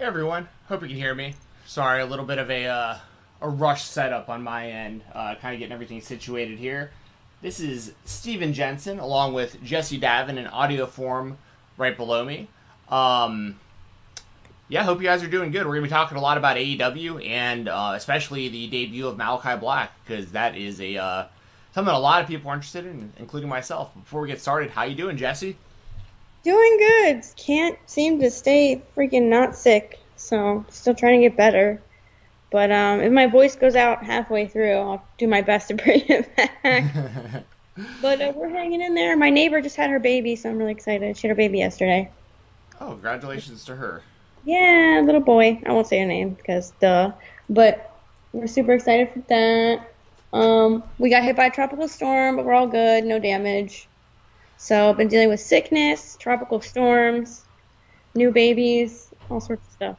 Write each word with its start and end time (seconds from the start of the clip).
Hey 0.00 0.06
everyone, 0.06 0.48
hope 0.66 0.80
you 0.80 0.88
can 0.88 0.96
hear 0.96 1.14
me. 1.14 1.34
Sorry, 1.66 2.00
a 2.00 2.06
little 2.06 2.24
bit 2.24 2.38
of 2.38 2.50
a 2.50 2.64
uh, 2.64 2.96
a 3.42 3.48
rush 3.50 3.84
setup 3.84 4.30
on 4.30 4.42
my 4.42 4.70
end, 4.70 5.02
uh, 5.12 5.34
kind 5.34 5.52
of 5.52 5.58
getting 5.58 5.74
everything 5.74 6.00
situated 6.00 6.58
here. 6.58 6.90
This 7.42 7.60
is 7.60 7.92
Steven 8.06 8.54
Jensen 8.54 8.98
along 8.98 9.34
with 9.34 9.62
Jesse 9.62 10.00
Davin 10.00 10.38
in 10.38 10.46
audio 10.46 10.86
form 10.86 11.36
right 11.76 11.94
below 11.94 12.24
me. 12.24 12.48
Um, 12.88 13.60
yeah, 14.70 14.84
hope 14.84 15.02
you 15.02 15.06
guys 15.06 15.22
are 15.22 15.28
doing 15.28 15.50
good. 15.50 15.66
We're 15.66 15.74
gonna 15.74 15.82
be 15.82 15.90
talking 15.90 16.16
a 16.16 16.22
lot 16.22 16.38
about 16.38 16.56
AEW 16.56 17.28
and 17.28 17.68
uh, 17.68 17.92
especially 17.94 18.48
the 18.48 18.68
debut 18.68 19.06
of 19.06 19.18
Malachi 19.18 19.60
Black 19.60 19.92
because 20.02 20.32
that 20.32 20.56
is 20.56 20.80
a 20.80 20.96
uh, 20.96 21.26
something 21.74 21.94
a 21.94 21.98
lot 21.98 22.22
of 22.22 22.26
people 22.26 22.50
are 22.50 22.54
interested 22.54 22.86
in, 22.86 23.12
including 23.18 23.50
myself. 23.50 23.92
Before 23.94 24.22
we 24.22 24.28
get 24.28 24.40
started, 24.40 24.70
how 24.70 24.84
you 24.84 24.94
doing, 24.94 25.18
Jesse? 25.18 25.58
Doing 26.42 26.78
good. 26.78 27.24
Can't 27.36 27.78
seem 27.86 28.20
to 28.20 28.30
stay 28.30 28.82
freaking 28.96 29.28
not 29.28 29.56
sick. 29.56 29.98
So 30.16 30.64
still 30.68 30.94
trying 30.94 31.20
to 31.20 31.28
get 31.28 31.36
better. 31.36 31.80
But 32.50 32.72
um, 32.72 33.00
if 33.00 33.12
my 33.12 33.26
voice 33.26 33.56
goes 33.56 33.76
out 33.76 34.04
halfway 34.04 34.46
through, 34.46 34.72
I'll 34.72 35.04
do 35.18 35.28
my 35.28 35.42
best 35.42 35.68
to 35.68 35.74
bring 35.82 36.02
it 36.08 36.36
back. 36.36 37.44
but 38.02 38.20
uh, 38.20 38.32
we're 38.34 38.48
hanging 38.48 38.82
in 38.82 38.94
there. 38.94 39.16
My 39.16 39.30
neighbor 39.30 39.60
just 39.60 39.76
had 39.76 39.90
her 39.90 40.00
baby, 40.00 40.36
so 40.36 40.50
I'm 40.50 40.58
really 40.58 40.72
excited. 40.72 41.16
She 41.16 41.26
had 41.26 41.30
her 41.30 41.36
baby 41.36 41.58
yesterday. 41.58 42.10
Oh, 42.80 42.92
congratulations 42.92 43.64
to 43.66 43.76
her. 43.76 44.02
Yeah, 44.44 45.02
little 45.04 45.20
boy. 45.20 45.60
I 45.66 45.72
won't 45.72 45.86
say 45.86 46.00
her 46.00 46.06
name 46.06 46.30
because 46.30 46.72
duh. 46.80 47.12
But 47.48 47.90
we're 48.32 48.46
super 48.46 48.72
excited 48.72 49.10
for 49.12 49.20
that. 49.28 49.92
Um, 50.32 50.82
we 50.98 51.10
got 51.10 51.22
hit 51.22 51.36
by 51.36 51.46
a 51.46 51.50
tropical 51.50 51.88
storm, 51.88 52.36
but 52.36 52.44
we're 52.44 52.54
all 52.54 52.66
good. 52.66 53.04
No 53.04 53.18
damage. 53.18 53.86
So 54.62 54.90
I've 54.90 54.98
been 54.98 55.08
dealing 55.08 55.30
with 55.30 55.40
sickness, 55.40 56.18
tropical 56.20 56.60
storms, 56.60 57.46
new 58.14 58.30
babies, 58.30 59.10
all 59.30 59.40
sorts 59.40 59.66
of 59.66 59.72
stuff. 59.72 59.96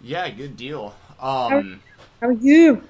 Yeah, 0.00 0.30
good 0.30 0.56
deal. 0.56 0.94
Um, 1.18 1.82
How 2.20 2.28
are 2.28 2.32
you? 2.32 2.84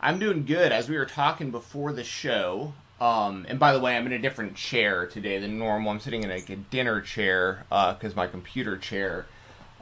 I'm 0.00 0.18
doing 0.18 0.46
good. 0.46 0.72
As 0.72 0.88
we 0.88 0.96
were 0.96 1.04
talking 1.04 1.50
before 1.50 1.92
the 1.92 2.02
show, 2.02 2.72
um, 3.02 3.44
and 3.50 3.58
by 3.58 3.74
the 3.74 3.80
way, 3.80 3.94
I'm 3.94 4.06
in 4.06 4.14
a 4.14 4.18
different 4.18 4.56
chair 4.56 5.06
today 5.06 5.38
than 5.38 5.58
normal. 5.58 5.92
I'm 5.92 6.00
sitting 6.00 6.22
in 6.22 6.30
like 6.30 6.48
a 6.48 6.56
dinner 6.56 7.02
chair 7.02 7.66
because 7.68 8.16
my 8.16 8.26
computer 8.26 8.78
chair 8.78 9.26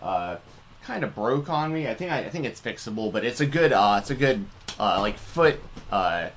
uh, 0.02 0.38
kind 0.82 1.04
of 1.04 1.14
broke 1.14 1.48
on 1.48 1.72
me. 1.72 1.86
I 1.86 1.94
think 1.94 2.10
I, 2.10 2.18
I, 2.18 2.30
think 2.30 2.46
it's 2.46 2.60
fixable, 2.60 3.12
but 3.12 3.24
it's 3.24 3.40
a 3.40 3.46
good 3.46 3.72
uh, 3.72 3.98
it's 4.00 4.10
a 4.10 4.16
good 4.16 4.44
uh, 4.80 4.98
like 5.00 5.18
foot. 5.18 5.60
Uh, 5.92 6.30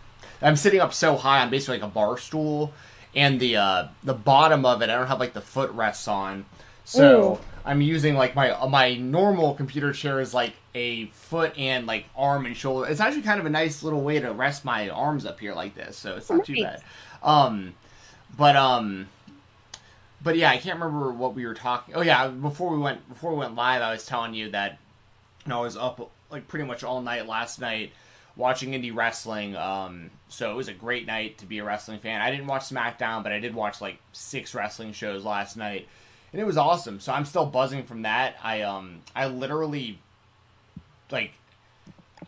I'm 0.43 0.55
sitting 0.55 0.79
up 0.79 0.93
so 0.93 1.17
high, 1.17 1.41
I'm 1.41 1.49
basically 1.49 1.79
like 1.79 1.89
a 1.89 1.91
bar 1.91 2.19
stool, 2.19 2.71
and 3.15 3.39
the 3.39 3.57
uh, 3.57 3.87
the 4.03 4.13
bottom 4.13 4.65
of 4.65 4.81
it, 4.81 4.89
I 4.89 4.95
don't 4.95 5.07
have 5.07 5.19
like 5.19 5.33
the 5.33 5.41
footrests 5.41 6.07
on, 6.07 6.45
so 6.85 7.33
Ooh. 7.33 7.39
I'm 7.65 7.81
using 7.81 8.15
like 8.15 8.35
my 8.35 8.51
uh, 8.51 8.67
my 8.67 8.95
normal 8.95 9.53
computer 9.55 9.93
chair 9.93 10.19
is 10.19 10.33
like 10.33 10.53
a 10.73 11.07
foot 11.07 11.57
and 11.57 11.85
like 11.85 12.05
arm 12.15 12.45
and 12.45 12.55
shoulder. 12.55 12.87
It's 12.87 13.01
actually 13.01 13.23
kind 13.23 13.39
of 13.39 13.45
a 13.45 13.49
nice 13.49 13.83
little 13.83 14.01
way 14.01 14.19
to 14.19 14.31
rest 14.31 14.63
my 14.63 14.89
arms 14.89 15.25
up 15.25 15.39
here 15.39 15.53
like 15.53 15.75
this, 15.75 15.97
so 15.97 16.15
it's 16.15 16.29
not 16.29 16.45
too 16.45 16.61
bad. 16.63 16.81
Um, 17.23 17.73
but 18.37 18.55
um, 18.55 19.07
but 20.23 20.37
yeah, 20.37 20.49
I 20.49 20.57
can't 20.57 20.79
remember 20.79 21.11
what 21.11 21.35
we 21.35 21.45
were 21.45 21.53
talking. 21.53 21.95
Oh 21.95 22.01
yeah, 22.01 22.27
before 22.27 22.71
we 22.71 22.79
went 22.79 23.07
before 23.09 23.31
we 23.31 23.37
went 23.37 23.55
live, 23.55 23.81
I 23.81 23.91
was 23.91 24.05
telling 24.05 24.33
you 24.33 24.51
that 24.51 24.79
you 25.45 25.49
know, 25.49 25.59
I 25.59 25.61
was 25.63 25.77
up 25.77 26.11
like 26.29 26.47
pretty 26.47 26.65
much 26.65 26.83
all 26.83 27.01
night 27.01 27.27
last 27.27 27.59
night 27.59 27.91
watching 28.35 28.71
indie 28.71 28.95
wrestling. 28.95 29.55
Um, 29.55 30.11
so 30.31 30.49
it 30.49 30.55
was 30.55 30.69
a 30.69 30.73
great 30.73 31.05
night 31.05 31.37
to 31.39 31.45
be 31.45 31.59
a 31.59 31.63
wrestling 31.63 31.99
fan. 31.99 32.21
I 32.21 32.31
didn't 32.31 32.47
watch 32.47 32.63
SmackDown, 32.63 33.21
but 33.21 33.33
I 33.33 33.39
did 33.39 33.53
watch 33.53 33.81
like 33.81 33.97
six 34.13 34.55
wrestling 34.55 34.93
shows 34.93 35.25
last 35.25 35.57
night, 35.57 35.87
and 36.31 36.41
it 36.41 36.45
was 36.45 36.57
awesome. 36.57 37.01
So 37.01 37.11
I'm 37.11 37.25
still 37.25 37.45
buzzing 37.45 37.83
from 37.83 38.03
that. 38.03 38.37
I 38.41 38.61
um 38.61 39.01
I 39.13 39.27
literally 39.27 39.99
like 41.11 41.33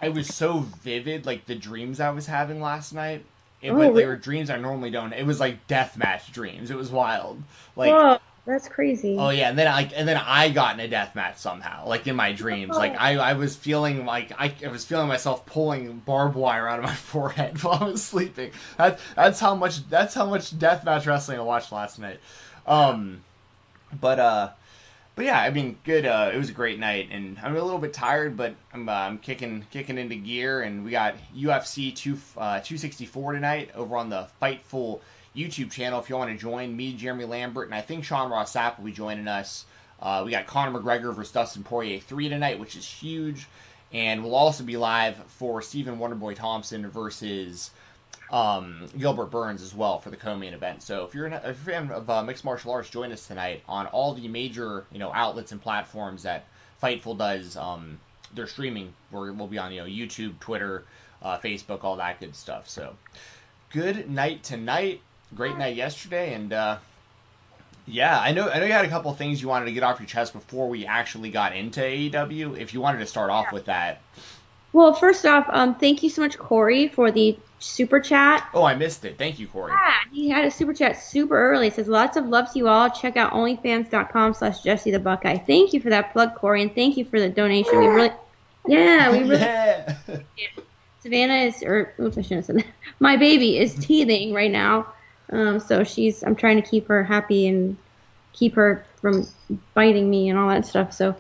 I 0.01 0.09
was 0.09 0.27
so 0.27 0.59
vivid 0.59 1.25
like 1.25 1.45
the 1.45 1.55
dreams 1.55 2.01
I 2.01 2.09
was 2.09 2.27
having 2.27 2.61
last 2.61 2.94
night. 2.94 3.25
It, 3.61 3.72
oh, 3.72 3.77
but 3.77 3.95
they 3.95 4.06
were 4.06 4.17
dreams 4.17 4.50
I 4.50 4.57
normally 4.57 4.91
don't. 4.91 5.13
It 5.13 5.25
was 5.25 5.39
like 5.39 5.67
death 5.67 5.97
match 5.97 6.33
dreams. 6.33 6.69
It 6.69 6.77
was 6.77 6.91
wild. 6.91 7.41
Like. 7.75 7.91
Whoa 7.91 8.19
that's 8.45 8.67
crazy. 8.67 9.15
Oh 9.17 9.29
yeah, 9.29 9.49
and 9.49 9.57
then 9.57 9.67
I 9.67 9.83
and 9.95 10.05
then 10.05 10.17
I 10.17 10.49
got 10.49 10.73
in 10.73 10.81
a 10.81 10.87
death 10.87 11.15
match 11.15 11.37
somehow, 11.37 11.87
like 11.87 12.07
in 12.07 12.15
my 12.15 12.33
dreams. 12.33 12.71
Oh. 12.75 12.77
Like 12.77 12.99
I, 12.99 13.15
I 13.15 13.33
was 13.33 13.55
feeling 13.55 14.05
like 14.05 14.33
I, 14.37 14.53
I 14.65 14.67
was 14.67 14.83
feeling 14.83 15.07
myself 15.07 15.45
pulling 15.45 15.99
barbed 15.99 16.35
wire 16.35 16.67
out 16.67 16.79
of 16.79 16.85
my 16.85 16.93
forehead 16.95 17.63
while 17.63 17.81
I 17.81 17.87
was 17.87 18.03
sleeping. 18.03 18.51
That's 18.77 19.01
that's 19.15 19.39
how 19.39 19.55
much 19.55 19.87
that's 19.89 20.13
how 20.13 20.25
much 20.25 20.57
death 20.59 20.83
match 20.83 21.05
wrestling 21.05 21.39
I 21.39 21.43
watched 21.43 21.71
last 21.71 21.99
night. 21.99 22.19
Um, 22.67 23.23
but 23.99 24.19
uh, 24.19 24.49
but 25.15 25.25
yeah, 25.25 25.39
I 25.39 25.49
mean, 25.51 25.77
good. 25.85 26.05
Uh, 26.05 26.31
it 26.33 26.37
was 26.37 26.49
a 26.49 26.53
great 26.53 26.79
night, 26.79 27.09
and 27.11 27.37
I'm 27.41 27.55
a 27.55 27.61
little 27.61 27.79
bit 27.79 27.93
tired, 27.93 28.35
but 28.35 28.55
I'm 28.73 28.89
uh, 28.89 28.91
I'm 28.91 29.19
kicking 29.19 29.65
kicking 29.71 29.97
into 29.97 30.15
gear, 30.15 30.63
and 30.63 30.83
we 30.83 30.91
got 30.91 31.15
UFC 31.33 31.95
two 31.95 32.17
uh, 32.37 32.59
264 32.59 33.33
tonight 33.33 33.69
over 33.75 33.95
on 33.95 34.09
the 34.09 34.27
Fightful 34.41 35.01
YouTube 35.35 35.71
channel 35.71 35.99
if 35.99 36.09
you 36.09 36.17
want 36.17 36.31
to 36.31 36.38
join 36.38 36.75
me, 36.75 36.94
Jeremy 36.94 37.25
Lambert, 37.25 37.67
and 37.67 37.75
I 37.75 37.81
think 37.81 38.03
Sean 38.03 38.29
Ross 38.29 38.53
Sapp 38.53 38.77
will 38.77 38.85
be 38.85 38.91
joining 38.91 39.27
us. 39.27 39.66
Uh, 40.01 40.21
we 40.25 40.31
got 40.31 40.45
Conor 40.47 40.79
McGregor 40.79 41.13
versus 41.16 41.31
Dustin 41.31 41.63
Poirier 41.63 41.99
3 41.99 42.29
tonight, 42.29 42.59
which 42.59 42.75
is 42.75 42.85
huge. 42.85 43.47
And 43.94 44.23
we'll 44.23 44.35
also 44.35 44.63
be 44.63 44.75
live 44.75 45.17
for 45.27 45.61
Stephen 45.61 45.97
Wonderboy 45.97 46.35
Thompson 46.35 46.89
versus 46.89 47.71
um, 48.31 48.88
Gilbert 48.97 49.27
Burns 49.27 49.61
as 49.61 49.73
well 49.73 49.99
for 49.99 50.09
the 50.09 50.17
co-main 50.17 50.53
event. 50.53 50.81
So 50.81 51.05
if 51.05 51.13
you're, 51.13 51.27
an, 51.27 51.33
if 51.33 51.44
you're 51.65 51.75
a 51.75 51.79
fan 51.79 51.91
of 51.91 52.09
uh, 52.09 52.23
mixed 52.23 52.44
martial 52.44 52.71
arts, 52.71 52.89
join 52.89 53.11
us 53.11 53.27
tonight 53.27 53.61
on 53.67 53.85
all 53.88 54.13
the 54.13 54.27
major 54.27 54.85
you 54.91 55.00
know 55.00 55.11
outlets 55.13 55.51
and 55.51 55.61
platforms 55.61 56.23
that 56.23 56.45
Fightful 56.81 57.17
does. 57.17 57.55
Um, 57.55 58.00
they're 58.33 58.47
streaming. 58.47 58.94
We're, 59.11 59.31
we'll 59.31 59.47
be 59.47 59.59
on 59.59 59.71
you 59.71 59.81
know 59.81 59.88
YouTube, 59.88 60.39
Twitter, 60.39 60.83
uh, 61.21 61.38
Facebook, 61.38 61.83
all 61.83 61.95
that 61.97 62.19
good 62.19 62.35
stuff. 62.35 62.67
So 62.67 62.95
good 63.69 64.09
night 64.09 64.44
tonight 64.44 65.01
great 65.35 65.57
night 65.57 65.75
yesterday, 65.75 66.33
and 66.33 66.53
uh, 66.53 66.77
yeah, 67.85 68.19
I 68.19 68.31
know 68.31 68.49
I 68.49 68.59
know 68.59 68.66
you 68.66 68.71
had 68.71 68.85
a 68.85 68.89
couple 68.89 69.13
things 69.13 69.41
you 69.41 69.47
wanted 69.47 69.66
to 69.66 69.71
get 69.71 69.83
off 69.83 69.99
your 69.99 70.07
chest 70.07 70.33
before 70.33 70.69
we 70.69 70.85
actually 70.85 71.29
got 71.29 71.55
into 71.55 71.81
AEW. 71.81 72.57
If 72.57 72.73
you 72.73 72.81
wanted 72.81 72.99
to 72.99 73.05
start 73.05 73.29
off 73.29 73.51
with 73.51 73.66
that. 73.66 74.01
Well, 74.71 74.94
first 74.94 75.25
off, 75.25 75.45
um, 75.49 75.75
thank 75.75 76.01
you 76.01 76.09
so 76.09 76.23
much, 76.23 76.38
Corey, 76.38 76.88
for 76.88 77.11
the 77.11 77.38
super 77.59 77.99
chat. 77.99 78.47
Oh, 78.55 78.63
I 78.63 78.73
missed 78.75 79.05
it. 79.05 79.19
Thank 79.19 79.38
you, 79.38 79.47
Corey. 79.47 79.71
Yeah, 79.71 79.94
he 80.11 80.29
had 80.29 80.45
a 80.45 80.51
super 80.51 80.73
chat 80.73 81.01
super 81.01 81.38
early. 81.38 81.67
It 81.67 81.75
says 81.75 81.88
lots 81.88 82.17
of 82.17 82.25
love 82.25 82.51
to 82.53 82.57
you 82.57 82.67
all. 82.67 82.89
Check 82.89 83.15
out 83.15 83.33
onlyfans.com 83.33 84.33
slash 84.33 84.61
Jesse 84.61 84.89
the 84.89 85.00
Buckeye. 85.00 85.38
Thank 85.38 85.73
you 85.73 85.79
for 85.79 85.89
that 85.89 86.11
plug, 86.11 86.35
Corey, 86.35 86.63
and 86.63 86.73
thank 86.73 86.97
you 86.97 87.05
for 87.05 87.19
the 87.19 87.29
donation. 87.29 87.79
We 87.79 87.88
really, 87.88 88.11
yeah, 88.67 89.11
we 89.11 89.19
really. 89.19 89.35
yeah. 89.41 89.95
Savannah 91.01 91.35
is, 91.35 91.61
or 91.61 91.94
oops, 92.00 92.17
I 92.17 92.21
shouldn't 92.21 92.39
have 92.39 92.45
said 92.45 92.55
that. 92.57 92.65
My 93.00 93.17
baby 93.17 93.59
is 93.59 93.75
teething 93.75 94.33
right 94.33 94.51
now. 94.51 94.88
Um, 95.33 95.59
so 95.59 95.83
she's 95.83 96.23
I'm 96.23 96.35
trying 96.35 96.61
to 96.61 96.67
keep 96.67 96.88
her 96.88 97.03
happy 97.03 97.47
and 97.47 97.75
keep 98.33 98.55
her 98.55 98.85
from 99.01 99.27
biting 99.73 100.09
me 100.09 100.29
and 100.29 100.38
all 100.38 100.49
that 100.49 100.66
stuff. 100.66 100.94
So 100.94 101.16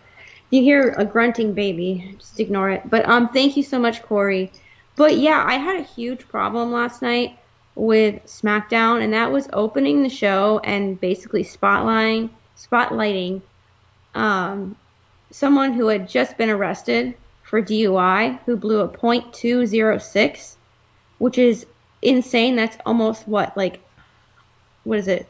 you 0.49 0.61
hear 0.61 0.93
a 0.97 1.05
grunting 1.05 1.53
baby, 1.53 2.15
just 2.19 2.39
ignore 2.39 2.69
it. 2.69 2.89
But 2.89 3.07
um, 3.09 3.29
thank 3.29 3.57
you 3.57 3.63
so 3.63 3.79
much, 3.79 4.03
Corey. 4.03 4.51
But 4.95 5.17
yeah, 5.17 5.43
I 5.45 5.55
had 5.55 5.79
a 5.79 5.83
huge 5.83 6.27
problem 6.27 6.71
last 6.71 7.01
night 7.01 7.39
with 7.75 8.23
SmackDown, 8.25 9.01
and 9.03 9.13
that 9.13 9.31
was 9.31 9.49
opening 9.51 10.03
the 10.03 10.09
show 10.09 10.59
and 10.63 10.99
basically 10.99 11.43
spotlighting 11.43 12.29
spotlighting 12.55 13.41
um, 14.13 14.75
someone 15.31 15.73
who 15.73 15.87
had 15.87 16.07
just 16.07 16.37
been 16.37 16.51
arrested 16.51 17.15
for 17.41 17.61
DUI 17.61 18.39
who 18.45 18.55
blew 18.55 18.79
a 18.81 18.87
.206, 18.87 20.55
which 21.17 21.37
is 21.37 21.65
insane. 22.03 22.55
That's 22.55 22.77
almost 22.85 23.27
what 23.27 23.57
like 23.57 23.81
what 24.83 24.99
is 24.99 25.07
it? 25.07 25.27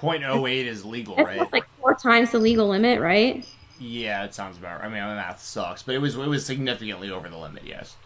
0.08 0.00 0.64
is 0.64 0.84
legal, 0.84 1.16
right? 1.16 1.40
It's 1.40 1.52
like 1.52 1.66
four 1.80 1.94
times 1.94 2.32
the 2.32 2.38
legal 2.38 2.68
limit, 2.68 3.00
right? 3.00 3.46
Yeah, 3.78 4.24
it 4.24 4.34
sounds 4.34 4.58
about 4.58 4.80
right. 4.80 4.86
I 4.86 4.88
mean, 4.88 5.02
my 5.02 5.14
math 5.14 5.42
sucks, 5.42 5.82
but 5.82 5.94
it 5.94 5.98
was 5.98 6.16
it 6.16 6.28
was 6.28 6.44
significantly 6.44 7.10
over 7.10 7.28
the 7.28 7.36
limit. 7.36 7.64
Yes. 7.64 7.96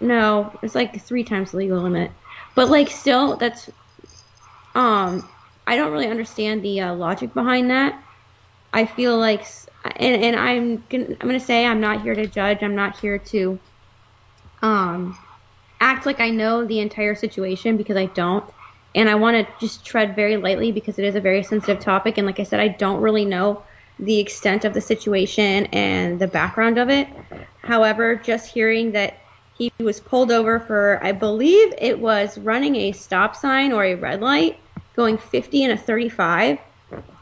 No, 0.00 0.58
it's 0.62 0.74
like 0.74 1.00
three 1.02 1.24
times 1.24 1.52
the 1.52 1.58
legal 1.58 1.80
limit, 1.80 2.10
but 2.54 2.68
like 2.68 2.90
still, 2.90 3.36
that's 3.36 3.70
um, 4.74 5.28
I 5.66 5.76
don't 5.76 5.92
really 5.92 6.08
understand 6.08 6.62
the 6.62 6.80
uh, 6.80 6.94
logic 6.94 7.34
behind 7.34 7.70
that. 7.70 8.02
I 8.72 8.86
feel 8.86 9.18
like, 9.18 9.46
and 9.96 10.22
and 10.22 10.36
I'm 10.36 10.84
gonna 10.88 11.16
I'm 11.20 11.26
gonna 11.26 11.40
say 11.40 11.66
I'm 11.66 11.80
not 11.80 12.02
here 12.02 12.14
to 12.14 12.26
judge. 12.26 12.62
I'm 12.62 12.74
not 12.74 12.98
here 12.98 13.18
to 13.18 13.58
um 14.62 15.18
act 15.80 16.06
like 16.06 16.20
I 16.20 16.30
know 16.30 16.64
the 16.64 16.80
entire 16.80 17.14
situation 17.14 17.76
because 17.76 17.96
I 17.96 18.06
don't 18.06 18.44
and 18.94 19.08
I 19.08 19.14
want 19.14 19.46
to 19.46 19.52
just 19.58 19.84
tread 19.84 20.14
very 20.14 20.36
lightly 20.36 20.70
because 20.72 20.98
it 20.98 21.04
is 21.04 21.14
a 21.14 21.20
very 21.20 21.42
sensitive 21.42 21.80
topic. 21.80 22.18
And 22.18 22.26
like 22.26 22.40
I 22.40 22.42
said, 22.42 22.60
I 22.60 22.68
don't 22.68 23.00
really 23.00 23.24
know 23.24 23.62
the 23.98 24.18
extent 24.18 24.64
of 24.64 24.74
the 24.74 24.80
situation 24.80 25.66
and 25.66 26.18
the 26.18 26.26
background 26.26 26.78
of 26.78 26.90
it. 26.90 27.08
However, 27.62 28.16
just 28.16 28.52
hearing 28.52 28.92
that 28.92 29.18
he 29.56 29.72
was 29.80 30.00
pulled 30.00 30.30
over 30.30 30.60
for, 30.60 30.98
I 31.02 31.12
believe 31.12 31.72
it 31.78 31.98
was 31.98 32.36
running 32.38 32.76
a 32.76 32.92
stop 32.92 33.36
sign 33.36 33.72
or 33.72 33.84
a 33.84 33.94
red 33.94 34.20
light, 34.20 34.58
going 34.96 35.16
50 35.16 35.64
and 35.64 35.72
a 35.72 35.76
35. 35.76 36.58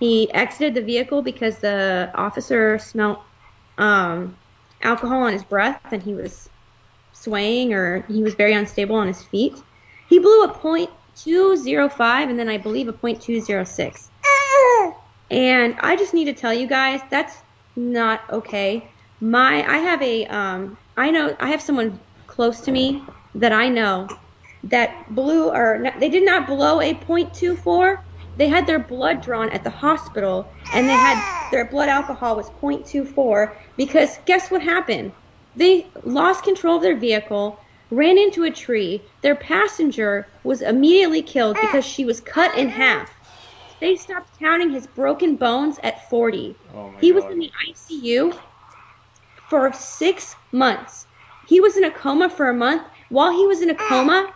He 0.01 0.33
exited 0.33 0.75
the 0.75 0.83
vehicle 0.83 1.23
because 1.23 1.59
the 1.59 2.11
officer 2.15 2.79
smelled 2.79 3.19
um, 3.79 4.37
alcohol 4.83 5.23
on 5.23 5.33
his 5.33 5.45
breath 5.45 5.81
and 5.93 6.03
he 6.03 6.15
was 6.15 6.49
swaying 7.13 7.73
or 7.75 8.03
he 8.09 8.23
was 8.23 8.35
very 8.35 8.55
unstable 8.55 8.97
on 8.97 9.07
his 9.07 9.23
feet. 9.23 9.55
He 10.09 10.19
blew 10.19 10.43
a 10.45 10.49
point 10.49 10.91
two 11.25 11.57
zero 11.57 11.89
five 11.89 12.29
and 12.29 12.39
then 12.39 12.49
I 12.49 12.59
believe 12.59 12.89
a 12.89 12.93
point 12.93 13.21
two 13.21 13.41
zero 13.41 13.65
six. 13.65 14.11
And 15.31 15.77
I 15.81 15.97
just 15.97 16.15
need 16.15 16.25
to 16.25 16.33
tell 16.33 16.53
you 16.53 16.67
guys 16.67 17.01
that's 17.11 17.37
not 17.77 18.21
okay. 18.31 18.91
My 19.21 19.65
I 19.69 19.79
have 19.79 20.03
a 20.03 20.27
um 20.27 20.77
I 20.97 21.11
know 21.11 21.37
I 21.41 21.49
have 21.51 21.63
someone 21.63 22.01
close 22.27 22.61
to 22.63 22.73
me 22.73 23.03
that 23.35 23.53
I 23.53 23.69
know 23.69 24.09
that 24.65 25.15
blew 25.15 25.51
or 25.51 25.85
they 25.99 26.09
did 26.09 26.25
not 26.25 26.47
blow 26.47 26.81
a 26.81 26.95
.24. 26.95 27.97
They 28.37 28.49
had 28.49 28.67
their 28.67 28.79
blood 28.79 29.23
drawn 29.23 29.51
at 29.51 29.65
the 29.65 29.71
hospital 29.71 30.53
and 30.73 30.89
they 30.89 30.95
had 30.95 31.23
their 31.51 31.69
blood 31.69 31.89
alcohol 31.89 32.37
was 32.37 32.51
.24 32.63 33.55
because 33.77 34.19
guess 34.27 34.51
what 34.51 34.63
happened? 34.63 35.13
They 35.57 35.91
lost 36.05 36.45
control 36.45 36.77
of 36.77 36.83
their 36.83 36.97
vehicle, 36.97 37.59
ran 37.91 38.19
into 38.19 38.45
a 38.45 38.51
tree. 38.51 39.03
Their 39.23 39.35
passenger 39.35 40.27
was 40.45 40.63
immediately 40.63 41.23
killed 41.23 41.57
because 41.61 41.85
she 41.85 42.05
was 42.05 42.21
cut 42.21 42.57
in 42.57 42.69
half. 42.69 43.11
They 43.81 43.97
stopped 43.97 44.39
counting 44.39 44.71
his 44.71 44.87
broken 44.87 45.37
bones 45.37 45.79
at 45.83 46.09
40. 46.09 46.55
Oh 46.75 46.93
he 47.01 47.13
God. 47.13 47.17
was 47.17 47.25
in 47.33 47.39
the 47.39 47.51
ICU 47.69 48.39
for 49.49 49.73
six 49.73 50.37
months. 50.53 51.07
He 51.47 51.61
was 51.61 51.77
in 51.77 51.85
a 51.85 51.91
coma 51.91 52.29
for 52.29 52.49
a 52.49 52.55
month. 52.55 52.83
While 53.09 53.33
he 53.33 53.47
was 53.47 53.61
in 53.63 53.71
a 53.71 53.75
coma, 53.75 54.33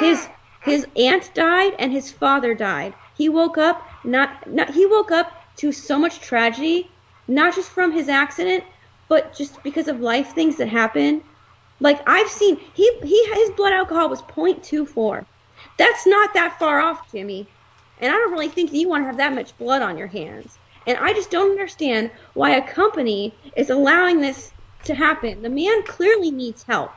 his 0.00 0.28
his 0.62 0.86
aunt 0.96 1.30
died 1.34 1.74
and 1.78 1.92
his 1.92 2.10
father 2.12 2.54
died. 2.54 2.92
He 3.16 3.28
woke 3.28 3.56
up 3.56 3.88
not, 4.04 4.46
not 4.50 4.70
he 4.70 4.84
woke 4.86 5.10
up 5.10 5.32
to 5.56 5.72
so 5.72 5.98
much 5.98 6.20
tragedy, 6.20 6.90
not 7.26 7.54
just 7.54 7.70
from 7.70 7.92
his 7.92 8.08
accident, 8.08 8.64
but 9.08 9.34
just 9.34 9.62
because 9.62 9.88
of 9.88 10.00
life 10.00 10.34
things 10.34 10.56
that 10.56 10.68
happen. 10.68 11.22
Like 11.80 12.00
I've 12.06 12.28
seen 12.28 12.58
he 12.74 12.90
he 13.02 13.24
his 13.34 13.50
blood 13.50 13.72
alcohol 13.72 14.08
was 14.08 14.22
0.24. 14.22 15.24
That's 15.76 16.06
not 16.06 16.34
that 16.34 16.58
far 16.58 16.80
off, 16.80 17.10
Jimmy. 17.12 17.46
And 18.00 18.12
I 18.12 18.16
don't 18.16 18.32
really 18.32 18.48
think 18.48 18.70
that 18.70 18.78
you 18.78 18.88
want 18.88 19.02
to 19.02 19.06
have 19.06 19.16
that 19.16 19.34
much 19.34 19.56
blood 19.58 19.82
on 19.82 19.98
your 19.98 20.06
hands. 20.06 20.58
And 20.86 20.96
I 20.98 21.12
just 21.12 21.30
don't 21.30 21.50
understand 21.50 22.10
why 22.34 22.56
a 22.56 22.66
company 22.66 23.34
is 23.56 23.70
allowing 23.70 24.20
this 24.20 24.52
to 24.84 24.94
happen. 24.94 25.42
The 25.42 25.50
man 25.50 25.82
clearly 25.84 26.30
needs 26.30 26.62
help. 26.62 26.92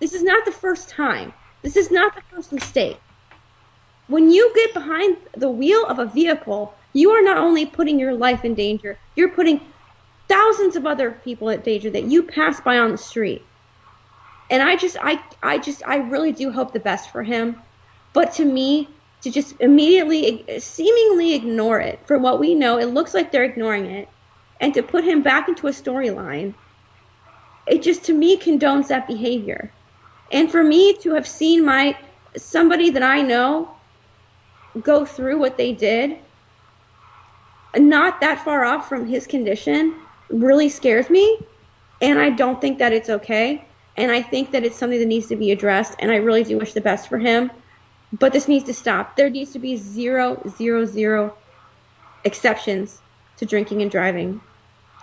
This 0.00 0.12
is 0.12 0.22
not 0.22 0.44
the 0.44 0.52
first 0.52 0.88
time. 0.88 1.32
This 1.62 1.76
is 1.76 1.90
not 1.90 2.14
the 2.14 2.22
first 2.30 2.52
mistake. 2.52 2.98
When 4.08 4.30
you 4.30 4.52
get 4.54 4.72
behind 4.72 5.16
the 5.36 5.50
wheel 5.50 5.84
of 5.86 5.98
a 5.98 6.06
vehicle, 6.06 6.74
you 6.92 7.10
are 7.10 7.22
not 7.22 7.36
only 7.36 7.66
putting 7.66 7.98
your 7.98 8.14
life 8.14 8.44
in 8.44 8.54
danger, 8.54 8.98
you're 9.16 9.30
putting 9.30 9.60
thousands 10.28 10.76
of 10.76 10.86
other 10.86 11.10
people 11.10 11.50
at 11.50 11.64
danger 11.64 11.90
that 11.90 12.04
you 12.04 12.22
pass 12.22 12.60
by 12.60 12.78
on 12.78 12.92
the 12.92 12.98
street. 12.98 13.44
And 14.50 14.62
I 14.62 14.76
just 14.76 14.96
I 15.00 15.22
I 15.42 15.58
just 15.58 15.82
I 15.86 15.96
really 15.96 16.32
do 16.32 16.50
hope 16.50 16.72
the 16.72 16.80
best 16.80 17.10
for 17.10 17.22
him. 17.22 17.56
But 18.12 18.32
to 18.34 18.44
me, 18.44 18.88
to 19.22 19.30
just 19.30 19.54
immediately 19.60 20.44
seemingly 20.60 21.34
ignore 21.34 21.80
it 21.80 21.98
for 22.06 22.18
what 22.18 22.38
we 22.38 22.54
know, 22.54 22.78
it 22.78 22.86
looks 22.86 23.12
like 23.12 23.32
they're 23.32 23.44
ignoring 23.44 23.86
it, 23.86 24.08
and 24.60 24.72
to 24.74 24.82
put 24.82 25.04
him 25.04 25.22
back 25.22 25.48
into 25.48 25.66
a 25.66 25.70
storyline, 25.70 26.54
it 27.66 27.82
just 27.82 28.04
to 28.04 28.14
me 28.14 28.36
condones 28.38 28.88
that 28.88 29.06
behavior. 29.06 29.70
And 30.32 30.50
for 30.50 30.62
me 30.62 30.94
to 30.98 31.14
have 31.14 31.26
seen 31.26 31.64
my 31.64 31.96
somebody 32.36 32.90
that 32.90 33.02
I 33.02 33.22
know 33.22 33.70
go 34.82 35.04
through 35.04 35.38
what 35.38 35.56
they 35.56 35.72
did, 35.72 36.18
not 37.76 38.20
that 38.20 38.44
far 38.44 38.64
off 38.64 38.88
from 38.88 39.06
his 39.06 39.26
condition, 39.26 39.94
really 40.28 40.68
scares 40.68 41.10
me. 41.10 41.38
And 42.00 42.18
I 42.18 42.30
don't 42.30 42.60
think 42.60 42.78
that 42.78 42.92
it's 42.92 43.08
okay. 43.08 43.65
And 43.96 44.12
I 44.12 44.22
think 44.22 44.50
that 44.50 44.64
it's 44.64 44.76
something 44.76 44.98
that 44.98 45.06
needs 45.06 45.26
to 45.28 45.36
be 45.36 45.50
addressed. 45.50 45.94
And 45.98 46.10
I 46.10 46.16
really 46.16 46.44
do 46.44 46.58
wish 46.58 46.72
the 46.72 46.80
best 46.80 47.08
for 47.08 47.18
him. 47.18 47.50
But 48.12 48.32
this 48.32 48.48
needs 48.48 48.64
to 48.64 48.74
stop. 48.74 49.16
There 49.16 49.30
needs 49.30 49.52
to 49.52 49.58
be 49.58 49.76
zero, 49.76 50.40
zero, 50.56 50.84
zero 50.84 51.34
exceptions 52.24 53.00
to 53.38 53.46
drinking 53.46 53.82
and 53.82 53.90
driving. 53.90 54.40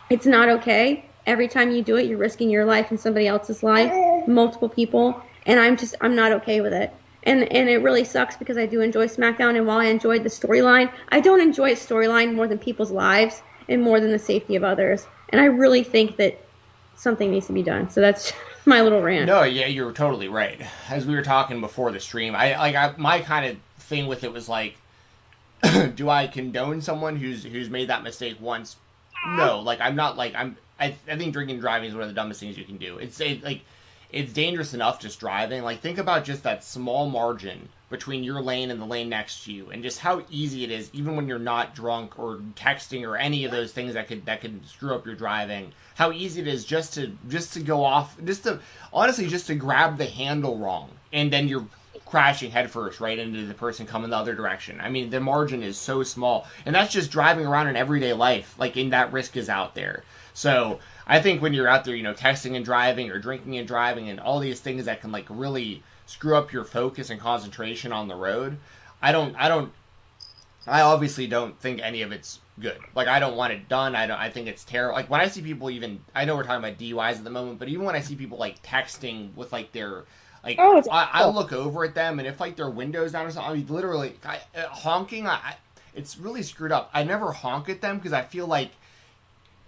It's 0.09 0.25
not 0.25 0.49
okay. 0.49 1.05
Every 1.25 1.47
time 1.47 1.71
you 1.71 1.81
do 1.81 1.95
it, 1.95 2.05
you're 2.05 2.17
risking 2.17 2.49
your 2.49 2.65
life 2.65 2.91
and 2.91 2.99
somebody 2.99 3.27
else's 3.27 3.63
life, 3.63 3.91
multiple 4.27 4.69
people. 4.69 5.21
And 5.45 5.59
I'm 5.59 5.77
just, 5.77 5.95
I'm 6.01 6.15
not 6.15 6.31
okay 6.33 6.61
with 6.61 6.73
it. 6.73 6.93
And, 7.23 7.49
and 7.51 7.69
it 7.69 7.77
really 7.77 8.03
sucks 8.03 8.35
because 8.35 8.57
I 8.57 8.65
do 8.65 8.81
enjoy 8.81 9.07
SmackDown. 9.07 9.55
And 9.55 9.65
while 9.65 9.79
I 9.79 9.85
enjoyed 9.85 10.23
the 10.23 10.29
storyline, 10.29 10.91
I 11.09 11.21
don't 11.21 11.41
enjoy 11.41 11.71
a 11.71 11.75
storyline 11.75 12.35
more 12.35 12.47
than 12.47 12.57
people's 12.57 12.91
lives 12.91 13.41
and 13.69 13.81
more 13.81 13.99
than 13.99 14.11
the 14.11 14.19
safety 14.19 14.55
of 14.55 14.63
others. 14.63 15.07
And 15.29 15.39
I 15.39 15.45
really 15.45 15.83
think 15.83 16.17
that 16.17 16.39
something 16.95 17.31
needs 17.31 17.47
to 17.47 17.53
be 17.53 17.63
done. 17.63 17.89
So 17.89 18.01
that's 18.01 18.33
my 18.65 18.81
little 18.81 19.01
rant. 19.01 19.25
No, 19.25 19.43
yeah, 19.43 19.67
you're 19.67 19.91
totally 19.91 20.27
right. 20.27 20.61
As 20.89 21.05
we 21.05 21.15
were 21.15 21.21
talking 21.21 21.61
before 21.61 21.91
the 21.91 21.99
stream, 21.99 22.35
I 22.35 22.57
like 22.57 22.75
I, 22.75 22.93
my 22.97 23.19
kind 23.19 23.45
of 23.45 23.57
thing 23.83 24.07
with 24.07 24.23
it 24.23 24.31
was 24.31 24.47
like, 24.49 24.75
do 25.95 26.09
I 26.09 26.27
condone 26.27 26.81
someone 26.81 27.17
who's 27.17 27.43
who's 27.43 27.69
made 27.69 27.89
that 27.89 28.03
mistake 28.03 28.37
once? 28.39 28.77
No, 29.25 29.59
like 29.59 29.79
I'm 29.81 29.95
not 29.95 30.17
like 30.17 30.35
I'm. 30.35 30.57
I, 30.79 30.95
I 31.07 31.15
think 31.15 31.33
drinking 31.33 31.55
and 31.55 31.61
driving 31.61 31.89
is 31.89 31.93
one 31.93 32.03
of 32.03 32.09
the 32.09 32.15
dumbest 32.15 32.39
things 32.39 32.57
you 32.57 32.65
can 32.65 32.77
do. 32.77 32.97
It's 32.97 33.19
it, 33.19 33.43
like 33.43 33.61
it's 34.11 34.33
dangerous 34.33 34.73
enough 34.73 34.99
just 34.99 35.19
driving. 35.19 35.63
Like 35.63 35.79
think 35.79 35.97
about 35.97 36.23
just 36.23 36.43
that 36.43 36.63
small 36.63 37.09
margin 37.09 37.69
between 37.93 38.23
your 38.23 38.41
lane 38.41 38.71
and 38.71 38.81
the 38.81 38.85
lane 38.85 39.07
next 39.07 39.45
to 39.45 39.53
you, 39.53 39.69
and 39.69 39.83
just 39.83 39.99
how 39.99 40.23
easy 40.31 40.63
it 40.63 40.71
is, 40.71 40.89
even 40.93 41.15
when 41.15 41.27
you're 41.27 41.37
not 41.37 41.75
drunk 41.75 42.17
or 42.17 42.37
texting 42.55 43.07
or 43.07 43.15
any 43.15 43.45
of 43.45 43.51
those 43.51 43.71
things 43.71 43.93
that 43.93 44.07
could 44.07 44.25
that 44.25 44.41
could 44.41 44.65
screw 44.67 44.95
up 44.95 45.05
your 45.05 45.13
driving. 45.13 45.71
How 45.93 46.11
easy 46.11 46.41
it 46.41 46.47
is 46.47 46.65
just 46.65 46.95
to 46.95 47.15
just 47.29 47.53
to 47.53 47.59
go 47.59 47.85
off, 47.85 48.17
just 48.25 48.43
to 48.45 48.59
honestly 48.91 49.27
just 49.27 49.45
to 49.45 49.53
grab 49.53 49.99
the 49.99 50.07
handle 50.07 50.57
wrong, 50.57 50.89
and 51.13 51.31
then 51.31 51.47
you're 51.47 51.67
crashing 52.03 52.49
headfirst 52.49 52.99
right 52.99 53.19
into 53.19 53.45
the 53.45 53.53
person 53.53 53.85
coming 53.85 54.09
the 54.09 54.17
other 54.17 54.33
direction. 54.33 54.81
I 54.81 54.89
mean, 54.89 55.11
the 55.11 55.19
margin 55.19 55.61
is 55.61 55.77
so 55.77 56.01
small, 56.01 56.47
and 56.65 56.73
that's 56.73 56.91
just 56.91 57.11
driving 57.11 57.45
around 57.45 57.67
in 57.67 57.75
everyday 57.75 58.13
life. 58.13 58.55
Like, 58.57 58.75
in 58.75 58.89
that 58.89 59.13
risk 59.13 59.37
is 59.37 59.49
out 59.49 59.75
there. 59.75 60.03
So 60.33 60.79
I 61.05 61.21
think 61.21 61.43
when 61.43 61.53
you're 61.53 61.67
out 61.67 61.85
there, 61.85 61.95
you 61.95 62.01
know, 62.01 62.15
texting 62.15 62.55
and 62.55 62.65
driving 62.65 63.11
or 63.11 63.19
drinking 63.19 63.57
and 63.57 63.67
driving 63.67 64.09
and 64.09 64.19
all 64.19 64.39
these 64.39 64.59
things 64.59 64.85
that 64.85 65.01
can 65.01 65.11
like 65.11 65.27
really 65.29 65.83
screw 66.05 66.35
up 66.35 66.51
your 66.51 66.63
focus 66.63 67.09
and 67.09 67.19
concentration 67.19 67.91
on 67.91 68.07
the 68.07 68.15
road, 68.15 68.57
I 69.01 69.11
don't, 69.11 69.35
I 69.35 69.47
don't, 69.47 69.71
I 70.65 70.81
obviously 70.81 71.27
don't 71.27 71.59
think 71.59 71.81
any 71.81 72.01
of 72.01 72.11
it's 72.11 72.39
good. 72.59 72.79
Like 72.95 73.07
I 73.07 73.19
don't 73.19 73.35
want 73.35 73.53
it 73.53 73.67
done. 73.67 73.95
I 73.95 74.07
don't. 74.07 74.19
I 74.19 74.29
think 74.29 74.47
it's 74.47 74.63
terrible. 74.63 74.95
Like 74.95 75.09
when 75.09 75.21
I 75.21 75.27
see 75.27 75.41
people 75.41 75.69
even, 75.69 76.01
I 76.15 76.25
know 76.25 76.35
we're 76.35 76.43
talking 76.43 76.63
about 76.63 76.77
DUIs 76.77 77.17
at 77.17 77.23
the 77.23 77.29
moment, 77.29 77.59
but 77.59 77.67
even 77.67 77.85
when 77.85 77.95
I 77.95 78.01
see 78.01 78.15
people 78.15 78.37
like 78.37 78.61
texting 78.63 79.35
with 79.35 79.51
like 79.51 79.71
their 79.71 80.03
like 80.43 80.57
Oh, 80.59 80.81
I, 80.91 81.09
I 81.13 81.29
look 81.29 81.51
over 81.51 81.83
at 81.83 81.95
them 81.95 82.19
and 82.19 82.27
if 82.27 82.39
like 82.39 82.55
their 82.55 82.69
windows 82.69 83.11
down 83.11 83.25
or 83.25 83.31
something, 83.31 83.51
I 83.51 83.55
mean, 83.55 83.67
literally 83.67 84.15
I, 84.23 84.39
uh, 84.55 84.67
honking. 84.69 85.27
I, 85.27 85.55
it's 85.95 86.17
really 86.17 86.43
screwed 86.43 86.71
up. 86.71 86.89
I 86.93 87.03
never 87.03 87.31
honk 87.31 87.69
at 87.69 87.81
them 87.81 87.97
because 87.97 88.13
I 88.13 88.23
feel 88.23 88.47
like 88.47 88.71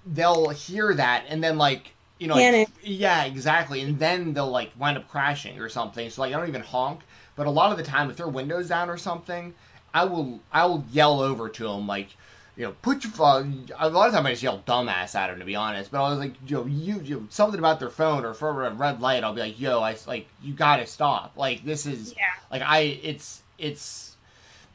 they'll 0.06 0.50
hear 0.50 0.94
that 0.94 1.26
and 1.28 1.44
then 1.44 1.58
like 1.58 1.94
you 2.26 2.30
know 2.30 2.36
like, 2.36 2.70
yeah 2.84 3.24
exactly. 3.26 3.82
And 3.82 4.00
then 4.00 4.34
they'll 4.34 4.50
like 4.50 4.72
wind 4.80 4.98
up 4.98 5.08
crashing 5.08 5.60
or 5.60 5.70
something. 5.70 6.10
So 6.10 6.22
like 6.22 6.34
i 6.34 6.38
don't 6.38 6.48
even 6.50 6.62
honk. 6.62 7.02
But 7.36 7.48
a 7.48 7.52
lot 7.52 7.72
of 7.72 7.78
the 7.78 7.84
time 7.84 8.10
if 8.10 8.18
their 8.18 8.28
windows 8.28 8.70
down 8.70 8.90
or 8.90 8.98
something 8.98 9.54
i 9.94 10.04
will 10.04 10.40
i 10.52 10.66
will 10.66 10.84
yell 10.92 11.22
over 11.22 11.48
to 11.50 11.64
them 11.64 11.88
like 11.88 12.10
you 12.58 12.64
know 12.66 12.74
put 12.82 13.04
your 13.04 13.14
phone 13.14 13.68
a 13.80 13.90
lot 13.90 14.08
of 14.08 14.14
times 14.14 14.26
i 14.26 14.32
just 14.32 14.44
yell 14.44 14.62
dumbass 14.68 15.16
at 15.16 15.28
them 15.28 15.40
to 15.40 15.46
be 15.46 15.56
honest. 15.56 15.92
But 15.92 16.04
i 16.04 16.10
was 16.10 16.20
like 16.20 16.34
yo 16.48 16.66
you, 16.66 17.00
you 17.02 17.28
something 17.30 17.60
about 17.60 17.80
their 17.80 17.90
phone 17.90 18.26
or 18.26 18.34
for 18.34 18.66
a 18.66 18.74
red 18.74 19.02
light 19.02 19.24
i'll 19.24 19.34
be 19.34 19.42
like 19.42 19.60
yo 19.60 19.82
i 19.82 19.96
like 20.08 20.28
you 20.42 20.54
gotta 20.54 20.86
stop. 20.88 21.34
Like 21.38 21.64
this 21.64 21.86
is 21.86 22.14
Yeah. 22.18 22.24
like 22.52 22.62
i 22.64 22.80
it's 22.80 23.42
it's 23.58 24.16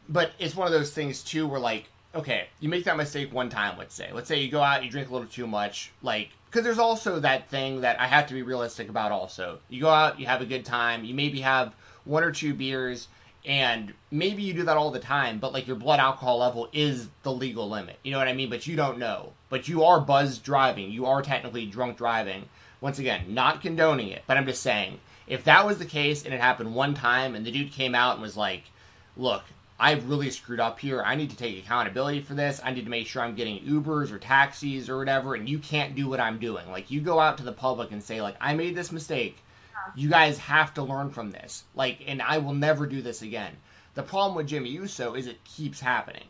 but 0.08 0.32
it's 0.38 0.54
one 0.54 0.66
of 0.66 0.72
those 0.72 0.90
things 0.92 1.22
too 1.22 1.46
where 1.46 1.60
like 1.60 1.88
okay 2.14 2.48
you 2.60 2.68
make 2.68 2.84
that 2.84 2.96
mistake 2.96 3.32
one 3.32 3.48
time 3.50 3.76
let's 3.78 3.94
say. 3.94 4.10
Let's 4.12 4.28
say 4.28 4.40
you 4.40 4.50
go 4.50 4.62
out 4.62 4.84
you 4.84 4.90
drink 4.90 5.08
a 5.10 5.12
little 5.12 5.28
too 5.28 5.46
much 5.46 5.92
like 6.02 6.30
because 6.50 6.64
there's 6.64 6.78
also 6.78 7.20
that 7.20 7.48
thing 7.48 7.82
that 7.82 8.00
i 8.00 8.06
have 8.06 8.26
to 8.26 8.34
be 8.34 8.42
realistic 8.42 8.88
about 8.88 9.12
also. 9.12 9.60
You 9.68 9.82
go 9.82 9.90
out 9.90 10.18
you 10.18 10.26
have 10.26 10.42
a 10.42 10.46
good 10.46 10.64
time 10.64 11.04
you 11.04 11.14
maybe 11.14 11.40
have 11.40 11.74
one 12.04 12.24
or 12.24 12.32
two 12.32 12.54
beers 12.54 13.08
and 13.44 13.94
maybe 14.10 14.42
you 14.42 14.52
do 14.52 14.64
that 14.64 14.76
all 14.76 14.90
the 14.90 14.98
time 14.98 15.38
but 15.38 15.52
like 15.52 15.66
your 15.66 15.76
blood 15.76 16.00
alcohol 16.00 16.38
level 16.38 16.68
is 16.72 17.08
the 17.22 17.32
legal 17.32 17.68
limit. 17.68 17.98
You 18.02 18.12
know 18.12 18.18
what 18.18 18.28
i 18.28 18.32
mean? 18.32 18.50
But 18.50 18.66
you 18.66 18.76
don't 18.76 18.98
know. 18.98 19.32
But 19.48 19.68
you 19.68 19.84
are 19.84 20.00
buzz 20.00 20.38
driving. 20.38 20.90
You 20.90 21.06
are 21.06 21.22
technically 21.22 21.66
drunk 21.66 21.96
driving. 21.96 22.48
Once 22.80 22.98
again 22.98 23.34
not 23.34 23.60
condoning 23.60 24.08
it 24.08 24.22
but 24.26 24.36
i'm 24.36 24.46
just 24.46 24.62
saying 24.62 24.98
if 25.26 25.44
that 25.44 25.66
was 25.66 25.78
the 25.78 25.84
case 25.84 26.24
and 26.24 26.32
it 26.32 26.40
happened 26.40 26.74
one 26.74 26.94
time 26.94 27.34
and 27.34 27.44
the 27.44 27.50
dude 27.50 27.70
came 27.70 27.94
out 27.94 28.14
and 28.14 28.22
was 28.22 28.36
like 28.36 28.64
look, 29.16 29.44
I 29.80 29.92
really 29.92 30.30
screwed 30.30 30.60
up 30.60 30.78
here. 30.78 31.02
I 31.02 31.14
need 31.14 31.30
to 31.30 31.36
take 31.36 31.58
accountability 31.58 32.20
for 32.20 32.34
this. 32.34 32.60
I 32.62 32.70
need 32.70 32.84
to 32.84 32.90
make 32.90 33.06
sure 33.06 33.22
I'm 33.22 33.34
getting 33.34 33.64
Ubers 33.64 34.12
or 34.12 34.18
taxis 34.18 34.90
or 34.90 34.98
whatever, 34.98 35.34
and 35.34 35.48
you 35.48 35.58
can't 35.58 35.94
do 35.94 36.06
what 36.06 36.20
I'm 36.20 36.38
doing. 36.38 36.70
Like, 36.70 36.90
you 36.90 37.00
go 37.00 37.18
out 37.18 37.38
to 37.38 37.44
the 37.44 37.52
public 37.52 37.90
and 37.90 38.02
say, 38.02 38.20
like, 38.20 38.36
I 38.42 38.54
made 38.54 38.74
this 38.74 38.92
mistake. 38.92 39.38
You 39.96 40.10
guys 40.10 40.36
have 40.36 40.74
to 40.74 40.82
learn 40.82 41.08
from 41.08 41.30
this. 41.30 41.64
Like, 41.74 42.04
and 42.06 42.20
I 42.20 42.38
will 42.38 42.52
never 42.52 42.86
do 42.86 43.00
this 43.00 43.22
again. 43.22 43.56
The 43.94 44.02
problem 44.02 44.36
with 44.36 44.48
Jimmy 44.48 44.68
Uso 44.68 45.14
is 45.14 45.26
it 45.26 45.42
keeps 45.44 45.80
happening. 45.80 46.26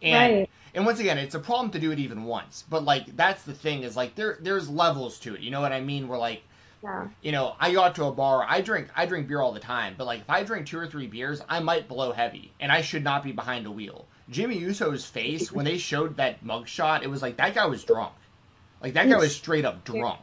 And 0.00 0.34
right. 0.34 0.50
and 0.74 0.86
once 0.86 1.00
again, 1.00 1.18
it's 1.18 1.34
a 1.34 1.40
problem 1.40 1.70
to 1.70 1.78
do 1.78 1.90
it 1.90 1.98
even 1.98 2.24
once. 2.24 2.64
But 2.68 2.84
like 2.84 3.16
that's 3.16 3.42
the 3.42 3.54
thing 3.54 3.82
is 3.82 3.96
like 3.96 4.14
there 4.14 4.38
there's 4.40 4.68
levels 4.68 5.18
to 5.20 5.34
it. 5.34 5.40
You 5.40 5.50
know 5.50 5.60
what 5.60 5.72
I 5.72 5.80
mean? 5.80 6.08
We're 6.08 6.18
like 6.18 6.42
yeah. 6.82 7.08
You 7.22 7.32
know, 7.32 7.56
I 7.58 7.72
go 7.72 7.82
out 7.82 7.94
to 7.96 8.04
a 8.04 8.12
bar. 8.12 8.44
I 8.48 8.60
drink. 8.60 8.88
I 8.94 9.06
drink 9.06 9.28
beer 9.28 9.40
all 9.40 9.52
the 9.52 9.60
time. 9.60 9.94
But 9.96 10.06
like, 10.06 10.20
if 10.20 10.30
I 10.30 10.42
drink 10.44 10.66
two 10.66 10.78
or 10.78 10.86
three 10.86 11.06
beers, 11.06 11.42
I 11.48 11.60
might 11.60 11.88
blow 11.88 12.12
heavy, 12.12 12.52
and 12.60 12.70
I 12.70 12.82
should 12.82 13.04
not 13.04 13.22
be 13.22 13.32
behind 13.32 13.66
a 13.66 13.70
wheel. 13.70 14.06
Jimmy 14.28 14.58
Uso's 14.58 15.04
face 15.04 15.52
when 15.52 15.64
they 15.64 15.78
showed 15.78 16.16
that 16.16 16.44
mugshot, 16.44 17.02
it 17.02 17.08
was 17.08 17.22
like 17.22 17.36
that 17.36 17.54
guy 17.54 17.66
was 17.66 17.84
drunk. 17.84 18.12
Like 18.82 18.94
that 18.94 19.08
guy 19.08 19.16
was 19.16 19.34
straight 19.34 19.64
up 19.64 19.84
drunk. 19.84 20.20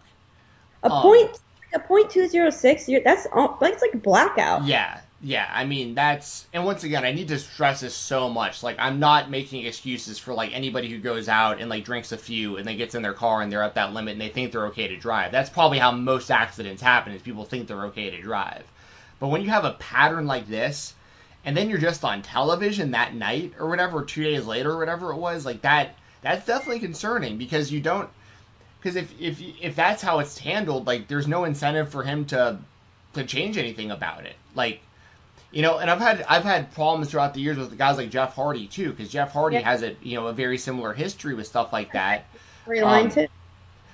A 0.83 0.91
um, 0.91 1.01
point, 1.01 1.39
a 1.73 1.79
point 1.79 2.09
two 2.09 2.27
zero 2.27 2.49
six. 2.49 2.87
That's 3.03 3.27
all, 3.33 3.57
like 3.61 3.73
it's 3.73 3.81
like 3.81 4.01
blackout. 4.03 4.65
Yeah, 4.65 4.99
yeah, 5.25 5.49
I 5.53 5.63
mean 5.63 5.95
that's 5.95 6.47
and 6.51 6.65
once 6.65 6.83
again 6.83 7.05
I 7.05 7.13
need 7.13 7.29
to 7.29 7.39
stress 7.39 7.79
this 7.79 7.95
so 7.95 8.27
much. 8.27 8.61
Like 8.61 8.75
I'm 8.77 8.99
not 8.99 9.31
making 9.31 9.65
excuses 9.65 10.19
for 10.19 10.33
like 10.33 10.53
anybody 10.53 10.89
who 10.89 10.99
goes 10.99 11.29
out 11.29 11.61
and 11.61 11.69
like 11.69 11.85
drinks 11.85 12.11
a 12.11 12.17
few 12.17 12.57
and 12.57 12.67
then 12.67 12.75
gets 12.75 12.93
in 12.93 13.01
their 13.01 13.13
car 13.13 13.41
and 13.41 13.49
they're 13.49 13.63
at 13.63 13.75
that 13.75 13.93
limit 13.93 14.11
and 14.13 14.21
they 14.21 14.27
think 14.27 14.51
they're 14.51 14.67
okay 14.67 14.89
to 14.89 14.97
drive. 14.97 15.31
That's 15.31 15.49
probably 15.49 15.79
how 15.79 15.91
most 15.91 16.29
accidents 16.29 16.81
happen 16.81 17.13
is 17.13 17.21
people 17.21 17.45
think 17.45 17.67
they're 17.67 17.85
okay 17.85 18.09
to 18.09 18.21
drive. 18.21 18.65
But 19.21 19.29
when 19.29 19.41
you 19.41 19.49
have 19.49 19.63
a 19.63 19.71
pattern 19.79 20.27
like 20.27 20.49
this 20.49 20.93
and 21.45 21.55
then 21.55 21.69
you're 21.69 21.79
just 21.79 22.03
on 22.03 22.21
television 22.21 22.91
that 22.91 23.15
night 23.15 23.53
or 23.57 23.69
whatever, 23.69 24.03
2 24.03 24.23
days 24.23 24.45
later 24.45 24.71
or 24.71 24.77
whatever 24.77 25.13
it 25.13 25.17
was, 25.17 25.45
like 25.45 25.61
that 25.61 25.95
that's 26.21 26.45
definitely 26.45 26.81
concerning 26.81 27.37
because 27.37 27.71
you 27.71 27.79
don't 27.79 28.09
because 28.81 28.97
if 28.97 29.13
if 29.21 29.41
if 29.61 29.73
that's 29.73 30.01
how 30.01 30.19
it's 30.19 30.39
handled, 30.39 30.85
like 30.85 31.07
there's 31.07 31.29
no 31.29 31.45
incentive 31.45 31.87
for 31.87 32.03
him 32.03 32.25
to 32.25 32.59
to 33.13 33.23
change 33.23 33.57
anything 33.57 33.89
about 33.89 34.25
it. 34.25 34.35
Like 34.53 34.81
you 35.53 35.61
know, 35.61 35.77
and 35.77 35.89
I've 35.89 35.99
had 35.99 36.25
I've 36.27 36.43
had 36.43 36.73
problems 36.73 37.11
throughout 37.11 37.35
the 37.35 37.39
years 37.39 37.57
with 37.57 37.77
guys 37.77 37.97
like 37.97 38.09
Jeff 38.09 38.33
Hardy 38.33 38.65
too, 38.65 38.89
because 38.89 39.09
Jeff 39.09 39.31
Hardy 39.31 39.57
yeah. 39.57 39.61
has 39.61 39.83
a 39.83 39.95
you 40.01 40.15
know 40.15 40.27
a 40.27 40.33
very 40.33 40.57
similar 40.57 40.93
history 40.93 41.35
with 41.35 41.45
stuff 41.45 41.71
like 41.71 41.93
that. 41.93 42.25
Um, 43.27 43.29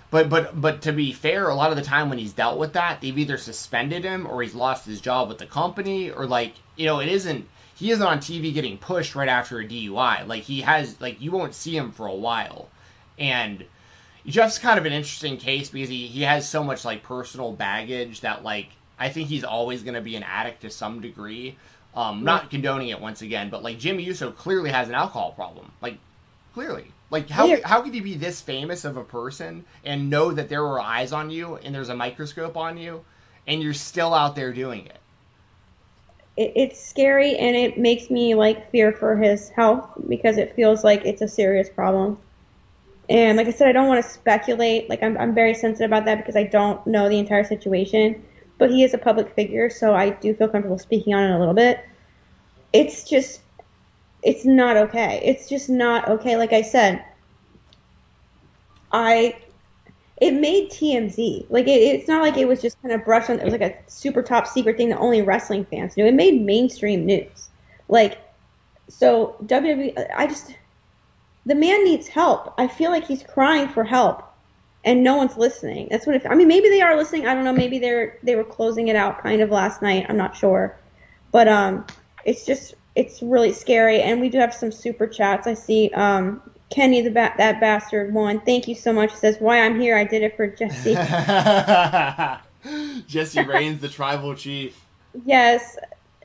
but 0.10 0.30
but 0.30 0.60
but 0.60 0.82
to 0.84 0.94
be 0.94 1.12
fair, 1.12 1.50
a 1.50 1.56
lot 1.56 1.70
of 1.70 1.76
the 1.76 1.84
time 1.84 2.10
when 2.10 2.18
he's 2.18 2.32
dealt 2.32 2.58
with 2.58 2.74
that, 2.74 3.02
they've 3.02 3.18
either 3.18 3.38
suspended 3.38 4.06
him 4.06 4.26
or 4.26 4.42
he's 4.42 4.56
lost 4.56 4.86
his 4.86 5.02
job 5.02 5.28
with 5.28 5.38
the 5.38 5.46
company, 5.46 6.10
or 6.10 6.26
like 6.26 6.54
you 6.78 6.86
know 6.86 7.02
it 7.02 7.10
isn't 7.10 7.46
he 7.76 7.92
isn't 7.92 8.08
on 8.08 8.20
TV 8.20 8.54
getting 8.54 8.78
pushed 8.78 9.14
right 9.14 9.30
after 9.30 9.60
a 9.60 9.68
DUI. 9.68 10.26
Like 10.26 10.44
he 10.44 10.62
has 10.62 11.00
like 11.02 11.22
you 11.22 11.32
won't 11.32 11.54
see 11.54 11.76
him 11.76 11.92
for 11.92 12.08
a 12.08 12.16
while, 12.16 12.70
and 13.18 13.66
Jeff's 14.26 14.60
kind 14.60 14.80
of 14.80 14.86
an 14.86 14.94
interesting 14.94 15.36
case 15.36 15.70
because 15.70 15.90
he 15.90 16.08
he 16.08 16.22
has 16.22 16.48
so 16.48 16.64
much 16.64 16.86
like 16.86 17.04
personal 17.04 17.52
baggage 17.52 18.22
that 18.22 18.44
like 18.44 18.70
I 19.00 19.10
think 19.10 19.30
he's 19.30 19.44
always 19.44 19.82
going 19.82 19.96
to 19.96 20.02
be 20.02 20.16
an 20.16 20.24
addict 20.24 20.62
to 20.62 20.70
some 20.70 21.00
degree. 21.00 21.58
Um, 21.96 22.24
not 22.24 22.52
condoning 22.52 22.90
it 22.90 23.02
once 23.02 23.22
again, 23.22 23.50
but 23.50 23.64
like 23.64 23.80
Jimmy 23.80 24.04
Uso 24.04 24.32
clearly 24.32 24.70
has 24.70 24.90
an 24.90 24.94
alcohol 24.94 25.32
problem. 25.32 25.72
Like 25.82 25.98
clearly, 26.54 26.92
like 27.10 27.30
how 27.30 27.48
yeah. 27.48 27.68
how 27.68 27.82
could 27.82 27.96
you 27.96 28.04
be 28.04 28.16
this 28.16 28.42
famous 28.42 28.86
of 28.86 28.96
a 28.96 29.04
person 29.04 29.66
and 29.84 30.10
know 30.10 30.32
that 30.32 30.50
there 30.50 30.62
were 30.62 30.80
eyes 30.80 31.12
on 31.12 31.32
you 31.32 31.56
and 31.58 31.74
there's 31.74 31.90
a 31.90 31.96
microscope 31.96 32.56
on 32.56 32.78
you, 32.78 33.04
and 33.48 33.64
you're 33.64 33.74
still 33.74 34.14
out 34.14 34.36
there 34.36 34.54
doing 34.54 34.86
it? 34.86 35.00
it 36.38 36.54
it's 36.56 36.80
scary 36.80 37.36
and 37.38 37.56
it 37.56 37.80
makes 37.80 38.12
me 38.12 38.36
like 38.36 38.70
fear 38.70 38.92
for 38.92 39.18
his 39.18 39.50
health 39.50 39.90
because 40.08 40.38
it 40.38 40.56
feels 40.56 40.84
like 40.84 41.04
it's 41.06 41.24
a 41.24 41.28
serious 41.28 41.70
problem. 41.70 42.20
And 43.10 43.38
like 43.38 43.48
I 43.48 43.52
said, 43.52 43.68
I 43.68 43.72
don't 43.72 43.88
want 43.88 44.06
to 44.06 44.10
speculate. 44.10 44.88
Like 44.88 45.02
I'm, 45.02 45.18
I'm 45.18 45.34
very 45.34 45.56
sensitive 45.56 45.90
about 45.90 46.06
that 46.06 46.18
because 46.20 46.36
I 46.36 46.44
don't 46.44 46.86
know 46.86 47.10
the 47.10 47.18
entire 47.18 47.44
situation 47.44 48.24
but 48.60 48.70
he 48.70 48.84
is 48.84 48.94
a 48.94 48.98
public 48.98 49.34
figure, 49.34 49.70
so 49.70 49.96
I 49.96 50.12
do 50.12 50.36
feel 50.36 50.50
comfortable 50.50 50.78
speaking 50.78 51.16
on 51.16 51.24
it 51.24 51.36
a 51.36 51.40
little 51.40 51.54
bit. 51.56 51.84
It's 52.74 53.10
just, 53.10 53.42
it's 54.22 54.46
not 54.46 54.78
okay. 54.78 55.22
It's 55.24 55.50
just 55.50 55.70
not 55.70 56.08
okay. 56.10 56.36
Like 56.38 56.54
I 56.54 56.62
said, 56.62 57.04
I, 58.92 59.38
it 60.18 60.34
made 60.34 60.70
TMZ. 60.70 61.46
Like 61.50 61.68
it, 61.68 61.80
it's 61.80 62.08
not 62.08 62.22
like 62.22 62.38
it 62.38 62.48
was 62.48 62.62
just 62.62 62.80
kind 62.82 62.94
of 62.94 63.04
brushed 63.06 63.30
on. 63.30 63.40
It 63.40 63.46
was 63.46 63.54
like 63.54 63.62
a 63.62 63.76
super 63.88 64.22
top 64.22 64.46
secret 64.46 64.76
thing 64.76 64.90
that 64.90 65.00
only 65.00 65.22
wrestling 65.22 65.66
fans 65.66 65.96
knew. 65.96 66.06
It 66.06 66.14
made 66.14 66.42
mainstream 66.42 67.06
news. 67.06 67.50
Like, 67.88 68.20
so 68.90 69.38
WWE, 69.46 70.06
I 70.16 70.28
just, 70.28 70.54
the 71.46 71.56
man 71.56 71.86
needs 71.86 72.10
help. 72.10 72.54
I 72.58 72.68
feel 72.68 72.92
like 72.92 73.08
he's 73.08 73.24
crying 73.24 73.70
for 73.70 73.86
help 73.86 74.29
and 74.84 75.04
no 75.04 75.18
one's 75.18 75.38
listening. 75.38 75.88
That's 75.92 76.08
what 76.08 76.16
it, 76.16 76.26
I 76.30 76.36
mean. 76.36 76.48
Maybe 76.48 76.70
they 76.70 76.82
are 76.82 76.96
listening. 76.96 77.28
I 77.28 77.34
don't 77.34 77.44
know. 77.44 77.54
Maybe 77.54 77.80
they're 77.80 78.18
they 78.24 78.36
were 78.36 78.44
closing 78.44 78.88
it 78.88 78.96
out 78.96 79.22
kind 79.22 79.42
of 79.42 79.50
last 79.50 79.82
night. 79.82 80.06
I'm 80.10 80.18
not 80.18 80.36
sure, 80.36 80.78
but 81.32 81.48
um, 81.48 81.86
it's 82.26 82.46
just 82.46 82.76
it's 82.96 83.22
really 83.22 83.54
scary. 83.54 84.02
And 84.02 84.22
we 84.22 84.30
do 84.30 84.40
have 84.40 84.54
some 84.54 84.72
super 84.72 85.08
chats. 85.08 85.48
I 85.48 85.54
see 85.54 85.90
um, 85.94 86.42
Kenny 86.70 87.02
the 87.02 87.12
ba- 87.12 87.34
that 87.38 87.60
bastard 87.60 88.14
one. 88.14 88.40
Thank 88.42 88.68
you 88.68 88.76
so 88.76 88.94
much. 88.94 89.14
says 89.14 89.38
why 89.40 89.62
I'm 89.62 89.80
here. 89.80 89.98
I 89.98 90.06
did 90.06 90.24
it 90.24 90.38
for 90.38 90.48
Jesse. 90.48 90.94
Jesse 93.08 93.42
Reigns, 93.46 93.82
the 93.82 93.90
tribal 93.90 94.36
chief. 94.36 94.82
Yes. 95.26 95.78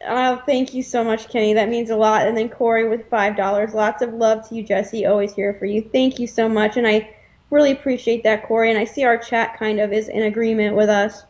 Uh, 0.06 0.36
thank 0.44 0.74
you 0.74 0.82
so 0.82 1.02
much, 1.02 1.28
Kenny. 1.28 1.54
That 1.54 1.70
means 1.70 1.88
a 1.88 1.96
lot. 1.96 2.26
And 2.26 2.36
then 2.36 2.50
Corey 2.50 2.88
with 2.88 3.08
five 3.08 3.36
dollars. 3.36 3.74
Lots 3.74 4.02
of 4.02 4.12
love 4.12 4.48
to 4.48 4.54
you, 4.54 4.62
Jesse. 4.62 5.06
Always 5.06 5.34
here 5.34 5.54
for 5.54 5.66
you. 5.66 5.88
Thank 5.92 6.18
you 6.18 6.26
so 6.26 6.48
much. 6.48 6.76
And 6.76 6.86
I 6.86 7.14
really 7.54 7.70
appreciate 7.70 8.24
that, 8.24 8.46
Corey. 8.46 8.68
And 8.68 8.78
I 8.78 8.84
see 8.84 9.04
our 9.04 9.16
chat 9.16 9.58
kind 9.58 9.80
of 9.80 9.92
is 9.92 10.08
in 10.08 10.22
agreement 10.24 10.76
with 10.76 10.90
us 10.90 11.22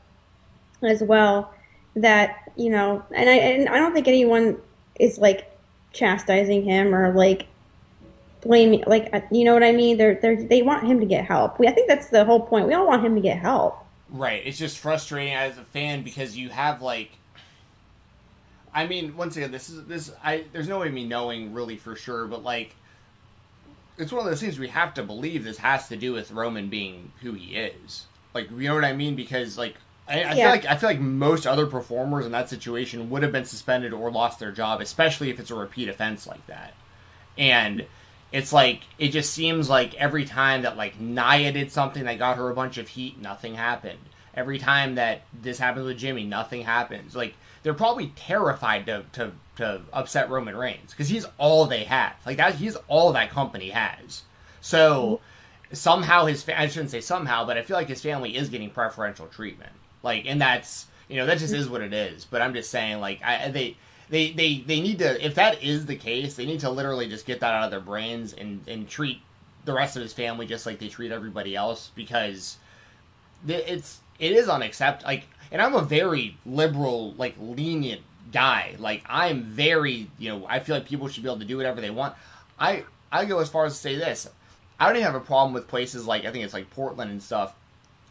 as 0.83 1.03
well. 1.03 1.55
That 1.97 2.51
you 2.57 2.71
know, 2.71 3.05
and 3.15 3.29
I 3.29 3.35
and 3.35 3.69
I 3.69 3.77
don't 3.77 3.93
think 3.93 4.09
anyone 4.09 4.59
is 4.99 5.19
like 5.19 5.51
chastising 5.93 6.65
him 6.65 6.93
or 6.93 7.13
like 7.13 7.47
blaming, 8.41 8.83
like 8.87 9.11
uh, 9.13 9.21
you 9.31 9.45
know 9.45 9.55
what 9.55 9.63
I 9.63 9.71
mean. 9.71 9.97
They're 9.97 10.17
they 10.17 10.35
they 10.35 10.63
want 10.63 10.85
him 10.85 10.99
to 10.99 11.07
get 11.07 11.25
help. 11.25 11.61
We 11.61 11.69
I 11.69 11.73
think 11.73 11.89
that's 11.89 12.09
the 12.09 12.25
whole 12.25 12.41
point. 12.41 12.67
We 12.67 12.75
all 12.75 12.87
want 12.87 13.05
him 13.05 13.15
to 13.15 13.21
get 13.21 13.39
help. 13.39 13.79
Right. 14.11 14.43
It's 14.45 14.59
just 14.59 14.79
frustrating 14.79 15.35
as 15.35 15.59
a 15.59 15.65
fan 15.65 16.03
because 16.03 16.37
you 16.37 16.49
have 16.49 16.83
like. 16.83 17.11
I 18.77 18.89
mean, 18.89 19.17
once 19.17 19.37
again, 19.37 19.53
this 19.53 19.71
is 19.71 19.85
this. 19.85 20.13
I 20.25 20.47
there's 20.53 20.67
no 20.67 20.81
way 20.81 20.89
me 20.89 21.05
knowing 21.05 21.53
really 21.53 21.77
for 21.77 21.95
sure, 21.95 22.27
but 22.27 22.43
like 22.43 22.75
it's 23.97 24.13
one 24.13 24.25
of 24.25 24.31
those 24.31 24.41
things 24.41 24.59
we 24.59 24.69
have 24.69 24.95
to 24.95 25.03
believe 25.03 25.45
this 25.45 25.59
has 25.59 25.89
to 25.89 25.97
do 25.97 26.13
with 26.13 26.31
Roman 26.31 26.69
being 26.69 27.13
who 27.23 27.33
he 27.33 27.57
is. 27.57 28.07
Like, 28.33 28.51
you 28.51 28.69
know 28.69 28.75
what 28.75 28.85
I 28.85 28.93
mean? 28.93 29.15
Because 29.15 29.57
like 29.57 29.77
I, 30.09 30.15
I 30.15 30.17
yeah. 30.17 30.35
feel 30.35 30.49
like 30.49 30.65
I 30.67 30.77
feel 30.77 30.91
like 30.91 31.01
most 31.01 31.47
other 31.47 31.67
performers 31.67 32.27
in 32.27 32.33
that 32.33 32.51
situation 32.51 33.09
would 33.11 33.23
have 33.23 33.33
been 33.33 33.45
suspended 33.45 33.93
or 33.93 34.11
lost 34.11 34.39
their 34.39 34.53
job, 34.53 34.81
especially 34.81 35.31
if 35.31 35.41
it's 35.41 35.51
a 35.51 35.55
repeat 35.55 35.89
offense 35.89 36.27
like 36.27 36.47
that. 36.47 36.75
And 37.39 37.87
it's 38.33 38.53
like 38.53 38.83
it 38.99 39.09
just 39.09 39.33
seems 39.33 39.69
like 39.71 39.95
every 39.95 40.25
time 40.25 40.63
that 40.63 40.77
like 40.77 41.01
Nia 41.01 41.53
did 41.53 41.71
something 41.71 42.05
that 42.05 42.19
got 42.19 42.37
her 42.37 42.51
a 42.51 42.55
bunch 42.55 42.79
of 42.79 42.89
heat, 42.89 43.21
nothing 43.21 43.55
happened. 43.55 43.99
Every 44.35 44.59
time 44.59 44.97
that 44.97 45.23
this 45.33 45.59
happens 45.59 45.87
with 45.87 45.99
Jimmy, 45.99 46.25
nothing 46.25 46.63
happens. 46.63 47.15
Like 47.15 47.35
they're 47.65 47.75
probably 47.75 48.13
terrified 48.15 48.87
to 48.87 49.05
to 49.13 49.33
to 49.57 49.81
upset 49.93 50.31
Roman 50.31 50.57
Reigns 50.57 50.91
because 50.91 51.09
he's 51.09 51.27
all 51.39 51.67
they 51.67 51.85
have. 51.85 52.15
Like 52.25 52.37
that, 52.37 52.55
he's 52.55 52.77
all 52.87 53.13
that 53.15 53.31
company 53.31 53.71
has. 53.71 54.23
So 54.61 55.21
somehow 55.73 56.27
his 56.27 56.43
fa- 56.43 56.61
I 56.61 56.69
shouldn't 56.69 56.91
say 56.91 57.01
somehow, 57.01 57.45
but 57.45 57.57
I 57.57 57.63
feel 57.63 57.77
like 57.77 57.89
his 57.89 58.03
family 58.03 58.37
is 58.37 58.49
getting 58.49 58.71
preferential 58.71 59.27
treatment. 59.27 59.73
Like, 60.03 60.27
and 60.27 60.41
that's 60.41 60.87
you 61.09 61.17
know 61.17 61.27
that 61.27 61.39
just 61.39 61.55
is 61.55 61.69
what 61.69 61.81
it 61.81 61.93
is. 61.93 62.25
But 62.25 62.43
I'm 62.43 62.55
just 62.55 62.71
saying, 62.71 63.01
like, 63.01 63.21
I 63.25 63.49
they. 63.51 63.77
They, 64.11 64.33
they, 64.33 64.59
they 64.59 64.83
need 64.83 64.99
to 64.99 65.25
if 65.25 65.37
that 65.37 65.65
is 65.65 65.87
the 65.87 65.97
case 65.97 66.35
they 66.35 66.45
need 66.45 66.61
to 66.61 66.69
literally 66.69 67.09
just 67.09 67.25
get 67.25 67.41
that 67.41 67.55
out 67.55 67.65
of 67.65 67.71
their 67.71 67.81
brains 67.81 68.35
and, 68.35 68.61
and 68.69 68.87
treat 68.87 69.23
the 69.65 69.73
rest 69.73 69.97
of 69.97 70.03
his 70.03 70.13
family 70.13 70.47
just 70.47 70.67
like 70.67 70.79
they 70.79 70.89
treat 70.89 71.11
everybody 71.11 71.57
else 71.57 71.91
because 71.95 72.59
it's 73.49 74.01
it 74.19 74.33
is 74.33 74.51
unacceptable 74.51 75.09
like 75.09 75.27
and 75.55 75.63
i'm 75.63 75.75
a 75.75 75.81
very 75.81 76.37
liberal 76.45 77.15
like 77.15 77.35
lenient 77.41 78.03
guy. 78.35 78.75
Like 78.79 79.03
I'm 79.09 79.45
very, 79.45 80.11
you 80.19 80.29
know, 80.29 80.47
I 80.47 80.59
feel 80.59 80.77
like 80.77 80.87
people 80.87 81.09
should 81.09 81.23
be 81.23 81.29
able 81.31 81.39
to 81.39 81.47
do 81.47 81.57
whatever 81.57 81.81
they 81.81 81.89
want. 81.89 82.15
I 82.59 82.85
I 83.11 83.25
go 83.25 83.39
as 83.39 83.49
far 83.49 83.65
as 83.65 83.73
to 83.73 83.79
say 83.79 83.97
this. 83.97 84.29
I 84.79 84.87
don't 84.87 84.97
even 84.97 85.07
have 85.07 85.15
a 85.15 85.25
problem 85.25 85.55
with 85.55 85.69
places 85.69 86.07
like 86.07 86.27
I 86.27 86.33
think 86.33 86.45
it's 86.45 86.53
like 86.53 86.69
Portland 86.69 87.11
and 87.11 87.23
stuff 87.23 87.55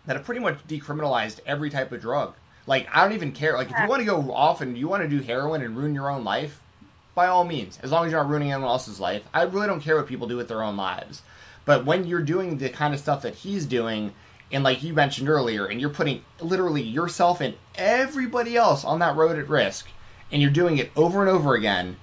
that 0.07 0.15
have 0.15 0.25
pretty 0.25 0.41
much 0.41 0.65
decriminalized 0.67 1.41
every 1.45 1.69
type 1.69 1.91
of 1.91 2.01
drug. 2.01 2.33
Like 2.65 2.87
I 2.91 3.03
don't 3.03 3.13
even 3.13 3.33
care. 3.33 3.53
Like 3.53 3.69
if 3.69 3.77
you 3.77 3.87
want 3.87 3.99
to 3.99 4.05
go 4.05 4.31
off 4.31 4.61
and 4.61 4.75
you 4.75 4.87
want 4.87 5.03
to 5.03 5.09
do 5.09 5.21
heroin 5.21 5.61
and 5.61 5.77
ruin 5.77 5.93
your 5.93 6.09
own 6.09 6.23
life, 6.23 6.61
by 7.13 7.27
all 7.27 7.43
means, 7.43 7.77
as 7.83 7.91
long 7.91 8.05
as 8.05 8.11
you're 8.11 8.23
not 8.23 8.29
ruining 8.29 8.51
anyone 8.51 8.69
else's 8.69 8.99
life. 8.99 9.23
I 9.33 9.43
really 9.43 9.67
don't 9.67 9.81
care 9.81 9.97
what 9.97 10.07
people 10.07 10.27
do 10.27 10.37
with 10.37 10.47
their 10.47 10.63
own 10.63 10.77
lives. 10.77 11.21
But 11.65 11.85
when 11.85 12.05
you're 12.05 12.21
doing 12.21 12.57
the 12.57 12.69
kind 12.69 12.93
of 12.93 12.99
stuff 12.99 13.21
that 13.21 13.35
he's 13.35 13.65
doing, 13.65 14.13
and 14.53 14.63
like 14.63 14.83
you 14.83 14.93
mentioned 14.93 15.27
earlier, 15.27 15.65
and 15.65 15.81
you're 15.81 15.89
putting 15.89 16.23
literally 16.39 16.81
yourself 16.81 17.41
and 17.41 17.55
everybody 17.75 18.55
else 18.55 18.85
on 18.85 18.99
that 18.99 19.15
road 19.15 19.37
at 19.37 19.49
risk, 19.49 19.87
and 20.31 20.41
you're 20.41 20.51
doing 20.51 20.77
it 20.77 20.91
over 20.95 21.21
and 21.21 21.29
over 21.29 21.55
again, 21.55 21.97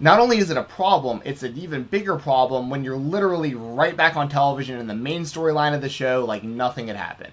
not 0.00 0.18
only 0.18 0.38
is 0.38 0.50
it 0.50 0.56
a 0.56 0.64
problem, 0.64 1.22
it's 1.24 1.42
an 1.42 1.56
even 1.56 1.84
bigger 1.84 2.16
problem 2.16 2.68
when 2.68 2.82
you're 2.84 2.96
literally 2.96 3.54
right 3.54 3.96
back 3.96 4.16
on 4.16 4.28
television 4.28 4.78
in 4.78 4.88
the 4.88 4.94
main 4.94 5.22
storyline 5.22 5.74
of 5.74 5.80
the 5.80 5.88
show 5.88 6.24
like 6.26 6.42
nothing 6.42 6.88
had 6.88 6.96
happened. 6.96 7.32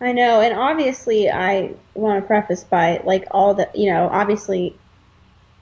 I 0.00 0.12
know, 0.12 0.40
and 0.40 0.58
obviously, 0.58 1.30
I 1.30 1.74
want 1.92 2.22
to 2.22 2.26
preface 2.26 2.64
by 2.64 3.02
like 3.04 3.26
all 3.32 3.52
the, 3.52 3.68
you 3.74 3.92
know, 3.92 4.08
obviously 4.08 4.74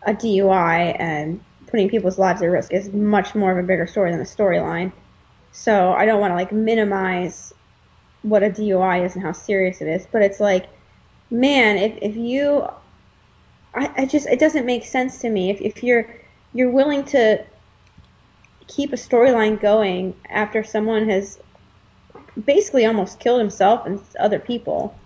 a 0.02 0.14
DUI 0.14 0.94
and 1.00 1.40
putting 1.66 1.88
people's 1.88 2.18
lives 2.18 2.40
at 2.40 2.46
risk 2.46 2.72
is 2.72 2.92
much 2.92 3.34
more 3.34 3.50
of 3.50 3.58
a 3.58 3.66
bigger 3.66 3.86
story 3.86 4.12
than 4.12 4.20
a 4.20 4.24
storyline. 4.24 4.92
So 5.58 5.92
I 5.92 6.06
don't 6.06 6.20
want 6.20 6.30
to 6.30 6.36
like 6.36 6.52
minimize 6.52 7.52
what 8.22 8.44
a 8.44 8.48
DUI 8.48 9.04
is 9.04 9.16
and 9.16 9.24
how 9.24 9.32
serious 9.32 9.80
it 9.80 9.88
is, 9.88 10.06
but 10.10 10.22
it's 10.22 10.38
like, 10.38 10.66
man, 11.32 11.76
if 11.76 11.98
if 12.00 12.16
you, 12.16 12.68
I, 13.74 13.90
I 13.96 14.06
just 14.06 14.28
it 14.28 14.38
doesn't 14.38 14.64
make 14.66 14.84
sense 14.84 15.18
to 15.18 15.30
me 15.30 15.50
if 15.50 15.60
if 15.60 15.82
you're 15.82 16.08
you're 16.54 16.70
willing 16.70 17.04
to 17.06 17.44
keep 18.68 18.92
a 18.92 18.96
storyline 18.96 19.60
going 19.60 20.14
after 20.28 20.62
someone 20.62 21.08
has 21.08 21.40
basically 22.44 22.86
almost 22.86 23.18
killed 23.18 23.40
himself 23.40 23.84
and 23.84 24.00
other 24.20 24.38
people, 24.38 24.96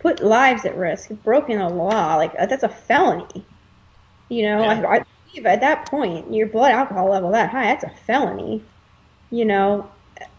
put 0.00 0.20
lives 0.20 0.64
at 0.64 0.76
risk, 0.76 1.10
broken 1.22 1.60
a 1.60 1.68
law, 1.68 2.16
like 2.16 2.34
uh, 2.40 2.46
that's 2.46 2.64
a 2.64 2.68
felony. 2.68 3.46
You 4.28 4.42
know, 4.46 4.62
yeah. 4.62 4.80
I, 4.80 4.96
I 4.96 5.04
believe 5.28 5.46
at 5.46 5.60
that 5.60 5.86
point, 5.86 6.34
your 6.34 6.48
blood 6.48 6.72
alcohol 6.72 7.08
level 7.08 7.30
that 7.30 7.50
high, 7.50 7.66
that's 7.66 7.84
a 7.84 7.92
felony. 8.04 8.64
You 9.30 9.44
know, 9.44 9.90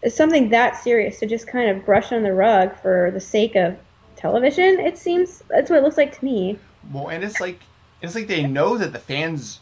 something 0.08 0.50
that 0.50 0.76
serious 0.76 1.18
to 1.20 1.26
just 1.26 1.46
kind 1.46 1.70
of 1.70 1.84
brush 1.84 2.12
on 2.12 2.22
the 2.22 2.32
rug 2.32 2.74
for 2.76 3.10
the 3.12 3.20
sake 3.20 3.54
of 3.56 3.76
television. 4.16 4.80
It 4.80 4.98
seems 4.98 5.42
that's 5.48 5.70
what 5.70 5.78
it 5.78 5.82
looks 5.82 5.96
like 5.96 6.18
to 6.18 6.24
me. 6.24 6.58
Well, 6.92 7.08
and 7.08 7.24
it's 7.24 7.40
like 7.40 7.60
it's 8.02 8.14
like 8.14 8.26
they 8.26 8.46
know 8.46 8.76
that 8.78 8.92
the 8.92 8.98
fans 8.98 9.60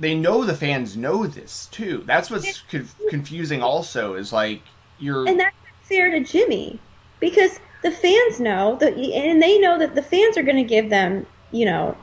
they 0.00 0.14
know 0.14 0.44
the 0.44 0.54
fans 0.54 0.96
know 0.96 1.26
this 1.26 1.66
too. 1.66 2.02
That's 2.06 2.30
what's 2.30 2.62
confusing. 3.08 3.62
Also, 3.62 4.14
is 4.14 4.32
like 4.32 4.62
you're 4.98 5.26
and 5.26 5.38
that's 5.38 5.56
fair 5.82 6.10
to 6.10 6.20
Jimmy 6.20 6.78
because 7.20 7.60
the 7.82 7.90
fans 7.90 8.40
know 8.40 8.76
that, 8.80 8.94
and 8.94 9.42
they 9.42 9.58
know 9.58 9.78
that 9.78 9.94
the 9.94 10.02
fans 10.02 10.36
are 10.36 10.42
going 10.42 10.56
to 10.56 10.64
give 10.64 10.90
them, 10.90 11.26
you 11.52 11.66
know, 11.66 11.96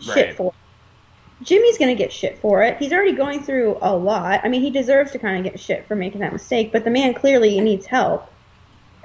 shit 0.00 0.16
right. 0.16 0.36
for. 0.36 0.54
Jimmy's 1.42 1.78
going 1.78 1.94
to 1.94 2.00
get 2.00 2.12
shit 2.12 2.38
for 2.38 2.62
it. 2.62 2.78
He's 2.78 2.92
already 2.92 3.12
going 3.12 3.42
through 3.42 3.78
a 3.80 3.94
lot. 3.94 4.40
I 4.44 4.48
mean, 4.48 4.62
he 4.62 4.70
deserves 4.70 5.12
to 5.12 5.18
kind 5.18 5.38
of 5.44 5.50
get 5.50 5.60
shit 5.60 5.86
for 5.86 5.96
making 5.96 6.20
that 6.20 6.32
mistake, 6.32 6.72
but 6.72 6.84
the 6.84 6.90
man 6.90 7.14
clearly 7.14 7.58
needs 7.60 7.86
help. 7.86 8.30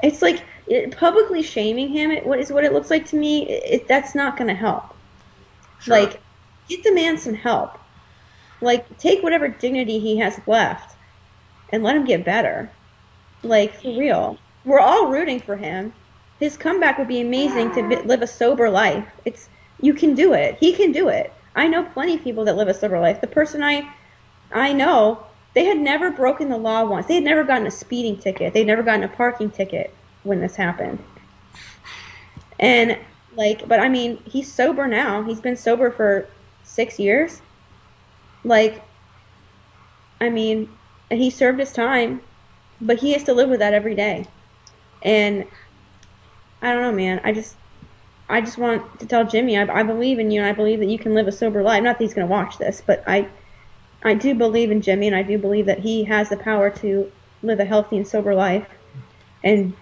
It's 0.03 0.22
like 0.22 0.44
it, 0.67 0.96
publicly 0.96 1.41
shaming 1.41 1.89
him. 1.89 2.12
It, 2.12 2.25
what 2.25 2.39
is 2.39 2.51
what 2.51 2.63
it 2.63 2.74
looks 2.74 2.89
like 2.89 3.08
to 3.08 3.15
me? 3.15 3.48
It, 3.50 3.88
that's 3.88 4.13
not 4.13 4.38
going 4.38 4.50
to 4.50 4.53
help. 4.53 4.96
Sure. 5.79 6.00
Like, 6.00 6.20
get 6.67 6.84
the 6.84 6.94
man 6.94 7.17
some 7.17 7.34
help. 7.34 7.79
Like, 8.62 8.98
take 8.98 9.24
whatever 9.24 9.48
dignity 9.48 10.00
he 10.00 10.17
has 10.17 10.39
left 10.48 10.96
and 11.70 11.84
let 11.84 11.96
him 11.96 12.06
get 12.06 12.25
better. 12.25 12.70
Like, 13.44 13.82
for 13.82 13.98
real. 13.98 14.38
We're 14.65 14.79
all 14.79 15.08
rooting 15.08 15.39
for 15.39 15.56
him. 15.56 15.94
His 16.39 16.58
comeback 16.58 16.98
would 16.98 17.08
be 17.08 17.22
amazing 17.22 17.72
to 17.72 17.82
live 18.06 18.22
a 18.22 18.27
sober 18.27 18.70
life. 18.70 19.08
It's 19.25 19.50
you 19.82 19.94
can 19.94 20.13
do 20.13 20.34
it. 20.34 20.58
He 20.60 20.74
can 20.74 20.91
do 20.91 21.08
it. 21.08 21.32
I 21.58 21.68
know 21.68 21.84
plenty 21.84 22.16
of 22.16 22.24
people 22.24 22.46
that 22.46 22.56
live 22.56 22.68
a 22.68 22.74
sober 22.74 23.00
life. 23.00 23.20
The 23.20 23.28
person 23.28 23.64
I 23.64 23.90
I 24.54 24.72
know, 24.72 25.26
they 25.56 25.66
had 25.66 25.78
never 25.78 26.12
broken 26.12 26.50
the 26.50 26.58
law 26.58 26.86
once. 26.86 27.08
They 27.08 27.16
had 27.16 27.24
never 27.24 27.44
gotten 27.44 27.68
a 27.68 27.72
speeding 27.72 28.18
ticket. 28.18 28.54
They'd 28.54 28.68
never 28.68 28.84
gotten 28.84 29.04
a 29.04 29.10
parking 29.10 29.50
ticket 29.50 29.94
when 30.24 30.40
this 30.40 30.56
happened. 30.56 31.04
And 32.60 32.98
like, 33.36 33.68
but 33.68 33.80
I 33.80 33.90
mean, 33.90 34.20
he's 34.24 34.52
sober 34.52 34.88
now. 34.88 35.24
He's 35.24 35.42
been 35.42 35.58
sober 35.58 35.92
for 35.92 36.30
six 36.64 37.00
years. 37.00 37.42
Like, 38.44 38.84
I 40.22 40.30
mean, 40.30 40.70
he 41.10 41.30
served 41.30 41.60
his 41.60 41.74
time, 41.74 42.22
but 42.82 43.00
he 43.00 43.14
has 43.14 43.24
to 43.24 43.34
live 43.34 43.50
with 43.50 43.60
that 43.60 43.74
every 43.74 43.96
day. 43.96 44.26
And 45.02 45.46
I 46.62 46.74
don't 46.74 46.82
know, 46.82 46.92
man. 46.92 47.22
I 47.24 47.32
just, 47.32 47.56
I 48.30 48.42
just 48.42 48.58
want 48.58 49.00
to 49.00 49.06
tell 49.06 49.26
Jimmy, 49.26 49.58
I, 49.58 49.64
I 49.80 49.84
believe 49.84 50.20
in 50.20 50.32
you, 50.32 50.42
and 50.42 50.50
I 50.50 50.54
believe 50.54 50.80
that 50.80 50.88
you 50.88 51.00
can 51.00 51.14
live 51.14 51.28
a 51.28 51.32
sober 51.32 51.64
life. 51.64 51.84
Not 51.84 51.98
that 51.98 52.04
he's 52.04 52.14
going 52.14 52.28
to 52.28 52.32
watch 52.32 52.58
this, 52.58 52.82
but 52.86 53.04
I, 53.08 53.28
I 54.04 54.13
do 54.13 54.34
believe 54.34 54.72
in 54.72 54.82
Jimmy, 54.82 55.08
and 55.08 55.16
I 55.16 55.24
do 55.24 55.38
believe 55.38 55.66
that 55.66 55.80
he 55.80 56.04
has 56.06 56.30
the 56.30 56.38
power 56.38 56.70
to 56.70 57.12
live 57.44 57.60
a 57.60 57.66
healthy 57.66 57.98
and 57.98 58.08
sober 58.08 58.36
life, 58.36 58.68
and 59.44 59.74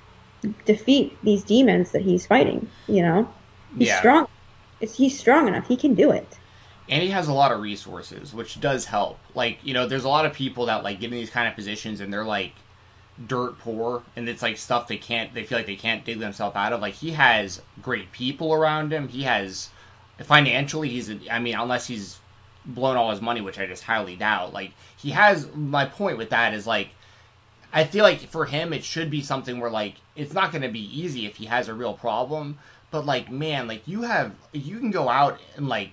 defeat 0.66 1.18
these 1.24 1.44
demons 1.44 1.92
that 1.92 2.02
he's 2.02 2.26
fighting. 2.26 2.70
You 2.88 3.02
know, 3.02 3.34
he's 3.78 3.88
yeah. 3.88 4.00
strong. 4.00 4.28
It's, 4.80 4.96
he's 4.96 5.18
strong 5.18 5.48
enough. 5.48 5.68
He 5.68 5.78
can 5.78 5.96
do 5.96 6.12
it 6.12 6.38
and 6.88 7.02
he 7.02 7.10
has 7.10 7.28
a 7.28 7.34
lot 7.34 7.52
of 7.52 7.62
resources, 7.62 8.34
which 8.34 8.60
does 8.62 8.86
help. 8.86 9.20
Like, 9.34 9.60
you 9.64 9.74
know, 9.74 9.88
there's 9.88 10.04
a 10.04 10.10
lot 10.10 10.26
of 10.26 10.34
people 10.34 10.68
that 10.68 10.84
like 10.84 11.00
get 11.00 11.12
in 11.12 11.18
these 11.18 11.30
kind 11.30 11.48
of 11.48 11.56
positions 11.56 12.00
and 12.00 12.14
they're 12.14 12.26
like 12.26 12.54
dirt 13.28 13.58
poor 13.60 14.04
and 14.16 14.28
it's 14.28 14.42
like 14.42 14.58
stuff 14.58 14.90
they 14.90 14.98
can't 14.98 15.34
they 15.34 15.46
feel 15.46 15.58
like 15.58 15.68
they 15.68 15.76
can't 15.76 16.04
dig 16.04 16.20
themselves 16.20 16.56
out 16.56 16.74
of. 16.74 16.82
Like 16.82 16.96
he 16.96 17.12
has 17.12 17.62
great 17.82 18.12
people 18.12 18.54
around 18.54 18.92
him. 18.92 19.08
He 19.08 19.24
has 19.24 19.70
financially 20.22 20.90
he's 20.90 21.12
i 21.30 21.40
mean, 21.40 21.56
unless 21.56 21.88
he's 21.88 22.20
blown 22.66 22.98
all 22.98 23.12
his 23.12 23.22
money, 23.22 23.42
which 23.42 23.60
I 23.60 23.66
just 23.66 23.84
highly 23.84 24.16
doubt. 24.16 24.54
Like 24.54 24.72
he 24.98 25.12
has 25.12 25.54
my 25.54 25.86
point 25.86 26.18
with 26.18 26.30
that 26.32 26.54
is 26.54 26.68
like 26.68 26.90
I 27.72 27.84
feel 27.84 28.04
like 28.04 28.20
for 28.20 28.46
him 28.46 28.74
it 28.74 28.84
should 28.84 29.10
be 29.10 29.22
something 29.22 29.60
where 29.60 29.72
like 29.72 29.96
it's 30.16 30.34
not 30.34 30.52
going 30.52 30.62
to 30.62 30.70
be 30.70 31.00
easy 31.00 31.26
if 31.26 31.38
he 31.38 31.46
has 31.46 31.68
a 31.68 31.74
real 31.74 31.94
problem, 31.94 32.58
but 32.92 33.06
like 33.06 33.32
man, 33.32 33.68
like 33.68 33.88
you 33.88 34.04
have 34.04 34.34
you 34.52 34.80
can 34.80 34.92
go 34.92 35.10
out 35.10 35.40
and 35.56 35.68
like 35.70 35.92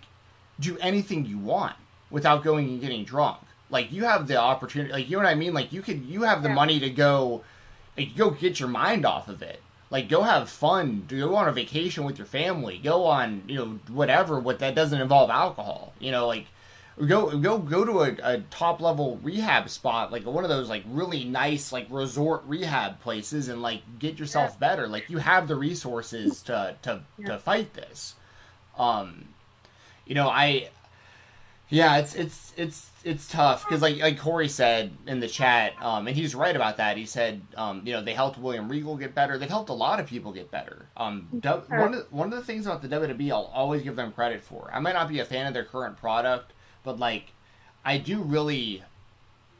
do 0.59 0.79
anything 0.79 1.27
you 1.27 1.39
want 1.39 1.77
without 2.11 2.45
going 2.45 2.69
and 2.69 2.81
getting 2.81 3.05
drunk. 3.05 3.39
Like 3.73 3.91
you 3.91 4.05
have 4.05 4.29
the 4.29 4.37
opportunity, 4.37 4.93
like 4.93 5.11
you 5.11 5.17
know 5.17 5.25
what 5.25 5.31
I 5.31 5.35
mean. 5.35 5.55
Like 5.55 5.73
you 5.73 5.83
could, 5.83 6.05
you 6.05 6.23
have 6.23 6.43
the 6.43 6.49
yeah. 6.49 6.55
money 6.55 6.79
to 6.79 6.91
go, 6.91 7.43
like, 7.97 8.15
go 8.17 8.31
get 8.31 8.61
your 8.61 8.69
mind 8.69 9.05
off 9.05 9.29
of 9.29 9.43
it. 9.43 9.61
Like 9.91 10.09
go 10.09 10.23
have 10.23 10.49
fun, 10.49 11.05
go 11.09 11.35
on 11.35 11.49
a 11.49 11.53
vacation 11.53 12.05
with 12.05 12.19
your 12.19 12.27
family, 12.27 12.79
go 12.79 13.07
on 13.07 13.43
you 13.49 13.57
know 13.57 13.79
whatever. 13.89 14.39
What 14.39 14.61
that 14.61 14.75
doesn't 14.75 15.01
involve 15.01 15.31
alcohol, 15.31 15.95
you 15.99 16.11
know, 16.11 16.27
like 16.27 16.47
go 17.09 17.37
go 17.39 17.59
go 17.59 17.85
to 17.85 18.01
a, 18.03 18.35
a, 18.35 18.41
top 18.51 18.81
level 18.81 19.19
rehab 19.23 19.71
spot 19.71 20.13
like 20.13 20.27
one 20.27 20.45
of 20.45 20.51
those 20.51 20.69
like 20.69 20.85
really 20.87 21.25
nice 21.25 21.73
like 21.73 21.87
resort 21.89 22.43
rehab 22.47 23.01
places 23.01 23.49
and 23.49 23.63
like 23.63 23.81
get 23.99 24.19
yourself 24.19 24.53
yeah. 24.53 24.69
better 24.69 24.87
like 24.87 25.09
you 25.09 25.17
have 25.17 25.49
the 25.49 25.57
resources 25.57 26.43
to 26.43 26.77
to, 26.83 27.01
yeah. 27.17 27.29
to 27.29 27.39
fight 27.39 27.73
this 27.73 28.15
um 28.77 29.25
you 30.07 30.15
know, 30.15 30.29
I 30.29 30.69
yeah, 31.73 31.97
it's 31.97 32.15
it's 32.15 32.53
it's 32.59 32.91
it's 33.03 33.29
tough 33.29 33.65
because 33.65 33.81
like 33.81 33.99
like 33.99 34.19
Corey 34.19 34.49
said 34.49 34.93
in 35.07 35.21
the 35.21 35.27
chat, 35.27 35.73
um, 35.81 36.07
and 36.07 36.15
he's 36.15 36.35
right 36.35 36.55
about 36.55 36.77
that. 36.77 36.99
He 36.99 37.07
said, 37.07 37.41
um, 37.57 37.81
you 37.87 37.95
know, 37.95 38.03
they 38.03 38.13
helped 38.13 38.39
William 38.39 38.69
Regal 38.69 38.95
get 38.97 39.15
better. 39.15 39.39
They've 39.39 39.49
helped 39.49 39.71
a 39.71 39.75
lot 39.75 39.99
of 39.99 40.07
people 40.07 40.33
get 40.33 40.51
better. 40.51 40.85
Um, 40.99 41.29
one 41.69 41.95
of 41.95 42.13
one 42.13 42.31
of 42.31 42.39
the 42.39 42.45
things 42.45 42.67
about 42.67 42.83
the 42.83 42.89
WWE, 42.89 43.31
I'll 43.31 43.51
always 43.55 43.83
give 43.83 43.97
them 43.97 44.13
credit 44.13 44.43
for. 44.43 44.71
I 44.71 44.81
might 44.81 44.93
not 44.93 45.09
be 45.09 45.21
a 45.21 45.25
fan 45.25 45.47
of 45.47 45.55
their 45.55 45.65
current 45.65 45.97
product, 45.97 46.53
but 46.85 46.99
like, 46.99 47.33
I 47.87 47.97
do 47.97 48.21
really, 48.21 48.83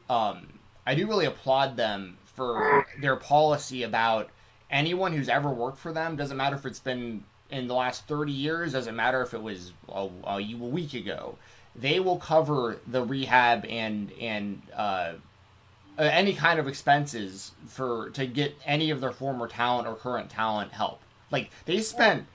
um, 0.07 0.47
I 0.85 0.93
do 0.93 1.07
really 1.07 1.25
applaud 1.25 1.77
them 1.77 2.17
for 2.25 2.85
their 3.01 3.15
policy 3.15 3.81
about 3.81 4.29
anyone 4.69 5.13
who's 5.13 5.29
ever 5.29 5.49
worked 5.49 5.79
for 5.79 5.91
them. 5.91 6.15
Doesn't 6.15 6.37
matter 6.37 6.55
if 6.55 6.65
it's 6.67 6.79
been 6.79 7.23
in 7.49 7.67
the 7.67 7.73
last 7.75 8.07
30 8.07 8.31
years, 8.31 8.73
doesn't 8.73 8.95
matter 8.95 9.21
if 9.21 9.33
it 9.33 9.41
was 9.41 9.73
a, 9.89 10.09
a 10.25 10.41
week 10.55 10.93
ago, 10.93 11.37
they 11.75 11.99
will 11.99 12.17
cover 12.17 12.79
the 12.87 13.03
rehab 13.03 13.65
and 13.65 14.11
and 14.19 14.61
uh, 14.75 15.13
any 15.97 16.33
kind 16.33 16.59
of 16.59 16.67
expenses 16.67 17.51
for 17.67 18.09
to 18.11 18.25
get 18.25 18.55
any 18.65 18.89
of 18.89 19.01
their 19.01 19.11
former 19.11 19.47
talent 19.47 19.87
or 19.87 19.95
current 19.95 20.29
talent 20.29 20.71
help. 20.71 21.01
Like 21.31 21.49
they 21.65 21.79
spent, 21.79 22.25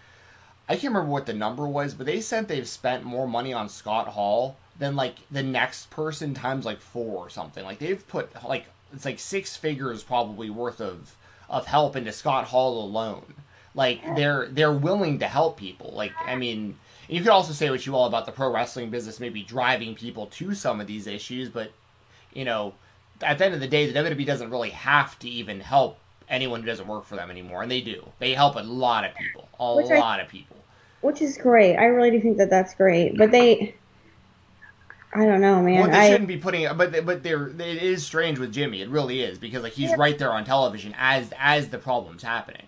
I 0.68 0.74
can't 0.74 0.92
remember 0.92 1.11
what 1.11 1.27
the 1.27 1.35
number 1.35 1.66
was, 1.66 1.94
but 1.94 2.07
they 2.07 2.20
said 2.20 2.48
they've 2.48 2.68
spent 2.68 3.05
more 3.05 3.29
money 3.29 3.53
on 3.53 3.68
Scott 3.68 4.09
Hall 4.09 4.57
than 4.79 4.96
like 4.96 5.16
the 5.31 5.42
next 5.42 5.90
person 5.90 6.35
times 6.35 6.64
like 6.64 6.81
four 6.81 7.16
or 7.16 7.31
something. 7.31 7.64
Like 7.64 7.79
they've 7.79 8.07
put 8.07 8.31
like 8.44 8.66
it's 8.92 9.05
like 9.05 9.18
six 9.18 9.57
figures 9.57 10.03
probably 10.03 10.51
worth 10.51 10.81
of 10.81 11.16
of 11.48 11.66
help 11.66 11.96
into 11.96 12.12
Scott 12.12 12.46
Hall 12.46 12.85
alone. 12.85 13.35
Like 13.74 14.16
they're 14.16 14.46
they're 14.48 14.72
willing 14.72 15.18
to 15.20 15.27
help 15.27 15.57
people. 15.57 15.92
Like 15.94 16.12
I 16.24 16.37
mean, 16.37 16.79
you 17.09 17.21
could 17.23 17.31
also 17.31 17.53
say 17.53 17.71
what 17.71 17.85
you 17.87 17.97
all 17.97 18.07
about 18.07 18.27
the 18.27 18.33
pro 18.33 18.53
wrestling 18.53 18.90
business, 18.90 19.18
maybe 19.18 19.42
driving 19.42 19.94
people 19.94 20.27
to 20.27 20.55
some 20.55 20.81
of 20.81 20.87
these 20.87 21.07
issues, 21.07 21.49
but 21.49 21.73
you 22.33 22.44
know, 22.44 22.75
at 23.23 23.38
the 23.38 23.47
end 23.47 23.55
of 23.55 23.61
the 23.61 23.68
day, 23.68 23.90
the 23.90 23.99
WWE 23.99 24.27
doesn't 24.27 24.51
really 24.51 24.71
have 24.71 25.18
to 25.21 25.29
even 25.29 25.61
help 25.61 25.99
anyone 26.29 26.61
who 26.61 26.66
doesn't 26.66 26.87
work 26.87 27.05
for 27.05 27.16
them 27.16 27.31
anymore, 27.31 27.62
and 27.62 27.71
they 27.71 27.81
do. 27.81 28.05
They 28.18 28.35
help 28.35 28.57
a 28.57 28.61
lot 28.61 29.05
of 29.05 29.14
people, 29.14 29.49
a 29.59 29.77
which 29.77 29.88
lot 29.88 30.21
I, 30.21 30.23
of 30.23 30.29
people. 30.29 30.57
Which 31.01 31.23
is 31.23 31.38
great. 31.38 31.77
I 31.77 31.85
really 31.87 32.11
do 32.11 32.21
think 32.21 32.37
that 32.38 32.51
that's 32.51 32.75
great, 32.75 33.16
but 33.16 33.31
they. 33.31 33.75
I 35.14 35.25
don't 35.25 35.40
know, 35.40 35.62
man. 35.62 35.81
Well, 35.81 35.90
they 35.90 36.11
shouldn't 36.11 36.29
be 36.29 36.37
putting, 36.37 36.62
it, 36.62 36.77
but 36.77 37.07
but 37.07 37.23
they're 37.23 37.49
it 37.49 37.83
is 37.83 38.05
strange 38.05 38.38
with 38.38 38.53
Jimmy. 38.53 38.83
It 38.83 38.90
really 38.90 39.23
is 39.23 39.38
because 39.38 39.62
like 39.62 39.73
he's 39.73 39.90
yeah. 39.90 39.97
right 39.99 40.18
there 40.18 40.33
on 40.33 40.44
television 40.44 40.94
as 40.99 41.33
as 41.38 41.68
the 41.68 41.79
problem's 41.79 42.23
happening. 42.23 42.67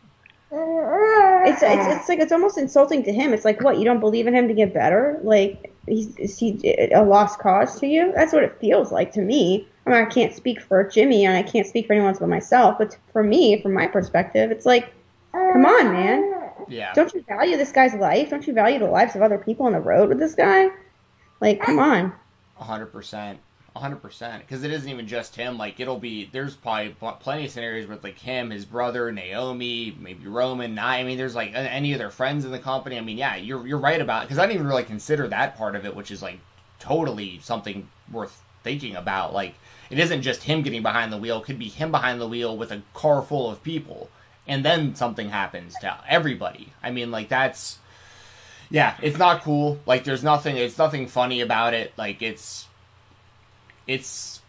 It's, 0.52 1.62
it's 1.62 2.00
it's 2.00 2.08
like 2.08 2.18
it's 2.18 2.32
almost 2.32 2.58
insulting 2.58 3.02
to 3.04 3.12
him. 3.12 3.32
It's 3.32 3.44
like 3.44 3.62
what 3.62 3.78
you 3.78 3.84
don't 3.84 4.00
believe 4.00 4.26
in 4.26 4.34
him 4.34 4.48
to 4.48 4.54
get 4.54 4.74
better. 4.74 5.20
Like 5.22 5.72
he's 5.86 6.16
is 6.16 6.38
he 6.38 6.60
a 6.92 7.02
lost 7.02 7.38
cause 7.38 7.78
to 7.80 7.86
you? 7.86 8.12
That's 8.14 8.32
what 8.32 8.42
it 8.42 8.58
feels 8.60 8.90
like 8.92 9.12
to 9.12 9.20
me. 9.20 9.66
I 9.86 9.90
mean, 9.90 10.00
I 10.00 10.04
can't 10.04 10.34
speak 10.34 10.60
for 10.60 10.84
Jimmy 10.84 11.24
and 11.24 11.36
I 11.36 11.42
can't 11.42 11.66
speak 11.66 11.86
for 11.86 11.94
anyone 11.94 12.10
else 12.10 12.18
but 12.18 12.28
myself. 12.28 12.78
But 12.78 12.96
for 13.12 13.22
me, 13.22 13.62
from 13.62 13.72
my 13.74 13.86
perspective, 13.86 14.50
it's 14.50 14.66
like, 14.66 14.92
come 15.32 15.64
on, 15.64 15.92
man. 15.92 16.50
Yeah. 16.68 16.92
Don't 16.94 17.12
you 17.14 17.24
value 17.26 17.56
this 17.56 17.72
guy's 17.72 17.94
life? 17.94 18.30
Don't 18.30 18.46
you 18.46 18.52
value 18.52 18.78
the 18.78 18.86
lives 18.86 19.16
of 19.16 19.22
other 19.22 19.38
people 19.38 19.66
on 19.66 19.72
the 19.72 19.80
road 19.80 20.08
with 20.08 20.18
this 20.18 20.34
guy? 20.34 20.68
Like, 21.40 21.60
come 21.60 21.78
on. 21.78 22.12
hundred 22.56 22.86
percent, 22.86 23.38
hundred 23.76 24.02
percent. 24.02 24.42
Because 24.46 24.64
it 24.64 24.70
isn't 24.70 24.88
even 24.88 25.06
just 25.06 25.37
him. 25.37 25.59
Like 25.59 25.80
it'll 25.80 25.98
be 25.98 26.28
there's 26.33 26.56
probably 26.56 26.94
plenty 27.20 27.46
of 27.46 27.50
scenarios 27.50 27.88
with 27.88 28.02
like 28.02 28.18
him, 28.18 28.50
his 28.50 28.64
brother, 28.64 29.11
Naomi, 29.12 29.96
maybe 29.98 30.26
Roman. 30.26 30.78
I 30.78 31.02
mean, 31.04 31.18
there's 31.18 31.35
like 31.35 31.52
any 31.54 31.92
of 31.92 31.98
their 31.98 32.11
friends 32.11 32.44
in 32.44 32.50
the 32.50 32.59
company. 32.59 32.98
I 32.98 33.00
mean, 33.00 33.18
yeah, 33.18 33.37
you're 33.37 33.66
you're 33.66 33.78
right 33.78 34.00
about 34.00 34.22
because 34.22 34.38
I 34.38 34.42
didn't 34.46 34.56
even 34.56 34.66
really 34.66 34.85
consider 34.85 35.28
that 35.28 35.56
part 35.56 35.76
of 35.76 35.85
it, 35.85 35.94
which 35.94 36.11
is 36.11 36.22
like 36.22 36.38
totally 36.78 37.38
something 37.42 37.88
worth 38.11 38.42
thinking 38.62 38.96
about. 38.96 39.33
Like 39.33 39.54
it 39.90 39.98
isn't 39.98 40.22
just 40.22 40.44
him 40.44 40.62
getting 40.62 40.83
behind 40.83 41.12
the 41.12 41.18
wheel; 41.18 41.38
it 41.38 41.44
could 41.44 41.59
be 41.59 41.68
him 41.68 41.90
behind 41.90 42.20
the 42.20 42.28
wheel 42.28 42.56
with 42.56 42.72
a 42.72 42.83
car 42.94 43.22
full 43.22 43.50
of 43.50 43.62
people, 43.62 44.11
and 44.46 44.64
then 44.64 44.94
something 44.94 45.30
happens 45.30 45.74
to 45.80 45.98
everybody. 46.09 46.72
I 46.83 46.90
mean, 46.90 47.11
like 47.11 47.28
that's 47.28 47.78
yeah, 48.70 48.96
it's 49.02 49.18
not 49.18 49.42
cool. 49.42 49.80
Like 49.85 50.04
there's 50.04 50.22
nothing 50.22 50.56
it's 50.56 50.78
nothing 50.78 51.09
funny 51.09 51.40
about 51.40 51.74
it. 51.74 51.92
Like 51.96 52.22
it's 52.22 52.66
it's 53.90 54.40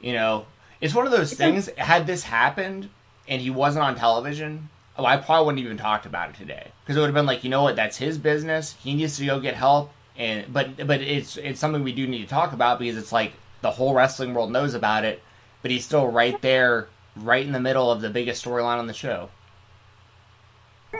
you 0.00 0.12
know, 0.12 0.46
it's 0.80 0.94
one 0.94 1.06
of 1.06 1.12
those 1.12 1.32
things 1.34 1.68
had 1.76 2.06
this 2.06 2.24
happened 2.24 2.88
and 3.28 3.40
he 3.40 3.50
wasn't 3.50 3.84
on 3.84 3.96
television, 3.96 4.68
oh, 4.96 5.04
I 5.04 5.16
probably 5.18 5.46
wouldn't 5.46 5.64
even 5.64 5.76
talked 5.76 6.06
about 6.06 6.30
it 6.30 6.36
today 6.36 6.68
because 6.82 6.96
it 6.96 7.00
would 7.00 7.06
have 7.06 7.14
been 7.14 7.26
like, 7.26 7.44
you 7.44 7.50
know 7.50 7.62
what, 7.62 7.76
that's 7.76 7.96
his 7.96 8.18
business. 8.18 8.76
He 8.82 8.94
needs 8.94 9.16
to 9.18 9.26
go 9.26 9.40
get 9.40 9.54
help 9.54 9.92
and 10.16 10.52
but 10.52 10.86
but 10.86 11.00
it's 11.00 11.36
it's 11.38 11.60
something 11.60 11.82
we 11.82 11.92
do 11.92 12.06
need 12.06 12.22
to 12.22 12.26
talk 12.26 12.52
about 12.52 12.78
because 12.78 12.96
it's 12.96 13.12
like 13.12 13.32
the 13.62 13.70
whole 13.70 13.94
wrestling 13.94 14.34
world 14.34 14.50
knows 14.50 14.74
about 14.74 15.04
it, 15.04 15.22
but 15.62 15.70
he's 15.70 15.84
still 15.84 16.08
right 16.08 16.40
there 16.42 16.88
right 17.16 17.44
in 17.44 17.52
the 17.52 17.60
middle 17.60 17.90
of 17.90 18.00
the 18.00 18.10
biggest 18.10 18.44
storyline 18.44 18.78
on 18.78 18.86
the 18.86 18.94
show. 18.94 19.30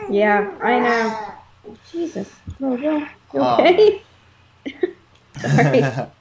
Yeah, 0.08 0.56
I 0.62 0.78
know. 0.78 1.74
Jesus. 1.90 2.30
Oh, 2.62 3.08
well, 3.32 3.60
okay. 3.60 4.02
Um. 5.44 6.06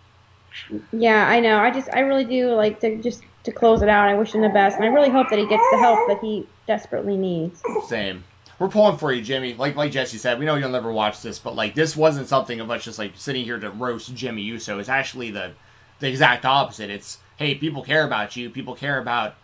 yeah, 0.92 1.28
I 1.28 1.40
know. 1.40 1.58
I 1.58 1.72
just, 1.72 1.90
I 1.94 2.02
really 2.02 2.26
do 2.26 2.54
like 2.54 2.80
to 2.82 3.02
just 3.02 3.24
to 3.44 3.52
close 3.52 3.82
it 3.82 3.90
out. 3.90 4.08
I 4.08 4.16
wish 4.16 4.34
him 4.34 4.42
the 4.42 4.50
best, 4.50 4.76
and 4.76 4.86
I 4.86 4.90
really 4.90 5.10
hope 5.10 5.30
that 5.30 5.40
he 5.40 5.48
gets 5.48 5.64
the 5.72 5.78
help 5.80 6.08
that 6.08 6.20
he 6.22 6.48
desperately 6.68 7.18
needs. 7.18 7.62
Same. 7.88 8.24
We're 8.60 8.68
pulling 8.68 8.98
for 8.98 9.14
you, 9.14 9.22
Jimmy. 9.22 9.54
Like 9.54 9.76
like 9.76 9.92
Jesse 9.92 10.18
said, 10.18 10.38
we 10.38 10.46
know 10.46 10.56
you'll 10.56 10.70
never 10.70 10.92
watch 10.92 11.22
this, 11.22 11.40
but 11.40 11.56
like 11.56 11.76
this 11.76 11.96
wasn't 11.96 12.28
something 12.28 12.60
of 12.60 12.70
us 12.70 12.84
just 12.84 13.00
like 13.00 13.14
sitting 13.16 13.46
here 13.46 13.60
to 13.60 13.70
roast 13.70 14.14
Jimmy 14.14 14.42
Uso. 14.42 14.80
It's 14.80 14.90
actually 14.90 15.32
the 15.32 15.54
the 16.00 16.10
exact 16.10 16.46
opposite. 16.46 16.90
It's 16.90 17.20
hey, 17.38 17.56
people 17.56 17.84
care 17.84 18.06
about 18.06 18.36
you. 18.36 18.50
People 18.50 18.76
care 18.76 19.00
about 19.00 19.36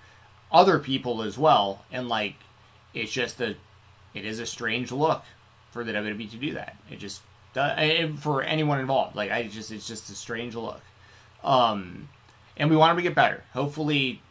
other 0.52 0.80
people 0.80 1.22
as 1.22 1.38
well, 1.38 1.86
and 1.92 2.10
like 2.10 2.36
it's 2.94 3.12
just 3.12 3.40
a 3.40 3.56
it 4.14 4.26
is 4.26 4.40
a 4.40 4.46
strange 4.46 4.92
look 4.92 5.24
for 5.72 5.84
the 5.84 5.94
WWE 5.94 6.30
to 6.32 6.38
do 6.38 6.54
that. 6.54 6.76
It 6.90 7.00
just 7.00 7.22
uh, 7.56 7.76
does, 7.76 8.20
for 8.20 8.44
anyone 8.44 8.80
involved. 8.80 9.16
Like 9.16 9.32
I 9.32 9.44
just 9.44 9.72
it's 9.72 9.88
just 9.88 10.10
a 10.10 10.16
strange 10.16 10.56
look. 10.56 10.82
Um, 11.46 12.10
and 12.58 12.70
we 12.70 12.76
want 12.76 12.92
him 12.92 12.98
to 12.98 13.04
get 13.04 13.16
better. 13.16 13.44
Hopefully, 13.54 14.22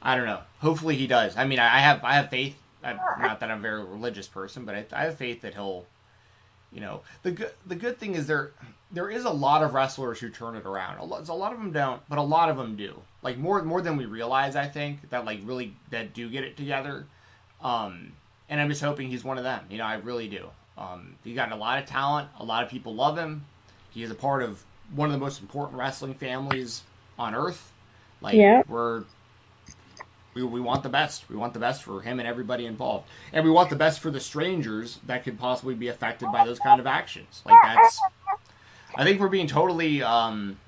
I 0.00 0.16
don't 0.16 0.26
know. 0.26 0.40
Hopefully 0.60 0.96
he 0.96 1.06
does. 1.06 1.36
I 1.36 1.44
mean, 1.44 1.58
I 1.58 1.80
have 1.80 2.02
I 2.04 2.14
have 2.14 2.30
faith. 2.30 2.56
I, 2.82 2.94
not 3.20 3.40
that 3.40 3.50
I'm 3.50 3.58
a 3.58 3.62
very 3.62 3.84
religious 3.84 4.28
person, 4.28 4.64
but 4.64 4.74
I, 4.74 4.86
I 4.92 5.04
have 5.04 5.16
faith 5.16 5.42
that 5.42 5.54
he'll. 5.54 5.84
You 6.72 6.80
know, 6.82 7.00
the 7.22 7.30
good 7.32 7.52
the 7.66 7.74
good 7.74 7.98
thing 7.98 8.14
is 8.14 8.26
there 8.26 8.52
there 8.90 9.10
is 9.10 9.24
a 9.24 9.30
lot 9.30 9.62
of 9.62 9.74
wrestlers 9.74 10.20
who 10.20 10.28
turn 10.28 10.54
it 10.54 10.66
around. 10.66 10.98
A 10.98 11.04
lot, 11.04 11.28
a 11.28 11.34
lot 11.34 11.52
of 11.52 11.58
them 11.58 11.72
don't, 11.72 12.00
but 12.08 12.18
a 12.18 12.22
lot 12.22 12.50
of 12.50 12.56
them 12.56 12.76
do. 12.76 12.94
Like 13.22 13.38
more 13.38 13.62
more 13.62 13.80
than 13.80 13.96
we 13.96 14.04
realize, 14.04 14.54
I 14.54 14.66
think 14.66 15.10
that 15.10 15.24
like 15.24 15.40
really 15.44 15.74
that 15.90 16.14
do 16.14 16.28
get 16.28 16.44
it 16.44 16.56
together. 16.56 17.06
Um, 17.62 18.12
and 18.48 18.60
I'm 18.60 18.68
just 18.68 18.82
hoping 18.82 19.08
he's 19.08 19.24
one 19.24 19.38
of 19.38 19.44
them. 19.44 19.64
You 19.70 19.78
know, 19.78 19.84
I 19.84 19.94
really 19.94 20.28
do. 20.28 20.48
Um, 20.76 21.16
he's 21.24 21.34
got 21.34 21.50
a 21.50 21.56
lot 21.56 21.82
of 21.82 21.86
talent. 21.86 22.28
A 22.38 22.44
lot 22.44 22.62
of 22.62 22.70
people 22.70 22.94
love 22.94 23.18
him. 23.18 23.44
He 23.90 24.02
is 24.02 24.10
a 24.10 24.14
part 24.14 24.42
of 24.42 24.62
one 24.94 25.08
of 25.08 25.12
the 25.12 25.18
most 25.18 25.40
important 25.40 25.78
wrestling 25.78 26.14
families 26.14 26.82
on 27.18 27.34
earth. 27.34 27.72
Like 28.20 28.34
yeah. 28.34 28.62
we're 28.68 29.04
we, 30.34 30.42
we 30.42 30.60
want 30.60 30.82
the 30.82 30.88
best. 30.88 31.28
We 31.28 31.36
want 31.36 31.52
the 31.52 31.58
best 31.58 31.82
for 31.82 32.00
him 32.00 32.18
and 32.18 32.28
everybody 32.28 32.66
involved, 32.66 33.08
and 33.32 33.44
we 33.44 33.50
want 33.50 33.70
the 33.70 33.76
best 33.76 34.00
for 34.00 34.10
the 34.10 34.20
strangers 34.20 34.98
that 35.06 35.24
could 35.24 35.38
possibly 35.38 35.74
be 35.74 35.88
affected 35.88 36.30
by 36.32 36.44
those 36.44 36.58
kind 36.58 36.80
of 36.80 36.86
actions. 36.86 37.42
Like 37.44 37.56
that's, 37.62 38.00
I 38.96 39.04
think 39.04 39.20
we're 39.20 39.28
being 39.28 39.46
totally 39.46 40.02
um, 40.02 40.58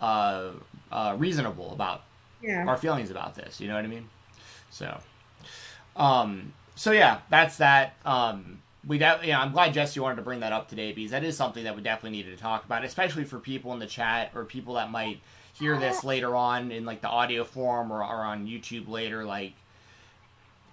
uh, 0.00 0.50
uh, 0.90 1.14
reasonable 1.18 1.72
about 1.72 2.02
yeah. 2.42 2.64
our 2.66 2.76
feelings 2.76 3.10
about 3.10 3.34
this. 3.34 3.60
You 3.60 3.68
know 3.68 3.74
what 3.74 3.84
I 3.84 3.88
mean? 3.88 4.08
So, 4.70 5.00
um, 5.96 6.52
so 6.74 6.92
yeah, 6.92 7.20
that's 7.30 7.56
that. 7.58 7.96
Um, 8.04 8.60
we 8.86 8.98
de- 8.98 9.20
yeah, 9.24 9.40
I'm 9.40 9.52
glad 9.52 9.74
Jesse 9.74 9.98
wanted 10.00 10.16
to 10.16 10.22
bring 10.22 10.40
that 10.40 10.52
up 10.52 10.68
today 10.68 10.92
because 10.92 11.10
that 11.10 11.24
is 11.24 11.36
something 11.36 11.64
that 11.64 11.74
we 11.74 11.82
definitely 11.82 12.16
needed 12.16 12.36
to 12.36 12.42
talk 12.42 12.64
about, 12.64 12.84
especially 12.84 13.24
for 13.24 13.38
people 13.38 13.72
in 13.72 13.78
the 13.78 13.86
chat 13.86 14.30
or 14.34 14.44
people 14.44 14.74
that 14.74 14.90
might 14.90 15.20
hear 15.54 15.76
this 15.78 16.04
later 16.04 16.36
on 16.36 16.70
in 16.70 16.84
like 16.84 17.00
the 17.00 17.08
audio 17.08 17.44
form 17.44 17.90
or, 17.90 17.98
or 17.98 18.24
on 18.24 18.46
YouTube 18.46 18.88
later. 18.88 19.24
Like, 19.24 19.54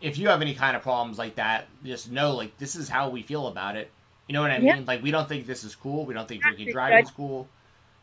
if 0.01 0.17
you 0.17 0.27
have 0.27 0.41
any 0.41 0.53
kind 0.53 0.75
of 0.75 0.83
problems 0.83 1.17
like 1.17 1.35
that, 1.35 1.67
just 1.83 2.11
know 2.11 2.35
like 2.35 2.57
this 2.57 2.75
is 2.75 2.87
how 2.87 3.09
we 3.09 3.23
feel 3.23 3.47
about 3.47 3.75
it. 3.75 3.89
You 4.27 4.33
know 4.33 4.41
what 4.41 4.51
I 4.51 4.59
mean? 4.59 4.85
Like, 4.85 5.03
we 5.03 5.11
don't 5.11 5.27
think 5.27 5.47
this 5.47 5.63
is 5.63 5.75
cool. 5.75 6.05
We 6.05 6.13
don't 6.13 6.27
think 6.27 6.43
drinking 6.43 6.71
driving 6.71 7.03
is 7.03 7.11
cool. 7.11 7.47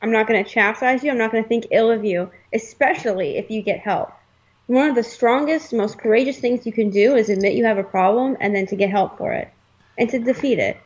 I'm 0.03 0.13
not 0.13 0.27
going 0.27 0.43
to 0.43 0.51
chastise 0.51 1.05
you. 1.05 1.11
I'm 1.11 1.19
not 1.19 1.31
going 1.31 1.43
to 1.43 1.49
think 1.49 1.67
ill 1.71 1.91
of 1.91 2.05
you, 2.05 2.31
especially 2.53 3.37
if 3.37 3.51
you 3.51 3.63
get 3.63 3.81
help 3.81 4.13
one 4.67 4.89
of 4.89 4.95
the 4.95 5.03
strongest, 5.03 5.73
most 5.73 5.99
courageous 5.99 6.39
things 6.39 6.65
you 6.65 6.71
can 6.71 6.91
do 6.91 7.17
is 7.17 7.29
admit 7.29 7.55
you 7.55 7.65
have 7.65 7.77
a 7.77 7.83
problem 7.83 8.37
and 8.39 8.55
then 8.55 8.67
to 8.67 8.77
get 8.77 8.89
help 8.89 9.19
for 9.19 9.33
it 9.33 9.51
and 10.01 10.09
to 10.11 10.19
defeat 10.19 10.59
it. 10.59 10.81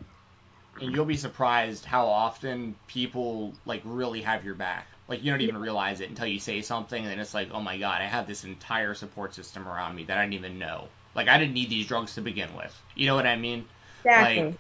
And 0.81 0.95
you'll 0.95 1.05
be 1.05 1.17
surprised 1.17 1.85
how 1.85 2.07
often 2.07 2.75
people 2.89 3.55
like 3.65 3.81
really 3.85 4.21
have 4.23 4.45
your 4.45 4.57
back. 4.57 4.89
Like 5.07 5.23
you 5.23 5.31
don't 5.31 5.41
even 5.41 5.57
realize 5.57 6.01
it 6.01 6.09
until 6.09 6.27
you 6.27 6.41
say 6.41 6.61
something, 6.61 7.07
and 7.07 7.21
it's 7.21 7.33
like, 7.33 7.49
oh 7.53 7.61
my 7.61 7.79
god, 7.79 8.03
I 8.03 8.07
have 8.07 8.27
this 8.27 8.45
entire 8.45 8.93
support 8.93 9.35
system 9.35 9.69
around 9.69 9.95
me 9.95 10.05
that 10.05 10.19
I 10.19 10.23
didn't 10.23 10.35
even 10.35 10.59
know. 10.59 10.89
Like 11.15 11.29
I 11.29 11.39
didn't 11.39 11.55
need 11.55 11.71
these 11.71 11.87
drugs 11.87 12.15
to 12.17 12.21
begin 12.21 12.55
with. 12.57 12.77
You 12.97 13.07
know 13.07 13.15
what 13.15 13.27
I 13.27 13.37
mean? 13.37 13.67
Exactly. 14.05 14.45
Like, 14.45 14.55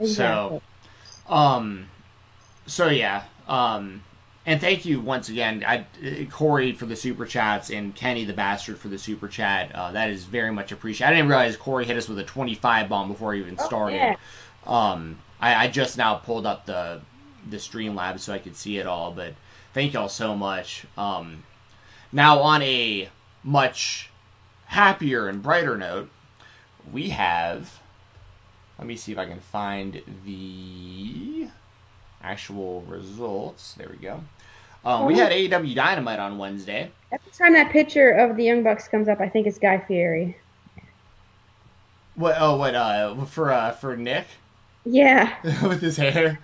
exactly. 0.00 0.60
So, 1.26 1.32
um, 1.32 1.88
so 2.66 2.88
yeah, 2.88 3.24
um, 3.48 4.02
and 4.46 4.60
thank 4.60 4.84
you 4.84 5.00
once 5.00 5.30
again, 5.30 5.64
I, 5.66 5.86
Corey, 6.30 6.72
for 6.72 6.84
the 6.84 6.96
super 6.96 7.24
chats 7.24 7.70
and 7.70 7.94
Kenny 7.94 8.24
the 8.24 8.34
bastard 8.34 8.78
for 8.78 8.88
the 8.88 8.98
super 8.98 9.26
chat. 9.26 9.74
Uh, 9.74 9.92
that 9.92 10.10
is 10.10 10.24
very 10.24 10.52
much 10.52 10.70
appreciated. 10.70 11.12
I 11.12 11.16
didn't 11.16 11.28
realize 11.30 11.56
Corey 11.56 11.86
hit 11.86 11.96
us 11.96 12.08
with 12.08 12.18
a 12.18 12.24
25 12.24 12.88
bomb 12.88 13.08
before 13.08 13.32
he 13.32 13.40
even 13.40 13.56
oh, 13.58 13.64
started. 13.64 14.00
Oh, 14.00 14.04
yeah. 14.04 14.16
um, 14.66 15.18
I, 15.40 15.64
I, 15.64 15.68
just 15.68 15.96
now 15.96 16.16
pulled 16.16 16.44
up 16.46 16.66
the 16.66 17.00
the 17.48 17.56
Streamlabs 17.56 18.20
so 18.20 18.32
I 18.32 18.38
could 18.38 18.56
see 18.56 18.78
it 18.78 18.86
all, 18.86 19.12
but 19.12 19.34
thank 19.72 19.92
y'all 19.92 20.08
so 20.08 20.34
much. 20.34 20.86
Um, 20.96 21.44
now, 22.12 22.40
on 22.40 22.62
a 22.62 23.08
much 23.42 24.10
happier 24.66 25.28
and 25.28 25.42
brighter 25.42 25.76
note, 25.76 26.10
we 26.92 27.10
have. 27.10 27.80
Let 28.78 28.88
me 28.88 28.96
see 28.96 29.12
if 29.12 29.18
I 29.18 29.26
can 29.26 29.40
find 29.40 30.02
the 30.24 31.48
actual 32.22 32.82
results. 32.82 33.74
There 33.74 33.88
we 33.88 33.96
go. 33.96 34.24
Um, 34.84 35.06
we 35.06 35.16
had 35.16 35.32
AEW 35.32 35.74
Dynamite 35.74 36.18
on 36.18 36.36
Wednesday. 36.36 36.90
Every 37.10 37.32
time 37.32 37.54
that 37.54 37.70
picture 37.70 38.10
of 38.10 38.36
the 38.36 38.44
Young 38.44 38.62
Bucks 38.62 38.86
comes 38.86 39.08
up, 39.08 39.20
I 39.20 39.28
think 39.28 39.46
it's 39.46 39.58
Guy 39.58 39.78
Fieri. 39.78 40.36
What? 42.16 42.36
Oh, 42.38 42.56
what? 42.56 42.74
Uh, 42.74 43.24
for 43.24 43.50
uh, 43.50 43.72
for 43.72 43.96
Nick. 43.96 44.26
Yeah. 44.84 45.34
With 45.66 45.80
his 45.80 45.96
hair. 45.96 46.38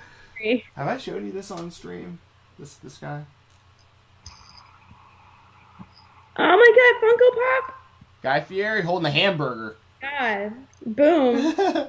Have 0.75 0.89
I 0.89 0.97
showed 0.97 1.25
you 1.25 1.33
this 1.33 1.51
on 1.51 1.71
stream? 1.71 2.19
This 2.59 2.75
this 2.77 2.97
guy. 2.97 3.25
Oh 6.37 6.57
my 6.57 7.01
God! 7.01 7.09
Funko 7.09 7.67
Pop. 7.67 7.77
Guy 8.23 8.41
Fieri 8.41 8.83
holding 8.83 9.07
a 9.07 9.11
hamburger. 9.11 9.77
God, 10.01 10.53
boom. 10.87 11.55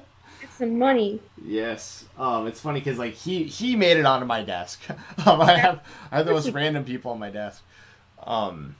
some 0.57 0.77
money. 0.77 1.21
Yes. 1.43 2.05
Um, 2.17 2.47
it's 2.47 2.59
funny 2.59 2.79
because 2.79 2.97
like 2.97 3.13
he 3.13 3.43
he 3.43 3.75
made 3.75 3.97
it 3.97 4.05
onto 4.05 4.25
my 4.25 4.43
desk. 4.43 4.81
um, 5.25 5.41
I 5.41 5.57
have 5.57 5.85
I 6.11 6.17
have 6.17 6.25
the 6.25 6.33
most 6.33 6.49
random 6.53 6.83
people 6.83 7.11
on 7.11 7.19
my 7.19 7.29
desk. 7.29 7.63
Um, 8.23 8.75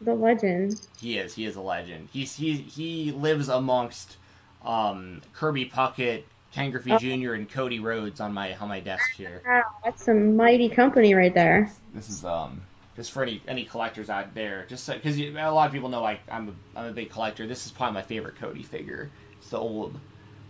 the 0.00 0.14
legend. 0.14 0.86
He 0.98 1.18
is. 1.18 1.34
He 1.34 1.44
is 1.46 1.56
a 1.56 1.60
legend. 1.60 2.08
He's 2.12 2.36
he 2.36 2.54
he 2.54 3.12
lives 3.12 3.48
amongst 3.48 4.16
um, 4.64 5.22
Kirby 5.32 5.66
Puckett, 5.66 6.24
Ken 6.52 6.70
Griffey 6.70 6.92
oh. 6.92 6.98
Jr. 6.98 7.34
and 7.34 7.50
Cody 7.50 7.80
Rhodes 7.80 8.20
on 8.20 8.32
my 8.32 8.54
on 8.56 8.68
my 8.68 8.80
desk 8.80 9.12
here. 9.16 9.42
Wow, 9.46 9.62
that's 9.84 10.04
some 10.04 10.36
mighty 10.36 10.68
company 10.68 11.14
right 11.14 11.34
there. 11.34 11.70
This 11.94 12.08
is 12.08 12.24
um 12.24 12.62
just 12.94 13.12
for 13.12 13.22
any 13.22 13.42
any 13.48 13.64
collectors 13.64 14.10
out 14.10 14.34
there, 14.34 14.64
just 14.68 14.86
because 14.86 15.16
so, 15.16 15.22
a 15.22 15.50
lot 15.50 15.66
of 15.66 15.72
people 15.72 15.88
know 15.88 16.02
like 16.02 16.20
I'm 16.30 16.48
a, 16.48 16.78
I'm 16.78 16.86
a 16.86 16.92
big 16.92 17.10
collector. 17.10 17.46
This 17.46 17.66
is 17.66 17.72
probably 17.72 17.94
my 17.94 18.02
favorite 18.02 18.36
Cody 18.36 18.62
figure. 18.62 19.10
It's 19.38 19.50
the 19.50 19.58
old 19.58 19.98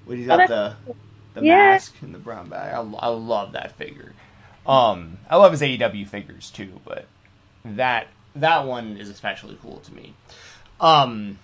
What 0.04 0.16
he's 0.16 0.26
got 0.26 0.40
oh, 0.40 0.46
the 0.46 0.76
the 1.36 1.44
yeah. 1.44 1.56
mask 1.56 1.94
and 2.02 2.14
the 2.14 2.18
brown 2.18 2.48
bag. 2.48 2.74
I, 2.74 2.78
I 2.78 3.08
love 3.08 3.52
that 3.52 3.76
figure. 3.76 4.12
Um, 4.66 5.18
I 5.30 5.36
love 5.36 5.52
his 5.52 5.60
AEW 5.60 6.08
figures 6.08 6.50
too, 6.50 6.80
but 6.84 7.06
that 7.64 8.08
that 8.34 8.66
one 8.66 8.96
is 8.96 9.08
especially 9.08 9.56
cool 9.62 9.78
to 9.78 9.94
me. 9.94 10.14
Um, 10.80 11.38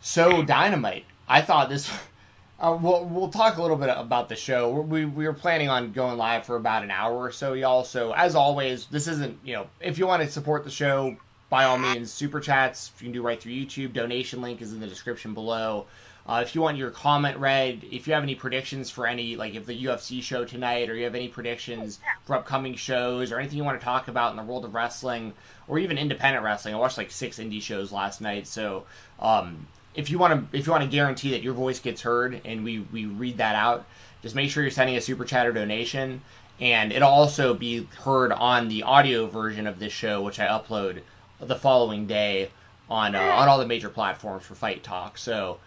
so 0.00 0.42
dynamite. 0.42 1.06
I 1.26 1.40
thought 1.40 1.70
this 1.70 1.90
Uh, 2.60 2.78
we'll 2.80 3.04
we'll 3.04 3.28
talk 3.28 3.56
a 3.56 3.62
little 3.62 3.76
bit 3.76 3.90
about 3.90 4.28
the 4.28 4.36
show. 4.36 4.70
We 4.70 5.04
we 5.04 5.26
were 5.26 5.32
planning 5.32 5.68
on 5.68 5.92
going 5.92 6.16
live 6.16 6.46
for 6.46 6.54
about 6.54 6.84
an 6.84 6.90
hour 6.90 7.14
or 7.14 7.32
so, 7.32 7.52
y'all. 7.52 7.82
So 7.82 8.12
as 8.12 8.36
always, 8.36 8.86
this 8.86 9.08
isn't 9.08 9.38
you 9.44 9.54
know 9.54 9.66
if 9.80 9.98
you 9.98 10.06
want 10.06 10.22
to 10.22 10.30
support 10.30 10.62
the 10.62 10.70
show, 10.70 11.16
by 11.50 11.64
all 11.64 11.78
means, 11.78 12.12
super 12.12 12.40
chats 12.40 12.92
you 13.00 13.06
can 13.06 13.12
do 13.12 13.22
right 13.22 13.40
through 13.40 13.52
YouTube. 13.52 13.92
Donation 13.92 14.40
link 14.40 14.62
is 14.62 14.72
in 14.72 14.80
the 14.80 14.86
description 14.86 15.34
below. 15.34 15.86
Uh, 16.26 16.40
if 16.42 16.54
you 16.54 16.62
want 16.62 16.78
your 16.78 16.90
comment 16.90 17.36
read, 17.36 17.84
if 17.90 18.06
you 18.06 18.14
have 18.14 18.22
any 18.22 18.34
predictions 18.34 18.90
for 18.90 19.06
any, 19.06 19.36
like 19.36 19.54
if 19.54 19.66
the 19.66 19.84
UFC 19.84 20.22
show 20.22 20.44
tonight, 20.44 20.88
or 20.88 20.94
you 20.94 21.04
have 21.04 21.14
any 21.14 21.28
predictions 21.28 21.98
for 22.24 22.34
upcoming 22.34 22.74
shows, 22.74 23.30
or 23.30 23.38
anything 23.38 23.58
you 23.58 23.64
want 23.64 23.78
to 23.78 23.84
talk 23.84 24.08
about 24.08 24.30
in 24.30 24.36
the 24.38 24.42
world 24.42 24.64
of 24.64 24.74
wrestling, 24.74 25.34
or 25.68 25.78
even 25.78 25.98
independent 25.98 26.42
wrestling, 26.42 26.74
I 26.74 26.78
watched 26.78 26.96
like 26.96 27.10
six 27.10 27.38
indie 27.38 27.60
shows 27.60 27.92
last 27.92 28.22
night. 28.22 28.46
So 28.46 28.84
um, 29.20 29.66
if 29.94 30.10
you 30.10 30.18
want 30.18 30.50
to, 30.50 30.58
if 30.58 30.66
you 30.66 30.72
want 30.72 30.82
to 30.82 30.88
guarantee 30.88 31.30
that 31.32 31.42
your 31.42 31.52
voice 31.52 31.78
gets 31.78 32.00
heard 32.00 32.40
and 32.46 32.64
we 32.64 32.78
we 32.78 33.04
read 33.04 33.36
that 33.36 33.54
out, 33.54 33.84
just 34.22 34.34
make 34.34 34.50
sure 34.50 34.62
you're 34.62 34.72
sending 34.72 34.96
a 34.96 35.02
super 35.02 35.26
chat 35.26 35.46
or 35.46 35.52
donation, 35.52 36.22
and 36.58 36.90
it'll 36.90 37.10
also 37.10 37.52
be 37.52 37.86
heard 38.02 38.32
on 38.32 38.68
the 38.68 38.82
audio 38.82 39.26
version 39.26 39.66
of 39.66 39.78
this 39.78 39.92
show, 39.92 40.22
which 40.22 40.40
I 40.40 40.46
upload 40.46 41.02
the 41.38 41.56
following 41.56 42.06
day 42.06 42.50
on 42.88 43.14
uh, 43.14 43.20
on 43.20 43.46
all 43.46 43.58
the 43.58 43.66
major 43.66 43.90
platforms 43.90 44.46
for 44.46 44.54
Fight 44.54 44.82
Talk. 44.82 45.18
So. 45.18 45.58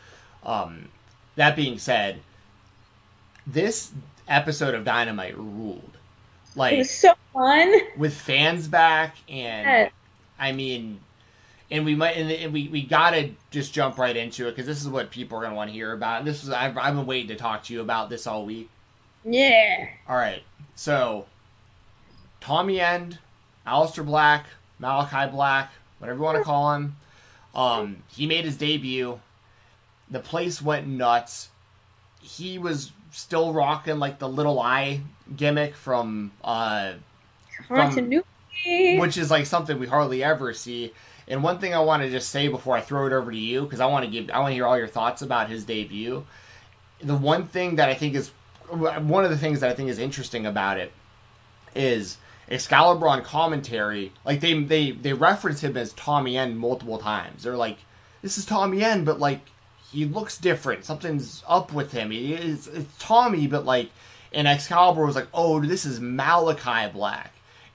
Um, 0.47 0.89
that 1.35 1.55
being 1.55 1.77
said, 1.77 2.21
this 3.45 3.91
episode 4.27 4.73
of 4.73 4.83
Dynamite 4.83 5.37
ruled. 5.37 5.97
Like 6.55 6.73
it 6.73 6.77
was 6.79 6.89
so 6.89 7.13
fun 7.33 7.71
with 7.97 8.15
fans 8.15 8.67
back, 8.67 9.15
and 9.29 9.67
Yes. 9.67 9.91
I 10.39 10.51
mean, 10.53 10.99
and 11.69 11.85
we 11.85 11.93
might, 11.95 12.11
and, 12.17 12.53
we 12.53 12.67
we 12.69 12.81
gotta 12.81 13.31
just 13.51 13.73
jump 13.73 13.97
right 13.97 14.15
into 14.15 14.47
it 14.47 14.51
because 14.51 14.65
this 14.65 14.81
is 14.81 14.87
what 14.87 15.11
people 15.11 15.37
are 15.37 15.43
gonna 15.43 15.55
want 15.55 15.69
to 15.69 15.73
hear 15.73 15.93
about. 15.93 16.19
And 16.19 16.27
this 16.27 16.43
is 16.43 16.49
I've, 16.49 16.77
I've 16.77 16.95
been 16.95 17.05
waiting 17.05 17.27
to 17.27 17.35
talk 17.35 17.63
to 17.65 17.73
you 17.73 17.81
about 17.81 18.09
this 18.09 18.25
all 18.25 18.45
week. 18.45 18.69
Yeah. 19.23 19.87
All 20.07 20.15
right, 20.15 20.41
so 20.75 21.27
Tommy 22.41 22.79
End, 22.79 23.19
Aleister 23.67 24.05
Black, 24.05 24.47
Malachi 24.79 25.29
Black, 25.29 25.71
whatever 25.99 26.17
you 26.17 26.23
want 26.23 26.37
to 26.37 26.43
call 26.43 26.73
him, 26.73 26.95
um, 27.53 27.97
he 28.07 28.25
made 28.25 28.45
his 28.45 28.57
debut. 28.57 29.19
The 30.09 30.19
place 30.19 30.61
went 30.61 30.87
nuts. 30.87 31.49
He 32.21 32.57
was 32.57 32.91
still 33.11 33.53
rocking 33.53 33.99
like 33.99 34.19
the 34.19 34.29
little 34.29 34.59
eye 34.59 35.01
gimmick 35.35 35.75
from, 35.75 36.31
uh, 36.43 36.93
From- 37.67 37.77
which 38.99 39.17
is 39.17 39.29
like 39.31 39.45
something 39.45 39.79
we 39.79 39.87
hardly 39.87 40.23
ever 40.23 40.53
see. 40.53 40.93
And 41.27 41.43
one 41.43 41.59
thing 41.59 41.73
I 41.73 41.79
want 41.79 42.03
to 42.03 42.09
just 42.09 42.29
say 42.29 42.47
before 42.47 42.77
I 42.77 42.81
throw 42.81 43.05
it 43.05 43.13
over 43.13 43.31
to 43.31 43.37
you, 43.37 43.63
because 43.63 43.79
I 43.79 43.85
want 43.85 44.05
to 44.05 44.11
give, 44.11 44.29
I 44.31 44.39
want 44.39 44.51
to 44.51 44.55
hear 44.55 44.65
all 44.65 44.77
your 44.77 44.87
thoughts 44.87 45.21
about 45.21 45.49
his 45.49 45.65
debut. 45.65 46.25
The 47.01 47.15
one 47.15 47.45
thing 47.45 47.75
that 47.75 47.89
I 47.89 47.93
think 47.93 48.15
is, 48.15 48.31
one 48.69 49.23
of 49.23 49.29
the 49.29 49.37
things 49.37 49.59
that 49.59 49.69
I 49.69 49.73
think 49.73 49.89
is 49.89 49.99
interesting 49.99 50.45
about 50.45 50.77
it 50.77 50.91
is 51.75 52.17
Excalibur 52.49 53.07
on 53.07 53.23
commentary. 53.23 54.13
Like 54.25 54.39
they 54.39 54.61
they 54.63 54.91
they 54.91 55.13
reference 55.13 55.61
him 55.61 55.75
as 55.75 55.93
Tommy 55.93 56.37
End 56.37 56.57
multiple 56.57 56.97
times. 56.97 57.43
They're 57.43 57.57
like, 57.57 57.79
this 58.21 58.37
is 58.37 58.45
Tommy 58.45 58.83
End, 58.83 59.05
but 59.05 59.19
like 59.19 59.41
he 59.91 60.05
looks 60.05 60.37
different. 60.37 60.85
Something's 60.85 61.43
up 61.47 61.73
with 61.73 61.91
him. 61.91 62.11
He 62.11 62.33
is 62.33 62.67
it's 62.67 62.97
Tommy, 62.99 63.47
but 63.47 63.65
like, 63.65 63.89
and 64.33 64.47
Excalibur 64.47 65.05
was 65.05 65.15
like, 65.15 65.27
oh, 65.33 65.59
this 65.61 65.85
is 65.85 65.99
Malachi 65.99 66.91
Black. 66.91 67.33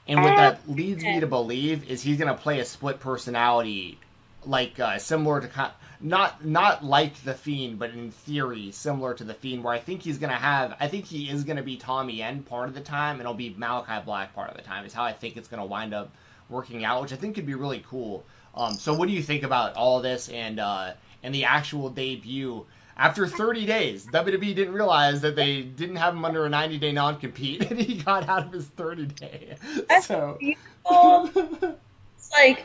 And 0.09 0.23
what 0.23 0.37
that 0.37 0.69
leads 0.69 1.03
me 1.03 1.21
to 1.21 1.27
believe 1.27 1.89
is 1.89 2.03
he's 2.03 2.19
gonna 2.19 2.35
play 2.35 2.59
a 2.59 2.65
split 2.65 2.99
personality, 2.99 3.99
like 4.45 4.79
uh, 4.81 4.99
similar 4.99 5.41
to 5.41 5.73
not 6.01 6.45
not 6.45 6.85
like 6.85 7.23
the 7.23 7.35
Fiend, 7.35 7.79
but 7.79 7.91
in 7.91 8.11
theory 8.11 8.73
similar 8.73 9.15
to 9.15 9.25
the 9.25 9.35
Fiend. 9.35 9.63
Where 9.63 9.73
I 9.73 9.79
think 9.79 10.03
he's 10.03 10.19
gonna 10.19 10.35
have, 10.35 10.77
I 10.81 10.89
think 10.89 11.07
he 11.07 11.31
is 11.31 11.45
gonna 11.45 11.63
be 11.63 11.77
Tommy 11.77 12.21
End 12.21 12.47
part 12.47 12.69
of 12.69 12.75
the 12.75 12.81
time, 12.81 13.13
and 13.13 13.21
it'll 13.21 13.35
be 13.35 13.55
Malachi 13.57 14.05
Black 14.05 14.35
part 14.35 14.51
of 14.51 14.57
the 14.57 14.63
time. 14.63 14.85
Is 14.85 14.93
how 14.93 15.05
I 15.05 15.13
think 15.13 15.37
it's 15.37 15.49
gonna 15.49 15.65
wind 15.65 15.95
up 15.95 16.11
working 16.49 16.85
out, 16.85 17.01
which 17.03 17.13
I 17.13 17.17
think 17.17 17.37
could 17.37 17.47
be 17.47 17.55
really 17.55 17.85
cool. 17.89 18.25
Um, 18.55 18.75
so 18.75 18.93
what 18.93 19.09
do 19.09 19.15
you 19.15 19.23
think 19.23 19.45
about 19.45 19.75
all 19.77 20.01
this 20.01 20.29
and 20.29 20.61
uh, 20.61 20.93
and 21.23 21.35
the 21.35 21.45
actual 21.45 21.91
debut? 21.91 22.67
After 22.97 23.27
30 23.27 23.67
days, 23.67 24.07
WWE 24.07 24.55
didn't 24.55 24.75
realize 24.75 25.23
that 25.23 25.35
they 25.35 25.63
didn't 25.63 25.97
have 25.97 26.15
him 26.15 26.25
under 26.25 26.45
a 26.45 26.49
90 26.49 26.79
day 26.79 26.93
non 26.93 27.19
compete, 27.19 27.63
and 27.71 27.81
he 27.81 28.03
got 28.03 28.29
out 28.29 28.47
of 28.47 28.53
his 28.53 28.67
30 28.69 29.07
day. 29.07 29.57
That's 29.89 30.07
So, 30.07 30.37
beautiful. 30.39 31.31
It's 32.17 32.31
like 32.33 32.65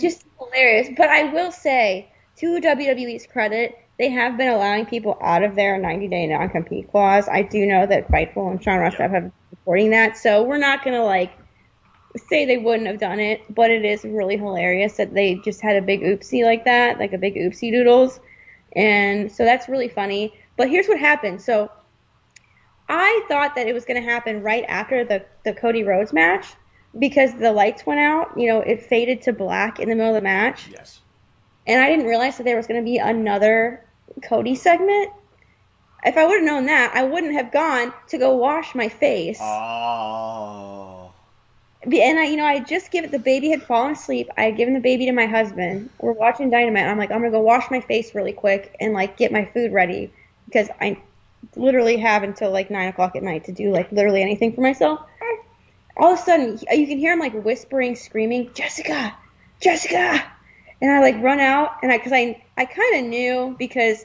just 0.00 0.24
hilarious. 0.38 0.88
But 0.96 1.08
I 1.10 1.24
will 1.32 1.52
say, 1.52 2.10
to 2.36 2.46
WWE's 2.60 3.26
credit, 3.26 3.76
they 3.98 4.10
have 4.10 4.36
been 4.36 4.48
allowing 4.48 4.86
people 4.86 5.18
out 5.22 5.42
of 5.42 5.54
their 5.56 5.78
90 5.78 6.08
day 6.08 6.26
non 6.26 6.48
compete 6.50 6.90
clause. 6.90 7.28
I 7.28 7.42
do 7.42 7.66
know 7.66 7.86
that 7.86 8.08
Fightful 8.08 8.50
and 8.50 8.62
Sean 8.62 8.78
Sapp 8.80 9.10
have 9.10 9.22
been 9.24 9.32
reporting 9.50 9.90
that. 9.90 10.16
So 10.16 10.42
we're 10.42 10.58
not 10.58 10.84
going 10.84 10.96
to 10.96 11.04
like 11.04 11.32
say 12.18 12.44
they 12.44 12.58
wouldn't 12.58 12.86
have 12.86 12.98
done 12.98 13.20
it, 13.20 13.42
but 13.54 13.70
it 13.70 13.84
is 13.84 14.04
really 14.04 14.36
hilarious 14.36 14.96
that 14.96 15.14
they 15.14 15.36
just 15.44 15.60
had 15.60 15.76
a 15.76 15.82
big 15.82 16.02
oopsie 16.02 16.44
like 16.44 16.64
that, 16.64 16.98
like 16.98 17.12
a 17.12 17.18
big 17.18 17.34
oopsie 17.34 17.70
doodles. 17.70 18.20
And 18.74 19.30
so 19.30 19.44
that's 19.44 19.68
really 19.68 19.88
funny. 19.88 20.34
But 20.56 20.68
here's 20.68 20.86
what 20.86 20.98
happened. 20.98 21.40
So 21.40 21.70
I 22.88 23.24
thought 23.28 23.54
that 23.56 23.66
it 23.66 23.72
was 23.72 23.84
going 23.84 24.02
to 24.02 24.08
happen 24.08 24.42
right 24.42 24.64
after 24.68 25.04
the, 25.04 25.24
the 25.44 25.52
Cody 25.52 25.82
Rhodes 25.82 26.12
match 26.12 26.46
because 26.98 27.34
the 27.34 27.52
lights 27.52 27.84
went 27.84 28.00
out. 28.00 28.38
You 28.38 28.48
know, 28.48 28.60
it 28.60 28.82
faded 28.82 29.22
to 29.22 29.32
black 29.32 29.80
in 29.80 29.88
the 29.88 29.94
middle 29.94 30.14
of 30.14 30.16
the 30.16 30.22
match. 30.22 30.68
yes. 30.68 31.00
And 31.66 31.82
I 31.82 31.88
didn't 31.88 32.06
realize 32.06 32.36
that 32.36 32.44
there 32.44 32.56
was 32.56 32.66
going 32.68 32.80
to 32.80 32.84
be 32.84 32.98
another 32.98 33.84
Cody 34.22 34.54
segment. 34.54 35.10
If 36.04 36.16
I 36.16 36.24
would 36.24 36.36
have 36.36 36.44
known 36.44 36.66
that, 36.66 36.94
I 36.94 37.02
wouldn't 37.02 37.32
have 37.32 37.50
gone 37.50 37.92
to 38.08 38.18
go 38.18 38.36
wash 38.36 38.74
my 38.74 38.88
face. 38.88 39.38
Oh. 39.40 40.95
And 41.86 42.18
I, 42.18 42.24
you 42.24 42.36
know, 42.36 42.44
I 42.44 42.58
just 42.58 42.90
given 42.90 43.12
the 43.12 43.18
baby 43.18 43.50
had 43.50 43.62
fallen 43.62 43.92
asleep. 43.92 44.28
I 44.36 44.44
had 44.44 44.56
given 44.56 44.74
the 44.74 44.80
baby 44.80 45.06
to 45.06 45.12
my 45.12 45.26
husband. 45.26 45.88
We're 46.00 46.12
watching 46.12 46.50
Dynamite. 46.50 46.84
I'm 46.84 46.98
like, 46.98 47.12
I'm 47.12 47.20
gonna 47.20 47.30
go 47.30 47.40
wash 47.40 47.70
my 47.70 47.80
face 47.80 48.14
really 48.14 48.32
quick 48.32 48.74
and 48.80 48.92
like 48.92 49.16
get 49.16 49.30
my 49.30 49.44
food 49.44 49.72
ready 49.72 50.12
because 50.46 50.68
I 50.80 50.98
literally 51.54 51.96
have 51.98 52.24
until 52.24 52.50
like 52.50 52.70
nine 52.70 52.88
o'clock 52.88 53.14
at 53.14 53.22
night 53.22 53.44
to 53.44 53.52
do 53.52 53.70
like 53.70 53.92
literally 53.92 54.20
anything 54.20 54.52
for 54.52 54.62
myself. 54.62 55.00
All 55.96 56.12
of 56.12 56.18
a 56.18 56.22
sudden, 56.22 56.58
you 56.72 56.86
can 56.88 56.98
hear 56.98 57.12
him 57.12 57.20
like 57.20 57.32
whispering, 57.44 57.94
screaming, 57.94 58.50
Jessica, 58.52 59.16
Jessica, 59.60 60.24
and 60.82 60.90
I 60.90 61.00
like 61.00 61.22
run 61.22 61.38
out 61.38 61.76
and 61.82 61.92
I 61.92 61.98
because 61.98 62.12
I 62.12 62.42
I 62.56 62.64
kind 62.64 62.96
of 62.96 63.10
knew 63.10 63.54
because 63.58 64.04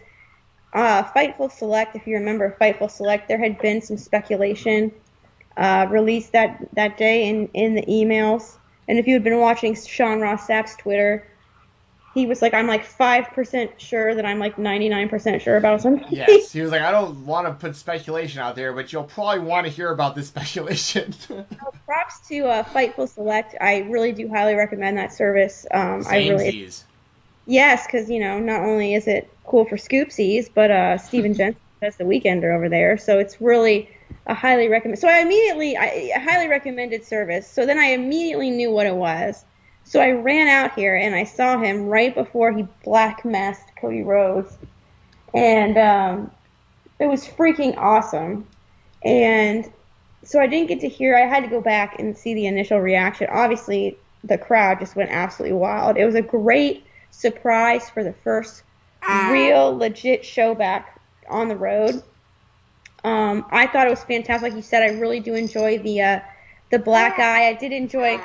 uh, 0.74 1.04
Fightful 1.04 1.52
Select, 1.52 1.96
if 1.96 2.06
you 2.08 2.16
remember 2.16 2.56
Fightful 2.62 2.92
Select, 2.92 3.28
there 3.28 3.40
had 3.40 3.60
been 3.60 3.82
some 3.82 3.98
speculation 3.98 4.92
uh, 5.58 5.88
released 5.90 6.32
that 6.32 6.68
that 6.74 6.98
day 6.98 7.28
in 7.28 7.48
in 7.54 7.76
the 7.76 7.84
emails. 7.84 8.58
And 8.88 9.00
if 9.00 9.08
you 9.08 9.14
had 9.14 9.24
been 9.24 9.40
watching 9.40 9.76
Sean 9.76 10.20
Ross 10.20 10.48
Sapp's 10.48 10.76
Twitter, 10.76 11.26
he 12.14 12.26
was 12.26 12.42
like, 12.42 12.54
"I'm 12.54 12.68
like 12.68 12.84
five 12.84 13.28
percent 13.28 13.80
sure 13.80 14.14
that 14.16 14.26
I'm 14.26 14.40
like 14.40 14.58
99 14.58 15.10
percent 15.10 15.42
sure 15.42 15.58
about 15.58 15.82
something." 15.82 16.06
Yes. 16.10 16.52
He 16.52 16.62
was 16.62 16.72
like, 16.72 16.82
I 16.82 16.92
don't 16.92 17.26
want 17.26 17.48
to 17.48 17.54
put 17.54 17.76
speculation 17.76 18.42
out 18.42 18.56
there, 18.56 18.74
but 18.74 18.92
you'll 18.92 19.04
probably 19.04 19.40
want 19.40 19.66
to 19.66 19.72
hear 19.72 19.92
about 19.92 20.16
this 20.16 20.28
speculation. 20.28 21.14
Props 21.86 22.28
to 22.28 22.48
uh, 22.48 22.64
Fightful 22.64 23.08
Select. 23.08 23.56
I 23.62 23.80
really 23.90 24.12
do 24.12 24.28
highly 24.28 24.56
recommend 24.56 24.98
that 24.98 25.14
service. 25.14 25.66
Um, 25.72 26.04
I 26.08 26.30
really 26.30 26.70
yes, 27.46 27.86
because 27.86 28.10
you 28.10 28.20
know 28.20 28.40
not 28.40 28.62
only 28.62 28.94
is 28.94 29.08
it 29.08 29.30
cool 29.46 29.66
for 29.66 29.78
scoopsies, 29.78 30.50
but 30.54 30.72
uh, 30.72 30.98
Steven 30.98 31.34
Jensen 31.36 31.62
does 31.82 31.96
the 31.98 32.04
Weekender 32.04 32.54
over 32.56 32.70
there, 32.70 32.98
so 32.98 33.20
it's 33.20 33.40
really 33.40 33.90
a 34.28 34.34
highly 34.34 34.68
recommend. 34.68 35.00
So 35.00 35.08
I 35.08 35.20
immediately 35.20 35.78
I 35.78 36.12
highly 36.20 36.48
recommended 36.48 37.04
service. 37.04 37.48
So 37.48 37.66
then 37.66 37.78
I 37.78 37.88
immediately 37.88 38.52
knew 38.52 38.72
what 38.72 38.86
it 38.86 38.96
was. 38.96 39.46
So 39.84 40.00
I 40.00 40.12
ran 40.12 40.48
out 40.48 40.76
here 40.76 40.96
and 40.96 41.16
I 41.16 41.24
saw 41.24 41.60
him 41.60 41.88
right 41.88 42.14
before 42.14 42.52
he 42.52 42.68
black 42.84 43.26
masked 43.26 43.76
Cody 43.76 44.04
Rhodes, 44.04 44.58
and 45.34 45.78
um, 45.78 46.32
it 47.00 47.08
was 47.08 47.28
freaking 47.28 47.76
awesome. 47.78 48.48
And 49.04 49.72
so 50.24 50.40
I 50.40 50.48
didn't 50.48 50.68
get 50.68 50.80
to 50.82 50.88
hear. 50.88 51.18
I 51.18 51.22
had 51.22 51.44
to 51.44 51.50
go 51.50 51.62
back 51.62 52.00
and 52.00 52.16
see 52.16 52.36
the 52.36 52.46
initial 52.46 52.80
reaction. 52.80 53.28
Obviously, 53.32 53.98
the 54.24 54.38
crowd 54.38 54.80
just 54.80 54.96
went 54.96 55.10
absolutely 55.10 55.58
wild. 55.58 55.98
It 55.98 56.06
was 56.06 56.16
a 56.16 56.22
great 56.22 56.86
surprise 57.10 57.90
for 57.90 58.04
the 58.04 58.14
first 58.14 58.64
real 59.32 59.76
legit 59.76 60.24
show 60.24 60.54
back 60.54 61.00
on 61.28 61.48
the 61.48 61.56
road. 61.56 62.04
Um, 63.04 63.46
I 63.52 63.68
thought 63.68 63.88
it 63.88 63.90
was 63.90 64.04
fantastic. 64.04 64.44
Like 64.50 64.56
you 64.56 64.62
said, 64.62 64.84
I 64.84 64.98
really 65.00 65.20
do 65.20 65.34
enjoy 65.36 65.80
the 65.80 66.02
uh, 66.02 66.20
the 66.70 66.80
black 66.80 67.20
eye. 67.20 67.48
I 67.50 67.54
did 67.54 67.72
enjoy. 67.72 68.20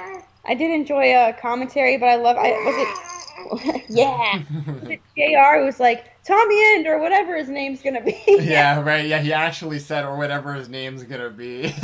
I 0.44 0.54
did 0.54 0.70
enjoy 0.70 1.12
uh, 1.12 1.32
commentary, 1.40 1.96
but 1.96 2.06
I 2.06 2.16
love. 2.16 2.36
I 2.36 2.50
was 2.52 2.74
it. 2.78 3.82
yeah. 3.88 4.42
Was 4.66 4.90
it 4.90 5.00
Jr. 5.16 5.58
who 5.60 5.64
was 5.66 5.78
like 5.80 6.04
Tommy 6.24 6.58
End 6.74 6.86
or 6.86 6.98
whatever 6.98 7.36
his 7.36 7.48
name's 7.48 7.82
gonna 7.82 8.02
be. 8.02 8.20
yeah, 8.26 8.80
right. 8.84 9.06
Yeah, 9.06 9.18
he 9.20 9.32
actually 9.32 9.78
said, 9.78 10.04
or 10.04 10.16
whatever 10.16 10.54
his 10.54 10.68
name's 10.68 11.04
gonna 11.04 11.30
be. 11.30 11.74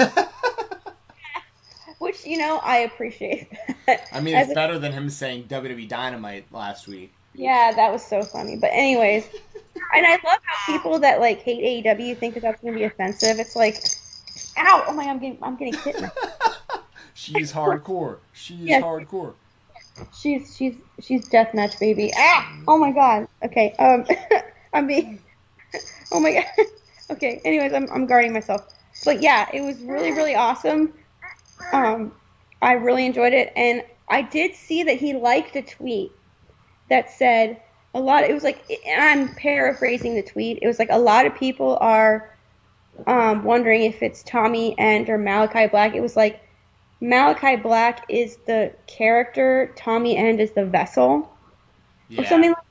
Which 1.98 2.26
you 2.26 2.36
know 2.36 2.58
I 2.62 2.78
appreciate. 2.78 3.48
That. 3.86 4.08
I 4.12 4.20
mean, 4.20 4.34
As 4.34 4.44
it's 4.48 4.52
a- 4.52 4.54
better 4.54 4.78
than 4.78 4.92
him 4.92 5.08
saying 5.08 5.44
WWE 5.44 5.88
Dynamite 5.88 6.46
last 6.52 6.88
week. 6.88 7.12
Yeah, 7.34 7.72
that 7.74 7.92
was 7.92 8.04
so 8.04 8.22
funny. 8.22 8.56
But 8.56 8.70
anyways, 8.72 9.26
and 9.94 10.06
I 10.06 10.12
love 10.12 10.38
how 10.44 10.72
people 10.72 10.98
that 11.00 11.20
like 11.20 11.42
hate 11.42 11.84
AEW 11.84 12.18
think 12.18 12.34
that 12.34 12.40
that's 12.40 12.60
going 12.60 12.74
to 12.74 12.78
be 12.78 12.84
offensive. 12.84 13.38
It's 13.38 13.56
like, 13.56 13.82
ow! 14.58 14.84
Oh 14.88 14.92
my, 14.92 15.04
I'm 15.04 15.18
getting, 15.18 15.38
I'm 15.42 15.56
getting 15.56 15.74
hit. 15.80 15.96
she's 17.14 17.52
hardcore. 17.52 18.18
She's 18.32 18.68
hardcore. 18.70 19.34
She's 20.14 20.56
she's 20.56 20.74
she's 21.00 21.28
deathmatch 21.28 21.78
baby. 21.78 22.12
Ah! 22.16 22.58
Oh 22.66 22.78
my 22.78 22.92
god. 22.92 23.28
Okay. 23.44 23.74
Um, 23.78 24.06
I'm 24.72 24.86
being. 24.86 25.20
Oh 26.14 26.20
my 26.20 26.34
god. 26.34 26.66
Okay. 27.08 27.40
Anyways, 27.46 27.72
I'm 27.72 27.88
I'm 27.90 28.04
guarding 28.04 28.34
myself. 28.34 28.68
But 29.06 29.22
yeah, 29.22 29.48
it 29.54 29.62
was 29.62 29.78
really 29.78 30.12
really 30.12 30.34
awesome. 30.34 30.92
Um, 31.72 32.12
I 32.60 32.72
really 32.72 33.06
enjoyed 33.06 33.32
it, 33.32 33.50
and 33.56 33.82
I 34.10 34.20
did 34.20 34.54
see 34.54 34.82
that 34.82 34.98
he 34.98 35.14
liked 35.14 35.56
a 35.56 35.62
tweet 35.62 36.12
that 36.90 37.10
said 37.10 37.62
a 37.94 38.00
lot. 38.00 38.24
It 38.24 38.32
was 38.34 38.42
like 38.42 38.64
I'm 38.96 39.34
paraphrasing 39.34 40.14
the 40.14 40.22
tweet. 40.22 40.58
It 40.62 40.66
was 40.66 40.78
like 40.78 40.88
a 40.90 40.98
lot 40.98 41.26
of 41.26 41.34
people 41.34 41.76
are 41.80 42.34
um, 43.06 43.44
wondering 43.44 43.82
if 43.82 44.02
it's 44.02 44.22
Tommy 44.22 44.78
End 44.78 45.08
or 45.08 45.18
Malakai 45.18 45.70
Black. 45.70 45.94
It 45.94 46.00
was 46.00 46.16
like 46.16 46.40
Malakai 47.00 47.62
Black 47.62 48.04
is 48.08 48.36
the 48.46 48.72
character, 48.86 49.72
Tommy 49.76 50.16
End 50.16 50.40
is 50.40 50.52
the 50.52 50.64
vessel, 50.64 51.30
yeah. 52.08 52.22
or 52.22 52.24
something. 52.24 52.50
like 52.50 52.64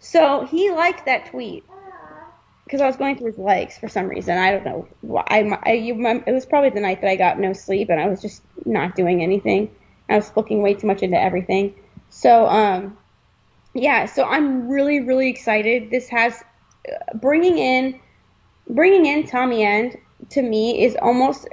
So 0.00 0.46
he 0.46 0.70
liked 0.70 1.06
that 1.06 1.26
tweet 1.26 1.64
because 2.64 2.80
I 2.80 2.86
was 2.86 2.96
going 2.96 3.16
through 3.16 3.28
his 3.32 3.38
likes 3.38 3.78
for 3.78 3.88
some 3.88 4.06
reason. 4.06 4.38
I 4.38 4.52
don't 4.52 4.64
know 4.64 4.88
why. 5.02 5.24
I, 5.28 5.58
I 5.62 5.72
you, 5.72 5.94
it 6.06 6.32
was 6.32 6.46
probably 6.46 6.70
the 6.70 6.80
night 6.80 7.00
that 7.02 7.10
I 7.10 7.16
got 7.16 7.38
no 7.38 7.52
sleep 7.52 7.90
and 7.90 8.00
I 8.00 8.08
was 8.08 8.22
just 8.22 8.42
not 8.64 8.94
doing 8.94 9.22
anything. 9.22 9.70
I 10.08 10.16
was 10.16 10.30
looking 10.36 10.62
way 10.62 10.74
too 10.74 10.86
much 10.86 11.02
into 11.02 11.20
everything. 11.20 11.74
So 12.10 12.46
um, 12.46 12.96
yeah. 13.74 14.06
So 14.06 14.24
I'm 14.24 14.68
really 14.68 15.00
really 15.00 15.28
excited. 15.28 15.90
This 15.90 16.08
has 16.08 16.42
uh, 16.88 17.16
bringing 17.16 17.58
in 17.58 18.00
bringing 18.68 19.06
in 19.06 19.26
Tommy 19.26 19.64
End 19.64 19.96
to 20.30 20.42
me 20.42 20.84
is 20.84 20.96
almost 21.00 21.48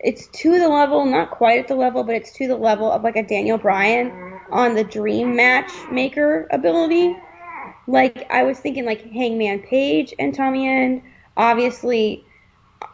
it's 0.00 0.28
to 0.28 0.58
the 0.58 0.68
level, 0.68 1.04
not 1.04 1.30
quite 1.30 1.58
at 1.58 1.68
the 1.68 1.74
level, 1.74 2.04
but 2.04 2.14
it's 2.14 2.32
to 2.34 2.46
the 2.48 2.56
level 2.56 2.90
of 2.90 3.02
like 3.02 3.16
a 3.16 3.22
Daniel 3.22 3.58
Bryan 3.58 4.40
on 4.50 4.74
the 4.74 4.84
dream 4.84 5.34
match 5.34 5.72
maker 5.90 6.46
ability 6.50 7.16
like 7.86 8.26
I 8.30 8.42
was 8.42 8.58
thinking 8.58 8.84
like 8.84 9.10
Hangman 9.12 9.60
Page 9.60 10.14
and 10.18 10.34
Tommy 10.34 10.68
End. 10.68 11.02
Obviously, 11.36 12.24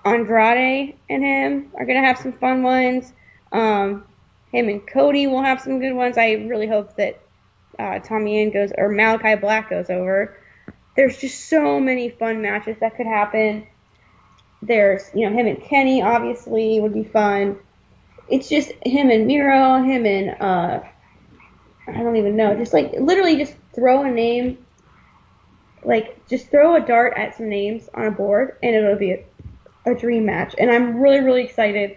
Andrade 0.04 0.96
and 1.08 1.22
him 1.22 1.72
are 1.74 1.86
gonna 1.86 2.04
have 2.04 2.18
some 2.18 2.32
fun 2.32 2.62
ones. 2.62 3.12
Um, 3.52 4.04
him 4.52 4.68
and 4.68 4.86
Cody 4.86 5.26
will 5.26 5.42
have 5.42 5.60
some 5.60 5.80
good 5.80 5.94
ones. 5.94 6.18
I 6.18 6.32
really 6.32 6.66
hope 6.66 6.96
that 6.96 7.20
uh, 7.78 7.98
Tommy 8.00 8.42
End 8.42 8.52
goes 8.52 8.70
or 8.76 8.90
Malakai 8.90 9.40
Black 9.40 9.70
goes 9.70 9.90
over. 9.90 10.36
There's 10.96 11.16
just 11.16 11.48
so 11.48 11.80
many 11.80 12.10
fun 12.10 12.42
matches 12.42 12.76
that 12.80 12.96
could 12.96 13.06
happen. 13.06 13.66
There's 14.60 15.10
you 15.14 15.28
know 15.28 15.36
him 15.36 15.46
and 15.46 15.60
Kenny 15.62 16.02
obviously 16.02 16.80
would 16.80 16.94
be 16.94 17.04
fun. 17.04 17.58
It's 18.28 18.48
just 18.48 18.72
him 18.84 19.10
and 19.10 19.26
Miro, 19.26 19.82
him 19.82 20.06
and 20.06 20.40
uh, 20.40 20.80
I 21.88 22.02
don't 22.02 22.16
even 22.16 22.36
know. 22.36 22.54
Just 22.54 22.72
like 22.72 22.92
literally 22.98 23.36
just 23.36 23.54
throw 23.74 24.02
a 24.02 24.10
name 24.10 24.58
like 25.84 26.26
just 26.28 26.50
throw 26.50 26.76
a 26.76 26.80
dart 26.80 27.14
at 27.16 27.36
some 27.36 27.48
names 27.48 27.88
on 27.94 28.06
a 28.06 28.10
board 28.10 28.56
and 28.62 28.74
it'll 28.74 28.96
be 28.96 29.12
a, 29.12 29.24
a 29.86 29.94
dream 29.94 30.24
match. 30.24 30.54
And 30.58 30.70
I'm 30.70 31.00
really, 31.00 31.20
really 31.20 31.44
excited. 31.44 31.96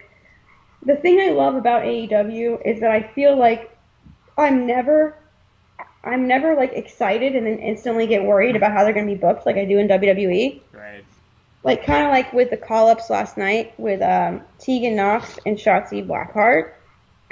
The 0.84 0.96
thing 0.96 1.20
I 1.20 1.30
love 1.30 1.54
about 1.54 1.82
AEW 1.82 2.66
is 2.66 2.80
that 2.80 2.90
I 2.90 3.02
feel 3.02 3.36
like 3.36 3.76
I'm 4.36 4.66
never 4.66 5.16
I'm 6.06 6.28
never 6.28 6.54
like 6.54 6.72
excited 6.72 7.34
and 7.34 7.46
then 7.46 7.58
instantly 7.58 8.06
get 8.06 8.24
worried 8.24 8.54
about 8.54 8.72
how 8.72 8.84
they're 8.84 8.92
going 8.92 9.08
to 9.08 9.12
be 9.12 9.20
booked 9.20 9.44
like 9.44 9.56
I 9.56 9.64
do 9.64 9.78
in 9.78 9.88
WWE. 9.88 10.60
Right. 10.72 11.04
Like 11.64 11.84
kind 11.84 12.04
of 12.04 12.12
like 12.12 12.32
with 12.32 12.50
the 12.50 12.56
call 12.56 12.88
ups 12.88 13.10
last 13.10 13.36
night 13.36 13.74
with 13.78 14.00
um, 14.00 14.40
Tegan 14.60 14.94
Knox 14.94 15.38
and 15.44 15.58
Shotzi 15.58 16.06
Blackheart. 16.06 16.72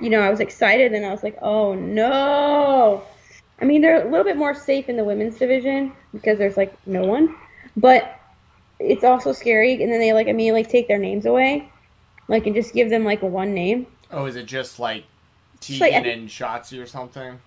You 0.00 0.10
know, 0.10 0.20
I 0.20 0.28
was 0.28 0.40
excited 0.40 0.92
and 0.92 1.06
I 1.06 1.12
was 1.12 1.22
like, 1.22 1.38
oh 1.40 1.74
no, 1.74 3.04
I 3.60 3.64
mean, 3.64 3.80
they're 3.80 4.04
a 4.04 4.10
little 4.10 4.24
bit 4.24 4.36
more 4.36 4.54
safe 4.54 4.88
in 4.88 4.96
the 4.96 5.04
women's 5.04 5.38
division 5.38 5.92
because 6.12 6.36
there's 6.38 6.56
like 6.56 6.76
no 6.84 7.04
one, 7.04 7.32
but 7.76 8.18
it's 8.80 9.04
also 9.04 9.32
scary. 9.32 9.80
And 9.80 9.92
then 9.92 10.00
they 10.00 10.12
like 10.12 10.26
immediately 10.26 10.64
take 10.64 10.88
their 10.88 10.98
names 10.98 11.26
away, 11.26 11.70
like 12.26 12.46
and 12.46 12.56
just 12.56 12.74
give 12.74 12.90
them 12.90 13.04
like 13.04 13.22
one 13.22 13.54
name. 13.54 13.86
Oh, 14.10 14.26
is 14.26 14.34
it 14.34 14.46
just 14.46 14.80
like 14.80 15.04
Tegan 15.60 15.80
like, 15.80 16.06
and 16.06 16.28
Shotzi 16.28 16.82
or 16.82 16.86
something? 16.86 17.38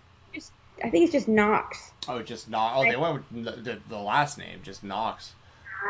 I 0.84 0.90
think 0.90 1.04
it's 1.04 1.14
just 1.14 1.28
Knox. 1.28 1.92
Oh, 2.08 2.22
just 2.22 2.50
Knox. 2.50 2.76
Oh, 2.78 2.84
they 2.84 2.96
went 2.96 3.24
with 3.32 3.64
the, 3.64 3.80
the, 3.90 3.98
last 3.98 4.38
name, 4.38 4.60
just 4.64 4.84
Knox. 4.84 5.34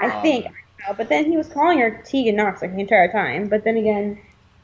I 0.02 0.10
um, 0.10 0.22
think. 0.22 0.48
But 0.96 1.10
then 1.10 1.26
he 1.26 1.38
was 1.38 1.48
calling 1.48 1.80
her 1.80 2.04
Tegan 2.06 2.36
Knox 2.36 2.62
like 2.62 2.74
the 2.74 2.82
entire 2.82 3.12
time. 3.12 3.48
But 3.48 3.64
then 3.64 3.78
again, 3.78 4.20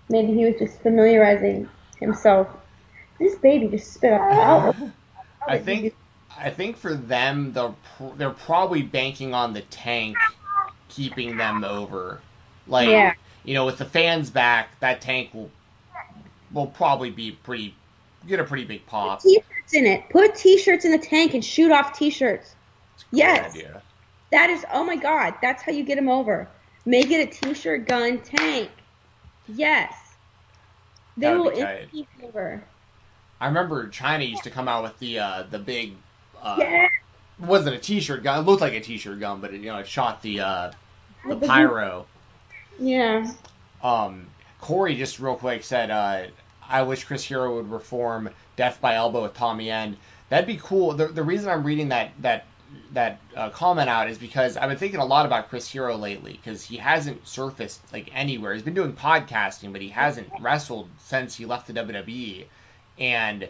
maybe 0.09 0.33
he 0.33 0.45
was 0.45 0.55
just 0.59 0.81
familiarizing 0.81 1.69
himself. 1.99 2.47
This 3.19 3.35
baby 3.35 3.67
just 3.67 3.93
spit 3.93 4.13
out. 4.13 4.75
I 5.47 5.57
think 5.57 5.93
I 6.37 6.49
think 6.49 6.77
for 6.77 6.93
them 6.93 7.53
they're 7.53 7.73
they're 8.15 8.29
probably 8.29 8.81
banking 8.81 9.33
on 9.33 9.53
the 9.53 9.61
tank 9.61 10.17
keeping 10.89 11.37
them 11.37 11.63
over. 11.63 12.21
Like 12.67 12.89
yeah. 12.89 13.13
you 13.43 13.53
know, 13.53 13.65
with 13.65 13.77
the 13.77 13.85
fans 13.85 14.29
back, 14.29 14.79
that 14.79 15.01
tank 15.01 15.33
will 15.33 15.51
will 16.51 16.67
probably 16.67 17.09
be 17.09 17.31
pretty 17.31 17.75
get 18.27 18.39
a 18.39 18.43
pretty 18.43 18.65
big 18.65 18.85
pop. 18.85 19.21
T-shirts 19.73 19.85
in 19.85 19.85
it. 19.85 20.09
Put 20.09 20.35
t-shirts 20.35 20.85
in 20.85 20.91
the 20.91 20.97
tank 20.97 21.33
and 21.33 21.43
shoot 21.43 21.71
off 21.71 21.97
t-shirts. 21.97 22.55
Yes. 23.11 23.55
Idea. 23.55 23.81
That 24.31 24.49
is 24.49 24.65
oh 24.73 24.83
my 24.83 24.95
god, 24.95 25.35
that's 25.41 25.61
how 25.61 25.71
you 25.71 25.83
get 25.83 25.95
them 25.95 26.09
over. 26.09 26.47
Make 26.85 27.11
it 27.11 27.27
a 27.27 27.31
t-shirt 27.31 27.87
gun 27.87 28.19
tank. 28.19 28.69
Yes. 29.47 29.93
They 31.17 31.35
will 31.35 31.49
instantly 31.49 32.07
over. 32.23 32.63
I 33.39 33.47
remember 33.47 33.87
Chyna 33.87 34.27
used 34.27 34.43
to 34.43 34.49
come 34.49 34.67
out 34.67 34.83
with 34.83 34.97
the 34.99 35.19
uh, 35.19 35.43
the 35.49 35.59
big. 35.59 35.93
Uh, 36.41 36.57
yeah. 36.59 36.87
Wasn't 37.39 37.75
a 37.75 37.79
T-shirt 37.79 38.23
gun. 38.23 38.39
It 38.39 38.43
looked 38.43 38.61
like 38.61 38.73
a 38.73 38.79
T-shirt 38.79 39.19
gun, 39.19 39.41
but 39.41 39.53
it, 39.53 39.61
you 39.61 39.67
know 39.67 39.77
it 39.77 39.87
shot 39.87 40.21
the 40.21 40.39
uh, 40.39 40.71
the 41.27 41.35
pyro. 41.35 42.05
Yeah. 42.79 43.31
Um, 43.81 44.27
Corey 44.61 44.95
just 44.95 45.19
real 45.19 45.35
quick 45.35 45.63
said, 45.63 45.91
uh, 45.91 46.27
"I 46.73 46.81
wish 46.83 47.03
Chris 47.05 47.23
Hero 47.23 47.55
would 47.55 47.71
reform 47.71 48.29
Death 48.55 48.81
by 48.81 48.95
Elbow 48.95 49.23
with 49.23 49.33
Tommy 49.33 49.69
End. 49.69 49.97
That'd 50.29 50.47
be 50.47 50.59
cool." 50.61 50.93
The 50.93 51.07
the 51.07 51.23
reason 51.23 51.49
I'm 51.49 51.63
reading 51.63 51.89
that 51.89 52.11
that 52.19 52.45
that 52.91 53.19
uh, 53.35 53.49
comment 53.49 53.89
out 53.89 54.09
is 54.09 54.17
because 54.17 54.57
I've 54.57 54.69
been 54.69 54.77
thinking 54.77 54.99
a 54.99 55.05
lot 55.05 55.25
about 55.25 55.49
Chris 55.49 55.69
Hero 55.69 55.95
lately 55.95 56.33
because 56.33 56.63
he 56.63 56.77
hasn't 56.77 57.27
surfaced 57.27 57.81
like 57.91 58.09
anywhere. 58.13 58.53
He's 58.53 58.63
been 58.63 58.73
doing 58.73 58.93
podcasting, 58.93 59.71
but 59.71 59.81
he 59.81 59.89
hasn't 59.89 60.29
wrestled 60.39 60.89
since 60.97 61.35
he 61.35 61.45
left 61.45 61.67
the 61.67 61.73
WWE. 61.73 62.45
And 62.99 63.49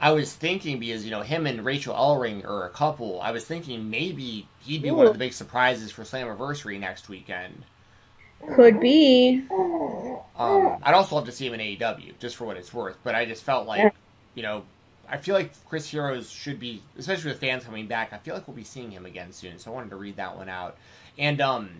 I 0.00 0.12
was 0.12 0.34
thinking 0.34 0.78
because 0.78 1.04
you 1.04 1.10
know 1.10 1.22
him 1.22 1.46
and 1.46 1.64
Rachel 1.64 1.94
Ellering 1.94 2.44
are 2.44 2.66
a 2.66 2.70
couple. 2.70 3.20
I 3.20 3.30
was 3.30 3.44
thinking 3.44 3.90
maybe 3.90 4.46
he'd 4.60 4.82
be 4.82 4.90
Ooh. 4.90 4.94
one 4.94 5.06
of 5.06 5.12
the 5.12 5.18
big 5.18 5.32
surprises 5.32 5.90
for 5.90 6.02
Slammiversary 6.02 6.78
next 6.78 7.08
weekend. 7.08 7.64
Could 8.54 8.80
be. 8.80 9.44
Um, 9.50 10.78
I'd 10.82 10.94
also 10.94 11.16
love 11.16 11.26
to 11.26 11.32
see 11.32 11.46
him 11.46 11.54
in 11.54 11.60
AEW, 11.60 12.18
just 12.18 12.36
for 12.36 12.44
what 12.44 12.56
it's 12.56 12.72
worth. 12.74 12.96
But 13.02 13.14
I 13.14 13.24
just 13.24 13.42
felt 13.42 13.66
like, 13.66 13.78
yeah. 13.78 13.90
you 14.34 14.42
know, 14.42 14.64
I 15.08 15.16
feel 15.18 15.34
like 15.34 15.52
Chris 15.68 15.88
Heroes 15.88 16.30
should 16.30 16.58
be, 16.58 16.82
especially 16.98 17.30
with 17.30 17.40
fans 17.40 17.64
coming 17.64 17.86
back. 17.86 18.12
I 18.12 18.18
feel 18.18 18.34
like 18.34 18.46
we'll 18.46 18.56
be 18.56 18.64
seeing 18.64 18.90
him 18.90 19.06
again 19.06 19.32
soon. 19.32 19.58
So 19.58 19.70
I 19.70 19.74
wanted 19.74 19.90
to 19.90 19.96
read 19.96 20.16
that 20.16 20.36
one 20.36 20.48
out. 20.48 20.76
And 21.18 21.40
um, 21.40 21.70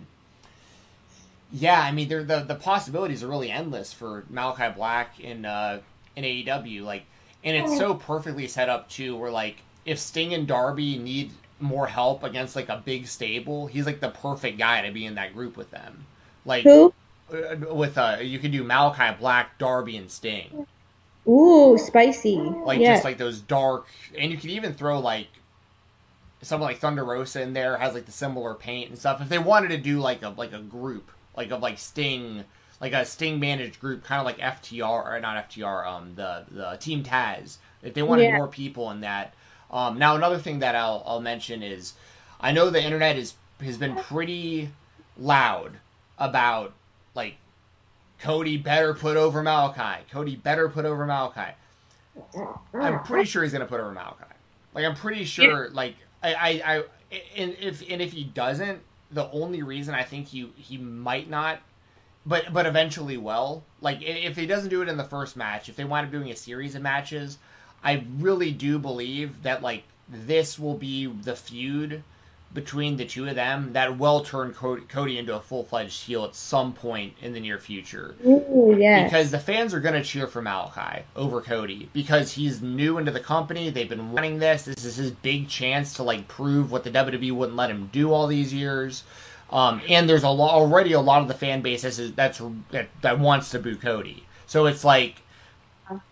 yeah, 1.51 1.79
I 1.81 1.91
mean, 1.91 2.07
the 2.09 2.45
the 2.47 2.55
possibilities 2.55 3.23
are 3.23 3.27
really 3.27 3.51
endless 3.51 3.93
for 3.93 4.23
Malakai 4.31 4.75
Black 4.75 5.19
in 5.19 5.45
uh, 5.45 5.81
in 6.15 6.23
AEW. 6.23 6.83
Like, 6.83 7.05
and 7.43 7.55
it's 7.55 7.77
so 7.77 7.93
perfectly 7.93 8.47
set 8.47 8.69
up 8.69 8.89
too, 8.89 9.15
where 9.15 9.31
like 9.31 9.57
if 9.85 9.99
Sting 9.99 10.33
and 10.33 10.47
Darby 10.47 10.97
need 10.97 11.31
more 11.59 11.87
help 11.87 12.23
against 12.23 12.55
like 12.55 12.69
a 12.69 12.81
big 12.83 13.07
stable, 13.07 13.67
he's 13.67 13.85
like 13.85 13.99
the 13.99 14.09
perfect 14.09 14.57
guy 14.57 14.85
to 14.85 14.91
be 14.91 15.05
in 15.05 15.15
that 15.15 15.33
group 15.33 15.55
with 15.57 15.71
them. 15.71 16.05
Like, 16.45 16.63
Who? 16.63 16.93
Uh, 17.31 17.73
with 17.73 17.97
uh, 17.97 18.17
you 18.21 18.37
can 18.39 18.51
do 18.51 18.63
Malakai 18.63 19.17
Black, 19.19 19.57
Darby, 19.57 19.97
and 19.97 20.11
Sting. 20.11 20.67
Ooh, 21.27 21.75
spicy! 21.77 22.37
Like 22.37 22.79
just 22.79 23.03
like 23.03 23.17
those 23.17 23.41
dark, 23.41 23.87
and 24.15 24.31
you 24.31 24.37
can 24.37 24.51
even 24.51 24.73
throw 24.73 24.99
like 24.99 25.27
someone 26.43 26.69
like 26.69 26.77
Thunder 26.77 27.03
Rosa 27.03 27.41
in 27.41 27.53
there 27.53 27.77
has 27.77 27.95
like 27.95 28.05
the 28.05 28.11
similar 28.11 28.53
paint 28.53 28.89
and 28.89 28.99
stuff. 28.99 29.21
If 29.21 29.29
they 29.29 29.39
wanted 29.39 29.69
to 29.69 29.77
do 29.77 29.99
like 29.99 30.21
a 30.21 30.29
like 30.29 30.53
a 30.53 30.59
group 30.59 31.09
like 31.35 31.49
of 31.49 31.61
like 31.61 31.79
Sting, 31.79 32.43
like 32.79 32.93
a 32.93 33.05
Sting 33.05 33.39
managed 33.39 33.79
group, 33.79 34.03
kind 34.03 34.19
of 34.19 34.25
like 34.25 34.37
FTR 34.37 35.05
or 35.05 35.19
not 35.19 35.49
FTR, 35.49 35.87
um, 35.87 36.13
the 36.15 36.45
the 36.51 36.77
Team 36.79 37.03
Taz. 37.03 37.57
If 37.81 37.95
they 37.95 38.03
wanted 38.03 38.23
yeah. 38.23 38.37
more 38.37 38.47
people 38.47 38.91
in 38.91 39.01
that. 39.01 39.33
Um, 39.71 39.97
now 39.97 40.15
another 40.15 40.37
thing 40.37 40.59
that 40.59 40.75
I'll 40.75 41.03
I'll 41.07 41.21
mention 41.21 41.63
is, 41.63 41.93
I 42.39 42.51
know 42.51 42.69
the 42.69 42.83
internet 42.83 43.17
is 43.17 43.33
has 43.61 43.77
been 43.77 43.95
pretty 43.95 44.69
loud 45.17 45.79
about 46.17 46.73
like 47.13 47.35
Cody 48.19 48.57
better 48.57 48.93
put 48.93 49.17
over 49.17 49.43
Malakai. 49.43 50.07
Cody 50.09 50.35
better 50.35 50.69
put 50.69 50.85
over 50.85 51.05
Malakai. 51.05 51.53
I'm 52.73 53.03
pretty 53.03 53.25
sure 53.25 53.43
he's 53.43 53.51
gonna 53.51 53.65
put 53.65 53.79
over 53.79 53.91
Malakai. 53.91 54.31
Like 54.73 54.85
I'm 54.85 54.95
pretty 54.95 55.25
sure. 55.25 55.69
Like 55.69 55.95
I, 56.23 56.33
I, 56.33 56.75
I 56.75 56.83
and 57.37 57.55
if 57.59 57.83
and 57.89 58.01
if 58.01 58.13
he 58.13 58.23
doesn't, 58.23 58.81
the 59.11 59.29
only 59.31 59.63
reason 59.63 59.93
I 59.95 60.03
think 60.03 60.27
he 60.27 60.51
he 60.55 60.77
might 60.77 61.29
not, 61.29 61.59
but 62.25 62.53
but 62.53 62.65
eventually 62.65 63.17
will. 63.17 63.63
Like 63.81 63.99
if 64.01 64.35
he 64.35 64.45
doesn't 64.45 64.69
do 64.69 64.81
it 64.81 64.89
in 64.89 64.97
the 64.97 65.03
first 65.03 65.35
match, 65.35 65.69
if 65.69 65.75
they 65.75 65.85
wind 65.85 66.05
up 66.05 66.11
doing 66.11 66.31
a 66.31 66.35
series 66.35 66.75
of 66.75 66.81
matches, 66.81 67.37
I 67.83 68.05
really 68.17 68.51
do 68.51 68.79
believe 68.79 69.43
that 69.43 69.61
like 69.61 69.83
this 70.07 70.57
will 70.57 70.75
be 70.75 71.05
the 71.07 71.35
feud 71.35 72.03
between 72.55 72.97
the 72.97 73.05
two 73.05 73.27
of 73.27 73.35
them 73.35 73.73
that 73.73 73.99
will 73.99 74.21
turn 74.21 74.53
Cody 74.53 75.19
into 75.19 75.35
a 75.35 75.41
full 75.41 75.63
fledged 75.63 76.05
heel 76.05 76.23
at 76.23 76.33
some 76.33 76.73
point 76.73 77.13
in 77.21 77.33
the 77.33 77.39
near 77.39 77.59
future. 77.59 78.15
Ooh, 78.25 78.75
yeah. 78.79 79.03
Because 79.03 79.29
the 79.29 79.39
fans 79.39 79.73
are 79.73 79.79
going 79.79 79.93
to 79.93 80.03
cheer 80.03 80.25
for 80.25 80.41
Malakai 80.41 81.03
over 81.15 81.41
Cody 81.41 81.89
because 81.93 82.31
he's 82.31 82.61
new 82.61 82.97
into 82.97 83.11
the 83.11 83.19
company. 83.19 83.69
They've 83.69 83.89
been 83.89 84.13
running 84.13 84.39
this. 84.39 84.63
This 84.63 84.85
is 84.85 84.95
his 84.95 85.11
big 85.11 85.49
chance 85.49 85.93
to 85.95 86.03
like 86.03 86.27
prove 86.27 86.71
what 86.71 86.83
the 86.83 86.91
WWE 86.91 87.33
wouldn't 87.33 87.57
let 87.57 87.69
him 87.69 87.89
do 87.91 88.11
all 88.11 88.25
these 88.25 88.51
years. 88.51 89.03
Um, 89.51 89.81
and 89.87 90.09
there's 90.09 90.23
a 90.23 90.27
already 90.27 90.93
a 90.93 91.01
lot 91.01 91.21
of 91.21 91.27
the 91.27 91.35
fan 91.35 91.61
base 91.61 91.83
that's 91.83 91.97
that's 92.11 92.41
that, 92.71 92.89
that 93.01 93.19
wants 93.19 93.51
to 93.51 93.59
boo 93.59 93.75
Cody. 93.75 94.25
So 94.47 94.65
it's 94.65 94.83
like 94.83 95.21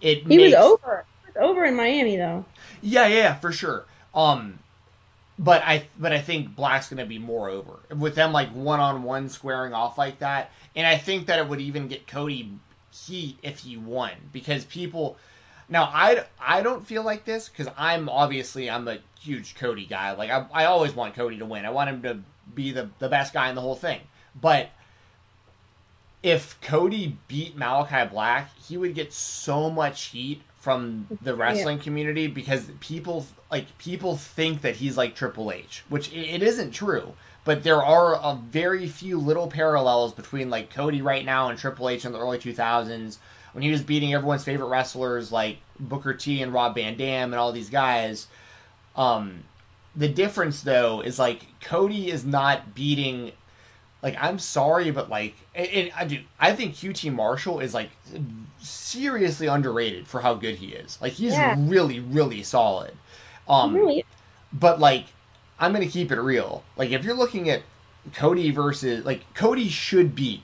it. 0.01 0.27
He 0.27 0.37
makes, 0.37 0.55
was 0.55 0.65
over. 0.65 1.05
He 1.23 1.31
was 1.39 1.49
over 1.49 1.65
in 1.65 1.75
Miami 1.75 2.17
though. 2.17 2.45
Yeah, 2.81 3.07
yeah, 3.07 3.35
for 3.35 3.51
sure. 3.51 3.85
Um, 4.13 4.59
but 5.39 5.63
I 5.63 5.87
but 5.99 6.11
I 6.11 6.19
think 6.19 6.55
Black's 6.55 6.89
going 6.89 6.99
to 6.99 7.05
be 7.05 7.19
more 7.19 7.49
over 7.49 7.79
with 7.95 8.15
them 8.15 8.31
like 8.31 8.49
one 8.51 8.79
on 8.79 9.03
one 9.03 9.29
squaring 9.29 9.73
off 9.73 9.97
like 9.97 10.19
that, 10.19 10.51
and 10.75 10.85
I 10.85 10.97
think 10.97 11.27
that 11.27 11.39
it 11.39 11.47
would 11.47 11.61
even 11.61 11.87
get 11.87 12.07
Cody 12.07 12.51
heat 12.91 13.37
if 13.41 13.59
he 13.59 13.77
won 13.77 14.11
because 14.31 14.65
people. 14.65 15.17
Now 15.69 15.83
I 15.85 16.25
I 16.39 16.61
don't 16.61 16.85
feel 16.85 17.03
like 17.03 17.25
this 17.25 17.49
because 17.49 17.71
I'm 17.77 18.09
obviously 18.09 18.69
I'm 18.69 18.87
a 18.87 18.99
huge 19.19 19.55
Cody 19.55 19.85
guy. 19.85 20.11
Like 20.11 20.29
I 20.29 20.45
I 20.53 20.65
always 20.65 20.93
want 20.93 21.15
Cody 21.15 21.37
to 21.37 21.45
win. 21.45 21.65
I 21.65 21.71
want 21.71 21.89
him 21.89 22.01
to 22.03 22.19
be 22.53 22.71
the 22.71 22.89
the 22.99 23.09
best 23.09 23.33
guy 23.33 23.49
in 23.49 23.55
the 23.55 23.61
whole 23.61 23.75
thing. 23.75 24.01
But 24.39 24.69
if 26.21 26.59
Cody 26.61 27.17
beat 27.27 27.57
Malakai 27.57 28.09
Black, 28.09 28.51
he 28.57 28.77
would 28.77 28.93
get 28.93 29.13
so 29.13 29.69
much 29.69 30.05
heat 30.05 30.41
from 30.63 31.05
the 31.21 31.35
wrestling 31.35 31.75
yeah. 31.75 31.83
community 31.83 32.27
because 32.27 32.71
people 32.79 33.25
like 33.51 33.77
people 33.79 34.15
think 34.15 34.61
that 34.61 34.77
he's 34.77 34.95
like 34.95 35.13
Triple 35.13 35.51
H, 35.51 35.83
which 35.89 36.13
it 36.13 36.41
isn't 36.41 36.71
true. 36.71 37.15
But 37.43 37.63
there 37.63 37.83
are 37.83 38.15
a 38.15 38.39
very 38.49 38.87
few 38.87 39.19
little 39.19 39.47
parallels 39.47 40.13
between 40.13 40.49
like 40.49 40.73
Cody 40.73 41.01
right 41.01 41.25
now 41.25 41.49
and 41.49 41.59
Triple 41.59 41.89
H 41.89 42.05
in 42.05 42.13
the 42.13 42.19
early 42.19 42.37
2000s 42.37 43.17
when 43.51 43.61
he 43.61 43.71
was 43.71 43.81
beating 43.81 44.13
everyone's 44.13 44.45
favorite 44.45 44.67
wrestlers 44.67 45.33
like 45.33 45.57
Booker 45.81 46.13
T 46.13 46.41
and 46.41 46.53
Rob 46.53 46.75
Van 46.75 46.95
Dam 46.95 47.33
and 47.33 47.39
all 47.41 47.51
these 47.51 47.69
guys. 47.69 48.27
Um, 48.95 49.43
the 49.97 50.07
difference 50.07 50.61
though 50.61 51.01
is 51.01 51.19
like 51.19 51.45
Cody 51.59 52.09
is 52.09 52.23
not 52.23 52.73
beating 52.73 53.33
like 54.03 54.17
I'm 54.19 54.37
sorry, 54.37 54.91
but 54.91 55.09
like, 55.09 55.33
and, 55.55 55.91
I 55.95 56.03
do. 56.05 56.19
I 56.37 56.53
think 56.53 56.75
QT 56.75 57.11
Marshall 57.13 57.61
is 57.61 57.73
like 57.73 57.89
seriously 58.59 59.47
underrated 59.47 60.07
for 60.07 60.19
how 60.19 60.35
good 60.35 60.55
he 60.55 60.67
is. 60.67 60.99
Like 61.01 61.13
he's 61.13 61.33
yeah. 61.33 61.55
really, 61.57 62.01
really 62.01 62.43
solid. 62.43 62.91
Um, 63.47 63.73
really? 63.73 64.05
But 64.51 64.79
like, 64.79 65.05
I'm 65.57 65.71
gonna 65.71 65.87
keep 65.87 66.11
it 66.11 66.19
real. 66.19 66.63
Like 66.75 66.91
if 66.91 67.05
you're 67.05 67.15
looking 67.15 67.49
at 67.49 67.63
Cody 68.13 68.51
versus 68.51 69.05
like 69.05 69.33
Cody 69.33 69.69
should 69.69 70.13
beat 70.13 70.41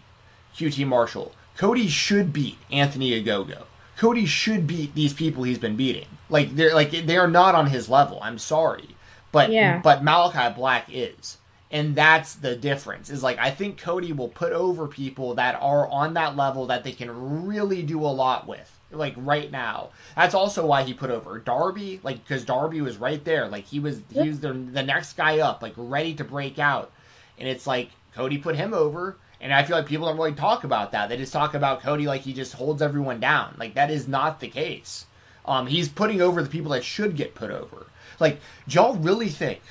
QT 0.56 0.88
Marshall. 0.88 1.34
Cody 1.58 1.90
should 1.90 2.32
beat 2.32 2.58
Anthony 2.72 3.22
Ogogo. 3.22 3.64
Cody 3.98 4.26
should 4.26 4.66
beat 4.66 4.96
these 4.96 5.12
people 5.12 5.44
he's 5.44 5.58
been 5.58 5.76
beating. 5.76 6.08
Like 6.30 6.56
they're 6.56 6.74
like 6.74 6.92
they 6.92 7.18
are 7.18 7.28
not 7.28 7.56
on 7.56 7.68
his 7.68 7.90
level. 7.90 8.20
I'm 8.22 8.38
sorry, 8.38 8.96
but 9.34 9.52
yeah. 9.52 9.82
but 9.84 10.02
Malakai 10.02 10.56
Black 10.56 10.88
is 10.90 11.39
and 11.72 11.96
that's 11.96 12.36
the 12.36 12.56
difference 12.56 13.10
is 13.10 13.22
like 13.22 13.38
i 13.38 13.52
think 13.52 13.78
cody 13.78 14.12
will 14.12 14.30
put 14.30 14.52
over 14.54 14.88
people 14.88 15.36
that 15.36 15.56
are 15.62 15.88
on 15.90 16.14
that 16.16 16.36
level 16.36 16.66
that 16.68 16.84
they 16.84 16.92
can 16.92 17.46
really 17.46 17.84
do 17.84 18.02
a 18.02 18.08
lot 18.08 18.48
with 18.48 18.80
like 18.92 19.14
right 19.18 19.52
now. 19.52 19.90
That's 20.16 20.34
also 20.34 20.66
why 20.66 20.84
he 20.84 20.94
put 20.94 21.12
over 21.12 21.40
darby 21.40 22.00
like 22.04 22.24
because 22.24 22.44
darby 22.44 22.82
was 22.82 22.98
right 22.98 23.24
there. 23.24 23.48
Like 23.48 23.66
he 23.66 23.80
was 23.80 24.02
he 24.12 24.28
was 24.28 24.40
the, 24.40 24.54
the 24.54 24.84
next 24.84 25.14
guy 25.14 25.40
up 25.40 25.62
like 25.62 25.74
ready 25.78 26.14
to 26.16 26.24
break 26.24 26.60
out. 26.60 26.92
And 27.38 27.48
it's 27.48 27.68
like 27.68 27.92
cody 28.16 28.38
put 28.38 28.56
him 28.56 28.74
over 28.74 29.18
and 29.42 29.54
i 29.54 29.64
feel 29.64 29.78
like 29.78 29.86
people 29.86 30.08
don't 30.08 30.18
really 30.18 30.34
talk 30.34 30.64
about 30.64 30.92
that. 30.92 31.10
They 31.10 31.18
just 31.18 31.34
talk 31.34 31.54
about 31.54 31.82
cody 31.82 32.08
like 32.08 32.22
he 32.22 32.34
just 32.34 32.54
holds 32.54 32.82
everyone 32.82 33.20
down. 33.20 33.56
Like 33.58 33.76
that 33.76 33.92
is 33.92 34.08
not 34.08 34.40
the 34.40 34.50
case. 34.50 35.06
Um 35.46 35.68
he's 35.68 35.90
putting 35.90 36.22
over 36.22 36.42
the 36.42 36.50
people 36.50 36.72
that 36.72 36.84
should 36.84 37.16
get 37.16 37.36
put 37.36 37.52
over. 37.52 37.88
Like 38.20 38.40
y'all 38.68 38.96
really 38.96 39.30
think 39.30 39.62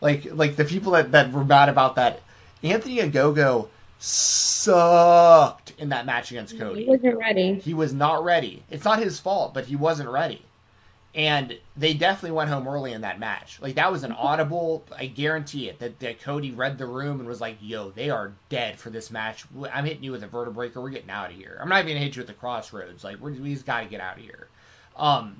like 0.00 0.26
like 0.32 0.56
the 0.56 0.64
people 0.64 0.92
that, 0.92 1.12
that 1.12 1.32
were 1.32 1.44
mad 1.44 1.68
about 1.68 1.96
that. 1.96 2.20
Anthony 2.62 2.96
Ogogo 2.96 3.68
sucked 3.98 5.72
in 5.78 5.90
that 5.90 6.06
match 6.06 6.30
against 6.30 6.58
Cody. 6.58 6.84
He 6.84 6.90
wasn't 6.90 7.18
ready. 7.18 7.54
He 7.54 7.74
was 7.74 7.92
not 7.92 8.24
ready. 8.24 8.62
It's 8.70 8.84
not 8.84 8.98
his 8.98 9.18
fault, 9.18 9.54
but 9.54 9.66
he 9.66 9.76
wasn't 9.76 10.08
ready. 10.10 10.42
And 11.14 11.58
they 11.76 11.94
definitely 11.94 12.32
went 12.32 12.50
home 12.50 12.66
early 12.66 12.92
in 12.92 13.02
that 13.02 13.20
match. 13.20 13.58
Like 13.62 13.76
that 13.76 13.92
was 13.92 14.02
an 14.02 14.12
audible. 14.12 14.84
I 14.96 15.06
guarantee 15.06 15.68
it 15.68 15.78
that, 15.78 16.00
that 16.00 16.20
Cody 16.20 16.50
read 16.50 16.76
the 16.76 16.86
room 16.86 17.20
and 17.20 17.28
was 17.28 17.40
like, 17.40 17.56
"Yo, 17.60 17.90
they 17.90 18.10
are 18.10 18.32
dead 18.48 18.80
for 18.80 18.90
this 18.90 19.10
match. 19.10 19.44
I'm 19.72 19.84
hitting 19.84 20.02
you 20.02 20.12
with 20.12 20.24
a 20.24 20.28
Vertebreaker. 20.28 20.76
We're 20.76 20.90
getting 20.90 21.10
out 21.10 21.30
of 21.30 21.36
here. 21.36 21.56
I'm 21.60 21.68
not 21.68 21.84
even 21.84 21.94
gonna 21.94 22.04
hit 22.04 22.16
you 22.16 22.20
with 22.20 22.26
the 22.28 22.34
Cross 22.34 22.72
Rhodes. 22.72 23.04
Like 23.04 23.20
we 23.22 23.54
just 23.54 23.64
got 23.64 23.80
to 23.82 23.86
get 23.86 24.00
out 24.00 24.18
of 24.18 24.24
here." 24.24 24.48
Um, 24.96 25.36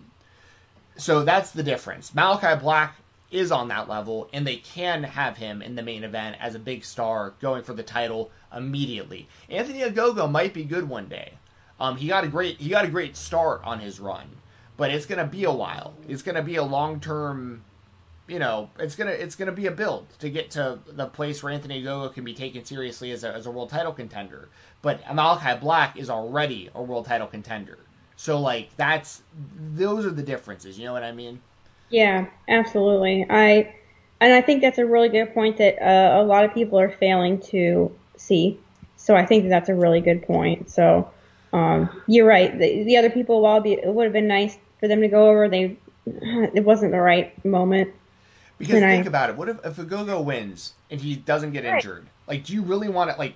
so 0.97 1.25
that's 1.25 1.51
the 1.51 1.63
difference. 1.63 2.13
Malakai 2.13 2.61
Black 2.61 2.95
is 3.35 3.51
on 3.51 3.69
that 3.69 3.89
level, 3.89 4.29
and 4.33 4.47
they 4.47 4.57
can 4.57 5.03
have 5.03 5.37
him 5.37 5.61
in 5.61 5.75
the 5.75 5.83
main 5.83 6.05
event 6.05 6.37
as 6.39 6.55
a 6.55 6.59
big 6.59 6.85
star 6.85 7.35
going 7.41 7.63
for 7.63 7.75
the 7.75 7.83
title 7.83 8.31
immediately. 8.55 9.29
Anthony 9.49 9.81
Ogogo 9.81 10.31
might 10.31 10.55
be 10.55 10.65
good 10.65 10.89
one 10.89 11.09
day. 11.09 11.35
Um, 11.81 11.97
he 11.97 12.07
got 12.07 12.25
a 12.25 12.29
great 12.29 12.59
he 12.61 12.69
got 12.69 12.85
a 12.85 12.89
great 12.89 13.17
start 13.17 13.61
on 13.65 13.81
his 13.81 13.99
run, 13.99 14.37
but 14.77 14.91
it's 14.93 15.07
gonna 15.07 15.27
be 15.27 15.45
a 15.45 15.51
while. 15.51 15.95
It's 16.09 16.23
gonna 16.23 16.43
be 16.43 16.57
a 16.57 16.63
long 16.63 17.01
term. 17.01 17.65
You 18.29 18.39
know, 18.39 18.71
it's 18.79 18.95
gonna 18.95 19.11
it's 19.11 19.35
gonna 19.35 19.53
be 19.53 19.67
a 19.67 19.73
build 19.73 20.07
to 20.21 20.31
get 20.31 20.53
to 20.53 20.79
the 20.87 21.07
place 21.07 21.43
where 21.43 21.53
Anthony 21.53 21.83
Ogogo 21.83 22.15
can 22.15 22.25
be 22.25 22.35
taken 22.35 22.65
seriously 22.65 23.11
as 23.11 23.25
a, 23.25 23.35
as 23.35 23.47
a 23.47 23.51
world 23.51 23.71
title 23.71 23.93
contender. 23.93 24.49
But 24.81 25.03
Malakai 25.03 25.61
Black 25.61 25.97
is 25.97 26.09
already 26.09 26.71
a 26.73 26.83
world 26.83 27.07
title 27.07 27.27
contender. 27.27 27.79
So 28.15 28.39
like 28.39 28.77
that's 28.77 29.23
those 29.75 30.07
are 30.07 30.11
the 30.11 30.23
differences. 30.23 30.79
You 30.79 30.85
know 30.85 30.93
what 30.93 31.03
I 31.03 31.11
mean? 31.11 31.41
Yeah, 31.95 32.27
absolutely. 32.49 33.25
I 33.31 33.73
and 34.21 34.33
I 34.33 34.41
think 34.41 34.63
that's 34.63 34.79
a 34.79 34.85
really 34.85 35.09
good 35.09 35.33
point 35.33 35.59
that 35.59 35.81
uh, 35.81 36.21
a 36.21 36.25
lot 36.25 36.45
of 36.45 36.53
people 36.53 36.81
are 36.81 36.91
failing 36.91 37.41
to 37.53 37.95
see. 38.17 38.59
So 38.97 39.15
I 39.15 39.25
think 39.25 39.45
that 39.45 39.51
that's 39.51 39.69
a 39.69 39.77
really 39.77 40.01
good 40.01 40.23
point. 40.23 40.71
So 40.71 41.09
um, 41.53 41.89
you're 42.09 42.27
right. 42.27 42.59
The, 42.59 42.83
the 42.83 42.97
other 42.97 43.11
people, 43.11 43.41
while 43.41 43.61
be, 43.61 43.75
it 43.75 43.95
would 43.95 44.05
have 44.05 44.13
been 44.13 44.27
nice 44.27 44.59
for 44.81 44.89
them 44.89 45.03
to 45.03 45.09
go 45.09 45.31
over, 45.31 45.49
they 45.49 45.77
it 46.07 46.65
wasn't 46.65 46.91
the 46.91 47.01
right 47.01 47.45
moment. 47.45 47.95
Because 48.59 48.75
and 48.75 48.85
think 48.85 49.07
I, 49.07 49.09
about 49.09 49.31
it. 49.31 49.37
What 49.37 49.49
if 49.49 49.65
if 49.65 49.77
Ogogo 49.77 50.25
wins 50.25 50.73
and 50.91 51.01
he 51.01 51.15
doesn't 51.15 51.53
get 51.53 51.65
right. 51.65 51.77
injured? 51.77 52.09
Like, 52.27 52.45
do 52.45 52.55
you 52.55 52.63
really 52.63 52.89
want 52.89 53.11
it? 53.11 53.21
Like, 53.21 53.35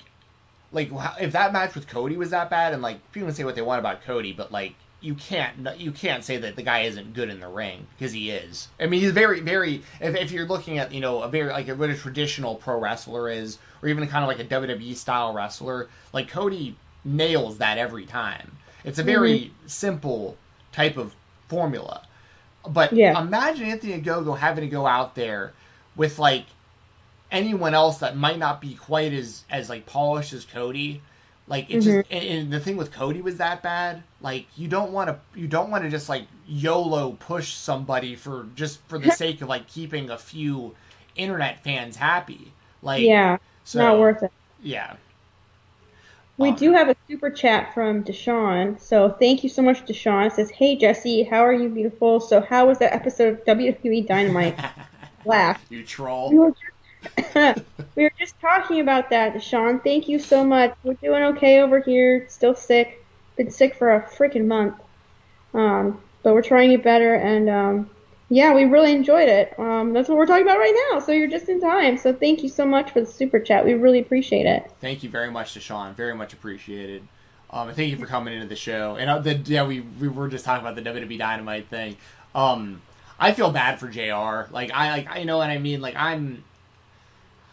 like 0.73 0.91
if 1.21 1.31
that 1.31 1.53
match 1.53 1.77
with 1.77 1.87
Cody 1.87 2.17
was 2.17 2.31
that 2.31 2.51
bad, 2.51 2.73
and 2.73 2.83
like 2.83 3.13
people 3.13 3.29
can 3.29 3.37
say 3.37 3.45
what 3.45 3.55
they 3.55 3.63
want 3.63 3.79
about 3.79 4.03
Cody, 4.03 4.33
but 4.33 4.51
like 4.51 4.75
you 5.01 5.15
can't 5.15 5.79
you 5.79 5.93
can't 5.93 6.25
say 6.25 6.37
that 6.39 6.57
the 6.57 6.63
guy 6.63 6.81
isn't 6.81 7.15
good 7.15 7.31
in 7.31 7.41
the 7.41 7.49
ring 7.49 7.87
because 7.97 8.13
he 8.13 8.31
is. 8.31 8.69
I 8.81 8.87
mean, 8.87 9.01
he's 9.01 9.13
very 9.13 9.41
very. 9.41 9.83
If, 10.01 10.17
if 10.17 10.33
you're 10.33 10.47
looking 10.47 10.79
at 10.79 10.93
you 10.93 11.01
know 11.01 11.23
a 11.23 11.29
very 11.29 11.51
like 11.51 11.69
what 11.69 11.91
a 11.91 11.97
traditional 11.97 12.57
pro 12.57 12.79
wrestler 12.79 13.31
is, 13.31 13.59
or 13.83 13.89
even 13.89 14.07
kind 14.09 14.25
of 14.25 14.29
like 14.29 14.41
a 14.41 14.45
WWE 14.45 14.97
style 14.97 15.33
wrestler, 15.33 15.89
like 16.13 16.29
Cody 16.29 16.77
nails 17.05 17.59
that 17.59 17.79
every 17.79 18.07
time. 18.07 18.53
It's 18.85 18.99
a 18.99 19.03
very 19.03 19.39
mm-hmm. 19.39 19.67
simple 19.67 20.37
type 20.73 20.97
of 20.97 21.15
formula. 21.49 22.03
But 22.69 22.93
yeah. 22.93 23.21
imagine 23.21 23.67
Anthony 23.67 24.01
Ogogo 24.01 24.37
having 24.39 24.63
to 24.63 24.71
go 24.71 24.87
out 24.87 25.15
there 25.15 25.53
with 25.97 26.19
like 26.19 26.47
anyone 27.31 27.75
else 27.75 27.99
that 27.99 28.17
might 28.17 28.39
not 28.39 28.61
be 28.61 28.75
quite 28.75 29.13
as 29.13 29.45
as 29.51 29.69
like 29.69 29.87
polished 29.87 30.33
as 30.33 30.45
Cody 30.45 31.03
like 31.49 31.71
it 31.71 31.79
mm-hmm. 31.79 32.01
just, 32.01 32.13
and 32.13 32.53
the 32.53 32.61
thing 32.61 32.77
with 32.77 32.93
Cody 32.93 33.21
was 33.21 33.39
that 33.39 33.63
bad. 33.63 34.03
Like 34.21 34.47
you 34.57 34.69
don't 34.69 34.93
want 34.93 35.09
to, 35.09 35.39
you 35.39 35.47
don't 35.47 35.71
want 35.71 35.85
to 35.85 35.91
just 35.91 36.09
like 36.09 36.25
YOLO 36.47 37.13
push 37.13 37.53
somebody 37.53 38.17
for 38.17 38.49
just 38.55 38.81
for 38.89 38.99
the 38.99 39.11
sake 39.23 39.41
of 39.43 39.49
like 39.49 39.69
keeping 39.69 40.11
a 40.11 40.19
few 40.19 40.75
internet 41.15 41.63
fans 41.63 41.97
happy. 41.97 42.53
Like 42.83 43.03
yeah, 43.03 43.39
so, 43.65 43.79
not 43.79 43.99
worth 43.99 44.23
it. 44.23 44.33
Yeah. 44.63 44.97
We 46.37 46.51
um, 46.51 46.57
do 46.57 46.73
have 46.73 46.89
a 46.89 46.97
super 47.09 47.31
chat 47.31 47.75
from 47.75 48.05
Deshaun. 48.05 48.81
So 48.81 49.11
thank 49.11 49.43
you 49.43 49.49
so 49.49 49.61
much, 49.63 49.85
Deshaun. 49.85 50.27
It 50.27 50.33
says, 50.33 50.51
Hey 50.51 50.77
Jesse, 50.77 51.25
how 51.25 51.45
are 51.45 51.53
you 51.53 51.69
beautiful? 51.69 52.21
So 52.21 52.41
how 52.41 52.67
was 52.67 52.79
that 52.79 52.95
episode 52.95 53.35
of 53.35 53.45
WWE 53.45 54.07
Dynamite? 54.07 54.59
Laugh. 55.25 55.65
You 55.69 55.85
troll. 55.85 56.31
We 56.31 56.39
were 56.39 56.51
just 56.51 56.63
we 57.95 58.03
were 58.03 58.13
just 58.19 58.41
talking 58.41 58.81
about 58.81 59.11
that, 59.11 59.35
Deshaun. 59.35 59.83
Thank 59.83 60.09
you 60.09 60.19
so 60.19 60.45
much. 60.45 60.75
We're 60.83 60.95
doing 60.95 61.23
okay 61.23 61.61
over 61.61 61.81
here. 61.81 62.27
Still 62.29 62.55
sick. 62.55 63.05
Been 63.39 63.51
sick 63.51 63.75
for 63.75 63.95
a 63.95 64.03
freaking 64.03 64.47
month. 64.47 64.75
Um, 65.55 66.03
but 66.23 66.35
we're 66.35 66.43
trying 66.43 66.71
get 66.71 66.83
better. 66.83 67.15
And 67.15 67.49
um, 67.49 67.91
Yeah, 68.29 68.53
we 68.53 68.65
really 68.65 68.93
enjoyed 68.93 69.29
it. 69.29 69.59
Um, 69.59 69.95
that's 69.95 70.09
what 70.09 70.19
we're 70.19 70.27
talking 70.27 70.43
about 70.43 70.59
right 70.59 70.91
now. 70.93 70.99
So 70.99 71.13
you're 71.13 71.31
just 71.31 71.49
in 71.49 71.61
time. 71.61 71.97
So 71.97 72.13
thank 72.13 72.43
you 72.43 72.51
so 72.51 72.67
much 72.67 72.91
for 72.91 73.01
the 73.01 73.07
super 73.07 73.41
chat. 73.41 73.65
We 73.65 73.73
really 73.73 74.01
appreciate 74.01 74.45
it. 74.45 74.71
Thank 74.81 75.03
you 75.03 75.09
very 75.09 75.31
much 75.31 75.55
Deshaun. 75.55 75.95
Very 75.95 76.15
much 76.15 76.35
appreciated. 76.35 77.09
Um, 77.51 77.69
and 77.69 77.77
thank 77.77 77.91
you 77.91 77.97
for 77.97 78.05
coming 78.05 78.35
into 78.35 78.47
the 78.47 78.57
show. 78.57 78.97
And 78.97 79.09
uh, 79.09 79.21
the, 79.21 79.35
yeah, 79.37 79.67
we 79.67 79.81
we 79.81 80.09
were 80.09 80.29
just 80.29 80.45
talking 80.45 80.67
about 80.67 80.77
the 80.77 80.83
WWE 80.83 81.19
Dynamite 81.19 81.69
thing. 81.69 81.97
Um, 82.35 82.83
I 83.19 83.33
feel 83.33 83.51
bad 83.51 83.81
for 83.81 83.89
Jr. 83.89 84.53
Like 84.53 84.71
I 84.73 84.91
like 84.91 85.09
I 85.11 85.25
know 85.25 85.39
what 85.39 85.49
I 85.49 85.59
mean. 85.59 85.81
Like 85.81 85.97
I'm 85.97 86.45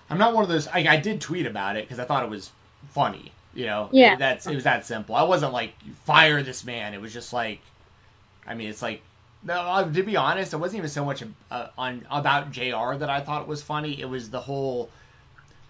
I'm 0.09 0.17
not 0.17 0.33
one 0.33 0.43
of 0.43 0.49
those. 0.49 0.67
Like 0.67 0.87
I 0.87 0.97
did 0.97 1.21
tweet 1.21 1.45
about 1.45 1.77
it 1.77 1.85
because 1.85 1.99
I 1.99 2.03
thought 2.03 2.23
it 2.23 2.29
was 2.29 2.51
funny. 2.89 3.31
You 3.55 3.65
know, 3.65 3.89
Yeah. 3.91 4.15
That's 4.17 4.45
it 4.45 4.53
was 4.53 4.65
that 4.65 4.85
simple. 4.85 5.15
I 5.15 5.23
wasn't 5.23 5.53
like 5.53 5.73
fire 6.05 6.43
this 6.43 6.63
man. 6.65 6.93
It 6.93 7.01
was 7.01 7.13
just 7.13 7.33
like, 7.33 7.61
I 8.45 8.53
mean, 8.53 8.69
it's 8.69 8.81
like. 8.83 9.01
No, 9.43 9.87
to 9.93 10.01
be 10.03 10.17
honest, 10.17 10.53
it 10.53 10.57
wasn't 10.57 10.79
even 10.79 10.89
so 10.89 11.05
much 11.05 11.21
uh, 11.51 11.67
on 11.77 12.05
about 12.09 12.51
Jr. 12.51 12.95
that 12.97 13.09
I 13.11 13.21
thought 13.21 13.47
was 13.47 13.61
funny. 13.61 14.01
It 14.01 14.09
was 14.09 14.31
the 14.31 14.39
whole, 14.41 14.89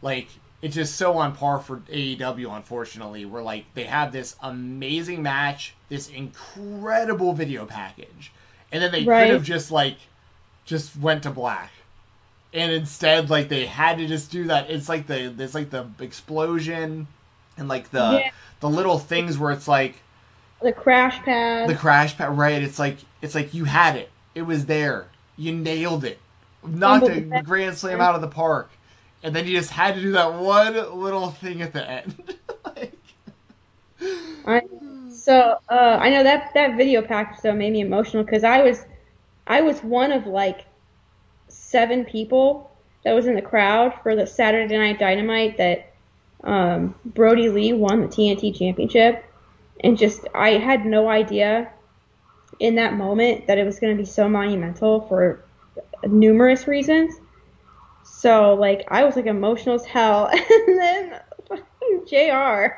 like, 0.02 0.30
it's 0.62 0.76
just 0.76 0.96
so 0.96 1.18
on 1.18 1.36
par 1.36 1.60
for 1.60 1.78
AEW. 1.92 2.56
Unfortunately, 2.56 3.26
where 3.26 3.44
like 3.44 3.66
they 3.74 3.84
have 3.84 4.14
this 4.14 4.38
amazing 4.42 5.22
match, 5.22 5.74
this 5.90 6.08
incredible 6.08 7.34
video 7.34 7.66
package, 7.66 8.32
and 8.72 8.82
then 8.82 8.92
they 8.94 9.04
Right. 9.04 9.26
could 9.26 9.34
have 9.34 9.44
just 9.44 9.72
like, 9.72 9.98
just 10.64 10.98
went 10.98 11.24
to 11.24 11.30
black 11.30 11.72
and 12.54 12.72
instead 12.72 13.30
like 13.30 13.50
they 13.50 13.66
had 13.66 13.98
to 13.98 14.08
just 14.08 14.32
do 14.32 14.46
that 14.46 14.70
it's 14.70 14.88
like 14.90 15.06
the 15.08 15.32
it's 15.38 15.54
like 15.54 15.70
the 15.70 15.86
explosion 16.00 17.06
and 17.58 17.68
like 17.68 17.92
the 17.92 18.22
Yeah. 18.24 18.30
the 18.60 18.70
little 18.70 19.00
things 19.00 19.38
where 19.38 19.52
it's 19.52 19.68
like 19.68 19.96
The 20.62 20.72
crash 20.74 21.20
pad. 21.24 21.70
the 21.70 21.76
crash 21.76 22.18
pad 22.18 22.38
right 22.38 22.62
it's 22.62 22.80
like 22.80 22.98
it's 23.22 23.36
like 23.36 23.54
you 23.54 23.66
had 23.66 23.96
it. 23.96 24.10
It 24.34 24.44
was 24.44 24.66
there. 24.66 25.08
You 25.38 25.54
nailed 25.54 26.04
it. 26.04 26.20
Knocked 26.66 27.08
a 27.10 27.42
grand 27.44 27.78
slam 27.78 28.02
out 28.02 28.16
of 28.16 28.22
the 28.22 28.28
park. 28.28 28.70
And 29.24 29.36
then 29.36 29.48
you 29.48 29.58
just 29.58 29.72
had 29.72 29.96
to 29.96 30.02
do 30.02 30.12
that 30.14 30.34
one 30.34 30.74
little 31.00 31.32
thing 31.32 31.62
at 31.62 31.74
the 31.74 31.88
end. 31.90 32.36
Like, 32.76 32.94
I, 34.46 34.62
so 35.12 35.58
uh, 35.70 35.98
I 36.02 36.10
know 36.10 36.24
that 36.24 36.52
that 36.56 36.76
video 36.78 37.02
package 37.02 37.42
though 37.42 37.54
made 37.54 37.72
me 37.74 37.82
emotional 37.82 38.24
because 38.24 38.44
I 38.44 38.62
was 38.64 38.86
I 39.48 39.62
was 39.62 39.82
one 39.84 40.12
of 40.12 40.26
like 40.28 40.66
seven 41.48 42.06
people 42.06 42.72
that 43.04 43.14
was 43.14 43.28
in 43.28 43.36
the 43.36 43.42
crowd 43.42 43.94
for 44.04 44.16
the 44.16 44.28
Saturday 44.28 44.78
Night 44.78 45.00
Dynamite 45.00 45.58
that 45.58 45.94
um, 46.46 46.96
Brodie 47.06 47.50
Lee 47.50 47.74
won 47.74 48.02
the 48.02 48.08
TNT 48.08 48.58
Championship, 48.58 49.26
and 49.84 49.98
just 49.98 50.28
I 50.34 50.52
had 50.52 50.86
no 50.86 51.10
idea 51.10 51.72
in 52.60 52.76
that 52.76 52.94
moment 52.94 53.48
that 53.48 53.58
it 53.58 53.66
was 53.66 53.80
going 53.80 53.96
to 53.96 54.02
be 54.02 54.08
so 54.08 54.30
monumental 54.30 55.02
for 55.08 55.44
numerous 56.06 56.68
reasons. 56.68 57.16
So 58.04 58.54
like 58.54 58.88
I 58.90 59.04
was 59.04 59.16
like 59.16 59.26
emotional 59.26 59.76
as 59.76 59.86
hell, 59.86 60.28
and 60.32 60.80
then 60.80 61.20
Jr. 62.08 62.76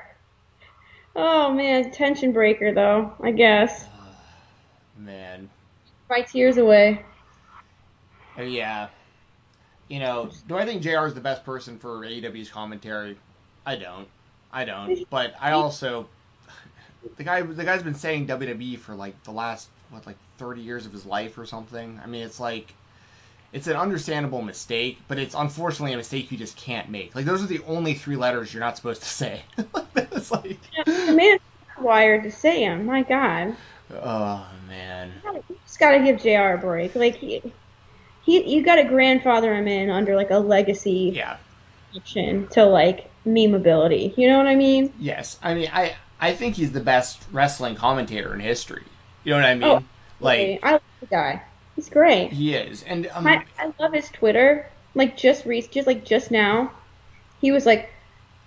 Oh 1.15 1.51
man, 1.53 1.91
tension 1.91 2.32
breaker 2.32 2.74
though, 2.74 3.13
I 3.22 3.32
guess. 3.32 3.86
man 4.97 5.49
My 6.09 6.22
tears 6.22 6.57
away. 6.57 7.03
Yeah 8.38 8.89
you 9.89 9.99
know 9.99 10.30
do 10.47 10.57
i 10.57 10.65
think 10.65 10.82
jr 10.82 11.05
is 11.05 11.13
the 11.13 11.22
best 11.22 11.43
person 11.43 11.78
for 11.80 12.03
aew's 12.03 12.49
commentary 12.49 13.18
i 13.68 13.76
don't 13.76 14.07
i 14.51 14.65
don't 14.65 15.07
but 15.11 15.36
i 15.39 15.51
also 15.51 16.07
the 17.18 17.24
guy 17.24 17.41
the 17.43 17.63
guy's 17.63 17.84
been 17.84 17.93
saying 17.95 18.28
WWE 18.28 18.80
for 18.80 18.95
like 18.95 19.22
the 19.24 19.32
last 19.32 19.70
what 19.89 20.05
like 20.07 20.18
30 20.38 20.61
years 20.61 20.86
of 20.86 20.91
his 20.91 21.05
life 21.05 21.38
or 21.38 21.45
something. 21.45 21.99
I 22.03 22.07
mean, 22.07 22.24
it's 22.24 22.39
like 22.39 22.74
it's 23.53 23.68
an 23.68 23.76
understandable 23.78 24.41
mistake, 24.41 24.99
but 25.07 25.18
it's 25.18 25.34
unfortunately 25.34 25.93
a 25.93 25.97
mistake 25.97 26.32
you 26.32 26.38
just 26.38 26.57
can't 26.57 26.89
make. 26.89 27.15
Like 27.15 27.26
those 27.26 27.43
are 27.43 27.47
the 27.47 27.61
only 27.65 27.93
three 27.93 28.15
letters 28.18 28.53
you're 28.53 28.61
not 28.61 28.76
supposed 28.78 29.01
to 29.03 29.09
say. 29.09 29.43
it's 29.95 30.32
like 30.32 30.59
The 30.86 31.13
man 31.13 31.38
wired 31.80 32.24
to 32.24 32.32
say 32.32 32.63
him. 32.63 32.86
My 32.86 33.03
God, 33.03 33.55
oh 33.91 34.47
man. 34.68 35.13
you 35.49 35.57
just 35.65 35.80
gotta 35.80 35.99
give 36.03 36.22
Jr. 36.22 36.55
a 36.55 36.57
break. 36.57 36.95
Like 36.95 37.15
he, 37.15 37.41
he, 38.22 38.55
you 38.55 38.63
gotta 38.65 38.84
grandfather 38.86 39.53
him 39.55 39.68
in 39.68 39.89
under 39.89 40.15
like 40.15 40.32
a 40.32 40.39
legacy 40.39 41.13
Yeah. 41.15 41.38
option 41.95 42.47
to 42.49 42.65
like 42.65 43.06
memeability. 43.28 44.17
You 44.17 44.30
know 44.30 44.38
what 44.38 44.47
I 44.47 44.55
mean? 44.55 44.93
Yes. 44.99 45.38
I 45.43 45.53
mean, 45.53 45.69
I 45.71 45.95
I 46.19 46.34
think 46.34 46.55
he's 46.55 46.71
the 46.71 46.80
best 46.80 47.21
wrestling 47.32 47.75
commentator 47.75 48.34
in 48.34 48.39
history. 48.39 48.84
You 49.23 49.32
know 49.32 49.38
what 49.38 49.45
I 49.45 49.55
mean? 49.55 49.63
Oh, 49.63 49.84
like 50.19 50.59
I 50.63 50.73
love 50.73 50.82
the 50.99 51.05
guy. 51.07 51.43
He's 51.75 51.89
great. 51.89 52.32
he 52.32 52.55
is. 52.55 52.84
And 52.84 53.07
um, 53.13 53.28
I, 53.28 53.45
I 53.59 53.71
love 53.80 53.93
his 53.93 54.09
Twitter. 54.09 54.67
Like 54.95 55.15
just 55.15 55.45
re- 55.45 55.61
just 55.61 55.86
like 55.86 56.05
just 56.05 56.32
now, 56.32 56.71
he 57.39 57.51
was 57.51 57.67
like, 57.67 57.91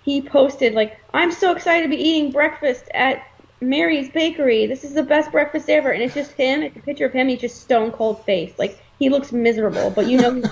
he 0.03 0.21
posted 0.21 0.73
like, 0.73 0.99
"I'm 1.13 1.31
so 1.31 1.53
excited 1.53 1.83
to 1.83 1.89
be 1.89 2.01
eating 2.01 2.31
breakfast 2.31 2.85
at 2.93 3.25
Mary's 3.61 4.09
Bakery. 4.09 4.65
This 4.65 4.83
is 4.83 4.93
the 4.93 5.03
best 5.03 5.31
breakfast 5.31 5.69
ever." 5.69 5.91
And 5.91 6.03
it's 6.03 6.13
just 6.13 6.33
him. 6.33 6.61
It's 6.61 6.75
a 6.75 6.81
picture 6.81 7.05
of 7.05 7.13
him. 7.13 7.29
He's 7.29 7.39
just 7.39 7.61
stone 7.61 7.91
cold 7.91 8.25
face. 8.25 8.53
Like 8.57 8.83
he 8.99 9.07
looks 9.07 9.31
miserable, 9.31 9.91
but 9.91 10.07
you 10.07 10.17
know. 10.17 10.33
He's... 10.41 10.45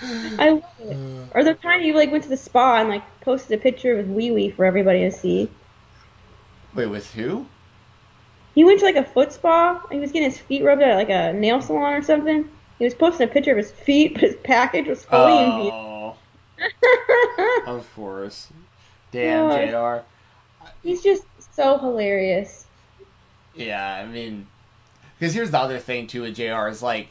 I 0.00 0.50
love 0.50 0.64
it. 0.80 0.96
Mm. 0.96 1.28
Or 1.34 1.44
the 1.44 1.54
time 1.54 1.82
you 1.82 1.94
like 1.94 2.10
went 2.10 2.24
to 2.24 2.28
the 2.28 2.36
spa 2.36 2.80
and 2.80 2.88
like 2.88 3.02
posted 3.20 3.58
a 3.58 3.62
picture 3.62 3.92
of 3.92 4.06
his 4.06 4.08
wee 4.08 4.30
wee 4.30 4.50
for 4.50 4.64
everybody 4.64 5.00
to 5.00 5.12
see. 5.12 5.48
wait, 6.74 6.86
with 6.86 7.12
who? 7.14 7.46
He 8.54 8.64
went 8.64 8.80
to 8.80 8.84
like 8.84 8.96
a 8.96 9.04
foot 9.04 9.32
spa. 9.32 9.80
He 9.90 9.98
was 9.98 10.12
getting 10.12 10.30
his 10.30 10.38
feet 10.38 10.62
rubbed 10.62 10.82
at 10.82 10.96
like 10.96 11.08
a 11.08 11.32
nail 11.32 11.60
salon 11.60 11.94
or 11.94 12.02
something. 12.02 12.48
He 12.78 12.84
was 12.84 12.94
posting 12.94 13.28
a 13.28 13.30
picture 13.30 13.52
of 13.52 13.56
his 13.56 13.70
feet, 13.70 14.14
but 14.14 14.22
his 14.22 14.36
package 14.42 14.88
was 14.88 15.04
fully 15.04 15.38
in 15.38 15.62
view. 15.62 15.70
Oh, 15.72 16.16
of 17.66 17.94
course. 17.94 18.48
Damn. 19.12 19.70
Jr. 19.70 20.04
He's 20.82 21.02
just 21.02 21.24
so 21.54 21.78
hilarious. 21.78 22.66
Yeah, 23.54 24.02
I 24.02 24.06
mean, 24.06 24.46
because 25.18 25.34
here's 25.34 25.50
the 25.50 25.58
other 25.58 25.78
thing 25.78 26.06
too 26.06 26.22
with 26.22 26.34
Jr. 26.36 26.68
is 26.68 26.82
like, 26.82 27.08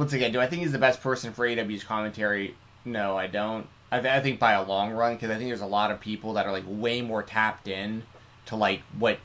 once 0.00 0.14
again, 0.14 0.32
do 0.32 0.40
I 0.40 0.46
think 0.46 0.62
he's 0.62 0.72
the 0.72 0.78
best 0.78 1.02
person 1.02 1.34
for 1.34 1.46
AW's 1.46 1.84
commentary? 1.84 2.54
No, 2.86 3.18
I 3.18 3.26
don't. 3.26 3.66
I, 3.92 4.00
th- 4.00 4.10
I 4.14 4.20
think 4.20 4.40
by 4.40 4.52
a 4.52 4.62
long 4.62 4.92
run, 4.92 5.14
because 5.14 5.28
I 5.30 5.34
think 5.36 5.50
there's 5.50 5.60
a 5.60 5.66
lot 5.66 5.90
of 5.90 6.00
people 6.00 6.32
that 6.32 6.46
are 6.46 6.52
like 6.52 6.64
way 6.66 7.02
more 7.02 7.22
tapped 7.22 7.68
in 7.68 8.04
to 8.46 8.56
like 8.56 8.80
what, 8.98 9.18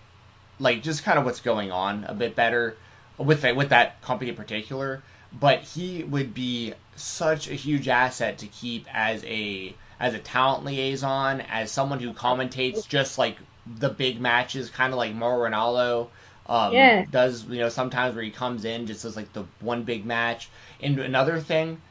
like 0.60 0.84
just 0.84 1.04
kind 1.06 1.18
of 1.18 1.24
what's 1.24 1.40
going 1.40 1.72
on 1.72 2.04
a 2.10 2.14
bit 2.14 2.36
better 2.36 2.76
with 3.18 3.42
that 3.44 3.56
with 3.56 3.70
that 3.70 4.02
company 4.02 4.32
in 4.32 4.36
particular. 4.36 5.02
But 5.32 5.62
he 5.62 6.04
would 6.04 6.34
be 6.34 6.74
such 6.98 7.48
a 7.50 7.54
huge 7.54 7.88
asset 7.88 8.38
to 8.40 8.48
keep 8.48 8.86
as 8.94 9.24
a 9.24 9.74
as 9.98 10.14
a 10.14 10.20
talent 10.20 10.66
liaison, 10.66 11.40
as 11.40 11.72
someone 11.72 12.02
who 12.02 12.12
commentates 12.12 12.86
just 12.86 13.18
like 13.18 13.38
the 13.66 13.88
big 13.90 14.20
matches, 14.20 14.70
kind 14.70 14.92
of 14.92 14.98
like 14.98 15.16
Mauro 15.16 15.50
Ranallo 15.50 16.10
um, 16.48 16.74
Yes. 16.74 17.08
does. 17.10 17.46
You 17.46 17.60
know, 17.60 17.70
sometimes 17.70 18.16
where 18.16 18.24
he 18.24 18.32
comes 18.32 18.66
in 18.66 18.86
just 18.88 19.06
as 19.06 19.16
like 19.16 19.32
the 19.34 19.46
one 19.62 19.84
big 19.84 20.06
match. 20.06 20.50
And 20.82 21.00
another 21.00 21.40
thing, 21.40 21.82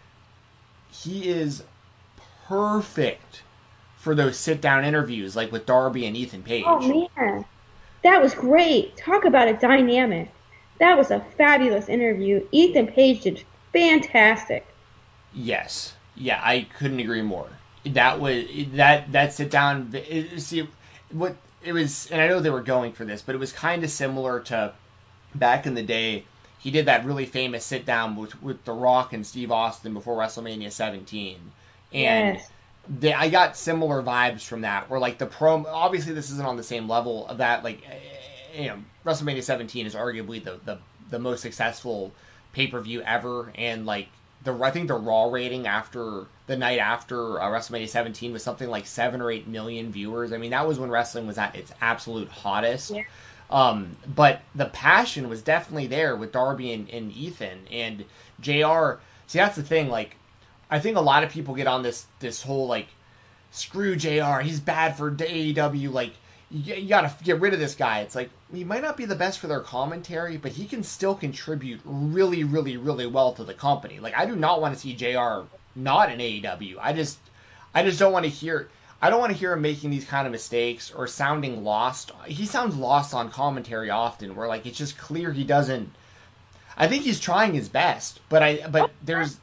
he 0.90 1.28
is 1.28 1.64
perfect 2.46 3.42
for 3.96 4.14
those 4.14 4.38
sit 4.38 4.60
down 4.60 4.84
interviews, 4.84 5.34
like 5.34 5.50
with 5.50 5.66
Darby 5.66 6.06
and 6.06 6.16
Ethan 6.16 6.42
Page. 6.42 6.64
Oh 6.66 7.08
man, 7.16 7.44
that 8.02 8.20
was 8.22 8.34
great. 8.34 8.96
Talk 8.96 9.24
about 9.24 9.48
a 9.48 9.54
dynamic. 9.54 10.30
That 10.78 10.98
was 10.98 11.10
a 11.10 11.20
fabulous 11.38 11.88
interview. 11.88 12.46
Ethan 12.52 12.88
Page 12.88 13.22
did 13.22 13.44
fantastic. 13.72 14.66
Yes. 15.32 15.94
Yeah, 16.16 16.40
I 16.42 16.66
couldn't 16.78 17.00
agree 17.00 17.22
more. 17.22 17.48
That 17.86 18.20
was 18.20 18.44
that 18.72 19.10
that 19.12 19.32
sit 19.32 19.50
down. 19.50 19.90
it- 19.94 20.40
See 20.40 20.68
what 21.10 21.36
it 21.62 21.72
was, 21.72 22.08
and 22.10 22.20
I 22.20 22.28
know 22.28 22.40
they 22.40 22.50
were 22.50 22.62
going 22.62 22.92
for 22.92 23.04
this, 23.04 23.22
but 23.22 23.34
it 23.34 23.38
was 23.38 23.52
kind 23.52 23.82
of 23.82 23.90
similar 23.90 24.40
to 24.40 24.72
back 25.34 25.66
in 25.66 25.74
the 25.74 25.82
day. 25.82 26.24
He 26.64 26.72
did 26.72 26.86
that 26.86 27.04
really 27.04 27.26
famous 27.26 27.64
sit 27.64 27.86
down 27.86 28.16
with 28.16 28.42
with 28.42 28.64
The 28.64 28.72
Rock 28.72 29.12
and 29.12 29.26
Steve 29.26 29.52
Austin 29.52 29.94
before 29.94 30.16
WrestleMania 30.18 30.72
17, 30.72 31.52
and 31.92 32.40
Yes. 32.40 32.50
they, 32.88 33.12
I 33.12 33.28
got 33.30 33.56
similar 33.56 34.02
vibes 34.02 34.42
from 34.46 34.62
that. 34.62 34.88
Where 34.90 35.00
like 35.00 35.18
the 35.18 35.26
promo, 35.26 35.66
obviously 35.68 36.14
this 36.14 36.30
isn't 36.30 36.46
on 36.46 36.56
the 36.56 36.62
same 36.64 36.88
level 36.88 37.26
of 37.28 37.38
that. 37.38 37.64
Like, 37.64 37.82
eh, 37.88 38.62
you 38.62 38.68
know, 38.68 38.78
WrestleMania 39.06 39.42
17 39.42 39.86
is 39.86 39.94
arguably 39.94 40.42
the 40.42 40.60
the, 40.64 40.78
the 41.10 41.18
most 41.18 41.42
successful 41.42 42.12
pay 42.52 42.66
per 42.68 42.80
view 42.80 43.02
ever, 43.02 43.52
and 43.56 43.86
like 43.86 44.08
the 44.42 44.54
I 44.62 44.70
think 44.70 44.88
the 44.88 44.94
Raw 44.94 45.24
rating 45.30 45.66
after 45.66 46.26
the 46.46 46.56
night 46.56 46.78
after 46.78 47.40
uh, 47.40 47.46
WrestleMania 47.48 47.88
17 47.88 48.32
was 48.32 48.42
something 48.42 48.68
like 48.68 48.86
seven 48.86 49.20
or 49.20 49.30
eight 49.30 49.46
million 49.48 49.90
viewers. 49.92 50.32
I 50.32 50.38
mean, 50.38 50.50
that 50.52 50.66
was 50.66 50.78
when 50.78 50.90
wrestling 50.90 51.26
was 51.26 51.38
at 51.38 51.54
its 51.56 51.72
absolute 51.80 52.28
hottest. 52.28 52.90
Yeah. 52.90 53.04
Um, 53.54 53.96
but 54.04 54.42
the 54.52 54.64
passion 54.66 55.28
was 55.28 55.40
definitely 55.40 55.86
there 55.86 56.16
with 56.16 56.32
Darby 56.32 56.72
and, 56.72 56.90
and 56.90 57.12
Ethan 57.12 57.60
and 57.70 58.04
Jr. 58.40 58.94
See, 59.28 59.38
that's 59.38 59.54
the 59.54 59.62
thing. 59.62 59.88
Like, 59.88 60.16
I 60.68 60.80
think 60.80 60.96
a 60.96 61.00
lot 61.00 61.22
of 61.22 61.30
people 61.30 61.54
get 61.54 61.68
on 61.68 61.84
this 61.84 62.06
this 62.18 62.42
whole 62.42 62.66
like, 62.66 62.88
screw 63.52 63.94
Jr. 63.94 64.40
He's 64.40 64.58
bad 64.58 64.96
for 64.96 65.12
AEW. 65.12 65.92
Like, 65.92 66.14
you, 66.50 66.74
you 66.74 66.88
got 66.88 67.02
to 67.02 67.24
get 67.24 67.40
rid 67.40 67.54
of 67.54 67.60
this 67.60 67.76
guy. 67.76 68.00
It's 68.00 68.16
like 68.16 68.30
he 68.52 68.64
might 68.64 68.82
not 68.82 68.96
be 68.96 69.04
the 69.04 69.14
best 69.14 69.38
for 69.38 69.46
their 69.46 69.60
commentary, 69.60 70.36
but 70.36 70.50
he 70.50 70.66
can 70.66 70.82
still 70.82 71.14
contribute 71.14 71.80
really, 71.84 72.42
really, 72.42 72.76
really 72.76 73.06
well 73.06 73.34
to 73.34 73.44
the 73.44 73.54
company. 73.54 74.00
Like 74.00 74.18
I 74.18 74.26
do 74.26 74.34
not 74.34 74.60
want 74.60 74.74
to 74.74 74.80
see 74.80 74.96
Jr. 74.96 75.46
not 75.76 76.10
in 76.10 76.18
AEW. 76.18 76.76
I 76.80 76.92
just, 76.92 77.20
I 77.72 77.84
just 77.84 78.00
don't 78.00 78.12
want 78.12 78.24
to 78.24 78.30
hear. 78.30 78.68
I 79.04 79.10
don't 79.10 79.20
want 79.20 79.32
to 79.32 79.38
hear 79.38 79.52
him 79.52 79.60
making 79.60 79.90
these 79.90 80.06
kind 80.06 80.26
of 80.26 80.32
mistakes 80.32 80.90
or 80.90 81.06
sounding 81.06 81.62
lost. 81.62 82.10
He 82.24 82.46
sounds 82.46 82.74
lost 82.74 83.12
on 83.12 83.30
commentary 83.30 83.90
often, 83.90 84.34
where 84.34 84.48
like 84.48 84.64
it's 84.64 84.78
just 84.78 84.96
clear 84.96 85.30
he 85.30 85.44
doesn't. 85.44 85.90
I 86.74 86.88
think 86.88 87.04
he's 87.04 87.20
trying 87.20 87.52
his 87.52 87.68
best, 87.68 88.20
but 88.30 88.42
I 88.42 88.66
but 88.66 88.92
there's 89.02 89.38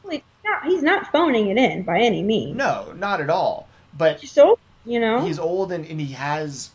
he's 0.64 0.82
not 0.82 1.12
phoning 1.12 1.46
it 1.46 1.58
in 1.58 1.84
by 1.84 2.00
any 2.00 2.24
means. 2.24 2.56
No, 2.56 2.92
not 2.96 3.20
at 3.20 3.30
all. 3.30 3.68
But 3.96 4.20
so 4.22 4.58
you 4.84 4.98
know 4.98 5.20
he's 5.20 5.38
old 5.38 5.70
and, 5.70 5.86
and 5.86 6.00
he 6.00 6.12
has 6.14 6.72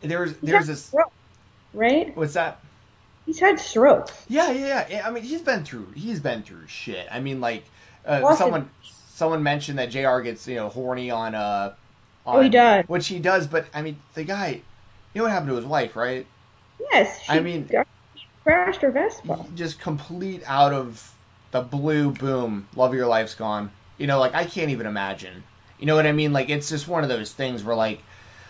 there's 0.00 0.34
there's 0.38 0.66
this 0.66 0.86
stroke, 0.86 1.12
right. 1.74 2.16
What's 2.16 2.34
that? 2.34 2.58
He's 3.24 3.38
had 3.38 3.60
strokes. 3.60 4.12
Yeah, 4.28 4.50
yeah, 4.50 4.84
yeah. 4.90 5.06
I 5.06 5.12
mean, 5.12 5.22
he's 5.22 5.42
been 5.42 5.64
through 5.64 5.92
he's 5.94 6.18
been 6.18 6.42
through 6.42 6.66
shit. 6.66 7.06
I 7.08 7.20
mean, 7.20 7.40
like 7.40 7.62
uh, 8.04 8.34
someone 8.34 8.68
someone 9.14 9.42
mentioned 9.42 9.78
that 9.78 9.90
Jr. 9.90 10.20
gets 10.20 10.46
you 10.48 10.56
know 10.56 10.68
horny 10.68 11.10
on 11.10 11.34
uh. 11.34 11.74
On, 12.24 12.38
oh, 12.38 12.40
he 12.40 12.48
does. 12.48 12.84
Which 12.86 13.08
he 13.08 13.18
does, 13.18 13.48
but 13.48 13.66
I 13.74 13.82
mean, 13.82 13.98
the 14.14 14.22
guy, 14.22 14.60
you 15.12 15.18
know 15.18 15.24
what 15.24 15.32
happened 15.32 15.50
to 15.50 15.56
his 15.56 15.64
wife, 15.64 15.96
right? 15.96 16.24
Yes. 16.92 17.20
I 17.28 17.40
mean, 17.40 17.68
crashed 18.44 18.80
her 18.82 18.92
Vespa. 18.92 19.44
Just 19.56 19.80
complete 19.80 20.42
out 20.46 20.72
of 20.72 21.14
the 21.50 21.60
blue 21.62 22.12
boom. 22.12 22.68
Love 22.76 22.90
of 22.90 22.96
your 22.96 23.08
life's 23.08 23.34
gone. 23.34 23.72
You 23.98 24.06
know, 24.06 24.20
like 24.20 24.34
I 24.34 24.44
can't 24.44 24.70
even 24.70 24.86
imagine. 24.86 25.42
You 25.78 25.86
know 25.86 25.96
what 25.96 26.06
I 26.06 26.12
mean? 26.12 26.32
Like 26.32 26.48
it's 26.48 26.68
just 26.68 26.86
one 26.86 27.02
of 27.02 27.08
those 27.08 27.32
things 27.32 27.64
where 27.64 27.74
like 27.74 28.02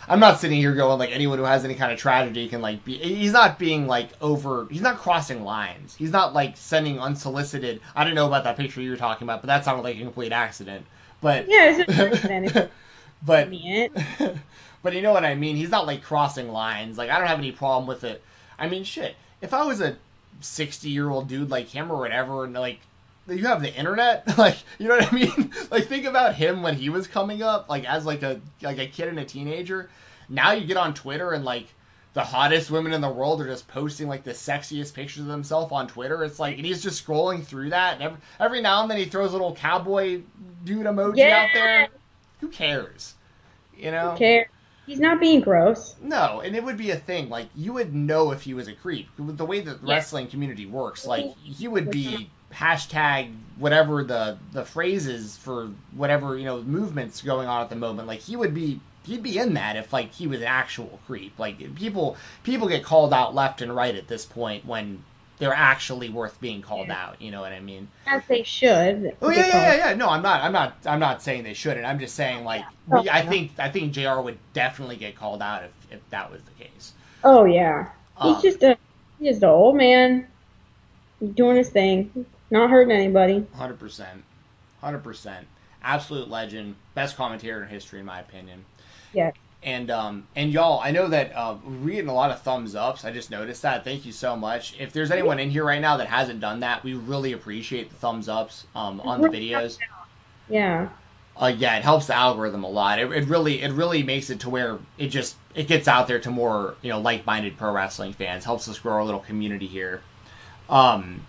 I'm 0.09 0.21
not 0.21 0.41
sitting 0.41 0.59
here 0.59 0.75
going 0.75 0.99
like 0.99 1.13
anyone 1.13 1.39
who 1.39 1.45
has 1.45 1.65
any 1.65 1.75
kind 1.75 1.93
of 1.93 1.99
tragedy 1.99 2.49
can 2.49 2.61
like 2.61 2.85
be. 2.85 2.99
He's 2.99 3.33
not 3.33 3.59
being 3.59 3.87
like 3.87 4.11
over. 4.21 4.67
He's 4.71 4.81
not 4.81 4.99
crossing 4.99 5.45
lines. 5.45 5.95
He's 5.95 6.11
not 6.11 6.35
like 6.35 6.57
sending 6.57 6.99
unsolicited. 6.99 7.81
I 7.95 8.05
don't 8.05 8.15
know 8.15 8.27
about 8.27 8.45
that 8.45 8.57
picture 8.57 8.81
you 8.81 8.91
were 8.91 8.97
talking 8.97 9.27
about, 9.27 9.43
but 9.43 9.47
that 9.47 9.65
sounded 9.65 9.83
like 9.83 9.97
a 9.97 10.01
complete 10.01 10.33
accident. 10.33 10.87
But 11.21 11.47
yeah, 11.49 11.77
it's 11.77 11.93
an 11.93 12.13
accident. 12.13 12.71
but 13.25 13.49
but 14.83 14.93
you 14.93 15.03
know 15.03 15.13
what 15.13 15.25
I 15.25 15.35
mean. 15.35 15.57
He's 15.57 15.71
not 15.71 15.87
like 15.87 16.03
crossing 16.03 16.49
lines. 16.51 16.99
Like 16.99 17.11
I 17.11 17.19
don't 17.19 17.29
have 17.29 17.39
any 17.39 17.53
problem 17.53 17.87
with 17.87 18.03
it. 18.03 18.23
I 18.59 18.69
mean, 18.69 18.85
shit. 18.85 19.17
If 19.41 19.55
I 19.55 19.65
was 19.65 19.81
a 19.81 19.97
60 20.41 20.89
year 20.89 21.11
old 21.11 21.29
dude 21.29 21.51
like 21.51 21.69
him 21.69 21.93
or 21.93 21.99
whatever, 21.99 22.45
and 22.45 22.55
like 22.55 22.81
you 23.29 23.47
have 23.47 23.63
the 23.63 23.75
internet 23.75 24.27
like 24.39 24.57
you 24.79 24.89
know 24.89 24.97
what 24.97 25.13
i 25.13 25.15
mean 25.15 25.53
like 25.71 25.87
think 25.87 26.05
about 26.07 26.35
him 26.35 26.63
when 26.63 26.75
he 26.75 26.89
was 26.89 27.07
coming 27.07 27.43
up 27.43 27.69
like 27.69 27.85
as 27.85 28.05
like 28.05 28.23
a 28.23 28.41
like 28.63 28.79
a 28.79 28.87
kid 28.87 29.09
and 29.09 29.19
a 29.19 29.25
teenager 29.25 29.89
now 30.29 30.53
you 30.53 30.67
get 30.67 30.77
on 30.77 30.93
twitter 30.95 31.33
and 31.33 31.45
like 31.45 31.69
the 32.15 32.23
hottest 32.23 32.71
women 32.71 32.93
in 32.93 33.01
the 33.01 33.09
world 33.09 33.41
are 33.41 33.47
just 33.47 33.67
posting 33.69 34.07
like 34.07 34.25
the 34.25 34.33
sexiest 34.33 34.93
pictures 34.93 35.23
of 35.23 35.29
themselves 35.29 35.73
on 35.73 35.87
twitter 35.87 36.25
it's 36.25 36.39
like 36.39 36.57
and 36.57 36.67
he's 36.67 36.83
just 36.83 37.05
scrolling 37.05 37.45
through 37.45 37.71
that 37.71 37.95
and 37.95 38.03
every, 38.03 38.19
every 38.41 38.61
now 38.61 38.83
and 38.83 38.91
then 38.91 38.99
he 38.99 39.05
throws 39.05 39.31
a 39.31 39.33
little 39.33 39.55
cowboy 39.55 40.21
dude 40.65 40.87
emoji 40.87 41.19
yeah. 41.19 41.45
out 41.45 41.49
there 41.55 41.89
who 42.41 42.49
cares 42.49 43.15
you 43.77 43.91
know 43.91 44.13
who 44.13 44.19
cares 44.19 44.47
He's 44.85 44.99
not 44.99 45.21
being 45.21 45.41
gross. 45.41 45.95
No, 46.03 46.41
and 46.41 46.57
it 46.57 46.65
would 46.65 46.77
be 46.77 46.91
a 46.91 46.97
thing. 46.97 47.29
Like 47.29 47.49
you 47.55 47.73
would 47.75 47.95
know 47.95 48.33
if 48.33 48.43
he 48.43 48.53
was 48.53 48.67
a 48.67 48.73
creep. 48.73 49.09
The 49.17 49.45
way 49.45 49.61
the 49.61 49.79
yeah. 49.83 49.95
wrestling 49.95 50.27
community 50.27 50.67
works, 50.67 51.07
like 51.07 51.37
he 51.39 51.69
would 51.69 51.89
be 51.89 52.29
hashtag 52.53 53.33
whatever 53.59 54.03
the 54.03 54.39
the 54.53 54.65
phrases 54.65 55.37
for 55.37 55.71
whatever 55.93 56.37
you 56.37 56.45
know 56.45 56.63
movements 56.63 57.23
going 57.23 57.49
on 57.49 57.63
at 57.63 57.71
the 57.71 57.77
moment. 57.77 58.09
Like 58.09 58.21
he 58.21 58.37
would 58.37 58.55
be 58.55 58.81
he'd 59.05 59.23
be 59.23 59.39
in 59.39 59.55
that 59.55 59.77
if 59.77 59.93
like 59.93 60.13
he 60.13 60.27
was 60.27 60.41
an 60.41 60.47
actual 60.47 61.01
creep. 61.07 61.39
Like 61.39 61.75
people 61.75 62.17
people 62.43 62.69
get 62.69 62.85
called 62.85 63.13
out 63.13 63.35
left 63.35 63.63
and 63.63 63.75
right 63.75 63.95
at 63.95 64.09
this 64.09 64.25
point 64.25 64.65
when 64.67 65.03
they're 65.39 65.53
actually 65.53 66.09
worth 66.09 66.41
being 66.41 66.63
called 66.63 66.89
yeah. 66.89 67.05
out. 67.05 67.21
You 67.21 67.31
know 67.31 67.41
what 67.41 67.53
I 67.53 67.61
mean? 67.61 67.89
As 68.07 68.23
they 68.29 68.43
should. 68.43 69.17
Oh 69.21 69.31
yeah, 69.31 69.47
yeah, 69.47 69.75
yeah, 69.75 69.89
yeah. 69.89 69.95
No, 69.95 70.09
I'm 70.09 70.23
not. 70.23 70.43
I'm 70.43 70.53
not. 70.53 70.77
I'm 70.87 71.01
not 71.01 71.23
saying 71.23 71.43
they 71.45 71.55
shouldn't. 71.55 71.85
I'm 71.85 71.99
just 71.99 72.15
saying 72.15 72.45
like 72.45 72.65
we, 72.87 73.09
I 73.11 73.27
think 73.27 73.53
I 73.59 73.69
think 73.69 73.93
Jr. 73.93 74.21
would 74.21 74.39
definitely 74.53 74.97
get 74.97 75.17
called 75.17 75.43
out 75.43 75.65
if 75.65 75.73
if 75.91 76.11
that 76.11 76.31
was 76.31 76.43
the 76.43 76.65
case. 76.65 76.93
Oh 77.25 77.45
yeah, 77.45 77.89
he's 78.23 78.37
um, 78.37 78.43
just 78.43 78.63
a 78.63 78.79
he's 79.19 79.31
just 79.31 79.43
an 79.43 79.49
old 79.49 79.77
man 79.77 80.27
doing 81.35 81.57
his 81.57 81.71
thing. 81.71 82.27
Not 82.53 82.69
hurting 82.69 82.93
anybody. 82.93 83.47
Hundred 83.55 83.81
percent, 83.81 84.23
hundred 84.83 85.03
percent. 85.03 85.47
Absolute 85.83 86.29
legend, 86.29 86.77
best 86.95 87.17
commentator 87.17 87.63
in 87.63 87.69
history, 87.71 87.99
in 87.99 88.05
my 88.05 88.21
opinion. 88.21 88.67
Yeah. 89.15 89.31
And 89.63 89.91
um 89.91 90.27
and 90.37 90.53
y'all, 90.53 90.79
I 90.81 90.91
know 90.91 91.09
that 91.09 91.33
uh, 91.35 91.57
we're 91.65 91.95
getting 91.95 92.11
a 92.11 92.15
lot 92.15 92.31
of 92.31 92.43
thumbs 92.43 92.75
ups. 92.75 93.07
I 93.07 93.11
just 93.11 93.31
noticed 93.31 93.63
that. 93.63 93.85
Thank 93.85 94.05
you 94.05 94.13
so 94.13 94.37
much. 94.37 94.79
If 94.79 94.93
there's 94.93 95.11
anyone 95.11 95.39
in 95.39 95.49
here 95.49 95.65
right 95.65 95.81
now 95.81 95.97
that 95.97 96.09
hasn't 96.09 96.41
done 96.41 96.61
that, 96.61 96.85
we 96.85 96.93
really 96.93 97.33
appreciate 97.33 97.89
the 97.89 97.97
thumbs 97.97 98.29
ups 98.29 98.67
um 98.75 99.01
on 99.01 99.23
the 99.23 99.29
videos. 99.29 99.79
Yeah. 100.47 100.91
Uh, 101.35 101.55
yeah, 101.57 101.79
it 101.79 101.83
helps 101.83 102.09
the 102.09 102.15
algorithm 102.15 102.65
a 102.65 102.69
lot. 102.69 102.99
It, 102.99 103.11
it 103.13 103.25
really, 103.25 103.63
it 103.63 103.73
really 103.73 104.03
makes 104.03 104.29
it 104.29 104.41
to 104.41 104.51
where 104.51 104.79
it 104.99 105.09
just 105.09 105.37
it 105.55 105.69
gets 105.69 105.89
out 105.89 106.07
there 106.07 106.21
to 106.21 106.31
more 106.31 106.75
you 106.83 106.91
know 106.91 107.01
like-minded 107.01 107.57
pro 107.57 107.73
wrestling 107.73 108.13
fans. 108.13 108.45
Helps 108.45 108.69
us 108.69 108.79
grow 108.79 108.97
our 108.97 109.05
little 109.05 109.21
community 109.21 109.67
here. 109.67 110.03
Um, 110.69 111.25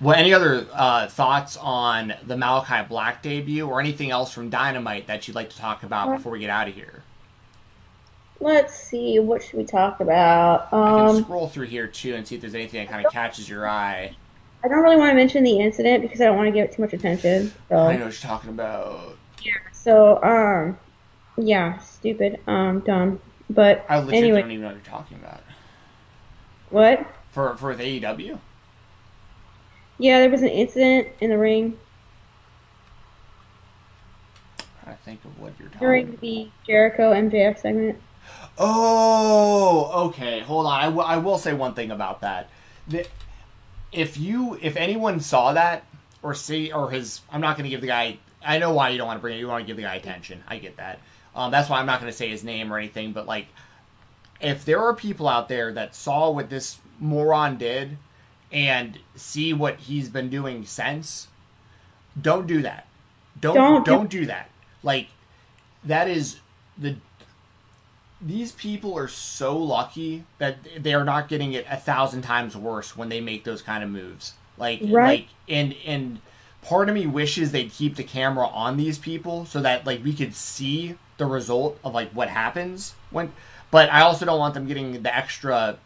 well, 0.00 0.16
any 0.16 0.34
other 0.34 0.66
uh, 0.72 1.08
thoughts 1.08 1.56
on 1.56 2.14
the 2.26 2.34
Malakai 2.34 2.88
Black 2.88 3.22
debut 3.22 3.66
or 3.66 3.80
anything 3.80 4.10
else 4.10 4.32
from 4.32 4.50
Dynamite 4.50 5.06
that 5.06 5.26
you'd 5.26 5.34
like 5.34 5.50
to 5.50 5.56
talk 5.56 5.82
about 5.82 6.16
before 6.16 6.32
we 6.32 6.40
get 6.40 6.50
out 6.50 6.68
of 6.68 6.74
here? 6.74 7.02
Let's 8.40 8.74
see. 8.74 9.18
What 9.18 9.42
should 9.42 9.54
we 9.54 9.64
talk 9.64 10.00
about? 10.00 10.72
Um, 10.72 10.82
I 10.82 11.06
can 11.06 11.16
um, 11.16 11.22
scroll 11.22 11.48
through 11.48 11.66
here 11.66 11.86
too 11.86 12.14
and 12.14 12.26
see 12.26 12.34
if 12.34 12.40
there's 12.40 12.54
anything 12.54 12.84
that 12.84 12.92
kind 12.92 13.06
of 13.06 13.12
catches 13.12 13.48
your 13.48 13.68
eye. 13.68 14.14
I 14.62 14.68
don't 14.68 14.82
really 14.82 14.96
want 14.96 15.10
to 15.10 15.14
mention 15.14 15.44
the 15.44 15.60
incident 15.60 16.02
because 16.02 16.20
I 16.20 16.24
don't 16.24 16.36
want 16.36 16.48
to 16.48 16.52
give 16.52 16.64
it 16.64 16.72
too 16.72 16.82
much 16.82 16.92
attention. 16.92 17.52
So. 17.68 17.76
I 17.76 17.96
know 17.96 18.04
what 18.06 18.22
you're 18.22 18.28
talking 18.28 18.50
about. 18.50 19.16
Yeah. 19.42 19.52
So, 19.72 20.22
um, 20.22 20.78
yeah, 21.36 21.78
stupid, 21.78 22.40
um, 22.46 22.80
dumb. 22.80 23.20
But 23.50 23.84
I 23.88 23.98
legit 23.98 24.14
anyway. 24.14 24.40
don't 24.40 24.50
even 24.50 24.62
know 24.62 24.68
what 24.68 24.76
you're 24.76 24.84
talking 24.84 25.18
about. 25.18 25.42
What? 26.70 27.06
For 27.30 27.56
for 27.56 27.74
the 27.74 28.00
AEW? 28.00 28.38
Yeah, 30.04 30.20
there 30.20 30.28
was 30.28 30.42
an 30.42 30.48
incident 30.48 31.08
in 31.22 31.30
the 31.30 31.38
ring. 31.38 31.78
I 34.86 34.92
think 34.92 35.24
of 35.24 35.40
what 35.40 35.54
you're 35.58 35.68
talking 35.68 35.80
during 35.80 36.08
about. 36.10 36.20
the 36.20 36.50
Jericho 36.66 37.14
MJF 37.14 37.58
segment. 37.58 37.98
Oh, 38.58 40.08
okay. 40.08 40.40
Hold 40.40 40.66
on. 40.66 40.78
I, 40.78 40.84
w- 40.84 41.02
I 41.02 41.16
will 41.16 41.38
say 41.38 41.54
one 41.54 41.72
thing 41.72 41.90
about 41.90 42.20
that. 42.20 42.50
The, 42.86 43.06
if 43.92 44.18
you, 44.18 44.58
if 44.60 44.76
anyone 44.76 45.20
saw 45.20 45.54
that 45.54 45.86
or 46.22 46.34
see 46.34 46.70
or 46.70 46.90
his, 46.90 47.22
I'm 47.32 47.40
not 47.40 47.56
going 47.56 47.64
to 47.64 47.70
give 47.70 47.80
the 47.80 47.86
guy. 47.86 48.18
I 48.44 48.58
know 48.58 48.74
why 48.74 48.90
you 48.90 48.98
don't 48.98 49.06
want 49.06 49.16
to 49.16 49.22
bring 49.22 49.36
it. 49.38 49.40
You 49.40 49.48
want 49.48 49.62
to 49.62 49.66
give 49.66 49.78
the 49.78 49.84
guy 49.84 49.94
attention. 49.94 50.44
I 50.46 50.58
get 50.58 50.76
that. 50.76 50.98
Um, 51.34 51.50
that's 51.50 51.70
why 51.70 51.80
I'm 51.80 51.86
not 51.86 52.00
going 52.00 52.12
to 52.12 52.16
say 52.16 52.28
his 52.28 52.44
name 52.44 52.70
or 52.70 52.76
anything. 52.76 53.12
But 53.12 53.24
like, 53.24 53.46
if 54.38 54.66
there 54.66 54.82
are 54.82 54.92
people 54.94 55.28
out 55.28 55.48
there 55.48 55.72
that 55.72 55.94
saw 55.94 56.30
what 56.30 56.50
this 56.50 56.78
moron 57.00 57.56
did 57.56 57.96
and 58.54 59.00
see 59.16 59.52
what 59.52 59.80
he's 59.80 60.08
been 60.08 60.30
doing 60.30 60.64
since, 60.64 61.26
don't 62.18 62.46
do 62.46 62.62
that. 62.62 62.86
Don't 63.38 63.56
don't, 63.56 63.84
don't 63.84 64.08
do 64.10 64.26
that. 64.26 64.48
Like 64.84 65.08
that 65.82 66.08
is 66.08 66.38
the 66.78 66.96
these 68.22 68.52
people 68.52 68.96
are 68.96 69.08
so 69.08 69.58
lucky 69.58 70.24
that 70.38 70.56
they 70.78 70.94
are 70.94 71.04
not 71.04 71.28
getting 71.28 71.52
it 71.52 71.66
a 71.68 71.76
thousand 71.76 72.22
times 72.22 72.56
worse 72.56 72.96
when 72.96 73.08
they 73.08 73.20
make 73.20 73.42
those 73.42 73.60
kind 73.60 73.82
of 73.82 73.90
moves. 73.90 74.34
Like 74.56 74.80
right. 74.84 75.20
like 75.20 75.28
and 75.48 75.74
and 75.84 76.20
part 76.62 76.88
of 76.88 76.94
me 76.94 77.06
wishes 77.06 77.50
they'd 77.50 77.72
keep 77.72 77.96
the 77.96 78.04
camera 78.04 78.46
on 78.46 78.76
these 78.76 78.98
people 78.98 79.46
so 79.46 79.60
that 79.60 79.84
like 79.84 80.02
we 80.04 80.14
could 80.14 80.34
see 80.34 80.96
the 81.18 81.26
result 81.26 81.78
of 81.84 81.92
like 81.92 82.10
what 82.12 82.28
happens 82.28 82.94
when 83.10 83.32
but 83.70 83.92
I 83.92 84.02
also 84.02 84.24
don't 84.24 84.38
want 84.38 84.54
them 84.54 84.66
getting 84.66 85.02
the 85.02 85.14
extra 85.14 85.76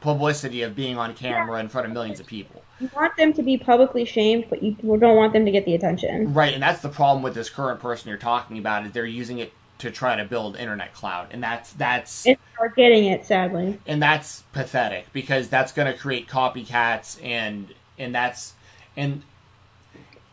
publicity 0.00 0.62
of 0.62 0.74
being 0.74 0.96
on 0.96 1.14
camera 1.14 1.60
in 1.60 1.68
front 1.68 1.86
of 1.86 1.92
millions 1.92 2.20
of 2.20 2.26
people. 2.26 2.62
You 2.80 2.90
want 2.94 3.16
them 3.16 3.32
to 3.32 3.42
be 3.42 3.58
publicly 3.58 4.04
shamed, 4.04 4.46
but 4.48 4.62
you 4.62 4.76
don't 4.82 5.16
want 5.16 5.32
them 5.32 5.44
to 5.44 5.50
get 5.50 5.64
the 5.64 5.74
attention. 5.74 6.32
Right, 6.32 6.54
and 6.54 6.62
that's 6.62 6.80
the 6.80 6.88
problem 6.88 7.22
with 7.22 7.34
this 7.34 7.50
current 7.50 7.80
person 7.80 8.08
you're 8.08 8.18
talking 8.18 8.58
about 8.58 8.86
is 8.86 8.92
they're 8.92 9.04
using 9.04 9.38
it 9.38 9.52
to 9.78 9.90
try 9.90 10.16
to 10.16 10.24
build 10.24 10.56
internet 10.56 10.92
cloud, 10.94 11.28
and 11.30 11.42
that's 11.42 11.72
that's 11.72 12.26
and 12.26 12.36
are 12.58 12.68
getting 12.68 13.04
it 13.04 13.24
sadly, 13.24 13.78
and 13.86 14.02
that's 14.02 14.42
pathetic 14.52 15.12
because 15.12 15.48
that's 15.48 15.72
going 15.72 15.90
to 15.90 15.96
create 15.96 16.28
copycats, 16.28 17.22
and 17.24 17.72
and 17.96 18.14
that's 18.14 18.54
and 18.96 19.22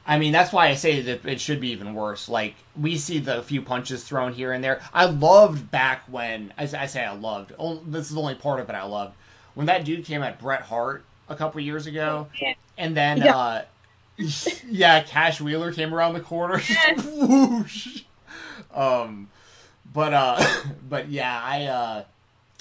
I 0.07 0.19
mean, 0.19 0.31
that's 0.31 0.53
why 0.53 0.67
I 0.67 0.75
say 0.75 1.01
that 1.01 1.25
it 1.25 1.41
should 1.41 1.59
be 1.59 1.69
even 1.69 1.95
worse. 1.95 2.29
Like, 2.29 2.55
we 2.79 2.97
see 2.97 3.19
the 3.19 3.41
few 3.41 3.61
punches 3.61 4.03
thrown 4.03 4.33
here 4.33 4.51
and 4.53 4.63
there. 4.63 4.81
I 4.93 5.05
loved 5.05 5.71
back 5.71 6.03
when, 6.07 6.53
I, 6.57 6.63
I 6.63 6.85
say 6.85 7.03
I 7.03 7.13
loved, 7.13 7.53
this 7.87 8.09
is 8.09 8.13
the 8.13 8.21
only 8.21 8.35
part 8.35 8.59
of 8.59 8.69
it 8.69 8.73
I 8.73 8.83
loved, 8.83 9.15
when 9.55 9.65
that 9.67 9.83
dude 9.83 10.05
came 10.05 10.21
at 10.21 10.39
Bret 10.39 10.61
Hart 10.61 11.03
a 11.27 11.35
couple 11.35 11.59
years 11.61 11.87
ago, 11.87 12.27
and 12.77 12.95
then 12.95 13.17
yeah. 13.17 13.35
uh, 13.35 13.65
yeah, 14.69 15.01
Cash 15.03 15.41
Wheeler 15.41 15.73
came 15.73 15.93
around 15.93 16.13
the 16.13 16.21
corner, 16.21 16.61
whoosh. 16.97 18.03
Um, 18.73 19.29
but 19.91 20.13
uh, 20.13 20.45
but 20.89 21.09
yeah, 21.09 21.41
I 21.43 21.63
uh, 21.65 22.03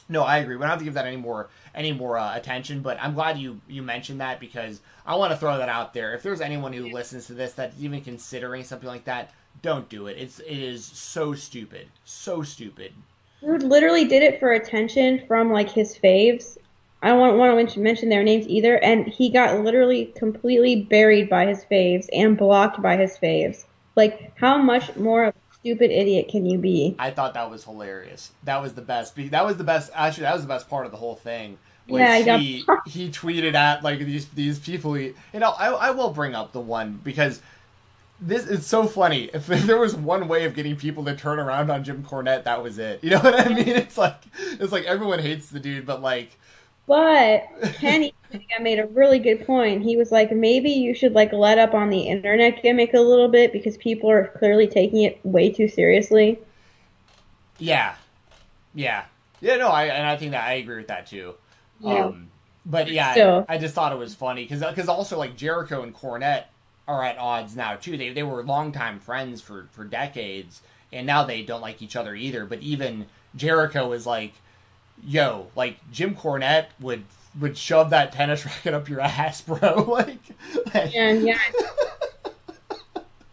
no, 0.09 0.23
I 0.23 0.39
agree. 0.39 0.57
We 0.57 0.61
don't 0.61 0.71
have 0.71 0.79
to 0.79 0.85
give 0.85 0.95
that 0.95 1.07
any 1.07 1.17
more 1.17 1.49
any 1.75 1.93
more 1.93 2.17
uh, 2.19 2.37
attention. 2.37 2.81
But 2.81 2.99
I'm 3.01 3.15
glad 3.15 3.39
you 3.39 3.61
you 3.69 3.83
mentioned 3.83 4.21
that 4.21 4.41
because 4.41 4.81
I 5.07 5.17
want 5.17 5.33
to 5.33 5.37
throw 5.37 5.59
that 5.59 5.69
out 5.69 5.95
there. 5.95 6.15
If 6.15 6.23
there's 6.23 6.41
anyone 6.41 6.73
who 6.73 6.91
listens 6.91 7.27
to 7.27 7.35
this 7.35 7.53
that's 7.53 7.79
even 7.79 8.01
considering 8.01 8.65
something 8.65 8.89
like 8.89 9.05
that, 9.05 9.33
don't 9.63 9.89
do 9.89 10.07
it. 10.07 10.17
It's 10.19 10.39
it 10.41 10.59
is 10.59 10.85
so 10.85 11.35
stupid, 11.35 11.89
so 12.05 12.43
stupid. 12.43 12.93
Dude 13.41 13.63
literally 13.63 14.07
did 14.07 14.23
it 14.23 14.41
for 14.41 14.53
attention 14.53 15.27
from 15.27 15.53
like 15.53 15.71
his 15.71 15.99
faves. 15.99 16.57
I 17.05 17.09
don't 17.09 17.37
want 17.37 17.71
to 17.71 17.81
mention 17.81 18.09
their 18.09 18.23
names 18.23 18.49
either, 18.49 18.83
and 18.83 19.07
he 19.07 19.29
got 19.29 19.61
literally 19.61 20.07
completely 20.17 20.85
buried 20.85 21.29
by 21.29 21.45
his 21.45 21.63
faves 21.71 22.07
and 22.15 22.35
blocked 22.35 22.81
by 22.81 22.97
his 22.97 23.19
faves. 23.19 23.67
Like, 23.95 24.33
how 24.39 24.57
much 24.57 24.97
more 24.97 25.25
of 25.25 25.35
a 25.35 25.55
stupid 25.55 25.91
idiot 25.91 26.29
can 26.29 26.47
you 26.47 26.57
be? 26.57 26.97
I 26.99 27.11
thought 27.11 27.35
that 27.35 27.51
was 27.51 27.63
hilarious. 27.63 28.33
That 28.45 28.63
was 28.63 28.73
the 28.73 28.81
best. 28.81 29.17
That 29.17 29.45
was 29.45 29.59
the 29.59 29.65
best. 29.65 29.91
Actually, 29.95 30.23
that 30.23 30.33
was 30.33 30.43
the 30.43 30.49
best 30.49 30.71
part 30.71 30.87
of 30.87 30.93
the 30.93 30.97
whole 30.97 31.15
thing. 31.15 31.59
Yeah, 31.87 32.39
he 32.39 32.65
he 32.87 33.11
tweeted 33.11 33.53
at 33.53 33.83
like 33.83 33.99
these 33.99 34.27
these 34.29 34.59
people. 34.59 34.95
He, 34.95 35.13
you 35.35 35.41
know, 35.41 35.51
I 35.51 35.73
I 35.73 35.91
will 35.91 36.09
bring 36.09 36.35
up 36.35 36.53
the 36.53 36.61
one 36.61 37.01
because 37.05 37.43
this 38.19 38.47
is 38.47 38.65
so 38.65 38.87
funny. 38.87 39.29
If 39.35 39.47
there 39.47 39.79
was 39.79 39.95
one 39.95 40.27
way 40.27 40.47
of 40.47 40.55
getting 40.55 40.77
people 40.77 41.05
to 41.05 41.15
turn 41.15 41.39
around 41.39 41.71
on 41.71 41.85
Jim 41.85 42.03
Cornette, 42.03 42.45
that 42.45 42.63
was 42.63 42.79
it. 42.79 43.05
You 43.05 43.11
know 43.11 43.19
what 43.19 43.39
I 43.39 43.53
mean? 43.53 43.69
It's 43.69 43.99
like 43.99 44.23
it's 44.35 44.73
like 44.73 44.85
everyone 44.85 45.19
hates 45.19 45.51
the 45.51 45.61
dude, 45.61 45.85
but 45.85 46.01
like. 46.01 46.31
But 46.87 47.49
Kenny 47.75 48.15
I 48.57 48.61
made 48.61 48.79
a 48.79 48.87
really 48.87 49.19
good 49.19 49.47
point. 49.47 49.83
He 49.83 49.97
was 49.97 50.11
like, 50.11 50.33
maybe 50.33 50.71
you 50.71 50.95
should 50.95 51.13
like 51.13 51.33
let 51.33 51.59
up 51.59 51.75
on 51.75 51.91
the 51.91 52.01
internet 52.01 52.63
gimmick 52.63 52.95
a 52.95 53.01
little 53.01 53.29
bit 53.29 53.53
because 53.53 53.77
people 53.77 54.11
are 54.11 54.29
clearly 54.39 54.67
taking 54.67 55.03
it 55.03 55.21
way 55.25 55.51
too 55.51 55.69
seriously. 55.69 56.39
Yeah, 57.59 57.95
yeah, 58.75 59.05
yeah. 59.41 59.57
No, 59.57 59.69
I 59.69 59.87
and 59.87 60.07
I 60.07 60.17
think 60.17 60.33
that 60.33 60.45
I 60.45 60.55
agree 60.55 60.79
with 60.79 60.89
that 60.89 61.07
too. 61.07 61.35
Yeah. 61.81 62.07
Um, 62.07 62.31
but 62.67 62.91
yeah, 62.91 63.45
I, 63.49 63.55
I, 63.55 63.59
just 63.59 63.75
thought 63.75 63.93
it 63.93 63.99
was 63.99 64.15
funny 64.15 64.45
because 64.45 64.61
because 64.61 64.89
also 64.89 65.19
like 65.19 65.37
Jericho 65.37 65.83
and 65.83 65.95
Cornette 65.95 66.45
are 66.89 67.05
at 67.05 67.19
odds 67.19 67.55
now 67.55 67.77
too. 67.77 67.97
They 67.97 68.13
they 68.13 68.23
were 68.23 68.43
longtime 68.43 68.99
friends 69.01 69.41
for 69.41 69.69
for 69.71 69.85
decades, 69.85 70.63
and 70.93 71.07
now 71.07 71.25
they 71.25 71.43
don't 71.43 71.61
like 71.61 71.83
each 71.83 71.95
other 71.95 72.15
either. 72.15 72.47
But 72.47 72.61
even 72.61 73.07
Jericho 73.37 73.93
is 73.93 74.07
like, 74.07 74.35
yo, 75.03 75.49
like 75.57 75.79
Jim 75.91 76.15
Cornette 76.15 76.67
would 76.81 77.05
would 77.41 77.57
shove 77.57 77.91
that 77.91 78.13
tennis 78.13 78.45
racket 78.47 78.75
up 78.75 78.89
your 78.89 79.01
ass, 79.01 79.41
bro. 79.41 79.85
like, 79.89 80.19
like 80.75 80.95
yeah, 80.95 81.13
yeah. 81.13 81.39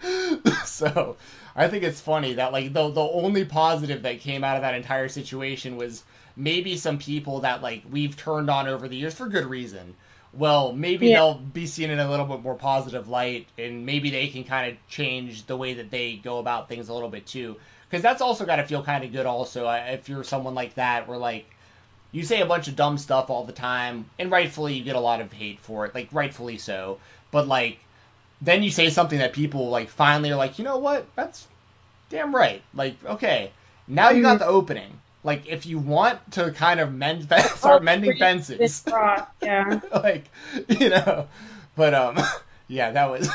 so 0.66 1.18
I 1.56 1.68
think 1.68 1.84
it's 1.84 2.02
funny 2.02 2.34
that 2.34 2.52
like 2.52 2.74
the 2.74 2.90
the 2.90 3.02
only 3.02 3.46
positive 3.46 4.04
that 4.04 4.20
came 4.20 4.44
out 4.44 4.56
of 4.56 4.62
that 4.62 4.76
entire 4.76 5.08
situation 5.08 5.78
was 5.78 6.04
maybe 6.36 6.76
some 6.78 6.98
people 6.98 7.42
that 7.42 7.62
like 7.62 7.84
we've 7.90 8.16
turned 8.16 8.50
on 8.50 8.68
over 8.68 8.88
the 8.88 8.96
years 8.96 9.14
for 9.14 9.28
good 9.28 9.46
reason 9.46 9.96
well, 10.34 10.72
maybe 10.72 11.08
yeah. 11.08 11.18
they'll 11.18 11.34
be 11.36 11.68
seen 11.68 11.90
in 11.90 12.00
a 12.00 12.10
little 12.10 12.26
bit 12.26 12.42
more 12.42 12.56
positive 12.56 13.10
light, 13.10 13.48
and 13.58 13.86
maybe 13.86 14.10
they 14.10 14.28
can 14.28 14.44
kind 14.44 14.72
of 14.72 14.88
change 14.88 15.46
the 15.46 15.58
way 15.58 15.74
that 15.74 15.92
they 15.92 16.16
go 16.16 16.40
about 16.40 16.70
things 16.70 16.88
a 16.90 16.94
little 16.94 17.10
bit 17.10 17.26
too. 17.26 17.58
Because 17.92 18.02
that's 18.02 18.22
also 18.22 18.46
got 18.46 18.56
to 18.56 18.66
feel 18.66 18.82
kind 18.82 19.04
of 19.04 19.12
good, 19.12 19.26
also, 19.26 19.70
if 19.70 20.08
you're 20.08 20.24
someone 20.24 20.56
like 20.56 20.76
that, 20.76 21.10
where 21.10 21.18
like 21.18 21.46
you 22.14 22.24
say 22.24 22.40
a 22.40 22.46
bunch 22.46 22.70
of 22.70 22.78
dumb 22.78 22.98
stuff 22.98 23.30
all 23.30 23.44
the 23.44 23.52
time, 23.52 24.06
and 24.18 24.32
rightfully 24.32 24.76
you 24.76 24.84
get 24.86 24.96
a 24.96 25.00
lot 25.02 25.20
of 25.20 25.34
hate 25.34 25.60
for 25.60 25.86
it, 25.86 25.94
like 25.94 26.08
rightfully 26.14 26.58
so. 26.58 27.00
But 27.32 27.50
like, 27.50 27.80
then 28.42 28.64
you 28.64 28.72
say 28.72 28.90
something 28.90 29.20
that 29.20 29.34
people 29.34 29.70
like 29.70 29.90
finally 29.90 30.32
are 30.32 30.38
like, 30.38 30.58
you 30.58 30.64
know 30.64 30.78
what, 30.78 31.06
that's 31.18 31.50
damn 32.10 32.34
right. 32.34 32.62
Like, 32.74 32.96
okay, 33.04 33.52
now 33.90 34.10
you 34.10 34.22
got 34.22 34.40
mm-hmm. 34.40 34.40
the 34.40 34.48
opening 34.48 35.02
like 35.24 35.48
if 35.48 35.66
you 35.66 35.78
want 35.78 36.32
to 36.32 36.52
kind 36.52 36.80
of 36.80 36.94
mend 36.94 37.24
start 37.56 37.82
oh, 37.82 37.84
mending 37.84 38.18
fences 38.18 38.84
yeah 39.42 39.80
like 39.94 40.30
you 40.68 40.90
know 40.90 41.28
but 41.76 41.94
um 41.94 42.18
yeah 42.68 42.92
that 42.92 43.10
was 43.10 43.30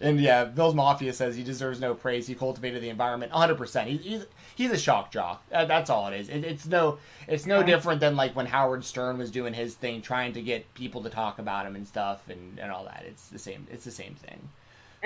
and 0.00 0.20
yeah 0.20 0.44
bill's 0.44 0.74
mafia 0.74 1.12
says 1.12 1.36
he 1.36 1.42
deserves 1.42 1.80
no 1.80 1.94
praise. 1.94 2.26
He 2.26 2.34
cultivated 2.34 2.82
the 2.82 2.88
environment 2.88 3.32
100% 3.32 3.86
he, 3.86 3.96
he's 3.96 4.26
he's 4.54 4.70
a 4.70 4.78
shock 4.78 5.10
jock. 5.10 5.42
Uh, 5.52 5.64
that's 5.64 5.90
all 5.90 6.08
it 6.08 6.20
is. 6.20 6.28
It, 6.28 6.44
it's 6.44 6.66
no 6.66 6.98
it's 7.28 7.46
no 7.46 7.62
different 7.62 8.00
than 8.00 8.16
like 8.16 8.34
when 8.34 8.46
howard 8.46 8.84
stern 8.84 9.18
was 9.18 9.30
doing 9.30 9.54
his 9.54 9.74
thing 9.74 10.02
trying 10.02 10.32
to 10.34 10.42
get 10.42 10.72
people 10.74 11.02
to 11.02 11.10
talk 11.10 11.38
about 11.38 11.66
him 11.66 11.76
and 11.76 11.86
stuff 11.86 12.28
and, 12.28 12.58
and 12.58 12.70
all 12.70 12.84
that. 12.84 13.04
It's 13.06 13.28
the 13.28 13.38
same 13.38 13.66
it's 13.70 13.84
the 13.84 13.90
same 13.90 14.14
thing. 14.14 14.48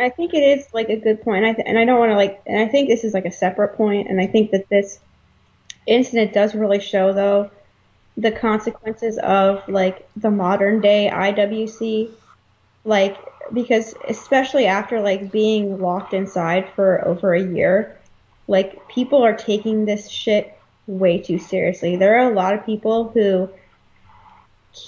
I 0.00 0.08
think 0.08 0.34
it 0.34 0.38
is 0.42 0.66
like 0.72 0.88
a 0.88 0.96
good 0.96 1.22
point. 1.22 1.44
I 1.44 1.52
th- 1.52 1.66
and 1.66 1.78
I 1.78 1.84
don't 1.84 1.98
want 1.98 2.10
to 2.10 2.16
like, 2.16 2.42
and 2.46 2.58
I 2.58 2.68
think 2.68 2.88
this 2.88 3.04
is 3.04 3.12
like 3.14 3.26
a 3.26 3.32
separate 3.32 3.76
point, 3.76 4.08
and 4.08 4.20
I 4.20 4.26
think 4.26 4.50
that 4.52 4.68
this 4.68 4.98
incident 5.86 6.32
does 6.32 6.54
really 6.54 6.80
show 6.80 7.12
though 7.12 7.50
the 8.16 8.30
consequences 8.30 9.18
of 9.18 9.66
like 9.68 10.08
the 10.16 10.30
modern 10.30 10.80
day 10.80 11.10
IWC, 11.12 12.10
like 12.84 13.16
because 13.52 13.94
especially 14.08 14.66
after 14.66 15.00
like 15.00 15.30
being 15.30 15.80
locked 15.80 16.14
inside 16.14 16.68
for 16.74 17.06
over 17.06 17.34
a 17.34 17.42
year, 17.42 17.98
like 18.48 18.88
people 18.88 19.22
are 19.22 19.34
taking 19.34 19.84
this 19.84 20.08
shit 20.08 20.56
way 20.86 21.18
too 21.18 21.38
seriously. 21.38 21.96
There 21.96 22.18
are 22.18 22.30
a 22.30 22.34
lot 22.34 22.54
of 22.54 22.66
people 22.66 23.10
who 23.10 23.48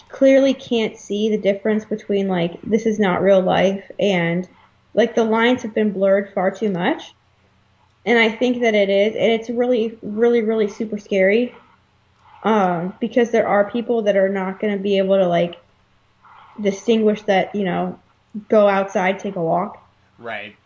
clearly 0.09 0.55
can't 0.55 0.97
see 0.97 1.29
the 1.29 1.39
difference 1.39 1.85
between 1.85 2.29
like 2.29 2.61
this 2.63 2.87
is 2.87 2.99
not 2.99 3.23
real 3.23 3.41
life 3.41 3.91
and 3.99 4.49
like 4.95 5.15
the 5.15 5.25
lines 5.25 5.63
have 5.63 5.75
been 5.75 5.93
blurred 5.93 6.33
far 6.33 6.51
too 6.51 6.71
much. 6.71 7.15
And 8.05 8.19
I 8.19 8.31
think 8.31 8.61
that 8.63 8.75
it 8.75 8.91
is, 8.91 9.15
and 9.15 9.33
it's 9.33 9.49
really, 9.49 9.97
really, 10.03 10.43
really 10.43 10.69
super 10.69 10.99
scary. 10.99 11.55
Um, 12.43 12.95
because 12.99 13.31
there 13.31 13.47
are 13.47 13.71
people 13.71 14.03
that 14.03 14.17
are 14.17 14.29
not 14.29 14.59
going 14.59 14.77
to 14.77 14.83
be 14.83 14.99
able 14.99 15.17
to 15.17 15.29
like 15.29 15.61
distinguish 16.61 17.23
that, 17.23 17.55
you 17.55 17.63
know, 17.63 17.99
go 18.49 18.69
outside, 18.69 19.19
take 19.19 19.37
a 19.37 19.43
walk. 19.43 19.83
Right. 20.19 20.57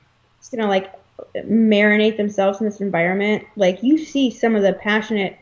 Just 0.40 0.52
gonna 0.52 0.68
like 0.68 0.92
marinate 1.36 2.16
themselves 2.16 2.60
in 2.60 2.66
this 2.66 2.80
environment. 2.80 3.44
Like 3.56 3.82
you 3.82 3.98
see 3.98 4.30
some 4.30 4.54
of 4.54 4.62
the 4.62 4.72
passionate 4.72 5.38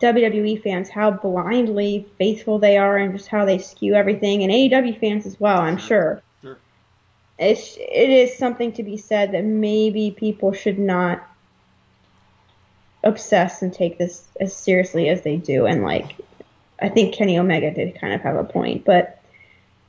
WWE 0.00 0.62
fans, 0.62 0.88
how 0.90 1.12
blindly 1.12 2.06
faithful 2.18 2.58
they 2.58 2.76
are, 2.76 2.96
and 2.96 3.16
just 3.16 3.28
how 3.28 3.44
they 3.44 3.58
skew 3.58 3.94
everything, 3.94 4.42
and 4.42 4.52
AEW 4.52 4.98
fans 4.98 5.26
as 5.26 5.38
well. 5.38 5.60
I'm 5.60 5.78
sure 5.78 6.22
sure. 6.42 6.58
it's, 7.38 7.76
it 7.76 8.10
is 8.10 8.36
something 8.36 8.72
to 8.72 8.82
be 8.82 8.96
said 8.96 9.32
that 9.32 9.44
maybe 9.44 10.10
people 10.10 10.52
should 10.52 10.78
not 10.78 11.26
obsess 13.04 13.62
and 13.62 13.72
take 13.72 13.98
this 13.98 14.26
as 14.40 14.54
seriously 14.54 15.08
as 15.08 15.22
they 15.22 15.36
do. 15.36 15.66
And 15.66 15.82
like, 15.82 16.16
I 16.80 16.88
think 16.88 17.14
Kenny 17.14 17.38
Omega 17.38 17.72
did 17.72 18.00
kind 18.00 18.12
of 18.12 18.20
have 18.22 18.36
a 18.36 18.44
point, 18.44 18.84
but 18.84 19.21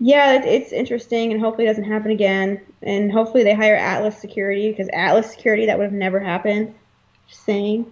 yeah, 0.03 0.33
it, 0.33 0.43
it's 0.43 0.73
interesting, 0.73 1.31
and 1.31 1.39
hopefully 1.39 1.65
it 1.65 1.69
doesn't 1.69 1.89
happen 1.89 2.11
again. 2.11 2.59
And 2.81 3.09
hopefully 3.09 3.45
they 3.45 3.55
hire 3.55 3.77
Atlas 3.77 4.17
Security 4.17 4.69
because 4.69 4.89
Atlas 4.91 5.31
Security 5.31 5.65
that 5.67 5.77
would 5.77 5.85
have 5.85 5.93
never 5.93 6.19
happened. 6.19 6.75
Just 7.29 7.45
saying. 7.45 7.89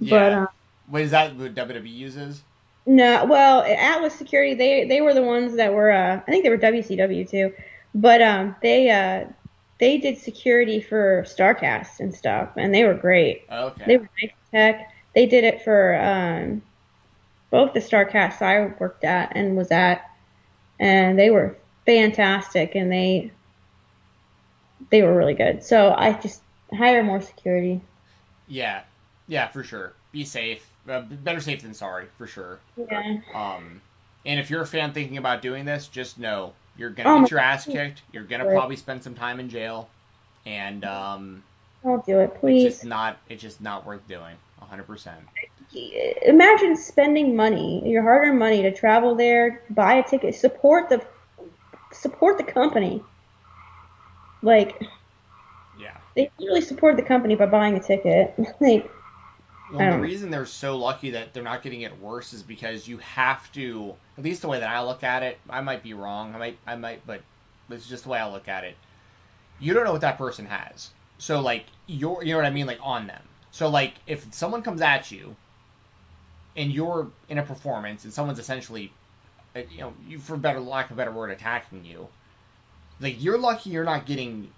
Yeah. 0.00 0.10
But 0.10 0.32
um, 0.32 0.48
what 0.88 1.02
is 1.02 1.12
that? 1.12 1.36
What 1.36 1.54
WWE 1.54 1.94
uses? 1.94 2.42
No, 2.84 3.24
well, 3.26 3.62
Atlas 3.62 4.16
Security 4.16 4.54
they 4.54 4.84
they 4.88 5.00
were 5.00 5.14
the 5.14 5.22
ones 5.22 5.54
that 5.54 5.72
were 5.72 5.92
uh, 5.92 6.16
I 6.16 6.30
think 6.30 6.42
they 6.42 6.50
were 6.50 6.58
WCW 6.58 7.30
too. 7.30 7.52
But 7.94 8.20
um, 8.20 8.56
they 8.60 8.90
uh, 8.90 9.26
they 9.78 9.98
did 9.98 10.18
security 10.18 10.80
for 10.80 11.22
Starcast 11.28 12.00
and 12.00 12.12
stuff, 12.12 12.48
and 12.56 12.74
they 12.74 12.82
were 12.82 12.94
great. 12.94 13.44
Okay. 13.52 13.84
They 13.86 13.96
were 13.98 14.08
nice 14.20 14.32
tech. 14.50 14.92
They 15.14 15.26
did 15.26 15.44
it 15.44 15.62
for 15.62 15.94
um, 15.94 16.60
both 17.50 17.72
the 17.72 17.78
Starcast 17.80 18.42
I 18.42 18.74
worked 18.80 19.04
at 19.04 19.30
and 19.36 19.56
was 19.56 19.70
at, 19.70 20.10
and 20.78 21.18
they 21.18 21.30
were 21.30 21.56
fantastic, 21.84 22.74
and 22.74 22.90
they 22.90 23.30
they 24.90 25.02
were 25.02 25.16
really 25.16 25.34
good. 25.34 25.62
So 25.62 25.94
I 25.96 26.12
just 26.12 26.42
hire 26.72 27.02
more 27.02 27.20
security. 27.20 27.80
Yeah, 28.48 28.82
yeah, 29.28 29.48
for 29.48 29.62
sure. 29.62 29.94
Be 30.12 30.24
safe. 30.24 30.66
Uh, 30.88 31.00
better 31.00 31.40
safe 31.40 31.62
than 31.62 31.74
sorry, 31.74 32.06
for 32.16 32.26
sure. 32.26 32.60
Yeah. 32.76 33.18
Um, 33.34 33.80
and 34.24 34.38
if 34.38 34.50
you're 34.50 34.62
a 34.62 34.66
fan 34.66 34.92
thinking 34.92 35.18
about 35.18 35.42
doing 35.42 35.64
this, 35.64 35.88
just 35.88 36.18
know 36.18 36.52
you're 36.76 36.90
gonna 36.90 37.10
oh 37.14 37.20
get 37.20 37.30
your 37.30 37.40
ass 37.40 37.64
kicked. 37.64 38.02
You're 38.12 38.24
gonna 38.24 38.44
probably 38.44 38.76
spend 38.76 39.02
some 39.02 39.14
time 39.14 39.40
in 39.40 39.48
jail, 39.48 39.88
and 40.44 40.84
um, 40.84 41.42
don't 41.82 42.04
do 42.04 42.20
it, 42.20 42.34
please. 42.40 42.64
It's 42.64 42.76
just 42.76 42.86
not. 42.86 43.18
It's 43.28 43.42
just 43.42 43.60
not 43.60 43.86
worth 43.86 44.06
doing. 44.08 44.36
100. 44.58 44.84
percent 44.84 45.20
Imagine 46.22 46.76
spending 46.76 47.36
money, 47.36 47.82
your 47.88 48.02
hard-earned 48.02 48.38
money, 48.38 48.62
to 48.62 48.72
travel 48.72 49.14
there, 49.14 49.62
buy 49.70 49.94
a 49.94 50.02
ticket, 50.02 50.34
support 50.34 50.88
the 50.88 51.04
support 51.92 52.38
the 52.38 52.44
company. 52.44 53.02
Like, 54.42 54.82
yeah, 55.78 55.96
they 56.14 56.30
really 56.38 56.60
support 56.60 56.96
the 56.96 57.02
company 57.02 57.34
by 57.34 57.46
buying 57.46 57.76
a 57.76 57.80
ticket. 57.80 58.34
like, 58.60 58.90
well, 59.72 59.92
the 59.92 59.98
reason 59.98 60.30
they're 60.30 60.46
so 60.46 60.76
lucky 60.78 61.10
that 61.10 61.34
they're 61.34 61.42
not 61.42 61.62
getting 61.62 61.82
it 61.82 62.00
worse 62.00 62.32
is 62.32 62.42
because 62.42 62.88
you 62.88 62.98
have 62.98 63.50
to. 63.52 63.94
At 64.16 64.24
least 64.24 64.42
the 64.42 64.48
way 64.48 64.60
that 64.60 64.68
I 64.70 64.82
look 64.82 65.04
at 65.04 65.22
it, 65.22 65.38
I 65.50 65.60
might 65.60 65.82
be 65.82 65.92
wrong. 65.92 66.34
I 66.34 66.38
might, 66.38 66.58
I 66.66 66.76
might, 66.76 67.06
but 67.06 67.20
it's 67.68 67.86
just 67.86 68.04
the 68.04 68.10
way 68.10 68.18
I 68.18 68.28
look 68.30 68.48
at 68.48 68.64
it. 68.64 68.76
You 69.58 69.74
don't 69.74 69.84
know 69.84 69.92
what 69.92 70.00
that 70.02 70.16
person 70.16 70.46
has. 70.46 70.90
So, 71.18 71.40
like, 71.40 71.66
you're 71.86 72.22
you 72.22 72.32
know 72.32 72.38
what 72.38 72.46
I 72.46 72.50
mean, 72.50 72.66
like 72.66 72.80
on 72.82 73.06
them. 73.06 73.22
So 73.56 73.70
like 73.70 73.94
if 74.06 74.34
someone 74.34 74.60
comes 74.60 74.82
at 74.82 75.10
you 75.10 75.34
and 76.56 76.72
you're 76.72 77.08
in 77.28 77.38
a 77.38 77.42
performance 77.42 78.04
and 78.04 78.12
someone's 78.12 78.38
essentially 78.38 78.92
uh, 79.54 79.60
you 79.70 79.78
know, 79.80 79.94
you, 80.06 80.18
for 80.18 80.36
better 80.36 80.60
lack 80.60 80.86
of 80.90 80.92
a 80.92 80.96
better 80.96 81.12
word, 81.12 81.30
attacking 81.30 81.84
you, 81.84 82.08
like 83.00 83.22
you're 83.22 83.38
lucky 83.38 83.70
you're 83.70 83.84
not 83.84 84.06
getting 84.06 84.50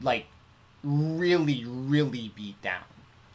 like 0.00 0.26
really, 0.82 1.64
really 1.66 2.32
beat 2.34 2.60
down. 2.62 2.82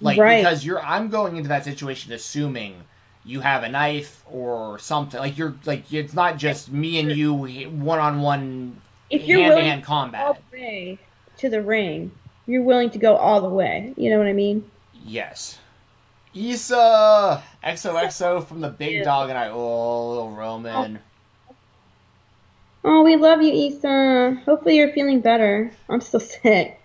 Like 0.01 0.17
Right. 0.17 0.37
because 0.43 0.65
you're 0.65 0.81
I'm 0.81 1.09
going 1.09 1.37
into 1.37 1.49
that 1.49 1.63
situation 1.63 2.11
assuming 2.13 2.83
you 3.25 3.39
have 3.41 3.63
a 3.63 3.69
knife 3.69 4.23
or 4.29 4.79
something. 4.79 5.19
Like 5.19 5.37
you're 5.37 5.55
like 5.65 5.91
it's 5.93 6.13
not 6.13 6.37
just 6.37 6.71
me 6.71 6.99
and 6.99 7.11
you 7.11 7.33
one 7.33 7.99
on 7.99 8.21
one 8.21 8.81
If 9.09 9.25
you're 9.25 9.39
hand 9.39 9.51
to 9.51 9.55
willing 9.55 9.65
hand 9.65 9.81
to 9.83 9.87
go 9.87 9.93
all 9.93 10.03
combat. 10.03 10.41
the 10.51 10.57
way 10.57 10.99
to 11.37 11.49
the 11.49 11.61
ring, 11.61 12.11
you're 12.47 12.63
willing 12.63 12.89
to 12.91 12.97
go 12.97 13.15
all 13.15 13.41
the 13.41 13.49
way. 13.49 13.93
You 13.95 14.09
know 14.09 14.17
what 14.17 14.27
I 14.27 14.33
mean? 14.33 14.69
Yes. 15.05 15.59
Issa 16.35 17.43
XOXO 17.65 18.45
from 18.45 18.61
the 18.61 18.69
Big 18.69 18.93
Yeah. 18.97 19.03
Dog 19.03 19.29
and 19.29 19.37
I. 19.37 19.49
Oh, 19.49 20.09
little 20.09 20.31
Roman. 20.31 20.99
Oh, 22.83 23.03
we 23.03 23.15
love 23.15 23.41
you, 23.41 23.67
Issa. 23.67 24.41
Hopefully 24.45 24.75
you're 24.77 24.91
feeling 24.91 25.21
better. 25.21 25.71
I'm 25.89 26.01
still 26.01 26.19
sick. 26.19 26.79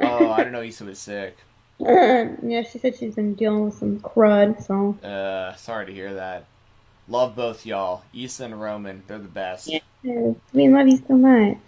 Oh, 0.00 0.30
I 0.30 0.36
don't 0.44 0.52
know. 0.52 0.62
Issa 0.62 0.84
was 0.84 0.98
sick. 0.98 1.36
yeah, 1.80 2.62
she 2.62 2.78
said 2.78 2.96
she's 2.96 3.14
been 3.14 3.34
dealing 3.34 3.64
with 3.64 3.74
some 3.74 3.98
crud, 4.00 4.62
so. 4.64 4.92
Uh, 5.06 5.54
sorry 5.56 5.86
to 5.86 5.92
hear 5.92 6.14
that. 6.14 6.44
Love 7.08 7.34
both 7.34 7.66
y'all, 7.66 8.04
Issa 8.14 8.44
and 8.44 8.60
Roman. 8.60 9.02
They're 9.08 9.18
the 9.18 9.26
best. 9.26 9.68
Yeah. 9.68 9.80
We 10.52 10.68
love 10.68 10.86
you 10.86 11.02
so 11.08 11.14
much. 11.14 11.58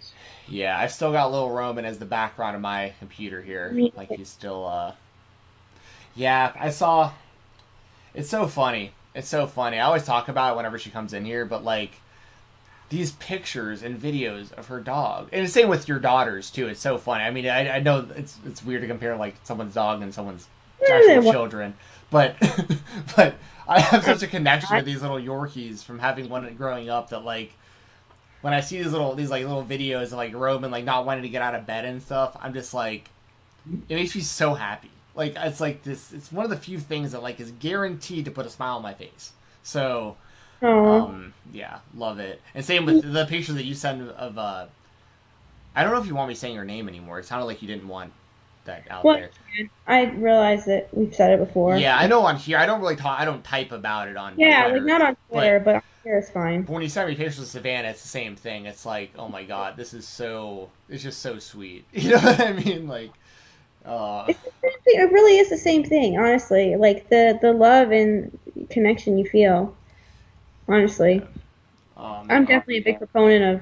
Yeah, 0.47 0.77
I've 0.79 0.91
still 0.91 1.11
got 1.11 1.31
little 1.31 1.51
Roman 1.51 1.83
as 1.83 1.99
the 1.99 2.05
background 2.05 2.55
of 2.55 2.61
my 2.61 2.93
computer 2.99 3.41
here. 3.41 3.73
Like 3.95 4.09
he's 4.09 4.29
still 4.29 4.65
uh 4.65 4.93
Yeah, 6.15 6.53
I 6.59 6.69
saw 6.69 7.11
it's 8.13 8.29
so 8.29 8.47
funny. 8.47 8.93
It's 9.15 9.27
so 9.27 9.47
funny. 9.47 9.77
I 9.79 9.85
always 9.85 10.05
talk 10.05 10.27
about 10.27 10.53
it 10.53 10.57
whenever 10.57 10.79
she 10.79 10.89
comes 10.89 11.13
in 11.13 11.25
here, 11.25 11.45
but 11.45 11.63
like 11.63 11.91
these 12.89 13.13
pictures 13.13 13.81
and 13.81 13.99
videos 13.99 14.51
of 14.53 14.67
her 14.67 14.79
dog. 14.79 15.29
And 15.31 15.45
the 15.45 15.49
same 15.49 15.67
with 15.67 15.87
your 15.87 15.99
daughters 15.99 16.51
too. 16.51 16.67
It's 16.67 16.79
so 16.79 16.97
funny. 16.97 17.23
I 17.23 17.31
mean, 17.31 17.47
I, 17.47 17.77
I 17.77 17.79
know 17.79 18.07
it's 18.15 18.37
it's 18.45 18.63
weird 18.63 18.81
to 18.81 18.87
compare 18.87 19.15
like 19.15 19.35
someone's 19.43 19.73
dog 19.73 20.01
and 20.01 20.13
someone's 20.13 20.47
actual 20.81 21.31
children, 21.31 21.73
but 22.09 22.35
but 23.15 23.35
I 23.67 23.79
have 23.79 24.03
such 24.03 24.23
a 24.23 24.27
connection 24.27 24.75
with 24.75 24.85
these 24.85 25.01
little 25.01 25.17
Yorkies 25.17 25.83
from 25.83 25.99
having 25.99 26.29
one 26.29 26.53
growing 26.55 26.89
up 26.89 27.09
that 27.09 27.23
like 27.23 27.53
when 28.41 28.53
I 28.53 28.59
see 28.59 28.81
these 28.81 28.91
little 28.91 29.15
these 29.15 29.29
like 29.29 29.45
little 29.45 29.65
videos 29.65 30.05
of 30.05 30.13
like 30.13 30.33
Roman 30.33 30.69
like 30.69 30.85
not 30.85 31.05
wanting 31.05 31.23
to 31.23 31.29
get 31.29 31.41
out 31.41 31.55
of 31.55 31.65
bed 31.65 31.85
and 31.85 32.01
stuff, 32.01 32.37
I'm 32.41 32.53
just 32.53 32.73
like 32.73 33.09
it 33.89 33.95
makes 33.95 34.15
me 34.15 34.21
so 34.21 34.53
happy. 34.53 34.91
Like 35.15 35.35
it's 35.37 35.61
like 35.61 35.83
this 35.83 36.11
it's 36.11 36.31
one 36.31 36.43
of 36.43 36.49
the 36.49 36.57
few 36.57 36.79
things 36.79 37.11
that 37.11 37.21
like 37.21 37.39
is 37.39 37.51
guaranteed 37.51 38.25
to 38.25 38.31
put 38.31 38.45
a 38.45 38.49
smile 38.49 38.77
on 38.77 38.81
my 38.81 38.93
face. 38.93 39.31
So 39.61 40.17
um 40.61 41.33
yeah, 41.51 41.79
love 41.95 42.19
it. 42.19 42.41
And 42.55 42.63
same 42.65 42.85
with 42.85 43.13
the 43.13 43.25
picture 43.25 43.53
that 43.53 43.65
you 43.65 43.75
sent 43.75 44.09
of 44.09 44.37
uh 44.37 44.65
I 45.75 45.83
don't 45.83 45.91
know 45.91 45.99
if 45.99 46.07
you 46.07 46.15
want 46.15 46.29
me 46.29 46.35
saying 46.35 46.55
your 46.55 46.65
name 46.65 46.87
anymore. 46.87 47.19
It 47.19 47.25
sounded 47.25 47.45
like 47.45 47.61
you 47.61 47.67
didn't 47.67 47.87
want 47.87 48.13
that 48.65 48.83
out 48.89 49.03
What? 49.03 49.19
there. 49.19 49.69
I 49.87 50.05
realize 50.05 50.65
that 50.65 50.89
we've 50.93 51.13
said 51.13 51.31
it 51.31 51.45
before. 51.45 51.77
Yeah, 51.77 51.97
I 51.97 52.07
know 52.07 52.21
on 52.21 52.37
here. 52.37 52.57
I 52.57 52.65
don't 52.65 52.81
really 52.81 52.95
talk. 52.95 53.19
I 53.19 53.25
don't 53.25 53.43
type 53.43 53.71
about 53.71 54.07
it 54.07 54.17
on. 54.17 54.35
Yeah, 54.37 54.63
Twitter. 54.63 54.79
like 54.79 54.87
not 54.87 55.01
on 55.01 55.17
Twitter, 55.29 55.59
but, 55.59 55.75
on 55.75 55.81
here 56.03 56.17
is 56.17 56.29
fine. 56.29 56.63
But 56.63 56.73
when 56.73 56.83
you 56.83 56.89
send 56.89 57.09
me 57.09 57.15
pictures 57.15 57.39
of 57.39 57.47
Savannah, 57.47 57.89
it's 57.89 58.01
the 58.01 58.07
same 58.07 58.35
thing. 58.35 58.65
It's 58.65 58.85
like, 58.85 59.11
oh 59.17 59.27
my 59.27 59.43
god, 59.43 59.77
this 59.77 59.93
is 59.93 60.07
so. 60.07 60.69
It's 60.89 61.03
just 61.03 61.19
so 61.21 61.39
sweet. 61.39 61.85
You 61.93 62.11
know 62.11 62.17
what 62.17 62.39
I 62.39 62.53
mean? 62.53 62.87
Like, 62.87 63.11
uh, 63.85 64.25
It's 64.27 64.39
the 64.41 64.51
same 64.61 64.81
thing. 64.85 65.01
It 65.01 65.11
really 65.11 65.37
is 65.37 65.49
the 65.49 65.57
same 65.57 65.83
thing, 65.83 66.17
honestly. 66.17 66.75
Like 66.75 67.09
the 67.09 67.37
the 67.41 67.53
love 67.53 67.91
and 67.91 68.37
connection 68.69 69.17
you 69.17 69.25
feel. 69.25 69.75
Honestly, 70.67 71.21
um, 71.97 72.27
I'm 72.29 72.45
definitely 72.45 72.77
a 72.77 72.83
big 72.83 72.97
proponent 72.97 73.61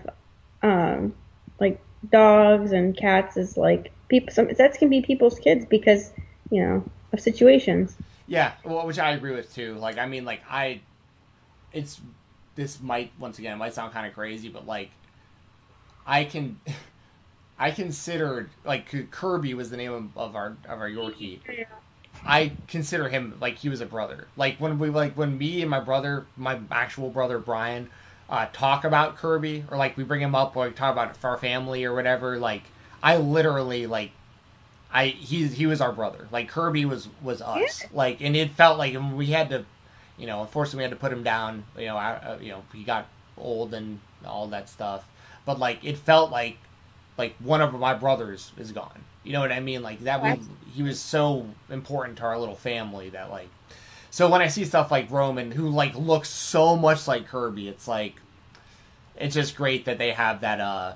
of, 0.63 0.69
um, 0.69 1.15
like 1.59 1.79
dogs 2.09 2.71
and 2.71 2.95
cats 2.95 3.37
is 3.37 3.57
like 3.57 3.91
people. 4.09 4.33
Some 4.33 4.49
that 4.53 4.75
can 4.77 4.89
be 4.89 5.01
people's 5.01 5.39
kids 5.39 5.65
because 5.65 6.11
you 6.49 6.63
know 6.63 6.83
of 7.13 7.19
situations. 7.19 7.97
Yeah, 8.27 8.53
well, 8.63 8.85
which 8.85 8.99
I 8.99 9.11
agree 9.11 9.33
with 9.33 9.53
too. 9.53 9.75
Like, 9.75 9.97
I 9.97 10.05
mean, 10.05 10.25
like 10.25 10.41
I, 10.49 10.81
it's 11.73 11.99
this 12.55 12.81
might 12.81 13.11
once 13.19 13.39
again 13.39 13.57
might 13.57 13.73
sound 13.73 13.93
kind 13.93 14.07
of 14.07 14.13
crazy, 14.13 14.49
but 14.49 14.65
like, 14.65 14.91
I 16.05 16.23
can, 16.25 16.59
I 17.61 17.69
considered 17.69 18.49
like 18.65 19.11
Kirby 19.11 19.53
was 19.53 19.69
the 19.69 19.77
name 19.77 19.93
of, 19.93 20.17
of 20.17 20.35
our 20.35 20.57
of 20.67 20.79
our 20.79 20.89
Yorkie. 20.89 21.41
I 22.25 22.53
consider 22.67 23.07
him 23.07 23.37
like 23.39 23.59
he 23.59 23.69
was 23.69 23.81
a 23.81 23.85
brother. 23.85 24.27
Like 24.35 24.57
when 24.57 24.79
we 24.79 24.89
like 24.89 25.13
when 25.13 25.37
me 25.37 25.61
and 25.61 25.69
my 25.69 25.79
brother, 25.79 26.25
my 26.35 26.59
actual 26.71 27.11
brother 27.11 27.37
Brian, 27.37 27.91
uh, 28.31 28.47
talk 28.51 28.83
about 28.83 29.15
Kirby 29.15 29.63
or 29.69 29.77
like 29.77 29.95
we 29.95 30.03
bring 30.03 30.21
him 30.21 30.33
up 30.33 30.55
or 30.55 30.65
like, 30.65 30.75
talk 30.75 30.91
about 30.91 31.15
our 31.23 31.37
family 31.37 31.85
or 31.85 31.93
whatever. 31.93 32.39
Like 32.39 32.63
I 33.03 33.17
literally 33.17 33.85
like 33.85 34.09
I 34.91 35.07
he 35.09 35.45
he 35.45 35.67
was 35.67 35.81
our 35.81 35.91
brother. 35.91 36.27
Like 36.31 36.49
Kirby 36.49 36.85
was 36.85 37.09
was 37.21 37.43
us. 37.43 37.83
Like 37.93 38.21
and 38.21 38.35
it 38.35 38.49
felt 38.53 38.79
like 38.79 38.95
and 38.95 39.15
we 39.15 39.27
had 39.27 39.51
to, 39.51 39.65
you 40.17 40.25
know, 40.25 40.41
unfortunately 40.41 40.79
we 40.79 40.83
had 40.85 40.91
to 40.93 40.97
put 40.97 41.13
him 41.13 41.21
down. 41.21 41.65
You 41.77 41.85
know, 41.85 41.97
I, 41.97 42.13
uh, 42.13 42.37
you 42.41 42.49
know 42.49 42.63
he 42.73 42.83
got 42.83 43.05
old 43.37 43.75
and 43.75 43.99
all 44.25 44.47
that 44.47 44.67
stuff. 44.67 45.05
But 45.45 45.59
like 45.59 45.85
it 45.85 45.99
felt 45.99 46.31
like 46.31 46.57
like 47.17 47.35
one 47.39 47.61
of 47.61 47.73
my 47.73 47.93
brothers 47.93 48.51
is 48.57 48.71
gone. 48.71 49.01
You 49.23 49.33
know 49.33 49.39
what 49.41 49.51
I 49.51 49.59
mean? 49.59 49.83
Like 49.83 49.99
that 50.01 50.23
we 50.23 50.39
he 50.73 50.83
was 50.83 50.99
so 50.99 51.45
important 51.69 52.17
to 52.17 52.23
our 52.23 52.37
little 52.39 52.55
family 52.55 53.09
that 53.09 53.29
like 53.29 53.49
so 54.09 54.29
when 54.29 54.41
I 54.41 54.47
see 54.47 54.65
stuff 54.65 54.91
like 54.91 55.09
Roman 55.11 55.51
who 55.51 55.69
like 55.69 55.95
looks 55.95 56.29
so 56.29 56.75
much 56.75 57.07
like 57.07 57.27
Kirby, 57.27 57.67
it's 57.67 57.87
like 57.87 58.15
it's 59.17 59.35
just 59.35 59.55
great 59.55 59.85
that 59.85 59.97
they 59.97 60.11
have 60.11 60.41
that 60.41 60.59
uh 60.59 60.93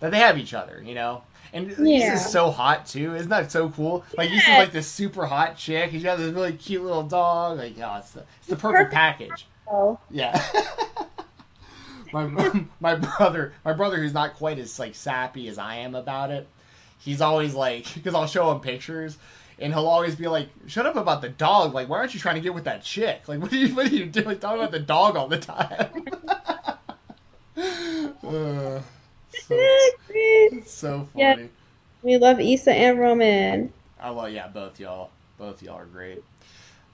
that 0.00 0.10
they 0.10 0.18
have 0.18 0.38
each 0.38 0.54
other, 0.54 0.82
you 0.84 0.94
know? 0.94 1.22
And 1.52 1.70
Yeah. 1.78 2.14
Issa's 2.14 2.30
so 2.30 2.50
hot 2.50 2.86
too. 2.86 3.14
Isn't 3.14 3.28
that 3.30 3.50
so 3.50 3.70
cool? 3.70 4.04
Like 4.16 4.30
Yeah. 4.30 4.56
like 4.56 4.72
this 4.72 4.86
super 4.88 5.26
hot 5.26 5.56
chick. 5.56 5.90
he's 5.90 6.02
got 6.02 6.18
this 6.18 6.32
really 6.32 6.52
cute 6.52 6.82
little 6.82 7.04
dog. 7.04 7.58
Like, 7.58 7.74
oh, 7.80 7.96
it's 7.98 8.10
the, 8.10 8.24
it's 8.40 8.48
the 8.48 8.56
perfect 8.56 8.90
Perfect. 8.90 8.92
package. 8.92 9.46
Oh, 9.70 9.98
Yeah. 10.10 10.40
my 12.22 12.64
my 12.80 12.94
brother, 12.94 13.52
my 13.64 13.72
brother, 13.72 13.96
who's 13.98 14.14
not 14.14 14.34
quite 14.34 14.58
as 14.58 14.78
like 14.78 14.94
sappy 14.94 15.48
as 15.48 15.58
I 15.58 15.76
am 15.76 15.94
about 15.94 16.30
it, 16.30 16.48
he's 16.98 17.20
always 17.20 17.54
like, 17.54 17.92
because 17.94 18.14
I'll 18.14 18.26
show 18.26 18.50
him 18.52 18.60
pictures, 18.60 19.18
and 19.58 19.72
he'll 19.72 19.86
always 19.86 20.14
be 20.16 20.28
like, 20.28 20.48
"Shut 20.66 20.86
up 20.86 20.96
about 20.96 21.22
the 21.22 21.28
dog! 21.28 21.74
Like, 21.74 21.88
why 21.88 21.98
aren't 21.98 22.14
you 22.14 22.20
trying 22.20 22.36
to 22.36 22.40
get 22.40 22.54
with 22.54 22.64
that 22.64 22.82
chick? 22.82 23.28
Like, 23.28 23.40
what 23.40 23.52
are 23.52 23.56
you 23.56 23.74
what 23.74 23.86
are 23.90 23.94
you 23.94 24.06
doing? 24.06 24.38
Talking 24.38 24.60
about 24.60 24.72
the 24.72 24.80
dog 24.80 25.16
all 25.16 25.28
the 25.28 25.38
time." 25.38 26.06
uh, 27.56 28.80
so, 29.30 29.70
it's 30.08 30.70
so 30.72 31.08
Yeah. 31.14 31.34
funny. 31.34 31.50
we 32.02 32.16
love 32.18 32.40
Issa 32.40 32.72
and 32.72 32.98
Roman. 32.98 33.72
I 34.00 34.10
love 34.10 34.30
yeah, 34.30 34.48
both 34.48 34.78
y'all. 34.80 35.10
Both 35.38 35.62
y'all 35.62 35.78
are 35.78 35.86
great. 35.86 36.22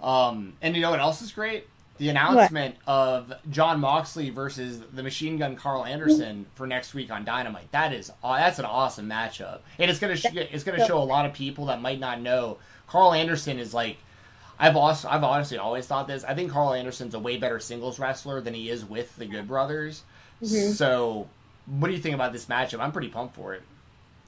Um, 0.00 0.54
and 0.62 0.74
you 0.74 0.82
know 0.82 0.90
what 0.90 1.00
else 1.00 1.20
is 1.22 1.32
great? 1.32 1.66
The 2.00 2.08
announcement 2.08 2.76
of 2.86 3.32
Jon 3.50 3.78
Moxley 3.80 4.30
versus 4.30 4.80
the 4.92 5.02
Machine 5.02 5.36
Gun 5.36 5.54
Karl 5.54 5.84
Anderson 5.84 6.46
for 6.54 6.66
next 6.66 6.94
week 6.94 7.10
on 7.10 7.24
Dynamite. 7.26 7.70
That 7.72 7.92
is 7.92 8.10
that's 8.22 8.58
an 8.58 8.64
awesome 8.64 9.06
matchup, 9.08 9.58
and 9.78 9.90
it's 9.90 10.00
gonna 10.00 10.16
sh- 10.16 10.24
it's 10.34 10.64
gonna 10.64 10.86
show 10.86 10.96
a 10.98 11.04
lot 11.04 11.26
of 11.26 11.34
people 11.34 11.66
that 11.66 11.80
might 11.82 12.00
not 12.00 12.20
know 12.20 12.56
Karl 12.86 13.12
Anderson 13.12 13.58
is 13.58 13.74
like. 13.74 13.98
I've 14.58 14.76
also 14.76 15.08
I've 15.08 15.24
honestly 15.24 15.56
always 15.58 15.86
thought 15.86 16.06
this. 16.08 16.24
I 16.24 16.34
think 16.34 16.50
Karl 16.52 16.72
Anderson's 16.74 17.14
a 17.14 17.18
way 17.18 17.36
better 17.38 17.60
singles 17.60 17.98
wrestler 17.98 18.40
than 18.42 18.52
he 18.54 18.68
is 18.70 18.84
with 18.84 19.14
the 19.16 19.24
Good 19.26 19.46
Brothers. 19.48 20.02
Mhm. 20.42 20.72
So, 20.74 21.28
what 21.66 21.88
do 21.88 21.94
you 21.94 22.00
think 22.00 22.14
about 22.14 22.32
this 22.32 22.46
matchup? 22.46 22.80
I'm 22.80 22.92
pretty 22.92 23.08
pumped 23.08 23.34
for 23.36 23.52
it. 23.54 23.62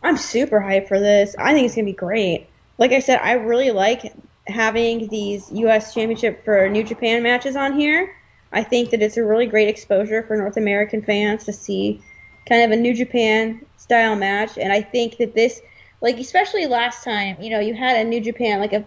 I'm 0.02 0.16
super 0.18 0.60
hyped 0.60 0.88
for 0.88 0.98
this. 1.00 1.34
I 1.38 1.52
think 1.54 1.66
it's 1.66 1.74
gonna 1.74 1.84
be 1.86 1.92
great. 1.92 2.48
Like 2.78 2.92
I 2.92 2.98
said, 3.00 3.20
I 3.22 3.32
really 3.32 3.70
like 3.70 4.12
having 4.46 5.08
these 5.08 5.50
U.S. 5.52 5.94
Championship 5.94 6.44
for 6.44 6.68
New 6.68 6.84
Japan 6.84 7.22
matches 7.22 7.56
on 7.56 7.78
here. 7.78 8.14
I 8.52 8.62
think 8.62 8.90
that 8.90 9.02
it's 9.02 9.16
a 9.16 9.24
really 9.24 9.46
great 9.46 9.68
exposure 9.68 10.22
for 10.22 10.36
North 10.36 10.56
American 10.56 11.02
fans 11.02 11.44
to 11.44 11.52
see 11.52 12.02
kind 12.46 12.62
of 12.62 12.70
a 12.70 12.80
New 12.80 12.94
Japan 12.94 13.64
style 13.76 14.16
match, 14.16 14.58
and 14.58 14.72
I 14.72 14.82
think 14.82 15.16
that 15.18 15.34
this, 15.34 15.60
like 16.00 16.18
especially 16.18 16.66
last 16.66 17.04
time, 17.04 17.40
you 17.40 17.50
know, 17.50 17.60
you 17.60 17.74
had 17.74 17.96
a 17.96 18.04
New 18.08 18.20
Japan 18.20 18.60
like 18.60 18.72
a 18.72 18.84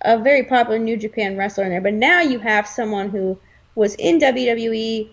a 0.00 0.18
very 0.18 0.42
popular 0.44 0.78
New 0.78 0.98
Japan 0.98 1.36
wrestler 1.36 1.64
in 1.64 1.70
there, 1.70 1.80
but 1.80 1.94
now 1.94 2.20
you 2.20 2.38
have 2.38 2.66
someone 2.66 3.08
who 3.08 3.38
was 3.74 3.94
in 3.94 4.18
WWE 4.18 5.08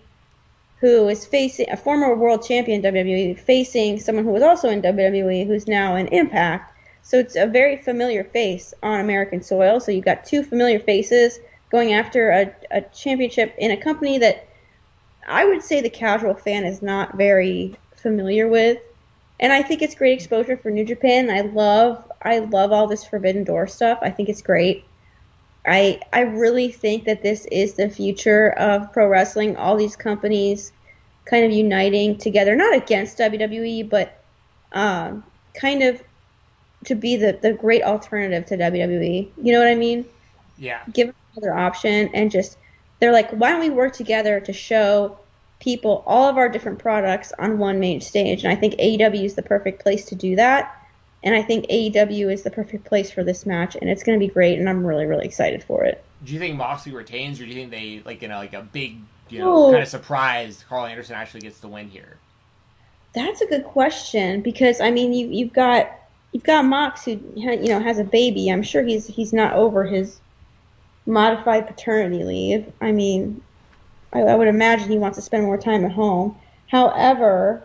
who 0.82 1.08
is 1.08 1.24
facing 1.24 1.70
a 1.70 1.76
former 1.76 2.12
world 2.12 2.44
champion 2.44 2.82
WWE, 2.82 3.38
facing 3.38 4.00
someone 4.00 4.24
who 4.24 4.32
was 4.32 4.42
also 4.42 4.68
in 4.68 4.82
WWE, 4.82 5.46
who's 5.46 5.68
now 5.68 5.94
in 5.94 6.08
Impact. 6.08 6.71
So 7.02 7.18
it's 7.18 7.36
a 7.36 7.46
very 7.46 7.76
familiar 7.76 8.24
face 8.24 8.72
on 8.82 9.00
American 9.00 9.42
soil. 9.42 9.80
So 9.80 9.92
you've 9.92 10.04
got 10.04 10.24
two 10.24 10.42
familiar 10.42 10.78
faces 10.78 11.38
going 11.70 11.92
after 11.92 12.30
a, 12.30 12.54
a 12.70 12.82
championship 12.94 13.54
in 13.58 13.70
a 13.70 13.76
company 13.76 14.18
that 14.18 14.46
I 15.26 15.44
would 15.44 15.62
say 15.62 15.80
the 15.80 15.90
casual 15.90 16.34
fan 16.34 16.64
is 16.64 16.82
not 16.82 17.16
very 17.16 17.76
familiar 17.96 18.48
with. 18.48 18.78
and 19.40 19.52
I 19.52 19.62
think 19.62 19.82
it's 19.82 19.94
great 19.94 20.14
exposure 20.14 20.56
for 20.56 20.70
New 20.70 20.84
Japan. 20.84 21.30
I 21.30 21.40
love 21.42 22.10
I 22.22 22.38
love 22.40 22.72
all 22.72 22.86
this 22.86 23.04
Forbidden 23.04 23.44
Door 23.44 23.66
stuff. 23.68 23.98
I 24.02 24.10
think 24.10 24.28
it's 24.28 24.42
great. 24.42 24.84
I 25.66 26.00
I 26.12 26.20
really 26.20 26.70
think 26.70 27.04
that 27.04 27.22
this 27.22 27.46
is 27.46 27.74
the 27.74 27.88
future 27.88 28.50
of 28.52 28.92
pro 28.92 29.08
wrestling. 29.08 29.56
All 29.56 29.76
these 29.76 29.96
companies 29.96 30.72
kind 31.24 31.44
of 31.44 31.52
uniting 31.52 32.18
together, 32.18 32.54
not 32.56 32.74
against 32.76 33.18
WWE, 33.18 33.88
but 33.88 34.22
um, 34.72 35.24
kind 35.54 35.82
of 35.82 36.02
to 36.84 36.94
be 36.94 37.16
the, 37.16 37.38
the 37.40 37.52
great 37.52 37.82
alternative 37.82 38.46
to 38.46 38.56
WWE. 38.56 39.28
You 39.42 39.52
know 39.52 39.58
what 39.58 39.68
I 39.68 39.74
mean? 39.74 40.04
Yeah. 40.58 40.80
Give 40.92 41.08
them 41.08 41.16
another 41.36 41.56
option 41.56 42.10
and 42.14 42.30
just 42.30 42.58
they're 43.00 43.12
like, 43.12 43.30
why 43.30 43.50
don't 43.50 43.60
we 43.60 43.70
work 43.70 43.94
together 43.94 44.40
to 44.40 44.52
show 44.52 45.18
people 45.60 46.04
all 46.06 46.28
of 46.28 46.36
our 46.36 46.48
different 46.48 46.78
products 46.78 47.32
on 47.38 47.58
one 47.58 47.80
main 47.80 48.00
stage? 48.00 48.44
And 48.44 48.52
I 48.52 48.56
think 48.56 48.74
AEW 48.74 49.24
is 49.24 49.34
the 49.34 49.42
perfect 49.42 49.82
place 49.82 50.04
to 50.06 50.14
do 50.14 50.36
that. 50.36 50.78
And 51.24 51.34
I 51.34 51.42
think 51.42 51.66
AEW 51.66 52.32
is 52.32 52.42
the 52.42 52.50
perfect 52.50 52.84
place 52.84 53.10
for 53.10 53.22
this 53.22 53.46
match, 53.46 53.76
and 53.80 53.88
it's 53.88 54.02
going 54.02 54.18
to 54.18 54.24
be 54.24 54.32
great, 54.32 54.58
and 54.58 54.68
I'm 54.68 54.84
really, 54.84 55.06
really 55.06 55.24
excited 55.24 55.62
for 55.62 55.84
it. 55.84 56.02
Do 56.24 56.32
you 56.32 56.38
think 56.40 56.56
Moxley 56.56 56.92
retains, 56.92 57.40
or 57.40 57.44
do 57.44 57.50
you 57.50 57.54
think 57.54 57.70
they 57.70 58.02
like 58.04 58.22
you 58.22 58.28
know 58.28 58.36
like 58.36 58.54
a 58.54 58.62
big 58.62 58.98
you 59.28 59.38
know 59.38 59.66
oh. 59.66 59.70
kind 59.70 59.82
of 59.82 59.88
surprise 59.88 60.64
Karl 60.68 60.86
Anderson 60.86 61.14
actually 61.14 61.40
gets 61.40 61.60
the 61.60 61.68
win 61.68 61.88
here? 61.88 62.16
That's 63.14 63.40
a 63.40 63.46
good 63.46 63.64
question 63.64 64.42
because 64.42 64.80
I 64.80 64.90
mean 64.90 65.12
you 65.12 65.28
you've 65.28 65.52
got 65.52 65.92
you've 66.32 66.42
got 66.42 66.64
Mox 66.64 67.04
who 67.04 67.20
you 67.34 67.68
know 67.68 67.80
has 67.80 67.98
a 67.98 68.04
baby. 68.04 68.48
I'm 68.48 68.62
sure 68.62 68.82
he's 68.82 69.06
he's 69.06 69.32
not 69.32 69.52
over 69.54 69.84
his 69.84 70.18
modified 71.06 71.66
paternity 71.66 72.24
leave. 72.24 72.72
I 72.80 72.92
mean, 72.92 73.42
I, 74.12 74.20
I 74.20 74.34
would 74.34 74.48
imagine 74.48 74.88
he 74.88 74.98
wants 74.98 75.16
to 75.18 75.22
spend 75.22 75.44
more 75.44 75.58
time 75.58 75.84
at 75.84 75.92
home. 75.92 76.36
However, 76.68 77.62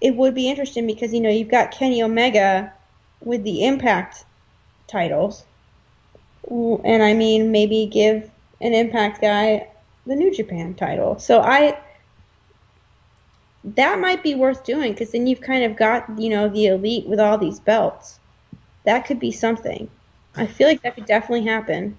it 0.00 0.14
would 0.16 0.34
be 0.34 0.50
interesting 0.50 0.86
because 0.86 1.12
you 1.12 1.20
know 1.20 1.30
you've 1.30 1.48
got 1.50 1.70
Kenny 1.70 2.02
Omega 2.02 2.72
with 3.20 3.42
the 3.42 3.64
Impact 3.64 4.24
titles, 4.86 5.44
and 6.50 7.02
I 7.02 7.14
mean 7.14 7.50
maybe 7.50 7.86
give 7.86 8.30
an 8.60 8.74
Impact 8.74 9.20
guy 9.20 9.68
the 10.06 10.14
New 10.14 10.34
Japan 10.34 10.74
title. 10.74 11.18
So 11.18 11.40
I 11.40 11.78
that 13.64 13.98
might 13.98 14.22
be 14.22 14.34
worth 14.34 14.64
doing 14.64 14.92
because 14.92 15.12
then 15.12 15.26
you've 15.26 15.40
kind 15.40 15.64
of 15.64 15.76
got 15.76 16.06
you 16.18 16.28
know 16.28 16.48
the 16.48 16.66
elite 16.66 17.06
with 17.06 17.18
all 17.18 17.38
these 17.38 17.58
belts. 17.60 18.20
That 18.84 19.06
could 19.06 19.18
be 19.18 19.32
something. 19.32 19.88
I 20.36 20.46
feel 20.46 20.68
like 20.68 20.82
that 20.82 20.94
could 20.94 21.06
definitely 21.06 21.46
happen. 21.46 21.96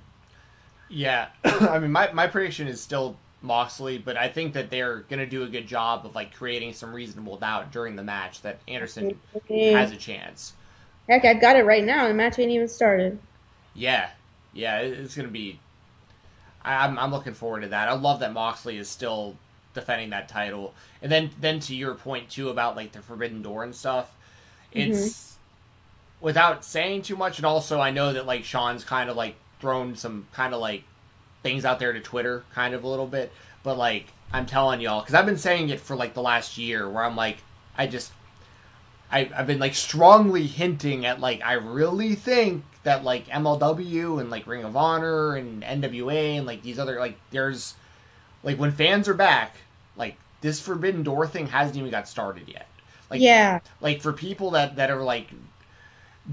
Yeah, 0.90 1.28
I 1.44 1.80
mean 1.80 1.92
my 1.92 2.12
my 2.14 2.28
prediction 2.28 2.68
is 2.68 2.80
still 2.80 3.18
Moxley, 3.42 3.98
but 3.98 4.18
I 4.18 4.28
think 4.28 4.54
that 4.54 4.70
they're 4.70 5.00
going 5.02 5.20
to 5.20 5.26
do 5.26 5.44
a 5.44 5.48
good 5.48 5.68
job 5.68 6.06
of 6.06 6.16
like 6.16 6.34
creating 6.34 6.74
some 6.74 6.94
reasonable 6.94 7.38
doubt 7.38 7.72
during 7.72 7.96
the 7.96 8.04
match 8.04 8.42
that 8.42 8.60
Anderson 8.68 9.20
okay. 9.36 9.72
has 9.72 9.92
a 9.92 9.98
chance. 9.98 10.54
Heck, 11.08 11.26
I've 11.26 11.42
got 11.42 11.56
it 11.56 11.66
right 11.66 11.84
now. 11.84 12.08
The 12.08 12.14
match 12.14 12.40
ain't 12.40 12.52
even 12.52 12.68
started. 12.68 13.20
Yeah, 13.74 14.10
yeah, 14.54 14.80
it's 14.80 15.16
going 15.16 15.28
to 15.28 15.32
be. 15.32 15.60
I'm 16.64 16.98
I'm 16.98 17.12
looking 17.12 17.34
forward 17.34 17.62
to 17.62 17.68
that. 17.70 17.88
I 17.88 17.94
love 17.94 18.20
that 18.22 18.34
Moxley 18.34 18.78
is 18.78 18.90
still 18.90 19.36
defending 19.76 20.10
that 20.10 20.28
title, 20.28 20.74
and 21.02 21.12
then 21.12 21.30
then 21.40 21.60
to 21.62 21.76
your 21.76 21.94
point 21.94 22.30
too 22.30 22.50
about 22.50 22.76
like 22.76 22.94
the 22.94 23.02
Forbidden 23.02 23.44
Door 23.44 23.66
and 23.66 23.76
stuff. 23.76 24.16
It's 24.72 24.98
mm-hmm. 25.00 26.26
without 26.26 26.66
saying 26.66 27.04
too 27.04 27.16
much, 27.16 27.38
and 27.38 27.46
also 27.46 27.80
I 27.80 27.92
know 27.92 28.14
that 28.14 28.26
like 28.26 28.44
Sean's 28.44 28.84
kind 28.84 29.10
of 29.10 29.16
like 29.16 29.36
thrown 29.60 29.96
some 29.96 30.28
kind 30.34 30.54
of 30.54 30.60
like 30.60 30.84
things 31.44 31.64
out 31.64 31.80
there 31.80 31.94
to 31.94 32.00
Twitter, 32.00 32.44
kind 32.54 32.74
of 32.74 32.84
a 32.84 32.88
little 32.88 33.06
bit. 33.08 33.32
But 33.64 33.78
like, 33.78 34.08
I'm 34.34 34.46
telling 34.46 34.82
y'all, 34.82 35.02
because 35.02 35.14
I've 35.14 35.26
been 35.26 35.38
saying 35.38 35.70
it 35.70 35.80
for 35.80 35.96
like 35.96 36.14
the 36.14 36.22
last 36.22 36.58
year, 36.58 36.90
where 36.90 37.04
I'm 37.04 37.16
like, 37.16 37.38
I 37.78 37.88
just, 37.88 38.12
I, 39.12 39.30
I've 39.36 39.48
been 39.48 39.60
like 39.60 39.76
strongly 39.76 40.48
hinting 40.48 41.06
at 41.06 41.20
like, 41.20 41.42
I 41.44 41.54
really 41.54 42.16
think 42.16 42.64
that 42.84 43.04
like 43.04 43.28
MLW 43.28 44.20
and 44.20 44.30
like 44.30 44.48
Ring 44.48 44.64
of 44.64 44.76
Honor 44.76 45.36
and 45.36 45.64
NWA 45.64 46.38
and 46.38 46.46
like 46.46 46.64
these 46.64 46.80
other 46.80 47.00
like, 47.00 47.18
there's 47.32 47.76
like 48.44 48.58
when 48.58 48.72
fans 48.72 49.08
are 49.08 49.14
back, 49.14 49.56
like 49.98 50.18
this 50.42 50.60
Forbidden 50.60 51.04
Door 51.04 51.28
thing 51.28 51.48
hasn't 51.48 51.78
even 51.78 51.92
got 51.92 52.08
started 52.08 52.48
yet. 52.48 52.68
Like, 53.10 53.22
yeah, 53.22 53.60
like 53.82 54.02
for 54.02 54.14
people 54.14 54.52
that 54.52 54.78
that 54.78 54.90
are 54.90 55.04
like 55.04 55.28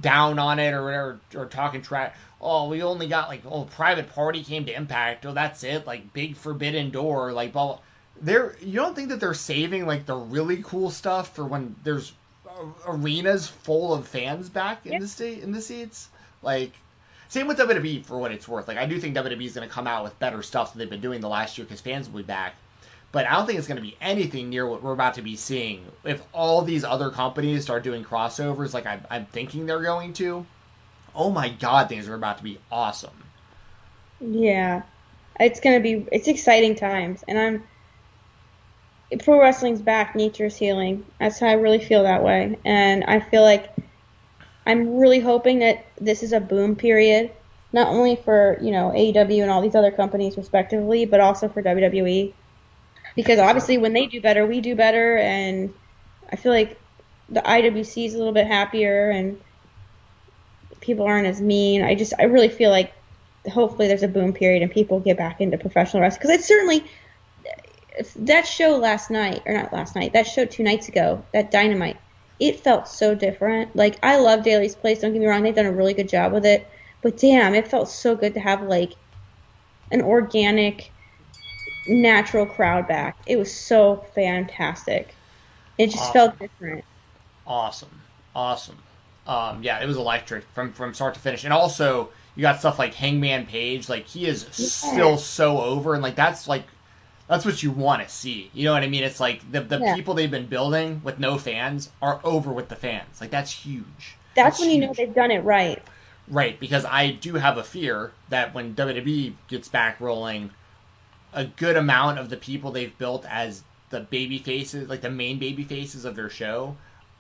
down 0.01 0.39
on 0.39 0.59
it 0.59 0.73
or 0.73 0.85
whatever 0.85 1.21
or 1.35 1.47
talking 1.47 1.83
trash 1.83 2.15
oh, 2.43 2.69
we 2.69 2.83
only 2.83 3.07
got 3.07 3.29
like, 3.29 3.43
oh, 3.47 3.65
Private 3.65 4.13
Party 4.13 4.43
came 4.43 4.67
to 4.67 4.75
Impact. 4.75 5.25
Oh, 5.25 5.33
that's 5.33 5.63
it. 5.63 5.87
Like, 5.87 6.13
big 6.13 6.37
Forbidden 6.37 6.91
Door. 6.91 7.33
Like, 7.33 7.53
blah, 7.53 7.67
blah. 7.67 7.79
They're, 8.21 8.57
you 8.61 8.75
don't 8.75 8.95
think 8.95 9.09
that 9.09 9.21
they're 9.21 9.35
saving 9.35 9.87
like 9.87 10.07
the 10.07 10.17
really 10.17 10.63
cool 10.63 10.91
stuff 10.91 11.35
for 11.35 11.45
when 11.45 11.77
there's 11.83 12.13
arenas 12.87 13.49
full 13.49 13.95
of 13.95 14.07
fans 14.07 14.49
back 14.49 14.87
in 14.87 15.01
the 15.01 15.09
state 15.09 15.43
in 15.43 15.53
the 15.53 15.63
seats? 15.63 16.09
Like, 16.43 16.73
same 17.29 17.47
with 17.47 17.59
WWE 17.59 18.05
for 18.05 18.19
what 18.19 18.31
it's 18.31 18.47
worth. 18.47 18.69
Like, 18.69 18.77
I 18.77 18.87
do 18.87 19.01
think 19.01 19.17
WWE 19.17 19.45
is 19.45 19.55
going 19.55 19.67
to 19.67 19.73
come 19.73 19.87
out 19.87 20.05
with 20.05 20.19
better 20.19 20.43
stuff 20.43 20.73
than 20.73 20.81
they've 20.81 20.91
been 20.91 21.01
doing 21.01 21.21
the 21.21 21.29
last 21.29 21.57
year 21.57 21.65
because 21.65 21.81
fans 21.81 22.09
will 22.09 22.19
be 22.19 22.25
back. 22.25 22.55
But 23.13 23.27
I 23.27 23.35
don't 23.35 23.47
think 23.47 23.59
it's 23.59 23.69
going 23.69 23.77
to 23.77 23.83
be 23.83 23.97
anything 24.01 24.49
near 24.49 24.67
what 24.67 24.83
we're 24.83 24.95
about 24.95 25.15
to 25.15 25.23
be 25.23 25.37
seeing. 25.37 25.85
If 26.03 26.23
all 26.33 26.63
these 26.63 26.83
other 26.83 27.11
companies 27.11 27.63
start 27.63 27.85
doing 27.85 28.05
crossovers 28.05 28.73
like 28.73 28.87
I'm, 28.87 29.03
I'm 29.11 29.27
thinking 29.27 29.67
they're 29.67 29.83
going 29.83 30.15
to 30.15 30.47
oh 31.15 31.31
my 31.31 31.49
god, 31.49 31.89
things 31.89 32.09
are 32.09 32.15
about 32.15 32.39
to 32.39 32.45
be 32.45 32.59
awesome. 32.71 33.11
Yeah, 34.21 34.83
it's 35.41 35.61
gonna 35.61 35.81
be 35.81 36.07
it's 36.13 36.29
exciting 36.29 36.75
times, 36.75 37.25
and 37.29 37.39
I'm 37.39 37.63
pro 39.19 39.41
wrestling's 39.41 39.83
back, 39.83 40.15
nature's 40.15 40.57
healing. 40.57 41.05
That's 41.19 41.39
how 41.39 41.49
I 41.49 41.55
really 41.55 41.81
feel 41.81 42.03
that 42.05 42.23
way, 42.23 42.59
and 42.65 43.05
I 43.05 43.21
feel 43.21 43.43
like 43.43 43.75
I'm 44.67 44.97
really 44.97 45.21
hoping 45.21 45.59
that 45.61 45.85
this 46.01 46.23
is 46.23 46.33
a 46.33 46.41
boom 46.41 46.77
period, 46.77 47.31
not 47.73 47.89
only 47.89 48.17
for 48.17 48.59
you 48.63 48.71
know 48.71 48.91
AEW 48.91 49.43
and 49.43 49.51
all 49.51 49.63
these 49.63 49.75
other 49.75 49.91
companies 49.91 50.37
respectively, 50.37 51.05
but 51.05 51.21
also 51.21 51.49
for 51.49 51.63
WWE, 51.63 52.33
because 53.17 53.39
obviously 53.39 53.79
when 53.79 53.93
they 53.93 54.07
do 54.07 54.21
better, 54.21 54.47
we 54.47 54.61
do 54.61 54.75
better, 54.75 55.17
and 55.17 55.73
I 56.31 56.37
feel 56.37 56.53
like 56.53 56.79
the 57.29 57.41
IWC 57.41 58.07
is 58.07 58.15
a 58.15 58.19
little 58.19 58.33
bit 58.33 58.47
happier 58.47 59.11
and 59.11 59.41
people 60.81 61.07
aren't 61.07 61.27
as 61.27 61.41
mean. 61.41 61.83
I 61.83 61.95
just 61.95 62.13
I 62.19 62.25
really 62.25 62.49
feel 62.49 62.71
like 62.71 62.93
hopefully 63.51 63.89
there's 63.89 64.03
a 64.03 64.09
boom 64.09 64.33
period 64.33 64.63
and 64.63 64.71
people 64.71 65.01
get 65.01 65.17
back 65.17 65.41
into 65.41 65.59
professional 65.59 66.03
wrestling 66.03 66.21
because 66.21 66.39
it's 66.39 66.47
certainly 66.47 66.85
that 68.17 68.47
show 68.47 68.77
last 68.77 69.11
night 69.11 69.43
or 69.47 69.53
not 69.53 69.73
last 69.73 69.97
night 69.97 70.13
that 70.13 70.27
show 70.27 70.45
two 70.45 70.63
nights 70.63 70.89
ago 70.89 71.23
that 71.33 71.51
dynamite 71.51 71.97
it 72.39 72.61
felt 72.61 72.87
so 72.87 73.15
different 73.15 73.75
like 73.75 73.99
i 74.03 74.17
love 74.17 74.43
Daily's 74.43 74.75
place 74.75 75.01
don't 75.01 75.13
get 75.13 75.21
me 75.21 75.27
wrong 75.27 75.43
they've 75.43 75.55
done 75.55 75.67
a 75.67 75.73
really 75.73 75.93
good 75.93 76.09
job 76.09 76.33
with 76.33 76.47
it 76.47 76.67
but 77.03 77.17
damn 77.17 77.55
it 77.55 77.69
felt 77.69 77.89
so 77.89 78.15
good 78.15 78.35
to 78.35 78.41
have 78.41 78.63
like 78.63 78.93
an 79.91 80.01
organic 80.01 80.92
natural 81.87 82.47
crowd 82.47 82.87
back 82.87 83.17
it 83.27 83.37
was 83.37 83.53
so 83.53 84.05
fantastic 84.15 85.15
it 85.79 85.87
just 85.87 85.99
awesome. 85.99 86.13
felt 86.13 86.39
different 86.39 86.85
awesome 87.47 88.01
awesome 88.35 88.79
um, 89.27 89.63
yeah, 89.63 89.81
it 89.81 89.87
was 89.87 89.97
electric 89.97 90.45
from 90.53 90.73
from 90.73 90.95
start 90.95 91.15
to 91.15 91.21
finish. 91.21 91.45
And 91.45 91.53
also, 91.53 92.11
you 92.35 92.43
got 92.43 92.59
stuff 92.59 92.79
like 92.79 92.95
Hangman 92.95 93.47
Page, 93.47 93.89
like 93.89 94.07
he 94.07 94.27
is 94.27 94.45
yeah. 94.45 94.67
still 94.67 95.17
so 95.17 95.61
over, 95.61 95.95
and 95.95 96.03
like 96.03 96.17
that's 96.17 96.49
like 96.49 96.65
that's 97.29 97.45
what 97.45 97.63
you 97.63 97.71
want 97.71 98.03
to 98.03 98.09
see. 98.09 98.51
You 98.53 98.65
know 98.65 98.73
what 98.73 98.83
I 98.83 98.89
mean? 98.89 99.05
It's 99.05 99.21
like 99.21 99.51
the 99.51 99.61
the 99.61 99.79
yeah. 99.79 99.95
people 99.95 100.15
they've 100.15 100.31
been 100.31 100.47
building 100.47 101.01
with 101.05 101.19
no 101.19 101.39
fans 101.39 101.91
are 102.01 102.21
over 102.25 102.53
with 102.53 102.69
the 102.69 102.77
fans. 102.77 103.21
Like 103.21 103.31
that's 103.31 103.53
huge. 103.53 104.17
That's, 104.35 104.59
that's 104.59 104.61
when 104.61 104.71
huge. 104.71 104.81
you 104.81 104.87
know 104.87 104.95
they've 104.95 105.15
done 105.15 105.31
it 105.31 105.45
right. 105.45 105.81
Right, 106.29 106.59
because 106.59 106.85
I 106.85 107.11
do 107.11 107.35
have 107.35 107.59
a 107.59 107.65
fear 107.65 108.13
that 108.29 108.55
when 108.55 108.77
WWE 108.77 109.35
gets 109.49 109.69
back 109.69 110.01
rolling, 110.01 110.51
a 111.33 111.45
good 111.45 111.77
amount 111.77 112.19
of 112.19 112.29
the 112.29 112.37
people 112.37 112.71
they've 112.71 112.97
built 112.99 113.25
as 113.29 113.63
the 113.91 114.01
baby 114.01 114.39
faces, 114.39 114.89
like 114.89 115.01
the 115.01 115.11
main 115.11 115.39
baby 115.39 115.65
faces 115.65 116.05
of 116.05 116.17
their 116.17 116.31
show, 116.31 116.77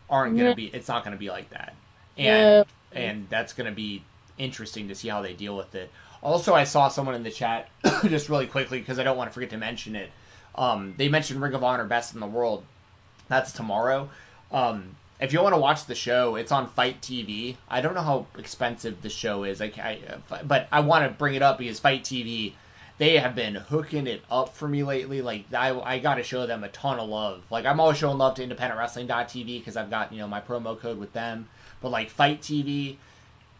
aren't 0.08 0.36
gonna 0.36 0.54
be. 0.54 0.66
It's 0.66 0.88
not 0.88 1.04
gonna 1.04 1.16
be 1.16 1.30
like 1.30 1.50
that 1.50 1.74
and 2.16 2.66
yeah. 2.94 3.00
and 3.00 3.26
that's 3.28 3.52
going 3.52 3.68
to 3.68 3.74
be 3.74 4.02
interesting 4.38 4.88
to 4.88 4.94
see 4.94 5.08
how 5.08 5.22
they 5.22 5.32
deal 5.32 5.56
with 5.56 5.74
it. 5.74 5.90
Also, 6.22 6.54
I 6.54 6.64
saw 6.64 6.88
someone 6.88 7.14
in 7.14 7.22
the 7.22 7.30
chat 7.30 7.68
just 8.04 8.28
really 8.28 8.46
quickly 8.46 8.78
because 8.78 8.98
I 8.98 9.04
don't 9.04 9.16
want 9.16 9.30
to 9.30 9.34
forget 9.34 9.50
to 9.50 9.56
mention 9.56 9.96
it. 9.96 10.10
Um, 10.54 10.94
they 10.96 11.08
mentioned 11.08 11.40
Ring 11.40 11.54
of 11.54 11.64
Honor 11.64 11.84
Best 11.84 12.14
in 12.14 12.20
the 12.20 12.26
World. 12.26 12.64
That's 13.28 13.52
tomorrow. 13.52 14.10
Um, 14.50 14.96
if 15.20 15.32
you 15.32 15.40
want 15.40 15.54
to 15.54 15.60
watch 15.60 15.86
the 15.86 15.94
show, 15.94 16.36
it's 16.36 16.52
on 16.52 16.68
Fight 16.68 17.00
TV. 17.00 17.56
I 17.68 17.80
don't 17.80 17.94
know 17.94 18.02
how 18.02 18.26
expensive 18.38 19.02
the 19.02 19.08
show 19.08 19.44
is, 19.44 19.62
I, 19.62 19.66
I, 20.30 20.42
but 20.42 20.68
I 20.70 20.80
want 20.80 21.10
to 21.10 21.16
bring 21.16 21.34
it 21.34 21.42
up 21.42 21.58
because 21.58 21.80
Fight 21.80 22.02
TV, 22.02 22.52
they 22.98 23.18
have 23.18 23.34
been 23.34 23.54
hooking 23.54 24.06
it 24.06 24.22
up 24.30 24.54
for 24.54 24.68
me 24.68 24.82
lately. 24.82 25.22
Like 25.22 25.52
I, 25.52 25.78
I 25.80 25.98
got 25.98 26.16
to 26.16 26.22
show 26.22 26.46
them 26.46 26.64
a 26.64 26.68
ton 26.68 26.98
of 27.00 27.08
love. 27.08 27.42
Like 27.50 27.66
I'm 27.66 27.80
always 27.80 27.98
showing 27.98 28.18
love 28.18 28.34
to 28.36 28.46
IndependentWrestling.tv 28.46 29.58
because 29.58 29.76
I've 29.76 29.90
got 29.90 30.12
you 30.12 30.18
know 30.18 30.28
my 30.28 30.40
promo 30.40 30.78
code 30.78 30.98
with 30.98 31.12
them. 31.12 31.48
But 31.80 31.90
like 31.90 32.10
Fight 32.10 32.40
TV, 32.40 32.96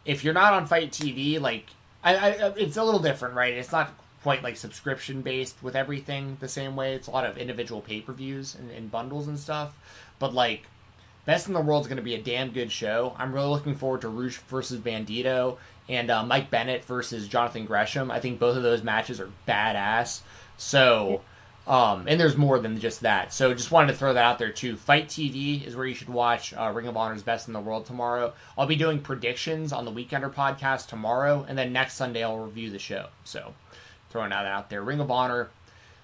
if 0.05 0.23
you're 0.23 0.35
not 0.35 0.53
on 0.53 0.67
Fight 0.67 0.93
TV, 0.93 1.41
like 1.41 1.67
I, 2.05 2.15
I, 2.15 2.29
it's 2.57 2.77
a 2.77 2.85
little 2.85 3.01
different, 3.01 3.35
right? 3.35 3.55
It's 3.55 3.73
not 3.73 3.93
quite 4.23 4.43
like 4.43 4.57
subscription 4.57 5.23
based 5.23 5.63
with 5.63 5.75
everything 5.75 6.37
the 6.41 6.49
same 6.49 6.77
way. 6.77 6.95
It's 6.95 7.09
a 7.09 7.11
lot 7.11 7.27
of 7.27 7.37
individual 7.37 7.81
pay 7.81 8.01
per 8.01 8.13
views 8.13 8.55
and, 8.55 8.71
and, 8.71 8.91
bundles 8.91 9.27
and 9.29 9.39
stuff. 9.39 9.77
But 10.19 10.33
like 10.33 10.67
Best 11.25 11.47
in 11.47 11.55
the 11.55 11.61
World 11.61 11.83
is 11.83 11.89
going 11.89 11.97
to 11.97 12.03
be 12.03 12.15
a 12.15 12.23
damn 12.23 12.51
good 12.51 12.73
show. 12.73 13.15
I'm 13.19 13.33
really 13.33 13.49
looking 13.49 13.75
forward 13.75 14.01
to 14.03 14.09
Rouge 14.09 14.39
versus 14.49 14.81
Bandido 14.81 15.59
and 15.89 16.11
uh, 16.11 16.25
Mike 16.25 16.51
Bennett 16.51 16.85
versus 16.85 17.29
Jonathan 17.29 17.65
Gresham. 17.65 18.11
I 18.11 18.21
think 18.21 18.39
both 18.39 18.57
of 18.57 18.63
those 18.63 18.83
matches 18.83 19.21
are 19.21 19.31
badass. 19.47 20.21
So, 20.57 21.23
um, 21.67 22.07
and 22.09 22.21
there's 22.21 22.37
more 22.37 22.59
than 22.59 22.79
just 22.79 23.01
that. 23.01 23.33
So, 23.33 23.53
just 23.55 23.71
wanted 23.71 23.93
to 23.93 23.99
throw 23.99 24.15
that 24.15 24.25
out 24.25 24.39
there 24.39 24.53
too. 24.53 24.77
Fight 24.77 25.09
TV 25.09 25.67
is 25.67 25.77
where 25.77 25.87
you 25.87 25.95
should 25.95 26.09
watch 26.09 26.55
uh, 26.55 26.71
Ring 26.75 26.87
of 26.87 26.97
Honor's 26.97 27.23
Best 27.23 27.47
in 27.47 27.53
the 27.53 27.61
World 27.61 27.87
tomorrow. 27.87 28.33
I'll 28.57 28.67
be 28.67 28.77
doing 28.77 29.01
predictions 29.01 29.73
on 29.73 29.85
the 29.85 29.93
Weekender 29.93 30.33
podcast 30.33 30.89
tomorrow, 30.89 31.45
and 31.49 31.57
then 31.57 31.73
next 31.73 31.95
Sunday 31.95 32.23
I'll 32.23 32.39
review 32.39 32.71
the 32.71 32.79
show. 32.79 33.09
So, 33.25 33.55
throwing 34.11 34.31
that 34.31 34.47
out 34.47 34.71
there. 34.71 34.83
Ring 34.83 35.01
of 35.01 35.11
Honor, 35.11 35.51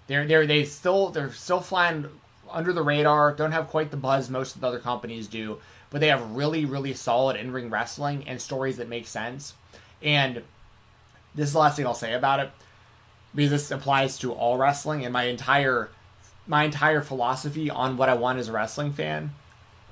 they're 0.07 0.27
they're 0.27 0.47
they 0.47 0.65
still 0.65 1.11
they're 1.11 1.33
still 1.33 1.61
flying 1.61 2.09
under 2.51 2.73
the 2.73 2.83
radar. 2.83 3.33
Don't 3.33 3.53
have 3.53 3.69
quite 3.69 3.91
the 3.91 3.97
buzz 3.97 4.31
most 4.31 4.55
of 4.55 4.61
the 4.61 4.67
other 4.67 4.79
companies 4.79 5.29
do, 5.29 5.59
but 5.91 6.01
they 6.01 6.09
have 6.09 6.33
really 6.33 6.65
really 6.65 6.95
solid 6.95 7.37
in 7.37 7.53
ring 7.53 7.71
wrestling 7.71 8.27
and 8.27 8.41
stories 8.41 8.79
that 8.79 8.89
make 8.89 9.07
sense. 9.07 9.55
And 10.03 10.43
this 11.35 11.49
is 11.49 11.53
the 11.53 11.59
last 11.59 11.77
thing 11.77 11.87
I'll 11.87 11.95
say 11.95 12.15
about 12.15 12.41
it 12.41 12.51
because 13.35 13.51
this 13.51 13.71
applies 13.71 14.19
to 14.19 14.33
all 14.33 14.57
wrestling 14.57 15.05
and 15.05 15.13
my 15.13 15.25
entire 15.25 15.91
my 16.47 16.65
entire 16.65 17.03
philosophy 17.03 17.69
on 17.69 17.97
what 17.97 18.09
I 18.09 18.15
want 18.15 18.39
as 18.39 18.49
a 18.49 18.53
wrestling 18.53 18.93
fan. 18.93 19.33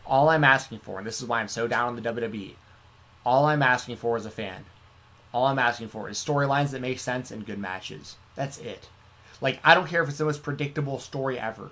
All 0.07 0.30
I'm 0.30 0.44
asking 0.44 0.78
for, 0.78 0.98
and 0.98 1.07
this 1.07 1.20
is 1.20 1.28
why 1.28 1.40
I'm 1.40 1.48
so 1.48 1.68
down 1.68 1.88
on 1.88 1.96
the 1.96 2.02
WWE, 2.02 2.54
all 3.24 3.44
I'm 3.44 3.62
asking 3.62 3.96
for 3.96 4.16
as 4.16 4.24
a 4.24 4.30
fan, 4.30 4.64
all 5.34 5.46
I'm 5.46 5.59
asking 5.59 5.88
for 5.88 6.09
is 6.09 6.16
storylines 6.16 6.70
that 6.70 6.80
make 6.80 6.98
sense 6.98 7.30
and 7.30 7.44
good 7.44 7.59
matches. 7.59 8.16
That's 8.36 8.59
it. 8.59 8.88
Like 9.40 9.61
I 9.62 9.74
don't 9.74 9.88
care 9.88 10.02
if 10.02 10.09
it's 10.09 10.18
the 10.18 10.24
most 10.24 10.42
predictable 10.42 10.98
story 10.98 11.38
ever. 11.38 11.70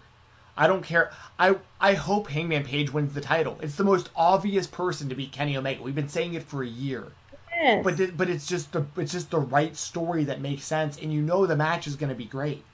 I 0.56 0.66
don't 0.66 0.84
care. 0.84 1.10
I 1.38 1.56
I 1.80 1.94
hope 1.94 2.28
Hangman 2.28 2.64
Page 2.64 2.92
wins 2.92 3.14
the 3.14 3.20
title. 3.20 3.58
It's 3.60 3.76
the 3.76 3.84
most 3.84 4.10
obvious 4.14 4.66
person 4.66 5.08
to 5.08 5.14
beat 5.14 5.32
Kenny 5.32 5.56
Omega. 5.56 5.82
We've 5.82 5.94
been 5.94 6.08
saying 6.08 6.34
it 6.34 6.42
for 6.42 6.62
a 6.62 6.68
year. 6.68 7.12
Yes. 7.56 7.84
But 7.84 7.96
th- 7.96 8.16
but 8.16 8.28
it's 8.28 8.46
just 8.46 8.72
the 8.72 8.86
it's 8.96 9.12
just 9.12 9.30
the 9.30 9.40
right 9.40 9.76
story 9.76 10.24
that 10.24 10.40
makes 10.40 10.64
sense, 10.64 10.98
and 10.98 11.12
you 11.12 11.22
know 11.22 11.46
the 11.46 11.56
match 11.56 11.86
is 11.86 11.96
going 11.96 12.10
to 12.10 12.14
be 12.14 12.24
great. 12.26 12.64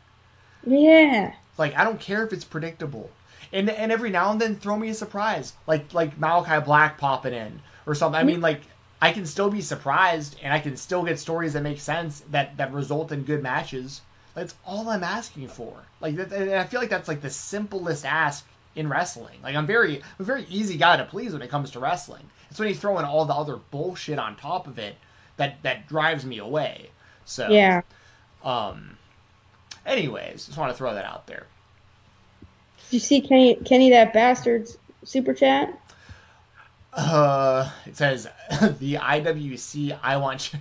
yeah. 0.66 1.34
Like 1.58 1.76
I 1.76 1.84
don't 1.84 2.00
care 2.00 2.24
if 2.24 2.32
it's 2.32 2.44
predictable, 2.44 3.10
and 3.52 3.68
and 3.70 3.92
every 3.92 4.10
now 4.10 4.30
and 4.32 4.40
then 4.40 4.56
throw 4.56 4.76
me 4.78 4.88
a 4.88 4.94
surprise, 4.94 5.54
like 5.66 5.92
like 5.92 6.18
Malakai 6.18 6.64
Black 6.64 6.96
popping 6.98 7.34
in 7.34 7.62
or 7.86 7.94
something. 7.94 8.18
I 8.18 8.24
mean, 8.24 8.40
like 8.40 8.62
I 9.02 9.12
can 9.12 9.26
still 9.26 9.50
be 9.50 9.60
surprised, 9.60 10.36
and 10.42 10.52
I 10.52 10.58
can 10.60 10.76
still 10.76 11.02
get 11.04 11.18
stories 11.18 11.52
that 11.52 11.62
make 11.62 11.80
sense 11.80 12.20
that 12.30 12.56
that 12.56 12.72
result 12.72 13.12
in 13.12 13.24
good 13.24 13.42
matches. 13.42 14.02
That's 14.34 14.54
all 14.64 14.88
I'm 14.88 15.04
asking 15.04 15.48
for. 15.48 15.88
Like 16.00 16.16
that, 16.16 16.32
and 16.32 16.52
I 16.54 16.64
feel 16.64 16.80
like 16.80 16.90
that's 16.90 17.08
like 17.08 17.20
the 17.20 17.30
simplest 17.30 18.06
ask 18.06 18.46
in 18.74 18.88
wrestling. 18.88 19.40
Like 19.42 19.56
I'm 19.56 19.66
very 19.66 19.98
I'm 19.98 20.02
a 20.20 20.24
very 20.24 20.44
easy 20.48 20.76
guy 20.78 20.96
to 20.96 21.04
please 21.04 21.32
when 21.32 21.42
it 21.42 21.50
comes 21.50 21.70
to 21.72 21.80
wrestling. 21.80 22.30
It's 22.50 22.58
when 22.58 22.68
you 22.68 22.74
throw 22.74 22.98
in 22.98 23.04
all 23.04 23.24
the 23.24 23.34
other 23.34 23.56
bullshit 23.56 24.18
on 24.18 24.36
top 24.36 24.66
of 24.66 24.78
it 24.78 24.96
that 25.36 25.62
that 25.62 25.88
drives 25.88 26.24
me 26.24 26.38
away. 26.38 26.90
So 27.24 27.48
Yeah. 27.52 27.82
um 28.44 28.96
anyways, 29.86 30.46
just 30.46 30.58
want 30.58 30.72
to 30.72 30.76
throw 30.76 30.94
that 30.94 31.04
out 31.04 31.26
there. 31.26 31.46
Did 32.78 32.94
you 32.94 33.00
see 33.00 33.20
Kenny 33.20 33.54
Kenny 33.64 33.90
that 33.90 34.12
bastard's 34.12 34.78
super 35.04 35.34
chat? 35.34 35.78
Uh 36.92 37.70
it 37.86 37.96
says 37.96 38.24
the 38.80 38.94
IWC 38.94 39.98
I 40.02 40.16
want 40.16 40.52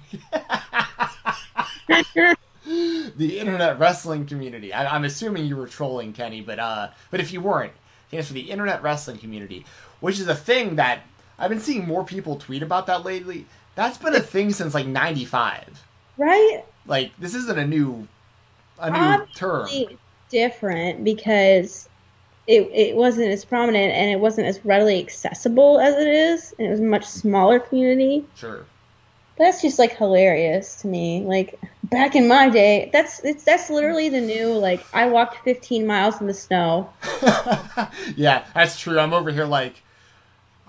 the 2.65 3.39
internet 3.39 3.79
wrestling 3.79 4.27
community. 4.27 4.71
I, 4.73 4.95
I'm 4.95 5.05
assuming 5.05 5.45
you 5.45 5.55
were 5.55 5.67
trolling 5.67 6.13
Kenny, 6.13 6.41
but 6.41 6.59
uh 6.59 6.89
but 7.09 7.19
if 7.19 7.33
you 7.33 7.41
weren't, 7.41 7.73
it's 8.11 8.27
for 8.27 8.33
the 8.33 8.51
internet 8.51 8.83
wrestling 8.83 9.17
community, 9.17 9.65
which 9.99 10.19
is 10.19 10.27
a 10.27 10.35
thing 10.35 10.75
that 10.75 11.01
I've 11.39 11.49
been 11.49 11.59
seeing 11.59 11.87
more 11.87 12.03
people 12.03 12.35
tweet 12.35 12.61
about 12.61 12.87
that 12.87 13.05
lately. 13.05 13.45
That's 13.75 13.97
been 13.97 14.15
a 14.15 14.19
thing 14.19 14.51
since 14.51 14.73
like 14.73 14.85
'95. 14.85 15.83
right? 16.17 16.63
Like 16.85 17.11
this 17.17 17.33
isn't 17.33 17.57
a 17.57 17.65
new 17.65 18.07
a 18.79 18.89
new 18.91 19.25
term. 19.33 19.61
Obviously 19.61 19.93
it's 19.93 20.01
different 20.29 21.03
because 21.03 21.87
it 22.47 22.63
it 22.73 22.95
wasn't 22.95 23.29
as 23.29 23.45
prominent 23.45 23.93
and 23.93 24.09
it 24.09 24.19
wasn't 24.19 24.47
as 24.47 24.63
readily 24.65 24.99
accessible 24.99 25.79
as 25.79 25.95
it 25.95 26.07
is, 26.07 26.53
and 26.57 26.67
it 26.67 26.71
was 26.71 26.79
a 26.79 26.83
much 26.83 27.05
smaller 27.05 27.59
community. 27.59 28.25
Sure. 28.35 28.65
That's 29.37 29.61
just 29.61 29.79
like 29.79 29.95
hilarious 29.95 30.81
to 30.81 30.87
me. 30.87 31.23
Like 31.23 31.57
back 31.83 32.15
in 32.15 32.27
my 32.27 32.49
day, 32.49 32.89
that's 32.91 33.23
it's 33.23 33.45
that's 33.45 33.69
literally 33.69 34.09
the 34.09 34.19
new 34.19 34.47
like 34.53 34.85
I 34.93 35.05
walked 35.07 35.43
15 35.45 35.87
miles 35.87 36.19
in 36.19 36.27
the 36.27 36.33
snow. 36.33 36.89
yeah, 38.15 38.45
that's 38.53 38.77
true. 38.79 38.99
I'm 38.99 39.13
over 39.13 39.31
here 39.31 39.45
like 39.45 39.81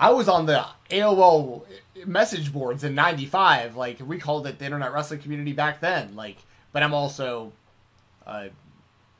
I 0.00 0.10
was 0.10 0.28
on 0.28 0.46
the 0.46 0.64
AOL 0.90 1.62
message 2.06 2.52
boards 2.52 2.82
in 2.82 2.94
'95. 2.94 3.76
Like 3.76 3.98
we 4.04 4.18
called 4.18 4.46
it 4.46 4.58
the 4.58 4.64
Internet 4.64 4.92
Wrestling 4.92 5.20
Community 5.20 5.52
back 5.52 5.80
then. 5.80 6.16
Like, 6.16 6.38
but 6.72 6.82
I'm 6.82 6.94
also, 6.94 7.52
uh, 8.26 8.48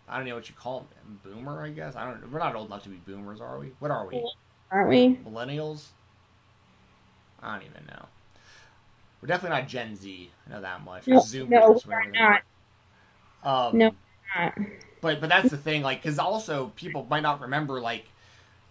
I 0.09 0.17
don't 0.17 0.27
know 0.27 0.35
what 0.35 0.49
you 0.49 0.55
call 0.55 0.87
them, 1.05 1.21
boomer. 1.23 1.63
I 1.63 1.69
guess 1.69 1.97
I 1.97 2.05
don't. 2.07 2.33
We're 2.33 2.39
not 2.39 2.57
old 2.57 2.69
enough 2.69 2.83
to 2.85 2.89
be 2.89 2.97
boomers, 2.97 3.41
are 3.43 3.59
we? 3.59 3.73
What 3.79 3.91
are 3.91 4.07
we? 4.07 4.25
Aren't 4.71 4.89
we? 4.89 5.19
Millennials? 5.29 5.85
I 7.43 7.55
don't 7.59 7.67
even 7.67 7.87
know. 7.87 8.07
We're 9.21 9.29
definitely 9.29 9.59
not 9.59 9.69
Gen 9.69 9.97
Z. 9.97 10.31
I 10.47 10.51
know 10.51 10.61
that 10.63 10.83
much. 10.83 11.07
No, 11.07 11.19
Zoomers, 11.19 11.49
no, 11.51 11.81
we're 11.87 12.11
not. 12.11 12.43
Um, 13.45 13.77
No. 13.79 13.95
Not. 14.37 14.55
but 15.01 15.21
but 15.21 15.29
that's 15.29 15.51
the 15.51 15.57
thing 15.57 15.83
like 15.83 16.03
because 16.03 16.19
also 16.19 16.73
people 16.77 17.07
might 17.11 17.23
not 17.23 17.41
remember 17.41 17.81
like 17.81 18.07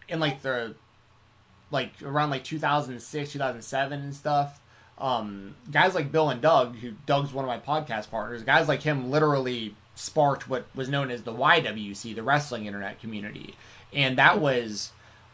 in 0.08 0.20
like 0.20 0.42
the 0.42 0.74
like 1.72 1.92
around 2.04 2.30
like 2.30 2.44
2006 2.44 3.32
2007 3.32 4.00
and 4.02 4.16
stuff 4.16 4.60
um 4.98 5.56
guys 5.72 5.96
like 5.96 6.12
bill 6.12 6.30
and 6.30 6.42
doug 6.42 6.76
who 6.78 6.92
doug's 7.06 7.34
one 7.34 7.46
of 7.46 7.50
my 7.50 7.58
podcast 7.60 8.10
partners 8.10 8.44
guys 8.44 8.68
like 8.68 8.82
him 8.82 9.10
literally 9.10 9.76
sparked 9.96 10.50
what 10.50 10.66
was 10.76 10.90
known 10.90 11.12
as 11.12 11.24
the 11.24 11.34
ywc 11.34 12.16
the 12.16 12.24
wrestling 12.24 12.66
internet 12.66 13.00
community 13.00 13.56
and 13.94 14.18
that 14.18 14.40
was 14.40 14.92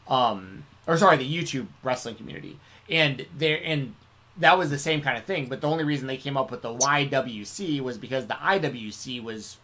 um 0.07 0.63
or 0.88 0.97
sorry 0.97 1.17
the 1.17 1.36
youtube 1.36 1.67
wrestling 1.83 2.15
community 2.15 2.59
and 2.89 3.25
there 3.38 3.59
and 3.63 3.95
that 4.38 4.57
was 4.57 4.69
the 4.69 4.77
same 4.77 5.01
kind 5.01 5.17
of 5.17 5.23
thing 5.23 5.47
but 5.47 5.61
the 5.61 5.67
only 5.67 5.83
reason 5.83 6.07
they 6.07 6.17
came 6.17 6.38
up 6.38 6.51
with 6.51 6.61
the 6.61 6.73
ywc 6.73 7.81
was 7.81 7.97
because 7.97 8.27
the 8.27 8.33
iwc 8.36 9.23
was 9.23 9.57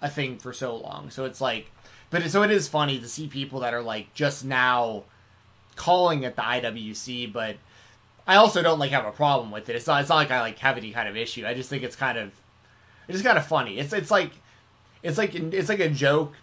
a 0.00 0.08
thing 0.08 0.38
for 0.38 0.52
so 0.52 0.76
long. 0.76 1.10
So 1.10 1.24
it's 1.24 1.40
like, 1.40 1.70
but 2.10 2.22
it, 2.22 2.30
so 2.30 2.42
it 2.42 2.50
is 2.50 2.68
funny 2.68 2.98
to 2.98 3.08
see 3.08 3.26
people 3.26 3.60
that 3.60 3.74
are 3.74 3.82
like 3.82 4.12
just 4.14 4.44
now 4.44 5.04
calling 5.78 6.24
it 6.24 6.36
the 6.36 6.42
IWC, 6.42 7.32
but 7.32 7.56
I 8.26 8.36
also 8.36 8.62
don't 8.62 8.78
like 8.78 8.90
have 8.90 9.06
a 9.06 9.12
problem 9.12 9.50
with 9.50 9.70
it. 9.70 9.76
It's 9.76 9.86
not. 9.86 10.00
It's 10.02 10.10
not 10.10 10.16
like 10.16 10.30
I 10.30 10.40
like 10.40 10.58
have 10.58 10.76
any 10.76 10.90
kind 10.90 11.08
of 11.08 11.16
issue. 11.16 11.46
I 11.46 11.54
just 11.54 11.70
think 11.70 11.82
it's 11.82 11.96
kind 11.96 12.18
of, 12.18 12.26
it's 13.08 13.16
just 13.16 13.24
kind 13.24 13.38
of 13.38 13.46
funny. 13.46 13.78
It's 13.78 13.92
it's 13.94 14.10
like, 14.10 14.32
it's 15.02 15.16
like 15.16 15.34
it's 15.34 15.70
like 15.70 15.80
a 15.80 15.88
joke. 15.88 16.34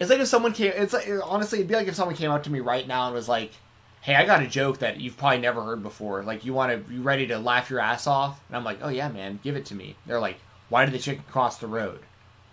It's 0.00 0.08
like 0.08 0.20
if 0.20 0.28
someone 0.28 0.54
came. 0.54 0.72
It's 0.74 0.94
like 0.94 1.08
honestly, 1.22 1.58
it'd 1.58 1.68
be 1.68 1.74
like 1.74 1.88
if 1.88 1.94
someone 1.94 2.16
came 2.16 2.30
up 2.30 2.44
to 2.44 2.50
me 2.50 2.60
right 2.60 2.88
now 2.88 3.06
and 3.06 3.14
was 3.14 3.28
like, 3.28 3.52
"Hey, 4.00 4.14
I 4.14 4.24
got 4.24 4.42
a 4.42 4.46
joke 4.46 4.78
that 4.78 5.00
you've 5.00 5.18
probably 5.18 5.38
never 5.38 5.62
heard 5.62 5.82
before. 5.82 6.22
Like, 6.22 6.46
you 6.46 6.54
want 6.54 6.86
to, 6.86 6.94
you 6.94 7.02
ready 7.02 7.26
to 7.26 7.38
laugh 7.38 7.68
your 7.68 7.80
ass 7.80 8.06
off?" 8.06 8.40
And 8.48 8.56
I'm 8.56 8.64
like, 8.64 8.78
"Oh 8.80 8.88
yeah, 8.88 9.08
man, 9.08 9.38
give 9.42 9.54
it 9.54 9.66
to 9.66 9.74
me." 9.74 9.96
They're 10.06 10.20
like, 10.20 10.38
"Why 10.70 10.86
did 10.86 10.94
the 10.94 10.98
chicken 10.98 11.24
cross 11.30 11.58
the 11.58 11.66
road?" 11.66 12.00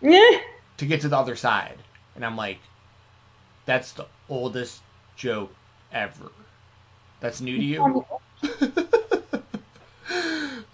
Yeah. 0.01 0.39
to 0.77 0.85
get 0.85 1.01
to 1.01 1.09
the 1.09 1.17
other 1.17 1.35
side. 1.35 1.77
And 2.15 2.25
I'm 2.25 2.35
like, 2.35 2.59
that's 3.65 3.91
the 3.93 4.07
oldest 4.27 4.81
joke 5.15 5.53
ever. 5.91 6.31
That's 7.19 7.41
new 7.41 7.57
to 7.57 7.63
you. 7.63 8.05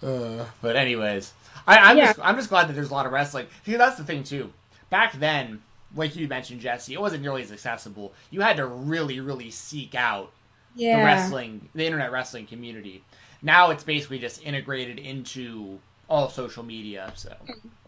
Uh, 0.04 0.46
but 0.62 0.76
anyways, 0.76 1.34
I, 1.68 1.78
I'm 1.78 1.98
Yeah. 1.98 2.06
just 2.08 2.20
I'm 2.22 2.36
just 2.36 2.50
glad 2.50 2.68
that 2.70 2.74
there's 2.74 2.92
a 2.92 2.94
lot 2.94 3.06
of 3.08 3.12
wrestling. 3.12 3.48
See, 3.66 3.76
that's 3.76 3.98
the 3.98 4.04
thing 4.04 4.24
too. 4.24 4.52
Back 4.92 5.14
then, 5.14 5.62
like 5.96 6.16
you 6.16 6.28
mentioned, 6.28 6.62
Jesse, 6.62 6.94
it 6.94 7.02
wasn't 7.02 7.24
nearly 7.24 7.42
as 7.42 7.52
accessible. 7.52 8.14
You 8.30 8.42
had 8.42 8.58
to 8.58 8.68
really, 8.68 9.20
really 9.20 9.50
seek 9.50 9.96
out 9.96 10.32
Yeah. 10.76 11.00
the 11.00 11.04
wrestling, 11.06 11.70
the 11.74 11.86
internet 11.86 12.12
wrestling 12.12 12.46
community. 12.46 13.04
Now 13.42 13.72
it's 13.72 13.84
basically 13.84 14.20
just 14.20 14.44
integrated 14.44 15.00
into 15.00 15.80
all 16.08 16.30
social 16.30 16.62
media. 16.64 17.12
So 17.16 17.34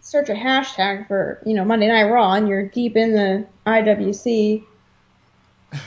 Search 0.02 0.30
a 0.30 0.34
hashtag 0.34 1.08
for 1.08 1.40
you 1.46 1.54
know 1.54 1.66
Monday 1.66 1.88
Night 1.88 2.10
Raw, 2.10 2.34
and 2.34 2.48
you're 2.48 2.66
deep 2.68 2.96
in 2.98 3.14
the 3.14 3.46
IWC. 3.68 4.64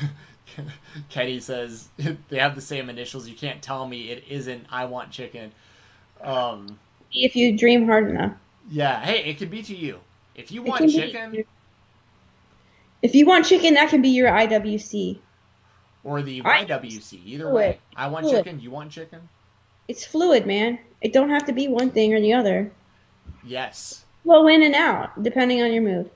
Kenny 1.09 1.40
says 1.40 1.89
they 2.28 2.39
have 2.39 2.55
the 2.55 2.60
same 2.60 2.89
initials. 2.90 3.28
You 3.28 3.35
can't 3.36 3.60
tell 3.62 3.86
me 3.86 4.10
it 4.10 4.24
isn't. 4.28 4.66
I 4.70 4.85
want 4.86 5.10
chicken. 5.10 5.52
Um, 6.20 6.78
If 7.12 7.35
you 7.36 7.56
dream 7.56 7.86
hard 7.86 8.09
enough. 8.10 8.32
yeah. 8.70 9.01
Hey, 9.01 9.24
it 9.24 9.39
could 9.39 9.51
be 9.51 9.62
to 9.62 9.74
you. 9.77 10.01
If 10.35 10.51
you 10.52 10.62
It 10.64 10.68
want 10.68 10.78
can 10.78 10.86
be- 10.89 10.93
chicken 10.94 11.44
If 13.02 13.14
you 13.14 13.27
want 13.27 13.47
chicken, 13.47 13.74
that 13.74 13.89
can 13.90 14.02
be 14.02 14.10
your 14.10 14.31
IWC. 14.31 15.18
or 16.05 16.22
the 16.22 16.43
I- 16.44 16.64
YWC, 16.64 17.20
either 17.24 17.44
Fluid. 17.44 17.55
way. 17.55 17.78
I 17.97 18.09
want 18.09 18.27
Fluid. 18.27 18.44
chicken. 18.44 18.60
You 18.60 18.70
want 18.70 18.90
chicken? 18.93 19.28
It's 19.89 20.05
fluid, 20.05 20.47
man. 20.47 20.78
It 21.01 21.12
don't 21.12 21.31
have 21.31 21.44
to 21.47 21.52
be 21.52 21.66
one 21.68 21.90
thing 21.90 22.14
or 22.14 22.20
the 22.20 22.32
other. 22.32 22.70
Yes. 23.44 24.05
Flow 24.22 24.47
in 24.48 24.62
and 24.62 24.74
out, 24.74 25.22
depending 25.22 25.62
on 25.62 25.72
your 25.72 25.82
mood. 25.82 26.10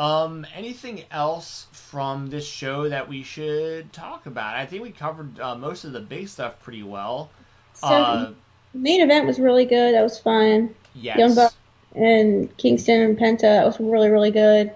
Um, 0.00 0.46
anything 0.54 1.04
else 1.10 1.66
from 1.72 2.30
this 2.30 2.46
show 2.46 2.88
that 2.88 3.06
we 3.06 3.22
should 3.22 3.92
talk 3.92 4.24
about? 4.24 4.56
I 4.56 4.64
think 4.64 4.82
we 4.82 4.92
covered 4.92 5.38
uh, 5.38 5.56
most 5.56 5.84
of 5.84 5.92
the 5.92 6.00
big 6.00 6.26
stuff 6.26 6.58
pretty 6.62 6.82
well. 6.82 7.28
So, 7.74 7.86
uh, 7.86 8.32
main 8.72 9.02
event 9.02 9.26
was 9.26 9.38
really 9.38 9.66
good. 9.66 9.94
That 9.94 10.02
was 10.02 10.18
fun. 10.18 10.74
Yes. 10.94 11.18
Young 11.18 11.34
Buck 11.34 11.52
and 11.94 12.56
Kingston 12.56 13.02
and 13.02 13.18
Penta. 13.18 13.42
That 13.42 13.66
was 13.66 13.78
really 13.78 14.08
really 14.08 14.30
good. 14.30 14.72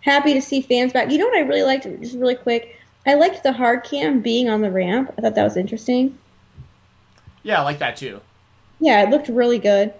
Happy 0.00 0.34
to 0.34 0.42
see 0.42 0.60
fans 0.60 0.92
back. 0.92 1.12
You 1.12 1.18
know 1.18 1.26
what 1.26 1.38
I 1.38 1.42
really 1.42 1.62
liked? 1.62 1.84
Just 1.84 2.16
really 2.16 2.34
quick. 2.34 2.80
I 3.06 3.14
liked 3.14 3.44
the 3.44 3.52
hard 3.52 3.84
cam 3.84 4.20
being 4.22 4.48
on 4.48 4.60
the 4.60 4.72
ramp. 4.72 5.14
I 5.16 5.20
thought 5.20 5.36
that 5.36 5.44
was 5.44 5.56
interesting. 5.56 6.18
Yeah, 7.44 7.60
I 7.60 7.62
like 7.62 7.78
that 7.78 7.96
too. 7.96 8.20
Yeah, 8.80 9.04
it 9.04 9.10
looked 9.10 9.28
really 9.28 9.60
good. 9.60 9.94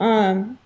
Um, 0.00 0.58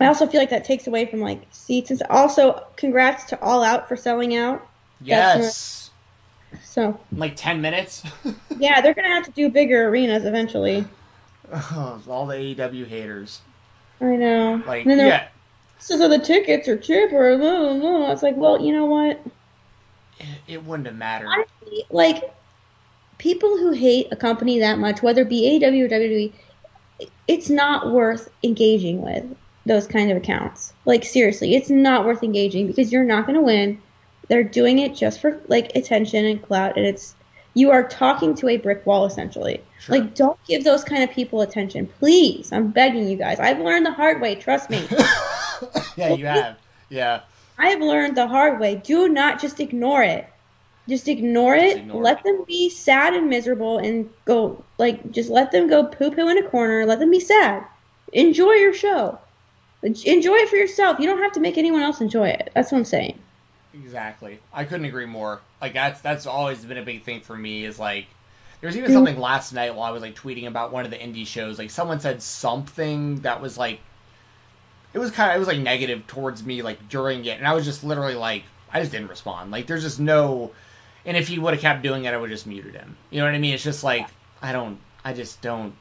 I 0.00 0.06
also 0.06 0.26
feel 0.26 0.40
like 0.40 0.50
that 0.50 0.64
takes 0.64 0.86
away 0.86 1.06
from 1.06 1.20
like 1.20 1.42
seats 1.50 1.90
and 1.90 2.02
also 2.10 2.66
congrats 2.76 3.24
to 3.24 3.40
All 3.40 3.62
Out 3.62 3.88
for 3.88 3.96
selling 3.96 4.34
out. 4.36 4.66
Yes. 5.00 5.90
so 6.62 6.98
like 7.12 7.36
ten 7.36 7.60
minutes. 7.60 8.02
yeah, 8.58 8.80
they're 8.80 8.94
gonna 8.94 9.08
have 9.08 9.24
to 9.24 9.30
do 9.30 9.48
bigger 9.48 9.88
arenas 9.88 10.24
eventually. 10.24 10.84
Oh, 11.52 12.02
all 12.08 12.26
the 12.26 12.34
AEW 12.34 12.86
haters. 12.86 13.40
I 14.00 14.16
know. 14.16 14.62
Like 14.66 14.86
yeah. 14.86 15.28
So 15.78 16.08
the 16.08 16.18
tickets 16.18 16.66
are 16.68 16.78
cheaper. 16.78 17.36
Blah, 17.36 17.74
blah. 17.78 18.12
It's 18.12 18.22
like, 18.22 18.36
well, 18.36 18.60
you 18.60 18.72
know 18.72 18.86
what? 18.86 19.20
It, 20.18 20.26
it 20.48 20.64
wouldn't 20.64 20.86
have 20.86 20.96
mattered. 20.96 21.28
Honestly, 21.28 21.84
like 21.90 22.34
people 23.18 23.56
who 23.58 23.72
hate 23.72 24.08
a 24.10 24.16
company 24.16 24.58
that 24.58 24.78
much, 24.78 25.02
whether 25.02 25.22
it 25.22 25.28
be 25.28 25.60
AEW 25.60 25.84
or 25.84 25.88
WWE, 25.88 26.32
it's 27.28 27.50
not 27.50 27.92
worth 27.92 28.30
engaging 28.42 29.02
with 29.02 29.24
those 29.66 29.86
kind 29.86 30.10
of 30.10 30.16
accounts. 30.16 30.72
Like 30.84 31.04
seriously, 31.04 31.54
it's 31.54 31.70
not 31.70 32.04
worth 32.04 32.22
engaging 32.22 32.66
because 32.66 32.92
you're 32.92 33.04
not 33.04 33.26
going 33.26 33.36
to 33.36 33.42
win. 33.42 33.80
They're 34.28 34.44
doing 34.44 34.78
it 34.78 34.94
just 34.94 35.20
for 35.20 35.40
like 35.48 35.74
attention 35.74 36.24
and 36.24 36.42
clout, 36.42 36.76
and 36.76 36.86
it's 36.86 37.14
you 37.54 37.70
are 37.70 37.86
talking 37.86 38.34
to 38.36 38.48
a 38.48 38.56
brick 38.56 38.84
wall 38.84 39.06
essentially. 39.06 39.62
Sure. 39.80 39.98
Like, 39.98 40.14
don't 40.14 40.38
give 40.46 40.64
those 40.64 40.84
kind 40.84 41.02
of 41.02 41.10
people 41.10 41.40
attention, 41.40 41.86
please. 41.98 42.52
I'm 42.52 42.70
begging 42.70 43.08
you 43.08 43.16
guys. 43.16 43.38
I've 43.38 43.60
learned 43.60 43.86
the 43.86 43.92
hard 43.92 44.20
way. 44.20 44.34
Trust 44.34 44.70
me. 44.70 44.86
yeah, 45.96 46.14
you 46.14 46.26
have. 46.26 46.58
Yeah. 46.88 47.20
I 47.58 47.68
have 47.68 47.80
learned 47.80 48.16
the 48.16 48.26
hard 48.26 48.58
way. 48.58 48.76
Do 48.76 49.08
not 49.08 49.40
just 49.40 49.60
ignore 49.60 50.02
it. 50.02 50.26
Just 50.88 51.08
ignore 51.08 51.54
it. 51.54 51.78
Ignore 51.78 52.02
let 52.02 52.18
it. 52.18 52.24
them 52.24 52.44
be 52.46 52.68
sad 52.68 53.14
and 53.14 53.30
miserable 53.30 53.78
and 53.78 54.10
go 54.26 54.62
like 54.76 55.10
just 55.12 55.30
let 55.30 55.50
them 55.50 55.68
go 55.68 55.84
poo 55.84 56.10
poo 56.10 56.28
in 56.28 56.38
a 56.38 56.48
corner. 56.48 56.84
Let 56.84 56.98
them 56.98 57.10
be 57.10 57.20
sad. 57.20 57.64
Enjoy 58.12 58.52
your 58.52 58.74
show. 58.74 59.18
Enjoy 59.84 60.34
it 60.34 60.48
for 60.48 60.56
yourself. 60.56 60.98
You 60.98 61.06
don't 61.06 61.18
have 61.18 61.32
to 61.32 61.40
make 61.40 61.58
anyone 61.58 61.82
else 61.82 62.00
enjoy 62.00 62.28
it. 62.28 62.50
That's 62.54 62.72
what 62.72 62.78
I'm 62.78 62.84
saying. 62.84 63.18
Exactly. 63.74 64.38
I 64.52 64.64
couldn't 64.64 64.86
agree 64.86 65.04
more. 65.04 65.42
Like 65.60 65.74
that's 65.74 66.00
that's 66.00 66.26
always 66.26 66.64
been 66.64 66.78
a 66.78 66.82
big 66.82 67.02
thing 67.02 67.20
for 67.20 67.36
me 67.36 67.64
is 67.64 67.78
like 67.78 68.06
there 68.60 68.68
was 68.68 68.76
even 68.76 68.90
hmm. 68.90 68.94
something 68.94 69.18
last 69.18 69.52
night 69.52 69.74
while 69.74 69.84
I 69.84 69.90
was 69.90 70.00
like 70.00 70.14
tweeting 70.14 70.46
about 70.46 70.72
one 70.72 70.86
of 70.86 70.90
the 70.90 70.96
indie 70.96 71.26
shows. 71.26 71.58
Like 71.58 71.70
someone 71.70 72.00
said 72.00 72.22
something 72.22 73.20
that 73.20 73.42
was 73.42 73.58
like 73.58 73.80
it 74.94 74.98
was 74.98 75.10
kind 75.10 75.30
of 75.30 75.36
it 75.36 75.38
was 75.38 75.48
like 75.48 75.58
negative 75.58 76.06
towards 76.06 76.44
me 76.44 76.62
like 76.62 76.88
during 76.88 77.24
it 77.24 77.38
and 77.38 77.46
I 77.46 77.52
was 77.52 77.64
just 77.64 77.84
literally 77.84 78.14
like 78.14 78.44
I 78.72 78.80
just 78.80 78.92
didn't 78.92 79.08
respond. 79.08 79.50
Like 79.50 79.66
there's 79.66 79.82
just 79.82 80.00
no 80.00 80.52
and 81.04 81.16
if 81.16 81.28
he 81.28 81.38
would 81.38 81.52
have 81.52 81.60
kept 81.60 81.82
doing 81.82 82.04
it 82.04 82.14
I 82.14 82.16
would 82.16 82.30
have 82.30 82.38
just 82.38 82.46
muted 82.46 82.74
him. 82.74 82.96
You 83.10 83.18
know 83.18 83.26
what 83.26 83.34
I 83.34 83.38
mean? 83.38 83.52
It's 83.52 83.64
just 83.64 83.84
like 83.84 84.08
I 84.40 84.52
don't 84.52 84.78
I 85.04 85.12
just 85.12 85.42
don't 85.42 85.74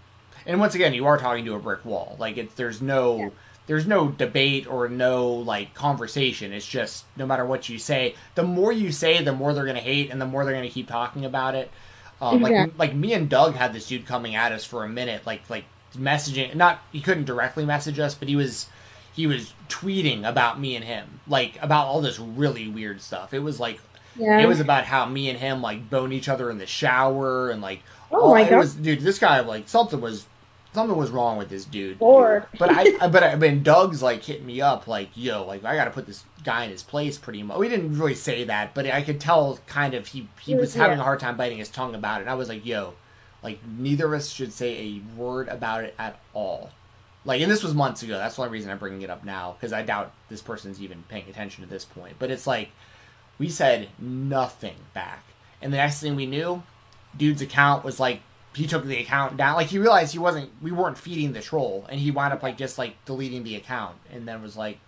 and 0.46 0.60
once 0.60 0.76
again 0.76 0.94
you 0.94 1.06
are 1.06 1.18
talking 1.18 1.46
to 1.46 1.54
a 1.54 1.60
brick 1.60 1.86
wall. 1.86 2.18
Like 2.20 2.38
it's 2.38 2.54
there's 2.56 2.82
no 2.82 3.18
yeah 3.18 3.30
there's 3.66 3.88
no 3.88 4.10
debate 4.10 4.68
or 4.68 4.90
no 4.90 5.28
like 5.28 5.74
conversation. 5.74 6.52
It's 6.54 6.68
just 6.68 7.06
no 7.16 7.26
matter 7.26 7.46
what 7.46 7.70
you 7.70 7.80
say, 7.80 8.16
the 8.36 8.44
more 8.44 8.72
you 8.72 8.92
say, 8.92 9.24
the 9.24 9.34
more 9.34 9.54
they're 9.54 9.66
gonna 9.66 9.80
hate, 9.80 10.12
and 10.12 10.20
the 10.22 10.26
more 10.26 10.46
they're 10.46 10.54
gonna 10.54 10.70
keep 10.70 10.88
talking 10.88 11.26
about 11.26 11.56
it. 11.56 11.72
Um. 12.22 12.42
Like 12.42 12.78
like 12.78 12.94
me 12.94 13.14
and 13.14 13.30
Doug 13.30 13.56
had 13.56 13.74
this 13.74 13.88
dude 13.88 14.06
coming 14.06 14.36
at 14.36 14.52
us 14.52 14.66
for 14.66 14.84
a 14.84 14.90
minute, 14.90 15.26
like 15.26 15.50
like 15.50 15.66
messaging. 15.96 16.56
Not 16.56 16.82
he 16.92 17.02
couldn't 17.02 17.26
directly 17.26 17.66
message 17.66 18.00
us, 18.00 18.16
but 18.16 18.28
he 18.28 18.36
was 18.36 18.68
he 19.14 19.28
was 19.28 19.54
tweeting 19.70 20.28
about 20.28 20.60
me 20.60 20.76
and 20.76 20.84
him, 20.84 21.22
like 21.28 21.62
about 21.62 21.88
all 21.88 22.02
this 22.02 22.20
really 22.20 22.68
weird 22.68 23.02
stuff. 23.02 23.34
It 23.34 23.40
was 23.40 23.60
like 23.60 23.80
yeah. 24.18 24.40
it 24.40 24.48
was 24.48 24.60
about 24.60 24.86
how 24.86 25.06
me 25.06 25.30
and 25.30 25.40
him 25.40 25.62
like 25.62 25.90
bone 25.90 26.12
each 26.12 26.30
other 26.30 26.50
in 26.50 26.58
the 26.58 26.66
shower 26.66 27.50
and 27.50 27.62
like 27.62 27.82
oh 28.12 28.32
my 28.32 28.48
god, 28.48 28.58
was, 28.58 28.76
dude, 28.76 29.02
this 29.02 29.20
guy 29.20 29.40
like 29.40 29.70
something 29.70 30.02
was 30.02 30.26
something 30.74 30.98
was 30.98 31.12
wrong 31.12 31.38
with 31.38 31.50
this 31.50 31.66
dude. 31.66 32.02
Lord. 32.02 32.46
but 32.58 32.70
I, 32.72 33.08
but 33.08 33.24
I, 33.24 33.36
mean, 33.36 33.64
Doug's 33.64 34.02
like 34.02 34.24
hitting 34.24 34.46
me 34.46 34.62
up, 34.62 34.88
like, 34.88 35.10
yo, 35.16 35.46
like 35.46 35.64
I 35.64 35.76
got 35.76 35.86
to 35.86 35.92
put 35.92 36.06
this 36.06 36.24
guy 36.44 36.66
in 36.66 36.72
his 36.72 36.84
place, 36.84 37.18
pretty 37.18 37.44
much. 37.44 37.58
We 37.58 37.70
didn't 37.70 37.98
really 37.98 38.16
say 38.16 38.44
that, 38.46 38.74
but 38.74 38.86
I 38.88 39.02
could 39.02 39.20
tell 39.20 39.60
kind 39.68 39.94
of 39.94 40.08
he 40.08 40.28
he 40.42 40.56
was 40.56 40.74
having 40.74 41.00
a 41.00 41.04
hard 41.04 41.20
time 41.20 41.38
biting 41.38 41.58
his 41.58 41.70
tongue 41.70 41.96
about 41.96 42.20
it. 42.20 42.24
And 42.24 42.30
I 42.30 42.36
was 42.36 42.50
like, 42.50 42.66
yo, 42.66 42.94
like 43.42 43.60
neither 43.66 44.08
of 44.08 44.14
us 44.14 44.30
should 44.30 44.54
say 44.54 44.78
a 44.78 45.20
word 45.20 45.48
about 45.48 45.84
it 45.84 45.96
at 46.00 46.20
all. 46.34 46.72
Like, 47.26 47.42
and 47.42 47.50
this 47.50 47.64
was 47.64 47.74
months 47.74 48.04
ago. 48.04 48.18
That's 48.18 48.36
the 48.36 48.42
only 48.42 48.52
reason 48.52 48.70
I'm 48.70 48.80
bringing 48.80 49.02
it 49.02 49.10
up 49.10 49.24
now 49.24 49.56
because 49.58 49.72
I 49.72 49.84
doubt 49.84 50.12
this 50.30 50.42
person's 50.42 50.82
even 50.82 51.04
paying 51.08 51.30
attention 51.30 51.64
at 51.64 51.70
this 51.70 51.86
point. 51.86 52.16
But 52.20 52.32
it's 52.32 52.48
like 52.48 52.70
we 53.40 53.50
said 53.50 53.90
nothing 54.00 54.76
back, 54.94 55.24
and 55.62 55.72
the 55.72 55.78
next 55.78 56.02
thing 56.02 56.16
we 56.16 56.26
knew, 56.26 56.64
dude's 57.16 57.42
account 57.42 57.84
was 57.84 58.00
like 58.00 58.22
he 58.56 58.68
took 58.68 58.86
the 58.86 59.00
account 59.00 59.38
down. 59.38 59.56
Like 59.56 59.68
he 59.68 59.80
realized 59.80 60.14
he 60.14 60.20
wasn't, 60.20 60.52
we 60.62 60.72
weren't 60.72 60.98
feeding 60.98 61.34
the 61.34 61.42
troll, 61.42 61.86
and 61.90 62.00
he 62.00 62.12
wound 62.12 62.34
up 62.34 62.44
like 62.44 62.58
just 62.58 62.78
like 62.78 63.04
deleting 63.06 63.44
the 63.44 63.56
account, 63.56 63.98
and 64.12 64.28
then 64.28 64.42
was 64.42 64.56
like, 64.56 64.80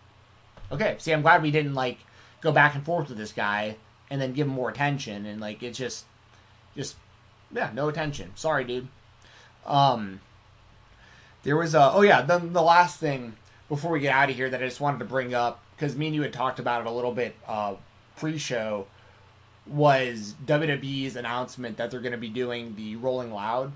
okay, 0.72 0.96
see, 1.00 1.12
I'm 1.12 1.22
glad 1.22 1.42
we 1.42 1.52
didn't 1.52 1.74
like 1.74 2.00
go 2.42 2.52
back 2.52 2.76
and 2.76 2.86
forth 2.86 3.10
with 3.10 3.18
this 3.18 3.32
guy, 3.32 3.78
and 4.10 4.22
then 4.22 4.34
give 4.34 4.48
him 4.48 4.54
more 4.54 4.70
attention, 4.70 5.26
and 5.26 5.42
like 5.42 5.64
it's 5.64 5.78
just, 5.78 6.06
just 6.76 6.96
yeah, 7.52 7.72
no 7.74 7.90
attention. 7.90 8.32
Sorry, 8.36 8.64
dude. 8.64 8.88
Um, 9.66 10.20
there 11.44 11.58
was 11.58 11.74
a 11.74 11.92
oh 11.92 12.02
yeah, 12.02 12.22
then 12.22 12.54
the 12.54 12.62
last 12.62 13.00
thing 13.00 13.36
before 13.68 13.92
we 13.92 14.00
get 14.00 14.14
out 14.14 14.30
of 14.30 14.36
here 14.36 14.50
that 14.50 14.62
I 14.62 14.66
just 14.66 14.80
wanted 14.80 15.00
to 15.00 15.06
bring 15.06 15.34
up 15.34 15.62
because 15.76 15.96
me 15.96 16.08
and 16.08 16.16
you 16.16 16.22
had 16.22 16.34
talked 16.34 16.60
about 16.60 16.82
it 16.82 16.88
a 16.88 16.92
little 16.92 17.12
bit 17.12 17.36
uh, 17.48 17.76
pre-show 18.16 18.86
was 19.68 20.36
WWE's 20.46 21.16
announcement 21.16 21.78
that 21.78 21.92
they're 21.92 22.00
going 22.00 22.12
to 22.12 22.18
be 22.18 22.30
doing 22.30 22.76
the 22.76 22.96
Rolling 22.98 23.34
Loud. 23.34 23.72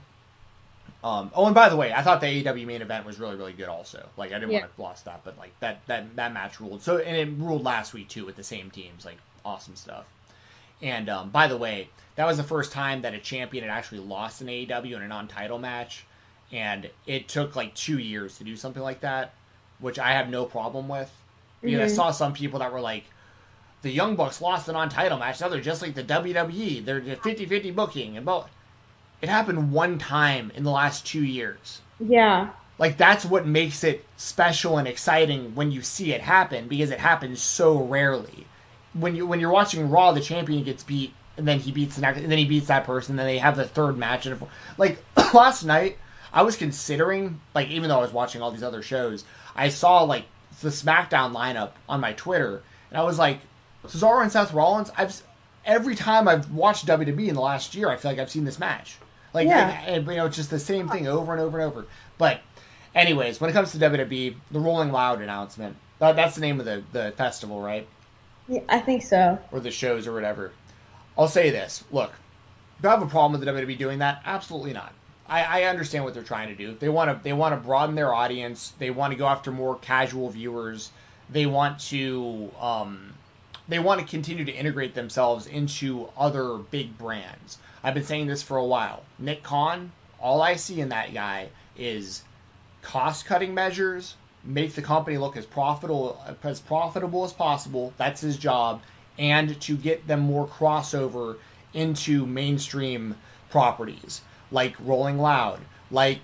Um, 1.04 1.32
oh, 1.34 1.46
and 1.46 1.56
by 1.56 1.70
the 1.70 1.78
way, 1.78 1.94
I 1.94 2.02
thought 2.02 2.20
the 2.20 2.28
AEW 2.28 2.66
main 2.66 2.82
event 2.82 3.06
was 3.06 3.20
really, 3.20 3.36
really 3.36 3.54
good. 3.54 3.70
Also, 3.70 4.08
like 4.18 4.32
I 4.32 4.40
didn't 4.40 4.52
yeah. 4.52 4.60
want 4.62 4.76
to 4.76 4.82
lost 4.82 5.06
that, 5.06 5.22
but 5.24 5.38
like 5.38 5.58
that 5.62 5.86
that 5.88 6.16
that 6.18 6.34
match 6.34 6.60
ruled. 6.60 6.82
So 6.82 6.98
and 6.98 7.16
it 7.16 7.42
ruled 7.42 7.64
last 7.64 7.94
week 7.94 8.10
too 8.10 8.26
with 8.26 8.36
the 8.36 8.44
same 8.44 8.70
teams. 8.70 9.06
Like 9.06 9.18
awesome 9.46 9.76
stuff. 9.76 10.06
And 10.82 11.10
um, 11.10 11.30
by 11.30 11.48
the 11.48 11.58
way, 11.58 11.90
that 12.16 12.26
was 12.26 12.38
the 12.38 12.44
first 12.44 12.72
time 12.72 13.02
that 13.04 13.14
a 13.14 13.20
champion 13.20 13.64
had 13.64 13.72
actually 13.72 14.00
lost 14.00 14.42
an 14.42 14.48
AEW 14.48 14.96
in 14.96 15.02
a 15.02 15.08
non-title 15.08 15.58
match, 15.58 16.06
and 16.52 16.90
it 17.06 17.28
took 17.28 17.56
like 17.56 17.76
two 17.76 17.98
years 17.98 18.38
to 18.38 18.44
do 18.44 18.56
something 18.58 18.84
like 18.84 19.02
that, 19.02 19.34
which 19.80 20.00
I 20.00 20.12
have 20.12 20.30
no 20.30 20.46
problem 20.46 20.88
with. 20.88 21.12
Because 21.62 21.76
mm-hmm. 21.76 21.84
I 21.84 21.88
saw 21.94 22.12
some 22.12 22.34
people 22.34 22.60
that 22.60 22.72
were 22.72 22.82
like, 22.82 23.06
the 23.82 23.92
Young 23.92 24.16
Bucks 24.16 24.42
lost 24.42 24.66
the 24.66 24.74
non-title 24.74 25.18
match. 25.18 25.40
Now 25.40 25.50
they're 25.50 25.62
just 25.62 25.82
like 25.82 25.96
the 25.96 26.04
WWE. 26.04 26.84
They're 26.84 27.02
50-50 27.02 27.74
booking, 27.76 28.18
and 28.18 28.26
both. 28.26 28.50
It 29.22 29.30
happened 29.30 29.72
one 29.72 29.98
time 29.98 30.52
in 30.56 30.64
the 30.64 30.72
last 30.72 31.06
two 31.06 31.24
years. 31.24 31.82
Yeah. 32.00 32.50
Like 32.78 32.98
that's 32.98 33.26
what 33.26 33.46
makes 33.46 33.84
it 33.84 34.06
special 34.16 34.78
and 34.78 34.88
exciting 34.88 35.54
when 35.54 35.72
you 35.72 35.82
see 35.82 36.14
it 36.14 36.22
happen 36.22 36.68
because 36.68 36.92
it 36.92 37.00
happens 37.00 37.42
so 37.42 37.78
rarely. 37.84 38.48
When 38.94 39.16
you 39.16 39.28
when 39.28 39.40
you're 39.40 39.52
watching 39.52 39.90
Raw, 39.90 40.14
the 40.14 40.22
champion 40.22 40.64
gets 40.64 40.84
beat, 40.84 41.14
and 41.38 41.48
then 41.48 41.60
he 41.60 41.72
beats 41.72 41.96
the 41.96 42.02
next, 42.02 42.20
and 42.20 42.32
then 42.32 42.38
he 42.38 42.46
beats 42.46 42.68
that 42.68 42.86
person. 42.86 43.14
And 43.14 43.20
then 43.20 43.28
they 43.28 43.38
have 43.38 43.58
the 43.58 43.68
third 43.68 43.98
match, 43.98 44.26
and 44.26 44.42
like 44.78 45.04
last 45.34 45.64
night, 45.64 45.98
I 46.32 46.42
was 46.44 46.56
considering 46.56 47.42
like 47.54 47.68
even 47.68 47.90
though 47.90 47.98
I 47.98 48.02
was 48.02 48.14
watching 48.14 48.42
all 48.42 48.52
these 48.52 48.64
other 48.64 48.82
shows, 48.82 49.26
I 49.56 49.68
saw 49.68 50.04
like 50.04 50.26
the 50.62 50.70
SmackDown 50.70 51.34
lineup 51.34 51.72
on 51.90 52.00
my 52.00 52.14
Twitter, 52.14 52.64
and 52.90 52.98
I 52.98 53.04
was 53.04 53.20
like, 53.20 53.40
Cesaro 53.86 54.22
and 54.22 54.32
Seth 54.32 54.54
Rollins, 54.54 54.92
I've 54.98 55.22
every 55.66 55.96
time 55.96 56.28
I've 56.28 56.52
watched 56.52 56.86
WWE 56.86 57.28
in 57.28 57.36
the 57.36 57.42
last 57.42 57.76
year, 57.76 57.90
I 57.90 57.96
feel 57.96 58.12
like 58.12 58.20
I've 58.20 58.32
seen 58.32 58.46
this 58.46 58.60
match. 58.60 58.98
Like, 59.34 59.48
yeah. 59.48 59.70
and, 59.86 60.08
you 60.08 60.16
know, 60.16 60.26
it's 60.26 60.36
just 60.36 60.50
the 60.50 60.60
same 60.60 60.90
thing 60.90 61.08
over 61.08 61.32
and 61.32 61.42
over 61.42 61.60
and 61.60 61.72
over. 61.72 61.86
But, 62.18 62.42
anyways, 62.96 63.40
when 63.40 63.50
it 63.50 63.54
comes 63.54 63.72
to 63.74 63.78
WWE, 63.78 64.36
the 64.50 64.60
Rolling 64.60 64.92
Loud 64.92 65.22
announcement, 65.22 65.76
that, 66.00 66.16
that's 66.16 66.36
the 66.36 66.42
name 66.42 66.60
of 66.60 66.66
the, 66.66 66.84
the 66.92 67.14
festival, 67.16 67.62
right? 67.62 67.88
Yeah, 68.48 68.62
I 68.68 68.80
think 68.80 69.04
so. 69.04 69.38
Or 69.52 69.60
the 69.60 69.70
shows 69.70 70.08
or 70.08 70.14
whatever. 70.14 70.52
I'll 71.18 71.28
say 71.28 71.52
this. 71.52 71.84
Look, 71.92 72.12
do 72.82 72.88
I 72.88 72.92
have 72.92 73.04
a 73.04 73.06
problem 73.06 73.40
with 73.40 73.42
the 73.42 73.52
WWE 73.52 73.78
doing 73.78 74.00
that? 74.00 74.24
Absolutely 74.26 74.74
not. 74.74 74.94
I, 75.28 75.62
I 75.62 75.64
understand 75.66 76.06
what 76.06 76.16
they're 76.16 76.24
trying 76.24 76.48
to 76.48 76.56
do. 76.56 76.76
They 76.80 76.90
want 76.90 77.12
to 77.12 77.24
they 77.24 77.34
want 77.34 77.54
to 77.54 77.62
broaden 77.64 77.94
their 77.94 78.16
audience. 78.16 78.74
They 78.80 78.90
want 78.90 79.12
to 79.12 79.18
go 79.18 79.28
after 79.28 79.52
more 79.52 79.76
casual 79.76 80.30
viewers. 80.30 80.90
They 81.30 81.46
want 81.46 81.80
to 81.82 82.50
um, 82.60 83.14
they 83.70 83.80
want 83.80 84.02
to 84.02 84.06
continue 84.06 84.44
to 84.44 84.52
integrate 84.52 84.96
themselves 84.96 85.46
into 85.48 86.10
other 86.18 86.58
big 86.58 86.98
brands. 86.98 87.60
I've 87.84 87.94
been 87.94 88.04
saying 88.04 88.28
this 88.28 88.44
for 88.44 88.58
a 88.58 88.66
while. 88.66 89.04
Nick 89.18 89.44
Khan, 89.44 89.92
all 90.20 90.42
I 90.42 90.56
see 90.56 90.82
in 90.82 90.90
that 90.90 91.14
guy 91.14 91.50
is 91.78 92.24
cost 92.82 93.26
cutting 93.26 93.54
measures 93.54 94.16
make 94.44 94.74
the 94.74 94.82
company 94.82 95.18
look 95.18 95.38
as 95.38 95.46
profitable 95.46 96.22
as 96.44 96.60
profitable 96.60 97.24
as 97.24 97.34
possible. 97.34 97.94
That's 97.98 98.22
his 98.22 98.38
job, 98.38 98.82
and 99.18 99.60
to 99.62 99.78
get 99.78 100.08
them 100.08 100.22
more 100.22 100.48
crossover 100.48 101.38
into 101.74 102.26
mainstream 102.26 103.16
properties 103.50 104.22
like 104.52 104.76
Rolling 104.80 105.20
Loud, 105.20 105.60
like 105.92 106.22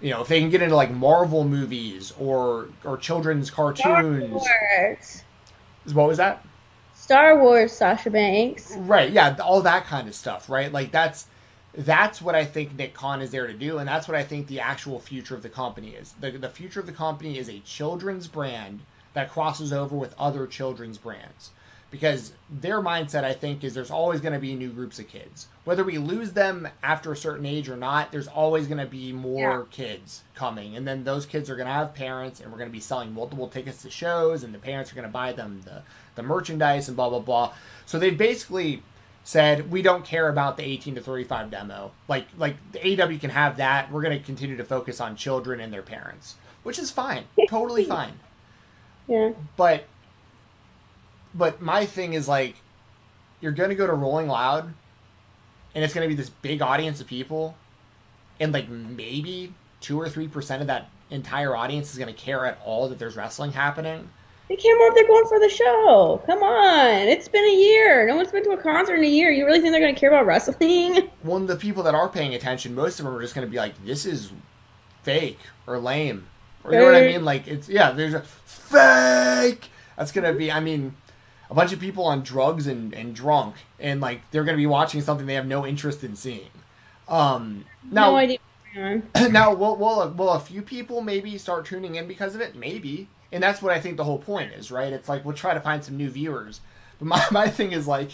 you 0.00 0.10
know, 0.10 0.22
if 0.22 0.28
they 0.28 0.40
can 0.40 0.50
get 0.50 0.60
into 0.60 0.76
like 0.76 0.90
Marvel 0.90 1.44
movies 1.44 2.12
or 2.18 2.68
or 2.84 2.96
children's 2.96 3.50
cartoons. 3.50 4.42
What 5.92 6.08
was 6.08 6.18
that? 6.18 6.44
Star 7.02 7.36
Wars, 7.36 7.72
Sasha 7.72 8.10
Banks. 8.10 8.76
Right. 8.76 9.10
Yeah. 9.10 9.36
All 9.42 9.60
that 9.62 9.86
kind 9.86 10.06
of 10.06 10.14
stuff. 10.14 10.48
Right. 10.48 10.70
Like 10.70 10.92
that's 10.92 11.26
that's 11.74 12.22
what 12.22 12.36
I 12.36 12.44
think 12.44 12.76
Nick 12.76 12.94
Khan 12.94 13.20
is 13.20 13.32
there 13.32 13.48
to 13.48 13.52
do, 13.52 13.78
and 13.78 13.88
that's 13.88 14.06
what 14.06 14.16
I 14.16 14.22
think 14.22 14.46
the 14.46 14.60
actual 14.60 15.00
future 15.00 15.34
of 15.34 15.42
the 15.42 15.48
company 15.48 15.90
is. 15.90 16.14
The 16.20 16.30
the 16.30 16.48
future 16.48 16.78
of 16.78 16.86
the 16.86 16.92
company 16.92 17.38
is 17.38 17.48
a 17.48 17.58
children's 17.60 18.28
brand 18.28 18.82
that 19.14 19.30
crosses 19.30 19.72
over 19.72 19.96
with 19.96 20.14
other 20.16 20.46
children's 20.46 20.96
brands 20.96 21.50
because 21.90 22.32
their 22.50 22.80
mindset 22.80 23.22
i 23.22 23.34
think 23.34 23.62
is 23.62 23.74
there's 23.74 23.90
always 23.90 24.20
going 24.22 24.32
to 24.32 24.38
be 24.38 24.54
new 24.54 24.70
groups 24.70 24.98
of 24.98 25.06
kids 25.06 25.46
whether 25.64 25.84
we 25.84 25.98
lose 25.98 26.32
them 26.32 26.66
after 26.82 27.12
a 27.12 27.16
certain 27.16 27.44
age 27.44 27.68
or 27.68 27.76
not 27.76 28.10
there's 28.10 28.26
always 28.26 28.66
going 28.66 28.78
to 28.78 28.86
be 28.86 29.12
more 29.12 29.38
yeah. 29.38 29.64
kids 29.70 30.22
coming 30.34 30.74
and 30.74 30.88
then 30.88 31.04
those 31.04 31.26
kids 31.26 31.50
are 31.50 31.54
going 31.54 31.66
to 31.66 31.72
have 31.72 31.94
parents 31.94 32.40
and 32.40 32.50
we're 32.50 32.56
going 32.56 32.70
to 32.70 32.72
be 32.72 32.80
selling 32.80 33.12
multiple 33.12 33.46
tickets 33.46 33.82
to 33.82 33.90
shows 33.90 34.42
and 34.42 34.54
the 34.54 34.58
parents 34.58 34.90
are 34.90 34.94
going 34.94 35.06
to 35.06 35.12
buy 35.12 35.32
them 35.32 35.60
the, 35.66 35.82
the 36.14 36.22
merchandise 36.22 36.88
and 36.88 36.96
blah 36.96 37.08
blah 37.08 37.20
blah. 37.20 37.54
So 37.86 37.98
they've 37.98 38.16
basically 38.16 38.82
said 39.24 39.70
we 39.70 39.82
don't 39.82 40.04
care 40.04 40.28
about 40.28 40.56
the 40.56 40.64
18 40.64 40.96
to 40.96 41.00
35 41.00 41.50
demo. 41.50 41.92
Like 42.08 42.26
like 42.36 42.56
the 42.72 42.78
aew 42.80 43.20
can 43.20 43.30
have 43.30 43.56
that. 43.58 43.90
We're 43.90 44.02
going 44.02 44.18
to 44.18 44.24
continue 44.24 44.56
to 44.56 44.64
focus 44.64 45.00
on 45.00 45.16
children 45.16 45.60
and 45.60 45.72
their 45.72 45.82
parents 45.82 46.36
which 46.62 46.78
is 46.78 46.90
fine. 46.90 47.24
Totally 47.48 47.84
fine. 47.84 48.18
Yeah. 49.08 49.32
But 49.56 49.84
but 51.34 51.60
my 51.60 51.86
thing 51.86 52.12
is 52.12 52.28
like, 52.28 52.56
you're 53.40 53.52
gonna 53.52 53.74
go 53.74 53.86
to 53.86 53.92
Rolling 53.92 54.28
Loud, 54.28 54.72
and 55.74 55.84
it's 55.84 55.94
gonna 55.94 56.08
be 56.08 56.14
this 56.14 56.30
big 56.30 56.62
audience 56.62 57.00
of 57.00 57.06
people, 57.06 57.56
and 58.38 58.52
like 58.52 58.68
maybe 58.68 59.54
two 59.80 60.00
or 60.00 60.08
three 60.08 60.28
percent 60.28 60.60
of 60.60 60.68
that 60.68 60.90
entire 61.10 61.56
audience 61.56 61.92
is 61.92 61.98
gonna 61.98 62.12
care 62.12 62.46
at 62.46 62.58
all 62.64 62.88
that 62.88 62.98
there's 62.98 63.16
wrestling 63.16 63.52
happening. 63.52 64.08
They 64.48 64.56
care 64.56 64.76
more 64.78 64.88
if 64.88 64.94
they're 64.94 65.06
going 65.06 65.26
for 65.26 65.40
the 65.40 65.48
show. 65.48 66.22
Come 66.26 66.42
on, 66.42 67.08
it's 67.08 67.28
been 67.28 67.44
a 67.44 67.56
year. 67.56 68.06
No 68.06 68.16
one's 68.16 68.30
been 68.30 68.44
to 68.44 68.50
a 68.50 68.56
concert 68.56 68.96
in 68.96 69.04
a 69.04 69.08
year. 69.08 69.30
You 69.30 69.46
really 69.46 69.60
think 69.60 69.72
they're 69.72 69.80
gonna 69.80 69.94
care 69.94 70.10
about 70.10 70.26
wrestling? 70.26 71.08
One 71.22 71.42
of 71.42 71.48
the 71.48 71.56
people 71.56 71.82
that 71.84 71.94
are 71.94 72.08
paying 72.08 72.34
attention, 72.34 72.74
most 72.74 72.98
of 72.98 73.06
them 73.06 73.14
are 73.14 73.20
just 73.20 73.34
gonna 73.34 73.46
be 73.46 73.56
like, 73.56 73.82
"This 73.84 74.04
is 74.04 74.32
fake 75.02 75.38
or 75.66 75.78
lame," 75.78 76.26
or 76.64 76.72
you 76.72 76.80
know 76.80 76.86
what 76.86 76.94
I 76.94 77.06
mean? 77.06 77.24
Like 77.24 77.48
it's 77.48 77.68
yeah, 77.68 77.92
there's 77.92 78.14
a 78.14 78.20
fake. 78.20 79.70
That's 79.96 80.12
gonna 80.12 80.32
be. 80.34 80.52
I 80.52 80.60
mean, 80.60 80.96
a 81.52 81.54
bunch 81.54 81.72
of 81.74 81.78
people 81.78 82.06
on 82.06 82.22
drugs 82.22 82.66
and, 82.66 82.94
and 82.94 83.14
drunk, 83.14 83.56
and 83.78 84.00
like 84.00 84.22
they're 84.30 84.42
going 84.42 84.56
to 84.56 84.60
be 84.60 84.66
watching 84.66 85.02
something 85.02 85.26
they 85.26 85.34
have 85.34 85.46
no 85.46 85.66
interest 85.66 86.02
in 86.02 86.16
seeing. 86.16 86.48
Um, 87.08 87.66
now, 87.90 88.10
no 88.10 88.16
idea. 88.16 88.38
now, 89.30 89.54
will, 89.54 89.76
will, 89.76 90.08
will 90.16 90.30
a 90.30 90.40
few 90.40 90.62
people 90.62 91.02
maybe 91.02 91.36
start 91.36 91.66
tuning 91.66 91.96
in 91.96 92.08
because 92.08 92.34
of 92.34 92.40
it? 92.40 92.56
Maybe. 92.56 93.06
And 93.32 93.42
that's 93.42 93.62
what 93.62 93.72
I 93.72 93.80
think 93.80 93.96
the 93.96 94.04
whole 94.04 94.18
point 94.18 94.52
is, 94.52 94.70
right? 94.70 94.92
It's 94.92 95.08
like 95.08 95.24
we'll 95.24 95.34
try 95.34 95.54
to 95.54 95.60
find 95.60 95.82
some 95.82 95.96
new 95.96 96.10
viewers. 96.10 96.60
But 96.98 97.08
my, 97.08 97.24
my 97.30 97.48
thing 97.48 97.72
is 97.72 97.88
like, 97.88 98.10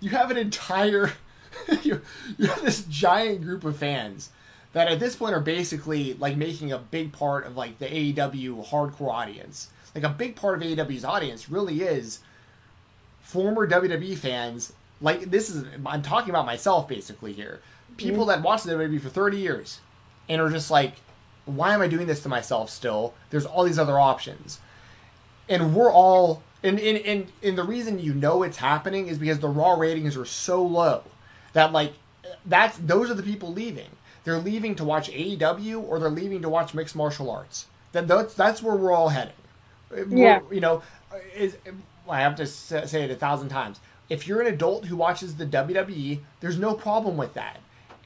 you 0.00 0.10
have 0.10 0.30
an 0.30 0.38
entire, 0.38 1.12
you, 1.82 2.00
you 2.38 2.46
have 2.46 2.62
this 2.62 2.84
giant 2.84 3.42
group 3.42 3.64
of 3.64 3.76
fans 3.76 4.30
that 4.72 4.88
at 4.88 5.00
this 5.00 5.16
point 5.16 5.34
are 5.34 5.40
basically 5.40 6.14
like 6.14 6.36
making 6.36 6.72
a 6.72 6.78
big 6.78 7.12
part 7.12 7.46
of 7.46 7.56
like 7.56 7.78
the 7.78 7.86
AEW 7.86 8.68
hardcore 8.68 9.12
audience. 9.12 9.68
Like 9.94 10.04
a 10.04 10.08
big 10.08 10.36
part 10.36 10.56
of 10.56 10.68
AEW's 10.68 11.04
audience 11.04 11.50
really 11.50 11.82
is 11.82 12.20
former 13.20 13.68
WWE 13.68 14.16
fans, 14.16 14.72
like 15.00 15.30
this 15.30 15.50
is 15.50 15.64
I'm 15.84 16.02
talking 16.02 16.30
about 16.30 16.46
myself 16.46 16.88
basically 16.88 17.32
here. 17.32 17.60
People 17.96 18.20
mm-hmm. 18.20 18.28
that 18.28 18.42
watched 18.42 18.64
the 18.64 18.72
WWE 18.72 19.00
for 19.00 19.08
30 19.08 19.38
years 19.38 19.80
and 20.28 20.40
are 20.40 20.50
just 20.50 20.70
like, 20.70 20.94
why 21.46 21.74
am 21.74 21.80
I 21.80 21.88
doing 21.88 22.06
this 22.06 22.22
to 22.22 22.28
myself 22.28 22.70
still? 22.70 23.14
There's 23.30 23.46
all 23.46 23.64
these 23.64 23.78
other 23.78 23.98
options. 23.98 24.60
And 25.48 25.74
we're 25.74 25.92
all 25.92 26.42
and, 26.62 26.78
and, 26.78 26.98
and, 26.98 27.32
and 27.42 27.56
the 27.56 27.64
reason 27.64 27.98
you 27.98 28.12
know 28.12 28.42
it's 28.42 28.58
happening 28.58 29.08
is 29.08 29.18
because 29.18 29.40
the 29.40 29.48
raw 29.48 29.72
ratings 29.74 30.16
are 30.16 30.26
so 30.26 30.62
low 30.62 31.02
that 31.52 31.72
like 31.72 31.94
that's 32.46 32.76
those 32.78 33.10
are 33.10 33.14
the 33.14 33.22
people 33.22 33.52
leaving. 33.52 33.90
They're 34.24 34.38
leaving 34.38 34.74
to 34.76 34.84
watch 34.84 35.10
AEW 35.10 35.82
or 35.82 35.98
they're 35.98 36.10
leaving 36.10 36.42
to 36.42 36.48
watch 36.48 36.74
mixed 36.74 36.94
martial 36.94 37.30
arts. 37.30 37.66
That 37.92 38.06
that's, 38.06 38.34
that's 38.34 38.62
where 38.62 38.76
we're 38.76 38.92
all 38.92 39.08
heading. 39.08 39.32
Yeah. 40.08 40.40
We're, 40.40 40.54
you 40.54 40.60
know, 40.60 40.82
is 41.34 41.56
I 42.08 42.20
have 42.20 42.36
to 42.36 42.46
say 42.46 43.04
it 43.04 43.10
a 43.10 43.16
thousand 43.16 43.48
times. 43.48 43.80
If 44.08 44.26
you're 44.26 44.40
an 44.40 44.48
adult 44.48 44.86
who 44.86 44.96
watches 44.96 45.36
the 45.36 45.46
WWE, 45.46 46.20
there's 46.40 46.58
no 46.58 46.74
problem 46.74 47.16
with 47.16 47.34
that. 47.34 47.60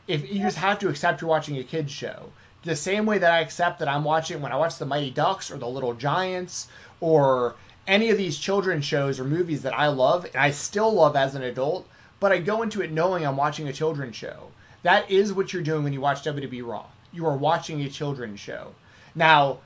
If 0.06 0.30
you 0.30 0.40
just 0.40 0.58
have 0.58 0.78
to 0.80 0.88
accept 0.88 1.22
you're 1.22 1.30
watching 1.30 1.56
a 1.56 1.64
kids 1.64 1.90
show, 1.90 2.30
the 2.64 2.76
same 2.76 3.06
way 3.06 3.18
that 3.18 3.30
I 3.30 3.40
accept 3.40 3.78
that 3.78 3.88
I'm 3.88 4.04
watching 4.04 4.40
when 4.40 4.52
I 4.52 4.56
watch 4.56 4.78
the 4.78 4.86
Mighty 4.86 5.10
Ducks 5.10 5.50
or 5.50 5.58
the 5.58 5.68
Little 5.68 5.94
Giants 5.94 6.68
or 7.00 7.54
any 7.86 8.10
of 8.10 8.18
these 8.18 8.38
children's 8.38 8.84
shows 8.84 9.20
or 9.20 9.24
movies 9.24 9.62
that 9.62 9.78
I 9.78 9.88
love 9.88 10.24
and 10.24 10.36
I 10.36 10.50
still 10.50 10.92
love 10.92 11.14
as 11.16 11.34
an 11.34 11.42
adult, 11.42 11.86
but 12.20 12.32
I 12.32 12.38
go 12.38 12.62
into 12.62 12.82
it 12.82 12.90
knowing 12.90 13.26
I'm 13.26 13.36
watching 13.36 13.68
a 13.68 13.72
children's 13.72 14.16
show. 14.16 14.48
That 14.82 15.10
is 15.10 15.32
what 15.32 15.52
you're 15.52 15.62
doing 15.62 15.84
when 15.84 15.92
you 15.92 16.00
watch 16.00 16.22
WWE 16.22 16.66
Raw. 16.66 16.86
You 17.12 17.26
are 17.26 17.36
watching 17.36 17.80
a 17.82 17.88
children's 17.88 18.40
show. 18.40 18.74
Now, 19.14 19.58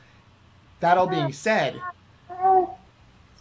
that 0.80 0.98
all 0.98 1.06
being 1.06 1.32
said, 1.32 1.80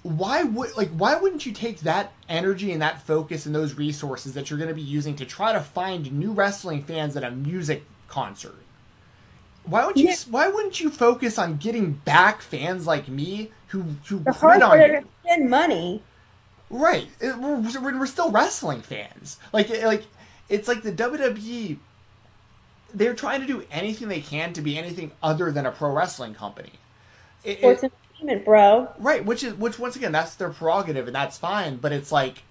why 0.03 0.43
would 0.43 0.75
like 0.77 0.89
why 0.89 1.15
wouldn't 1.15 1.45
you 1.45 1.51
take 1.51 1.81
that 1.81 2.13
energy 2.29 2.71
and 2.71 2.81
that 2.81 3.01
focus 3.01 3.45
and 3.45 3.53
those 3.53 3.75
resources 3.75 4.33
that 4.33 4.49
you're 4.49 4.57
going 4.57 4.69
to 4.69 4.75
be 4.75 4.81
using 4.81 5.15
to 5.17 5.25
try 5.25 5.51
to 5.51 5.59
find 5.59 6.11
new 6.11 6.31
wrestling 6.31 6.83
fans 6.83 7.17
at 7.17 7.23
a 7.23 7.31
music 7.31 7.83
concert? 8.07 8.55
Why 9.67 9.85
would 9.85 9.97
you? 9.97 10.07
Yeah. 10.07 10.15
Why 10.29 10.47
wouldn't 10.47 10.79
you 10.79 10.89
focus 10.89 11.37
on 11.37 11.57
getting 11.57 11.93
back 11.93 12.41
fans 12.41 12.87
like 12.87 13.07
me 13.07 13.51
who 13.67 13.83
who 14.05 14.19
the 14.19 14.33
quit 14.33 14.61
on 14.61 14.79
you? 14.79 15.05
Spend 15.23 15.49
money, 15.49 16.01
right? 16.69 17.07
It, 17.19 17.37
we're, 17.37 17.99
we're 17.99 18.05
still 18.05 18.31
wrestling 18.31 18.81
fans. 18.81 19.37
Like 19.51 19.69
like 19.83 20.03
it's 20.49 20.67
like 20.67 20.83
the 20.83 20.91
WWE. 20.91 21.77
They're 22.93 23.13
trying 23.13 23.41
to 23.41 23.47
do 23.47 23.65
anything 23.69 24.07
they 24.07 24.21
can 24.21 24.53
to 24.53 24.61
be 24.61 24.77
anything 24.77 25.11
other 25.21 25.51
than 25.51 25.65
a 25.65 25.71
pro 25.71 25.91
wrestling 25.91 26.33
company. 26.33 26.71
It, 27.43 27.59
it, 27.61 27.83
entertainment, 27.83 28.45
bro. 28.45 28.89
Right, 28.97 29.25
which 29.25 29.43
is 29.43 29.53
which 29.55 29.77
once 29.77 29.95
again 29.95 30.13
that's 30.13 30.35
their 30.35 30.49
prerogative 30.49 31.07
and 31.07 31.15
that's 31.15 31.37
fine, 31.37 31.77
but 31.77 31.91
it's 31.91 32.11
like 32.11 32.43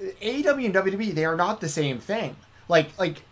AEW 0.00 0.64
and 0.64 0.74
WWE 0.74 1.14
they 1.14 1.24
are 1.24 1.36
not 1.36 1.60
the 1.60 1.68
same 1.68 1.98
thing. 1.98 2.36
Like 2.68 2.98
like 2.98 3.22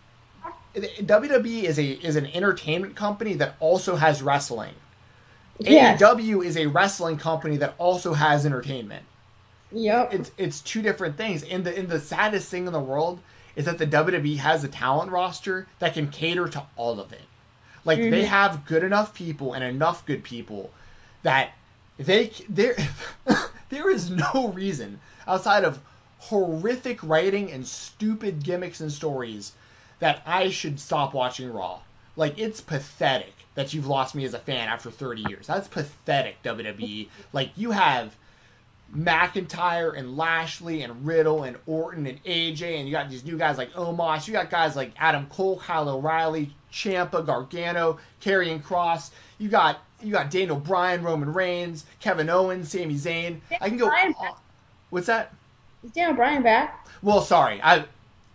WWE 0.75 1.63
is 1.63 1.77
a 1.77 1.85
is 1.85 2.15
an 2.15 2.27
entertainment 2.27 2.95
company 2.95 3.33
that 3.35 3.55
also 3.59 3.95
has 3.95 4.21
wrestling. 4.21 4.73
Yes. 5.59 6.01
AEW 6.01 6.43
is 6.43 6.57
a 6.57 6.65
wrestling 6.65 7.17
company 7.17 7.57
that 7.57 7.75
also 7.77 8.13
has 8.13 8.45
entertainment. 8.45 9.05
Yep. 9.71 10.13
It's 10.13 10.31
it's 10.37 10.61
two 10.61 10.81
different 10.81 11.15
things. 11.17 11.43
And 11.43 11.63
the 11.63 11.77
and 11.77 11.89
the 11.89 11.99
saddest 11.99 12.49
thing 12.49 12.65
in 12.65 12.73
the 12.73 12.79
world 12.79 13.19
is 13.55 13.65
that 13.65 13.77
the 13.77 13.85
WWE 13.85 14.37
has 14.37 14.63
a 14.63 14.67
talent 14.67 15.11
roster 15.11 15.67
that 15.79 15.93
can 15.93 16.09
cater 16.09 16.47
to 16.47 16.63
all 16.75 16.99
of 16.99 17.13
it. 17.13 17.21
Like 17.85 17.99
mm-hmm. 17.99 18.11
they 18.11 18.25
have 18.25 18.65
good 18.65 18.83
enough 18.83 19.13
people 19.13 19.53
and 19.53 19.63
enough 19.63 20.05
good 20.05 20.23
people 20.23 20.71
that 21.21 21.51
they 21.97 22.31
there 22.49 22.75
there 23.69 23.89
is 23.89 24.09
no 24.09 24.51
reason 24.53 24.99
outside 25.27 25.63
of 25.63 25.79
horrific 26.19 27.03
writing 27.03 27.51
and 27.51 27.67
stupid 27.67 28.43
gimmicks 28.43 28.79
and 28.79 28.91
stories 28.91 29.53
that 30.03 30.21
I 30.25 30.49
should 30.49 30.81
stop 30.81 31.13
watching 31.13 31.49
Raw. 31.53 31.79
Like 32.17 32.37
it's 32.37 32.59
pathetic 32.59 33.33
that 33.55 33.73
you've 33.73 33.87
lost 33.87 34.15
me 34.15 34.25
as 34.25 34.33
a 34.33 34.39
fan 34.39 34.67
after 34.67 34.91
30 34.91 35.23
years. 35.29 35.47
That's 35.47 35.69
pathetic, 35.69 36.43
WWE. 36.43 37.07
Like 37.31 37.51
you 37.55 37.71
have 37.71 38.13
McIntyre 38.93 39.97
and 39.97 40.17
Lashley 40.17 40.81
and 40.81 41.05
Riddle 41.05 41.43
and 41.43 41.55
Orton 41.65 42.05
and 42.05 42.21
AJ, 42.25 42.79
and 42.79 42.85
you 42.85 42.91
got 42.91 43.09
these 43.09 43.23
new 43.23 43.37
guys 43.37 43.57
like 43.57 43.71
Omos. 43.75 44.27
You 44.27 44.33
got 44.33 44.49
guys 44.49 44.75
like 44.75 44.91
Adam 44.97 45.25
Cole, 45.27 45.59
Kyle 45.59 45.87
O'Reilly, 45.87 46.53
Ciampa, 46.69 47.25
Gargano, 47.25 47.97
Karrion 48.21 48.61
Kross. 48.61 49.11
You 49.37 49.47
got 49.47 49.79
you 50.01 50.11
got 50.11 50.29
Daniel 50.29 50.57
Bryan, 50.57 51.01
Roman 51.01 51.31
Reigns, 51.31 51.85
Kevin 52.01 52.29
Owens, 52.29 52.69
Sami 52.69 52.95
Zayn. 52.95 53.39
I 53.61 53.69
can 53.69 53.77
go. 53.77 53.89
what's 54.89 55.07
that? 55.07 55.33
Is 55.81 55.91
Daniel 55.91 56.17
Bryan 56.17 56.43
back? 56.43 56.89
Well, 57.01 57.21
sorry, 57.21 57.61
I 57.63 57.85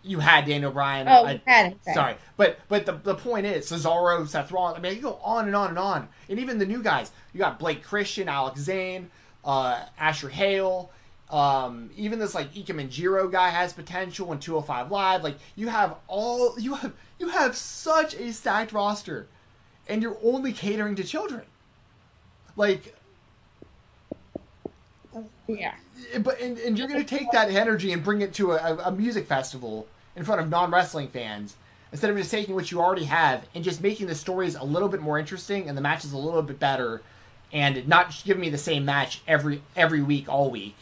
you 0.02 0.20
had 0.20 0.46
Daniel 0.46 0.70
Bryan. 0.70 1.08
Oh, 1.08 1.24
I, 1.24 1.40
had 1.46 1.72
him. 1.72 1.78
Sorry, 1.94 2.16
but 2.36 2.58
but 2.68 2.86
the 2.86 2.92
the 2.92 3.14
point 3.14 3.46
is 3.46 3.70
Cesaro, 3.70 4.26
Seth 4.26 4.50
Rollins. 4.52 4.78
I 4.78 4.80
mean, 4.80 4.94
you 4.96 5.02
go 5.02 5.18
on 5.22 5.46
and 5.46 5.56
on 5.56 5.70
and 5.70 5.78
on, 5.78 6.08
and 6.28 6.38
even 6.38 6.58
the 6.58 6.66
new 6.66 6.82
guys. 6.82 7.10
You 7.32 7.38
got 7.38 7.58
Blake 7.58 7.82
Christian, 7.82 8.28
Alex 8.28 8.60
Zayne, 8.60 9.10
uh, 9.44 9.84
Asher 9.98 10.28
Hale. 10.28 10.90
Um, 11.30 11.90
even 11.94 12.18
this 12.18 12.34
like 12.34 12.54
Ikemen 12.54 12.88
Jiro 12.88 13.28
guy 13.28 13.50
has 13.50 13.74
potential 13.74 14.32
in 14.32 14.38
205 14.38 14.90
Live. 14.90 15.22
Like 15.22 15.36
you 15.56 15.68
have 15.68 15.96
all 16.06 16.58
you 16.58 16.74
have 16.74 16.92
you 17.18 17.28
have 17.28 17.54
such 17.56 18.14
a 18.14 18.32
stacked 18.32 18.72
roster, 18.72 19.26
and 19.88 20.00
you're 20.02 20.18
only 20.22 20.52
catering 20.52 20.94
to 20.96 21.04
children. 21.04 21.42
Like, 22.56 22.94
Yeah. 25.46 25.74
But 26.20 26.40
and, 26.40 26.58
and 26.58 26.78
you're 26.78 26.88
going 26.88 27.04
to 27.04 27.16
take 27.18 27.30
that 27.32 27.50
energy 27.50 27.92
and 27.92 28.02
bring 28.02 28.20
it 28.22 28.32
to 28.34 28.52
a, 28.52 28.76
a 28.84 28.92
music 28.92 29.26
festival 29.26 29.86
in 30.16 30.24
front 30.24 30.40
of 30.40 30.48
non 30.48 30.70
wrestling 30.70 31.08
fans 31.08 31.56
instead 31.92 32.10
of 32.10 32.16
just 32.16 32.30
taking 32.30 32.54
what 32.54 32.70
you 32.70 32.80
already 32.80 33.04
have 33.04 33.46
and 33.54 33.64
just 33.64 33.80
making 33.82 34.06
the 34.06 34.14
stories 34.14 34.54
a 34.54 34.64
little 34.64 34.88
bit 34.88 35.00
more 35.00 35.18
interesting 35.18 35.68
and 35.68 35.76
the 35.78 35.82
matches 35.82 36.12
a 36.12 36.18
little 36.18 36.42
bit 36.42 36.58
better, 36.58 37.00
and 37.52 37.86
not 37.88 38.10
just 38.10 38.24
giving 38.26 38.40
me 38.42 38.50
the 38.50 38.58
same 38.58 38.84
match 38.84 39.22
every 39.26 39.62
every 39.76 40.02
week 40.02 40.28
all 40.28 40.50
week. 40.50 40.76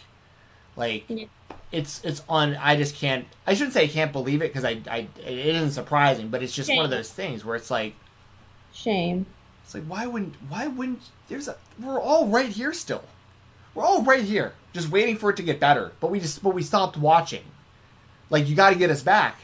Like, 0.76 1.04
Yeah. 1.08 1.26
it's 1.72 2.04
it's 2.04 2.22
on. 2.28 2.56
I 2.56 2.76
just 2.76 2.96
can't. 2.96 3.24
I 3.46 3.54
shouldn't 3.54 3.72
say 3.74 3.84
I 3.84 3.88
can't 3.88 4.12
believe 4.12 4.42
it 4.42 4.52
because 4.52 4.64
I, 4.64 4.80
I 4.90 5.06
it 5.24 5.46
isn't 5.56 5.70
surprising, 5.72 6.28
but 6.28 6.42
it's 6.42 6.54
just 6.54 6.68
one 6.74 6.84
of 6.84 6.90
those 6.90 7.10
things 7.12 7.44
where 7.44 7.56
it's 7.56 7.70
like 7.70 7.94
Shame. 8.72 9.26
it's 9.64 9.74
like 9.74 9.84
why 9.84 10.06
wouldn't 10.06 10.34
why 10.48 10.66
wouldn't 10.66 11.00
there's 11.28 11.48
a 11.48 11.56
we're 11.80 12.00
all 12.00 12.26
right 12.26 12.48
here 12.50 12.72
still. 12.72 13.04
We're 13.76 13.84
all 13.84 14.02
right 14.02 14.24
here, 14.24 14.54
just 14.72 14.88
waiting 14.88 15.16
for 15.18 15.30
it 15.30 15.36
to 15.36 15.42
get 15.44 15.60
better. 15.60 15.92
But 16.00 16.10
we 16.10 16.18
just 16.18 16.42
but 16.42 16.54
we 16.54 16.64
stopped 16.64 16.96
watching. 16.96 17.44
Like 18.30 18.48
you 18.48 18.56
got 18.56 18.70
to 18.70 18.76
get 18.76 18.90
us 18.90 19.02
back. 19.02 19.36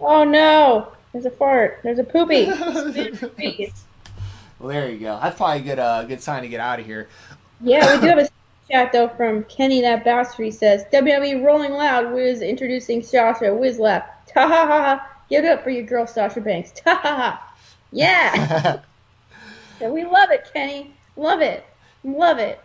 Oh 0.00 0.24
no! 0.24 0.92
There's 1.12 1.26
a 1.26 1.30
fart. 1.30 1.80
There's 1.82 1.98
a 1.98 2.04
poopy. 2.04 2.46
Well, 4.58 4.68
there 4.68 4.90
you 4.90 4.98
go. 4.98 5.18
That's 5.22 5.36
probably 5.38 5.60
a 5.60 5.62
good 5.62 5.78
uh, 5.78 6.04
good 6.04 6.20
sign 6.22 6.42
to 6.42 6.48
get 6.48 6.60
out 6.60 6.80
of 6.80 6.86
here. 6.86 7.08
yeah, 7.62 7.94
we 7.94 8.00
do 8.02 8.08
have 8.08 8.18
a 8.18 8.28
chat 8.70 8.92
though 8.92 9.08
from 9.08 9.44
Kenny 9.44 9.80
that 9.80 10.04
bastard. 10.04 10.44
He 10.44 10.50
says 10.52 10.84
WWE 10.92 11.42
Rolling 11.42 11.72
Loud 11.72 12.12
Wiz 12.12 12.42
introducing 12.42 13.02
Sasha. 13.02 13.54
Wiz 13.54 13.78
left. 13.78 14.08
Ha 14.34 14.46
ha 14.46 14.66
ha 14.66 14.80
ha. 14.82 15.10
Give 15.28 15.44
it 15.44 15.50
up 15.50 15.64
for 15.64 15.70
your 15.70 15.82
girl 15.84 16.06
Sasha 16.06 16.40
Banks. 16.40 16.72
Ta 16.72 16.94
ha 16.94 17.16
ha. 17.16 17.54
Yeah. 17.90 18.80
Yeah, 19.80 19.88
we 19.88 20.04
love 20.04 20.30
it, 20.30 20.48
Kenny. 20.52 20.94
Love 21.16 21.40
it. 21.40 21.64
Love 22.04 22.38
it. 22.38 22.60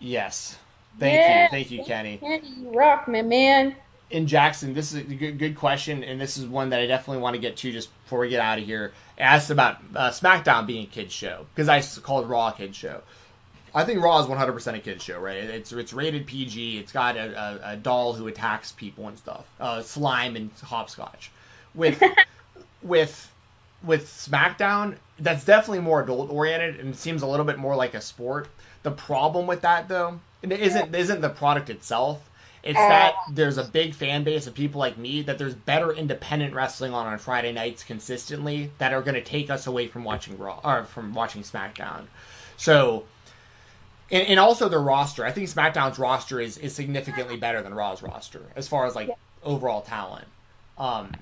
yes. 0.00 0.58
Thank 0.98 1.14
Yeah. 1.14 1.42
you, 1.44 1.48
thank 1.50 1.70
you, 1.70 1.84
Kenny. 1.84 2.18
Kenny, 2.18 2.48
you 2.48 2.70
rock, 2.78 3.06
my 3.08 3.22
man. 3.22 3.76
in 4.10 4.26
Jackson, 4.26 4.72
this 4.72 4.92
is 4.92 4.98
a 5.00 5.14
good, 5.14 5.38
good 5.38 5.56
question, 5.56 6.04
and 6.04 6.20
this 6.20 6.36
is 6.36 6.46
one 6.46 6.70
that 6.70 6.80
I 6.80 6.86
definitely 6.86 7.22
want 7.22 7.34
to 7.34 7.40
get 7.40 7.56
to 7.58 7.72
just 7.72 7.88
before 8.04 8.20
we 8.20 8.28
get 8.28 8.40
out 8.40 8.58
of 8.58 8.64
here. 8.64 8.92
It 9.18 9.22
asked 9.22 9.50
about 9.50 9.78
uh, 9.94 10.10
SmackDown 10.10 10.66
being 10.66 10.84
a 10.84 10.86
kids 10.86 11.12
show 11.12 11.46
because 11.54 11.68
I 11.68 11.82
called 12.02 12.28
Raw 12.28 12.48
a 12.48 12.52
kids 12.52 12.76
show. 12.76 13.02
I 13.74 13.84
think 13.84 14.02
Raw 14.02 14.18
is 14.20 14.26
100% 14.26 14.74
a 14.74 14.78
kids 14.78 15.02
show, 15.04 15.18
right? 15.18 15.36
It's 15.36 15.70
it's 15.72 15.92
rated 15.92 16.26
PG. 16.26 16.78
It's 16.78 16.92
got 16.92 17.16
a, 17.16 17.60
a, 17.66 17.72
a 17.72 17.76
doll 17.76 18.14
who 18.14 18.26
attacks 18.26 18.72
people 18.72 19.06
and 19.08 19.18
stuff, 19.18 19.44
uh, 19.60 19.82
slime 19.82 20.34
and 20.36 20.50
hopscotch. 20.64 21.30
With 21.74 22.02
with 22.82 23.32
with 23.82 24.06
SmackDown, 24.06 24.96
that's 25.18 25.44
definitely 25.44 25.80
more 25.80 26.02
adult 26.02 26.30
oriented 26.30 26.80
and 26.80 26.96
seems 26.96 27.22
a 27.22 27.26
little 27.26 27.44
bit 27.44 27.58
more 27.58 27.76
like 27.76 27.92
a 27.94 28.00
sport. 28.00 28.48
The 28.82 28.90
problem 28.92 29.46
with 29.46 29.60
that 29.62 29.88
though, 29.88 30.20
it 30.42 30.52
isn't 30.52 30.94
isn't 30.94 31.20
the 31.20 31.28
product 31.28 31.70
itself. 31.70 32.30
It's 32.62 32.76
that 32.76 33.14
there's 33.30 33.58
a 33.58 33.64
big 33.64 33.94
fan 33.94 34.24
base 34.24 34.48
of 34.48 34.54
people 34.54 34.80
like 34.80 34.98
me 34.98 35.22
that 35.22 35.38
there's 35.38 35.54
better 35.54 35.92
independent 35.92 36.52
wrestling 36.52 36.92
on 36.92 37.06
on 37.06 37.16
Friday 37.18 37.52
nights 37.52 37.84
consistently 37.84 38.72
that 38.78 38.92
are 38.92 39.02
going 39.02 39.14
to 39.14 39.22
take 39.22 39.50
us 39.50 39.68
away 39.68 39.86
from 39.86 40.02
watching 40.02 40.36
Raw 40.36 40.60
or 40.64 40.84
from 40.84 41.14
watching 41.14 41.42
SmackDown. 41.42 42.06
So, 42.56 43.04
and, 44.10 44.26
and 44.26 44.40
also 44.40 44.68
their 44.68 44.80
roster. 44.80 45.24
I 45.24 45.30
think 45.30 45.48
SmackDown's 45.48 45.98
roster 45.98 46.40
is 46.40 46.58
is 46.58 46.74
significantly 46.74 47.36
better 47.36 47.62
than 47.62 47.72
Raw's 47.72 48.02
roster 48.02 48.42
as 48.56 48.66
far 48.66 48.84
as 48.86 48.96
like 48.96 49.10
overall 49.44 49.82
talent. 49.82 50.26
Um, 50.76 51.12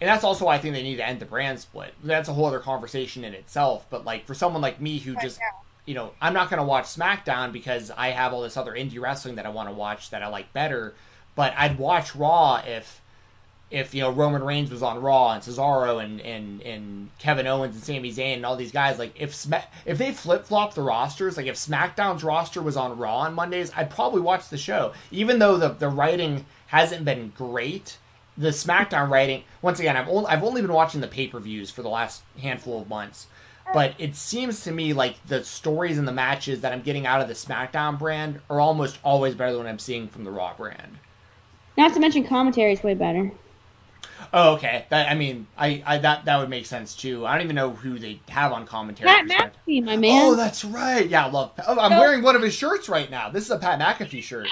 and 0.00 0.08
that's 0.08 0.24
also 0.24 0.46
why 0.46 0.56
I 0.56 0.58
think 0.58 0.74
they 0.74 0.82
need 0.82 0.96
to 0.96 1.06
end 1.06 1.20
the 1.20 1.24
brand 1.24 1.60
split. 1.60 1.94
That's 2.02 2.28
a 2.28 2.32
whole 2.34 2.46
other 2.46 2.58
conversation 2.58 3.24
in 3.24 3.32
itself. 3.32 3.86
But 3.88 4.04
like 4.04 4.26
for 4.26 4.34
someone 4.34 4.60
like 4.60 4.80
me 4.80 4.98
who 4.98 5.14
just, 5.16 5.38
you 5.86 5.94
know, 5.94 6.12
I'm 6.20 6.32
not 6.32 6.50
going 6.50 6.60
to 6.60 6.66
watch 6.66 6.84
SmackDown 6.86 7.52
because 7.52 7.90
I 7.90 8.08
have 8.08 8.32
all 8.32 8.42
this 8.42 8.56
other 8.56 8.72
indie 8.72 9.00
wrestling 9.00 9.36
that 9.36 9.46
I 9.46 9.50
want 9.50 9.68
to 9.68 9.74
watch 9.74 10.10
that 10.10 10.22
I 10.22 10.28
like 10.28 10.52
better. 10.52 10.94
But 11.34 11.52
I'd 11.56 11.78
watch 11.78 12.14
Raw 12.14 12.62
if, 12.64 13.00
if 13.70 13.94
you 13.94 14.02
know 14.02 14.10
Roman 14.10 14.44
Reigns 14.44 14.70
was 14.70 14.82
on 14.82 15.02
Raw 15.02 15.32
and 15.32 15.42
Cesaro 15.42 16.02
and 16.02 16.20
and, 16.20 16.62
and 16.62 17.10
Kevin 17.18 17.46
Owens 17.46 17.74
and 17.74 17.84
Sami 17.84 18.12
Zayn 18.12 18.36
and 18.36 18.46
all 18.46 18.56
these 18.56 18.70
guys. 18.70 18.98
Like 18.98 19.20
if 19.20 19.34
Sma- 19.34 19.64
if 19.84 19.98
they 19.98 20.12
flip 20.12 20.44
flop 20.44 20.74
the 20.74 20.82
rosters, 20.82 21.36
like 21.36 21.46
if 21.46 21.56
SmackDown's 21.56 22.22
roster 22.22 22.62
was 22.62 22.76
on 22.76 22.96
Raw 22.96 23.18
on 23.18 23.34
Mondays, 23.34 23.72
I'd 23.74 23.90
probably 23.90 24.20
watch 24.20 24.48
the 24.48 24.58
show, 24.58 24.92
even 25.10 25.40
though 25.40 25.56
the 25.56 25.70
the 25.70 25.88
writing 25.88 26.46
hasn't 26.68 27.04
been 27.04 27.32
great 27.36 27.98
the 28.36 28.48
SmackDown 28.48 29.08
writing. 29.10 29.44
Once 29.62 29.78
again, 29.78 29.96
I've 29.96 30.08
only 30.08 30.26
I've 30.26 30.42
only 30.42 30.60
been 30.62 30.72
watching 30.72 31.00
the 31.00 31.08
pay 31.08 31.28
per 31.28 31.38
views 31.40 31.70
for 31.70 31.82
the 31.82 31.88
last 31.88 32.22
handful 32.40 32.82
of 32.82 32.88
months, 32.88 33.26
but 33.72 33.94
it 33.98 34.14
seems 34.16 34.62
to 34.64 34.72
me 34.72 34.92
like 34.92 35.16
the 35.26 35.42
stories 35.44 35.98
and 35.98 36.06
the 36.06 36.12
matches 36.12 36.60
that 36.60 36.72
I'm 36.72 36.82
getting 36.82 37.06
out 37.06 37.20
of 37.20 37.28
the 37.28 37.34
SmackDown 37.34 37.98
brand 37.98 38.40
are 38.50 38.60
almost 38.60 38.98
always 39.02 39.34
better 39.34 39.52
than 39.52 39.62
what 39.64 39.68
I'm 39.68 39.78
seeing 39.78 40.08
from 40.08 40.24
the 40.24 40.30
Raw 40.30 40.54
brand. 40.54 40.98
Not 41.76 41.94
to 41.94 42.00
mention 42.00 42.24
commentary 42.24 42.72
is 42.72 42.82
way 42.82 42.94
better. 42.94 43.32
Oh, 44.32 44.54
okay. 44.54 44.86
That 44.90 45.10
I 45.10 45.14
mean, 45.14 45.46
I, 45.56 45.82
I 45.86 45.98
that 45.98 46.24
that 46.24 46.38
would 46.38 46.48
make 46.50 46.66
sense 46.66 46.94
too. 46.94 47.24
I 47.26 47.32
don't 47.34 47.44
even 47.44 47.56
know 47.56 47.70
who 47.70 47.98
they 47.98 48.20
have 48.28 48.52
on 48.52 48.66
commentary. 48.66 49.08
Pat. 49.08 49.54
McAfee, 49.66 49.84
my 49.84 49.96
man. 49.96 50.26
Oh, 50.26 50.34
that's 50.36 50.64
right. 50.64 51.08
Yeah, 51.08 51.26
I 51.26 51.30
love. 51.30 51.52
Oh, 51.66 51.78
I'm 51.78 51.92
So- 51.92 51.98
wearing 51.98 52.22
one 52.22 52.36
of 52.36 52.42
his 52.42 52.54
shirts 52.54 52.88
right 52.88 53.10
now. 53.10 53.28
This 53.30 53.44
is 53.44 53.50
a 53.50 53.58
Pat 53.58 53.78
McAfee 53.80 54.22
shirt. 54.22 54.48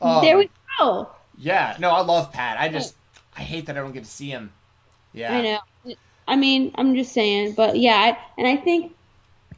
Um, 0.00 0.22
there 0.24 0.36
we 0.38 0.50
go. 0.78 1.08
Yeah. 1.38 1.76
No, 1.78 1.90
I 1.90 2.00
love 2.02 2.32
Pat. 2.32 2.58
I 2.58 2.68
just 2.68 2.94
I 3.36 3.42
hate 3.42 3.66
that 3.66 3.76
I 3.76 3.80
don't 3.80 3.92
get 3.92 4.04
to 4.04 4.10
see 4.10 4.28
him. 4.28 4.52
Yeah. 5.12 5.32
I 5.36 5.40
know. 5.42 5.58
I 6.28 6.36
mean, 6.36 6.72
I'm 6.76 6.94
just 6.94 7.12
saying, 7.12 7.54
but 7.54 7.78
yeah, 7.78 7.94
I, 7.96 8.18
and 8.38 8.46
I 8.46 8.56
think 8.56 8.94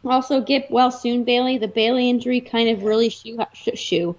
also 0.05 0.41
get 0.41 0.71
well 0.71 0.91
soon, 0.91 1.25
Bayley. 1.25 1.59
The 1.59 1.69
Bayley 1.69 2.11
injury 2.11 2.41
kind 2.41 2.69
of 2.69 2.83
really 2.83 3.09
shoe, 3.11 3.39
sh- 3.53 3.79
shoe 3.79 4.17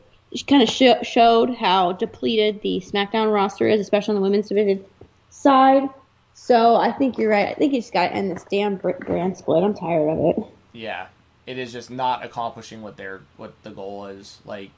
kind 0.47 0.63
of 0.63 0.69
sh- 0.69 1.07
showed 1.07 1.55
how 1.55 1.93
depleted 1.93 2.61
the 2.61 2.81
SmackDown 2.85 3.33
roster 3.33 3.67
is, 3.67 3.79
especially 3.79 4.13
on 4.13 4.15
the 4.15 4.21
women's 4.21 4.49
division 4.49 4.83
side. 5.29 5.87
So 6.33 6.75
I 6.75 6.91
think 6.91 7.17
you're 7.17 7.29
right. 7.29 7.47
I 7.49 7.53
think 7.53 7.73
you 7.73 7.79
just 7.79 7.93
got 7.93 8.07
to 8.09 8.13
end 8.13 8.31
this 8.31 8.45
damn 8.51 8.75
brand 8.77 9.37
split. 9.37 9.63
I'm 9.63 9.73
tired 9.73 10.09
of 10.09 10.19
it. 10.37 10.43
yeah 10.73 11.07
it 11.45 11.57
is 11.57 11.71
just 11.71 11.91
not 11.91 12.25
accomplishing 12.25 12.81
what 12.81 12.97
their 12.97 13.21
what 13.37 13.53
the 13.63 13.69
goal 13.69 14.07
is 14.07 14.39
like 14.45 14.71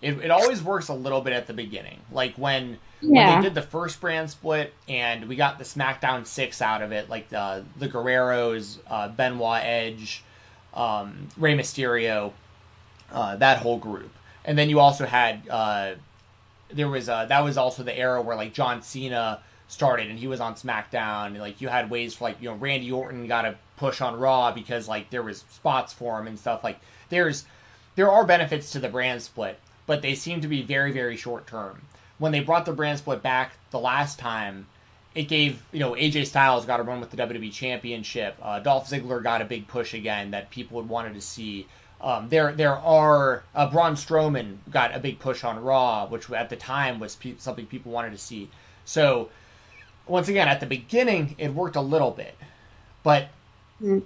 it, 0.00 0.18
it 0.18 0.30
always 0.30 0.62
works 0.62 0.88
a 0.88 0.94
little 0.94 1.20
bit 1.20 1.32
at 1.32 1.46
the 1.46 1.54
beginning 1.54 1.98
like 2.10 2.34
when 2.36 2.78
when 3.02 3.40
they 3.40 3.48
did 3.48 3.54
the 3.54 3.62
first 3.62 4.00
brand 4.00 4.30
split 4.30 4.72
and 4.88 5.28
we 5.28 5.36
got 5.36 5.58
the 5.58 5.64
smackdown 5.64 6.26
six 6.26 6.62
out 6.62 6.82
of 6.82 6.92
it 6.92 7.08
like 7.08 7.28
the 7.28 7.64
the 7.78 7.88
guerreros 7.88 8.78
uh, 8.88 9.08
benoit 9.08 9.62
edge 9.62 10.22
um, 10.74 11.28
Rey 11.36 11.56
mysterio 11.56 12.32
uh, 13.10 13.36
that 13.36 13.58
whole 13.58 13.78
group 13.78 14.10
and 14.44 14.56
then 14.56 14.70
you 14.70 14.80
also 14.80 15.06
had 15.06 15.48
uh, 15.48 15.92
there 16.72 16.88
was 16.88 17.08
uh, 17.08 17.26
that 17.26 17.40
was 17.40 17.56
also 17.56 17.82
the 17.82 17.96
era 17.96 18.20
where 18.20 18.36
like 18.36 18.52
John 18.52 18.82
Cena 18.82 19.40
started 19.68 20.08
and 20.08 20.18
he 20.18 20.26
was 20.26 20.40
on 20.40 20.54
SmackDown. 20.54 21.26
And, 21.26 21.38
like 21.38 21.60
you 21.60 21.68
had 21.68 21.90
ways 21.90 22.14
for 22.14 22.24
like 22.24 22.40
you 22.40 22.50
know 22.50 22.56
Randy 22.56 22.90
Orton 22.90 23.26
got 23.26 23.44
a 23.44 23.56
push 23.76 24.00
on 24.00 24.18
Raw 24.18 24.52
because 24.52 24.88
like 24.88 25.10
there 25.10 25.22
was 25.22 25.44
spots 25.50 25.92
for 25.92 26.18
him 26.18 26.26
and 26.26 26.38
stuff. 26.38 26.64
Like 26.64 26.80
there's 27.08 27.44
there 27.94 28.10
are 28.10 28.24
benefits 28.24 28.70
to 28.72 28.78
the 28.78 28.88
brand 28.88 29.22
split, 29.22 29.58
but 29.86 30.02
they 30.02 30.14
seem 30.14 30.40
to 30.40 30.48
be 30.48 30.62
very 30.62 30.92
very 30.92 31.16
short 31.16 31.46
term. 31.46 31.82
When 32.22 32.30
they 32.30 32.38
brought 32.38 32.66
the 32.66 32.72
brand 32.72 33.00
split 33.00 33.20
back 33.20 33.54
the 33.72 33.80
last 33.80 34.16
time, 34.16 34.68
it 35.12 35.24
gave 35.24 35.60
you 35.72 35.80
know 35.80 35.94
AJ 35.94 36.28
Styles 36.28 36.64
got 36.64 36.78
a 36.78 36.84
run 36.84 37.00
with 37.00 37.10
the 37.10 37.16
WWE 37.16 37.52
Championship. 37.52 38.36
Uh, 38.40 38.60
Dolph 38.60 38.88
Ziggler 38.88 39.20
got 39.20 39.42
a 39.42 39.44
big 39.44 39.66
push 39.66 39.92
again 39.92 40.30
that 40.30 40.48
people 40.48 40.80
had 40.80 40.88
wanted 40.88 41.14
to 41.14 41.20
see. 41.20 41.66
Um, 42.00 42.28
there, 42.28 42.52
there 42.52 42.76
are 42.76 43.42
uh, 43.56 43.68
Braun 43.68 43.94
Strowman 43.96 44.58
got 44.70 44.94
a 44.94 45.00
big 45.00 45.18
push 45.18 45.42
on 45.42 45.60
Raw, 45.64 46.06
which 46.06 46.30
at 46.30 46.48
the 46.48 46.54
time 46.54 47.00
was 47.00 47.16
pe- 47.16 47.34
something 47.38 47.66
people 47.66 47.90
wanted 47.90 48.12
to 48.12 48.18
see. 48.18 48.48
So, 48.84 49.28
once 50.06 50.28
again, 50.28 50.46
at 50.46 50.60
the 50.60 50.66
beginning, 50.66 51.34
it 51.38 51.52
worked 51.52 51.74
a 51.74 51.80
little 51.80 52.12
bit, 52.12 52.36
but 53.02 53.30
Mm. 53.82 54.04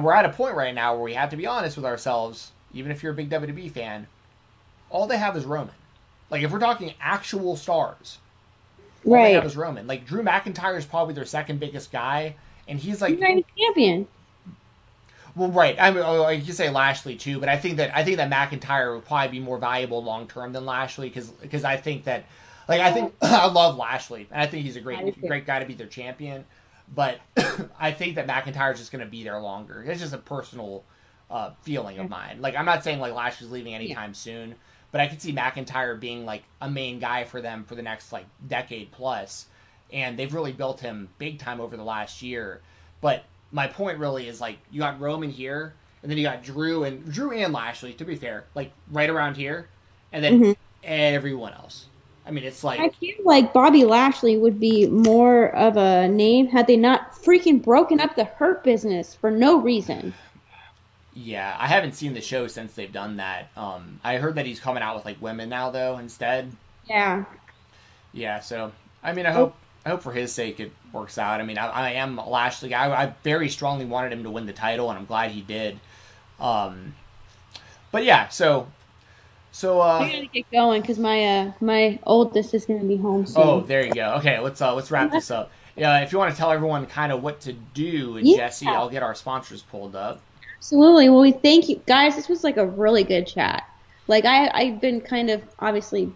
we're 0.00 0.14
at 0.14 0.24
a 0.24 0.30
point 0.30 0.54
right 0.54 0.74
now 0.74 0.94
where 0.94 1.02
we 1.02 1.12
have 1.12 1.28
to 1.28 1.36
be 1.36 1.46
honest 1.46 1.76
with 1.76 1.84
ourselves. 1.84 2.52
Even 2.72 2.90
if 2.90 3.02
you're 3.02 3.12
a 3.12 3.14
big 3.14 3.28
WWE 3.28 3.70
fan, 3.70 4.06
all 4.88 5.06
they 5.06 5.18
have 5.18 5.36
is 5.36 5.44
Roman. 5.44 5.74
Like 6.32 6.42
if 6.42 6.50
we're 6.50 6.58
talking 6.58 6.94
actual 7.00 7.56
stars, 7.56 8.18
all 9.04 9.12
they 9.12 9.34
have 9.34 9.42
Right. 9.42 9.46
is 9.46 9.56
Roman. 9.56 9.86
Like 9.86 10.06
Drew 10.06 10.22
McIntyre 10.22 10.78
is 10.78 10.86
probably 10.86 11.14
their 11.14 11.26
second 11.26 11.60
biggest 11.60 11.92
guy, 11.92 12.36
and 12.66 12.80
he's 12.80 13.00
like 13.02 13.10
He's 13.10 13.20
not 13.20 13.30
even 13.30 13.44
champion. 13.56 14.08
Well, 15.34 15.50
right. 15.50 15.76
I 15.78 15.90
mean, 15.90 16.02
oh, 16.04 16.28
you 16.28 16.44
could 16.44 16.54
say 16.54 16.68
Lashley 16.70 17.16
too, 17.16 17.38
but 17.38 17.48
I 17.48 17.56
think 17.56 17.76
that 17.76 17.94
I 17.96 18.02
think 18.02 18.16
that 18.16 18.30
McIntyre 18.30 18.94
would 18.94 19.04
probably 19.04 19.28
be 19.28 19.40
more 19.40 19.58
valuable 19.58 20.02
long 20.02 20.26
term 20.26 20.52
than 20.52 20.64
Lashley 20.64 21.10
because 21.10 21.64
I 21.64 21.76
think 21.76 22.04
that 22.04 22.24
like 22.66 22.80
I 22.80 22.92
think 22.92 23.14
I 23.22 23.46
love 23.46 23.76
Lashley 23.76 24.26
and 24.30 24.42
I 24.42 24.46
think 24.46 24.64
he's 24.64 24.76
a 24.76 24.80
great 24.80 25.20
great 25.20 25.46
guy 25.46 25.58
to 25.60 25.66
be 25.66 25.74
their 25.74 25.86
champion, 25.86 26.46
but 26.94 27.20
I 27.78 27.92
think 27.92 28.14
that 28.16 28.26
McIntyre 28.26 28.72
is 28.72 28.78
just 28.78 28.90
going 28.92 29.04
to 29.04 29.10
be 29.10 29.22
there 29.22 29.38
longer. 29.38 29.84
It's 29.86 30.00
just 30.00 30.14
a 30.14 30.18
personal 30.18 30.84
uh, 31.30 31.50
feeling 31.62 31.98
of 31.98 32.08
mine. 32.08 32.40
Like 32.40 32.56
I'm 32.56 32.66
not 32.66 32.84
saying 32.84 33.00
like 33.00 33.14
Lashley's 33.14 33.50
leaving 33.50 33.74
anytime 33.74 34.14
soon, 34.14 34.54
but 34.92 35.00
I 35.00 35.08
could 35.08 35.20
see 35.20 35.32
McIntyre 35.32 35.98
being 35.98 36.24
like 36.24 36.44
a 36.60 36.70
main 36.70 37.00
guy 37.00 37.24
for 37.24 37.40
them 37.40 37.64
for 37.64 37.74
the 37.74 37.82
next 37.82 38.12
like 38.12 38.26
decade 38.46 38.92
plus, 38.92 39.46
and 39.92 40.18
they've 40.18 40.32
really 40.32 40.52
built 40.52 40.80
him 40.80 41.08
big 41.18 41.38
time 41.38 41.60
over 41.60 41.76
the 41.76 41.82
last 41.82 42.22
year. 42.22 42.60
But 43.00 43.24
my 43.50 43.66
point 43.66 43.98
really 43.98 44.28
is 44.28 44.40
like 44.40 44.58
you 44.70 44.80
got 44.80 45.00
Roman 45.00 45.30
here, 45.30 45.74
and 46.02 46.10
then 46.10 46.18
you 46.18 46.24
got 46.24 46.44
Drew 46.44 46.84
and 46.84 47.10
Drew 47.10 47.32
and 47.32 47.52
Lashley. 47.52 47.94
To 47.94 48.04
be 48.04 48.14
fair, 48.14 48.44
like 48.54 48.72
right 48.90 49.10
around 49.10 49.36
here, 49.36 49.66
and 50.12 50.22
then 50.22 50.40
mm-hmm. 50.40 50.52
everyone 50.84 51.54
else. 51.54 51.86
I 52.24 52.30
mean, 52.30 52.44
it's 52.44 52.62
like 52.62 52.78
I 52.78 52.90
feel 52.90 53.16
like 53.24 53.52
Bobby 53.52 53.84
Lashley 53.84 54.36
would 54.36 54.60
be 54.60 54.86
more 54.86 55.54
of 55.56 55.76
a 55.76 56.06
name 56.06 56.46
had 56.46 56.66
they 56.66 56.76
not 56.76 57.12
freaking 57.14 57.62
broken 57.62 57.98
up 57.98 58.14
the 58.14 58.24
Hurt 58.24 58.62
business 58.62 59.14
for 59.14 59.30
no 59.30 59.60
reason. 59.60 60.14
Yeah, 61.14 61.54
I 61.58 61.66
haven't 61.66 61.92
seen 61.92 62.14
the 62.14 62.20
show 62.20 62.46
since 62.46 62.72
they've 62.74 62.92
done 62.92 63.18
that. 63.18 63.50
Um, 63.56 64.00
I 64.02 64.16
heard 64.16 64.36
that 64.36 64.46
he's 64.46 64.60
coming 64.60 64.82
out 64.82 64.96
with 64.96 65.04
like 65.04 65.20
women 65.20 65.48
now 65.48 65.70
though 65.70 65.98
instead. 65.98 66.50
Yeah. 66.88 67.24
Yeah, 68.12 68.40
so 68.40 68.72
I 69.02 69.12
mean, 69.12 69.26
I 69.26 69.32
hope 69.32 69.54
I 69.84 69.90
hope 69.90 70.02
for 70.02 70.12
his 70.12 70.32
sake 70.32 70.60
it 70.60 70.72
works 70.92 71.18
out. 71.18 71.40
I 71.40 71.44
mean, 71.44 71.58
I, 71.58 71.66
I 71.68 71.90
am 71.92 72.16
Lashley. 72.16 72.72
I, 72.74 73.04
I 73.04 73.14
very 73.24 73.48
strongly 73.48 73.84
wanted 73.84 74.12
him 74.12 74.22
to 74.22 74.30
win 74.30 74.46
the 74.46 74.52
title, 74.52 74.90
and 74.90 74.98
I'm 74.98 75.06
glad 75.06 75.32
he 75.32 75.40
did. 75.42 75.80
Um, 76.40 76.94
but 77.90 78.04
yeah, 78.04 78.28
so 78.28 78.68
so 79.50 79.80
uh, 79.80 80.00
I 80.00 80.12
gotta 80.12 80.26
get 80.26 80.50
going 80.50 80.80
because 80.80 80.98
my 80.98 81.24
uh 81.24 81.52
my 81.60 81.98
oldest 82.04 82.54
is 82.54 82.64
gonna 82.64 82.84
be 82.84 82.96
home 82.96 83.26
soon. 83.26 83.42
Oh, 83.42 83.60
there 83.60 83.84
you 83.84 83.92
go. 83.92 84.14
Okay, 84.14 84.38
let's 84.38 84.60
uh 84.62 84.74
let's 84.74 84.90
wrap 84.90 85.12
this 85.12 85.30
up. 85.30 85.50
Yeah, 85.76 86.00
if 86.00 86.12
you 86.12 86.18
want 86.18 86.32
to 86.32 86.38
tell 86.38 86.50
everyone 86.50 86.86
kind 86.86 87.12
of 87.12 87.22
what 87.22 87.40
to 87.42 87.52
do, 87.52 88.18
yeah. 88.20 88.36
Jesse, 88.36 88.66
I'll 88.66 88.90
get 88.90 89.02
our 89.02 89.14
sponsors 89.14 89.62
pulled 89.62 89.96
up. 89.96 90.20
Absolutely. 90.62 91.08
Well, 91.08 91.22
we 91.22 91.32
thank 91.32 91.68
you 91.68 91.82
guys. 91.88 92.14
This 92.14 92.28
was 92.28 92.44
like 92.44 92.56
a 92.56 92.64
really 92.64 93.02
good 93.02 93.26
chat. 93.26 93.68
Like 94.06 94.24
I 94.24 94.48
I've 94.54 94.80
been 94.80 95.00
kind 95.00 95.28
of 95.28 95.42
obviously 95.58 96.12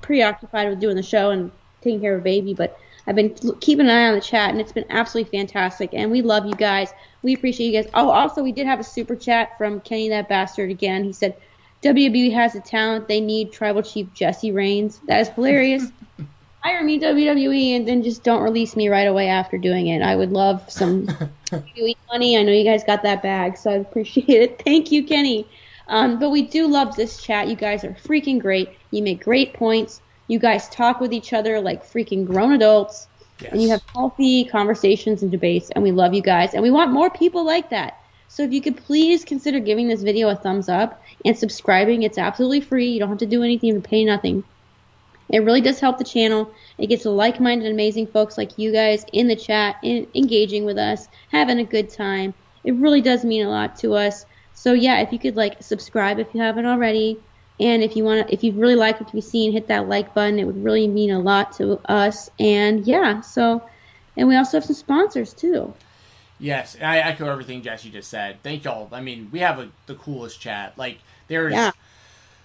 preoccupied 0.00 0.70
with 0.70 0.80
doing 0.80 0.96
the 0.96 1.02
show 1.02 1.28
and 1.28 1.52
taking 1.82 2.00
care 2.00 2.14
of 2.14 2.22
a 2.22 2.24
baby, 2.24 2.54
but 2.54 2.78
I've 3.06 3.16
been 3.16 3.34
keeping 3.60 3.90
an 3.90 3.94
eye 3.94 4.08
on 4.08 4.14
the 4.14 4.22
chat, 4.22 4.48
and 4.48 4.62
it's 4.62 4.72
been 4.72 4.86
absolutely 4.88 5.30
fantastic. 5.38 5.90
And 5.92 6.10
we 6.10 6.22
love 6.22 6.46
you 6.46 6.54
guys. 6.54 6.88
We 7.22 7.34
appreciate 7.34 7.66
you 7.66 7.82
guys. 7.82 7.90
Oh, 7.92 8.08
also, 8.08 8.42
we 8.42 8.52
did 8.52 8.66
have 8.66 8.80
a 8.80 8.84
super 8.84 9.14
chat 9.14 9.58
from 9.58 9.80
Kenny 9.80 10.08
that 10.08 10.26
bastard 10.26 10.70
again. 10.70 11.04
He 11.04 11.12
said, 11.12 11.36
WWE 11.82 12.32
has 12.32 12.54
the 12.54 12.60
talent. 12.60 13.08
They 13.08 13.20
need 13.20 13.52
Tribal 13.52 13.82
Chief 13.82 14.06
Jesse 14.14 14.52
Reigns. 14.52 15.00
That 15.06 15.20
is 15.20 15.28
hilarious. 15.28 15.84
Hire 16.62 16.84
me 16.84 17.00
WWE 17.00 17.76
and 17.76 17.88
then 17.88 18.02
just 18.02 18.22
don't 18.22 18.42
release 18.42 18.76
me 18.76 18.88
right 18.88 19.08
away 19.08 19.28
after 19.28 19.58
doing 19.58 19.88
it. 19.88 20.00
I 20.00 20.14
would 20.14 20.30
love 20.30 20.70
some 20.70 21.06
WWE 21.46 21.96
money. 22.10 22.38
I 22.38 22.42
know 22.42 22.52
you 22.52 22.64
guys 22.64 22.84
got 22.84 23.02
that 23.02 23.22
bag, 23.22 23.56
so 23.56 23.70
I 23.70 23.74
appreciate 23.74 24.28
it. 24.28 24.62
Thank 24.64 24.92
you, 24.92 25.04
Kenny. 25.04 25.46
Um, 25.88 26.18
but 26.20 26.30
we 26.30 26.42
do 26.42 26.68
love 26.68 26.94
this 26.94 27.20
chat. 27.20 27.48
You 27.48 27.56
guys 27.56 27.82
are 27.84 27.94
freaking 27.94 28.38
great. 28.38 28.70
You 28.92 29.02
make 29.02 29.24
great 29.24 29.54
points. 29.54 30.00
You 30.28 30.38
guys 30.38 30.68
talk 30.68 31.00
with 31.00 31.12
each 31.12 31.32
other 31.32 31.60
like 31.60 31.84
freaking 31.84 32.24
grown 32.24 32.52
adults. 32.52 33.08
Yes. 33.40 33.52
And 33.52 33.62
you 33.62 33.70
have 33.70 33.82
healthy 33.92 34.44
conversations 34.44 35.22
and 35.22 35.32
debates, 35.32 35.70
and 35.70 35.82
we 35.82 35.90
love 35.90 36.14
you 36.14 36.22
guys. 36.22 36.54
And 36.54 36.62
we 36.62 36.70
want 36.70 36.92
more 36.92 37.10
people 37.10 37.44
like 37.44 37.70
that. 37.70 37.98
So 38.28 38.44
if 38.44 38.52
you 38.52 38.62
could 38.62 38.76
please 38.76 39.24
consider 39.24 39.58
giving 39.58 39.88
this 39.88 40.02
video 40.02 40.28
a 40.28 40.36
thumbs 40.36 40.68
up 40.68 41.02
and 41.24 41.36
subscribing, 41.36 42.02
it's 42.02 42.18
absolutely 42.18 42.62
free. 42.62 42.88
You 42.88 43.00
don't 43.00 43.10
have 43.10 43.18
to 43.18 43.26
do 43.26 43.42
anything, 43.42 43.74
you 43.74 43.80
pay 43.80 44.04
nothing. 44.04 44.44
It 45.28 45.44
really 45.44 45.60
does 45.60 45.80
help 45.80 45.98
the 45.98 46.04
channel. 46.04 46.52
It 46.78 46.88
gets 46.88 47.04
like-minded, 47.04 47.70
amazing 47.70 48.08
folks 48.08 48.36
like 48.36 48.58
you 48.58 48.72
guys 48.72 49.04
in 49.12 49.28
the 49.28 49.36
chat, 49.36 49.76
in, 49.82 50.06
engaging 50.14 50.64
with 50.64 50.78
us, 50.78 51.08
having 51.30 51.58
a 51.58 51.64
good 51.64 51.88
time. 51.88 52.34
It 52.64 52.74
really 52.74 53.00
does 53.00 53.24
mean 53.24 53.46
a 53.46 53.50
lot 53.50 53.76
to 53.78 53.94
us. 53.94 54.26
So 54.54 54.72
yeah, 54.72 55.00
if 55.00 55.12
you 55.12 55.18
could 55.18 55.36
like 55.36 55.62
subscribe 55.62 56.18
if 56.18 56.34
you 56.34 56.40
haven't 56.40 56.66
already, 56.66 57.18
and 57.60 57.82
if 57.82 57.96
you 57.96 58.04
want 58.04 58.26
to, 58.26 58.32
if 58.32 58.42
you 58.42 58.52
really 58.52 58.74
like 58.74 59.00
what 59.00 59.14
you've 59.14 59.24
seen, 59.24 59.52
hit 59.52 59.68
that 59.68 59.88
like 59.88 60.14
button. 60.14 60.38
It 60.38 60.44
would 60.44 60.64
really 60.64 60.88
mean 60.88 61.10
a 61.10 61.20
lot 61.20 61.52
to 61.58 61.80
us. 61.90 62.30
And 62.38 62.86
yeah, 62.86 63.20
so, 63.20 63.62
and 64.16 64.28
we 64.28 64.36
also 64.36 64.56
have 64.56 64.64
some 64.64 64.74
sponsors 64.74 65.32
too. 65.32 65.72
Yes, 66.38 66.76
I 66.80 66.98
echo 66.98 67.30
everything 67.30 67.62
Jesse 67.62 67.90
just 67.90 68.10
said. 68.10 68.42
Thank 68.42 68.64
y'all. 68.64 68.88
I 68.90 69.00
mean, 69.00 69.28
we 69.30 69.40
have 69.40 69.60
a, 69.60 69.68
the 69.86 69.94
coolest 69.94 70.40
chat. 70.40 70.76
Like 70.76 70.98
there's, 71.28 71.52
yeah. 71.52 71.70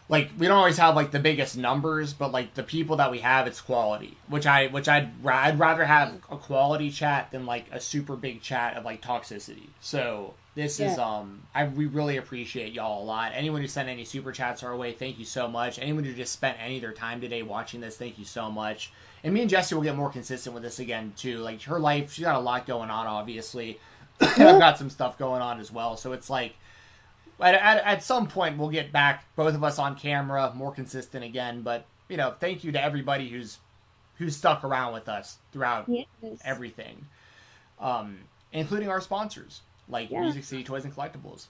Like 0.10 0.32
we 0.38 0.48
don't 0.48 0.58
always 0.58 0.78
have 0.78 0.96
like 0.96 1.12
the 1.12 1.20
biggest 1.20 1.58
numbers, 1.58 2.14
but 2.14 2.32
like 2.32 2.54
the 2.54 2.64
people 2.64 2.98
that 2.98 3.12
we 3.12 3.20
have, 3.20 3.46
it's 3.48 3.60
quality. 3.60 4.18
Which 4.28 4.46
I, 4.48 4.68
which 4.68 4.88
I'd, 4.88 5.10
I'd 5.26 5.60
rather 5.60 5.86
have 5.86 6.14
a 6.32 6.38
quality 6.38 6.92
chat 6.92 7.32
than 7.32 7.46
like 7.46 7.66
a 7.72 7.80
super 7.80 8.16
big 8.16 8.42
chat 8.42 8.78
of 8.78 8.86
like 8.86 9.02
toxicity. 9.02 9.68
So 9.82 10.34
this 10.56 10.80
yeah. 10.80 10.92
is 10.92 10.98
um, 10.98 11.44
I 11.54 11.66
we 11.66 11.86
really 11.86 12.18
appreciate 12.18 12.74
y'all 12.74 13.04
a 13.04 13.06
lot. 13.06 13.34
Anyone 13.36 13.62
who 13.62 13.68
sent 13.68 13.90
any 13.90 14.06
super 14.06 14.32
chats 14.32 14.64
our 14.64 14.76
way, 14.78 14.94
thank 14.94 15.20
you 15.20 15.26
so 15.26 15.48
much. 15.48 15.78
Anyone 15.78 16.06
who 16.06 16.14
just 16.14 16.34
spent 16.34 16.58
any 16.60 16.78
of 16.78 16.82
their 16.82 16.94
time 16.94 17.20
today 17.20 17.44
watching 17.44 17.82
this, 17.82 17.98
thank 17.98 18.18
you 18.18 18.26
so 18.26 18.50
much. 18.50 18.94
And 19.24 19.34
me 19.34 19.42
and 19.42 19.50
Jesse 19.50 19.76
will 19.76 19.82
get 19.82 19.96
more 19.96 20.10
consistent 20.10 20.54
with 20.54 20.64
this 20.64 20.80
again 20.80 21.12
too. 21.18 21.40
Like 21.40 21.62
her 21.64 21.80
life, 21.80 22.14
she's 22.14 22.24
got 22.24 22.36
a 22.36 22.40
lot 22.40 22.66
going 22.66 22.90
on, 22.90 23.08
obviously. 23.08 23.80
I've 24.22 24.38
got 24.38 24.78
some 24.78 24.90
stuff 24.90 25.18
going 25.18 25.42
on 25.42 25.60
as 25.60 25.72
well. 25.72 25.98
So 25.98 26.14
it's 26.14 26.30
like 26.30 26.56
at, 27.40 27.56
at, 27.56 27.78
at 27.84 28.04
some 28.04 28.28
point 28.28 28.58
we'll 28.58 28.70
get 28.70 28.92
back 28.92 29.26
both 29.36 29.56
of 29.56 29.64
us 29.64 29.80
on 29.80 29.96
camera, 29.96 30.52
more 30.56 30.72
consistent 30.72 31.24
again. 31.24 31.62
But 31.62 31.86
you 32.10 32.18
know, 32.18 32.34
thank 32.40 32.64
you 32.64 32.72
to 32.72 32.84
everybody 32.84 33.30
who's 33.30 33.60
who's 34.16 34.36
stuck 34.36 34.64
around 34.64 34.94
with 34.94 35.08
us 35.08 35.38
throughout 35.52 35.88
yes. 35.88 36.06
everything, 36.44 37.06
um, 37.80 38.20
including 38.52 38.90
our 38.90 39.02
sponsors 39.02 39.62
like 39.88 40.10
yeah. 40.10 40.22
Music 40.22 40.44
City 40.44 40.64
Toys 40.64 40.86
and 40.86 40.96
Collectibles. 40.96 41.48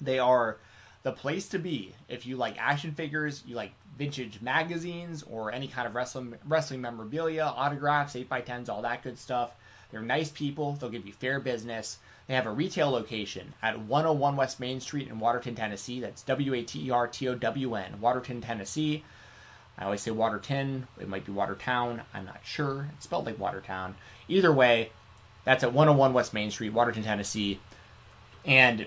They 0.00 0.18
are 0.18 0.58
the 1.02 1.12
place 1.12 1.48
to 1.48 1.58
be 1.58 1.94
if 2.08 2.26
you 2.26 2.36
like 2.36 2.56
action 2.58 2.92
figures, 2.92 3.42
you 3.46 3.54
like 3.54 3.72
vintage 3.98 4.40
magazines, 4.40 5.22
or 5.22 5.52
any 5.52 5.68
kind 5.68 5.86
of 5.86 5.94
wrestling 5.94 6.34
wrestling 6.46 6.80
memorabilia, 6.80 7.44
autographs, 7.44 8.14
8x10s, 8.14 8.68
all 8.68 8.82
that 8.82 9.02
good 9.02 9.18
stuff. 9.18 9.54
They're 9.90 10.00
nice 10.00 10.30
people. 10.30 10.72
They'll 10.72 10.90
give 10.90 11.06
you 11.06 11.12
fair 11.12 11.38
business. 11.38 11.98
They 12.26 12.34
have 12.34 12.46
a 12.46 12.50
retail 12.50 12.90
location 12.90 13.54
at 13.62 13.80
101 13.80 14.36
West 14.36 14.60
Main 14.60 14.80
Street 14.80 15.08
in 15.08 15.18
Waterton, 15.18 15.54
Tennessee. 15.54 16.00
That's 16.00 16.22
W 16.22 16.54
A 16.54 16.62
T 16.62 16.86
E 16.86 16.90
R 16.90 17.06
T 17.06 17.28
O 17.28 17.34
W 17.34 17.74
N, 17.74 18.00
Waterton, 18.00 18.40
Tennessee. 18.40 19.04
I 19.76 19.84
always 19.84 20.02
say 20.02 20.10
Waterton. 20.10 20.86
It 21.00 21.08
might 21.08 21.24
be 21.24 21.32
Watertown. 21.32 22.02
I'm 22.14 22.26
not 22.26 22.40
sure. 22.44 22.88
It's 22.94 23.04
spelled 23.04 23.26
like 23.26 23.38
Watertown. 23.38 23.96
Either 24.28 24.52
way, 24.52 24.90
that's 25.44 25.64
at 25.64 25.72
101 25.72 26.12
West 26.12 26.32
Main 26.34 26.50
Street, 26.50 26.72
Waterton, 26.72 27.02
Tennessee. 27.02 27.60
And 28.44 28.86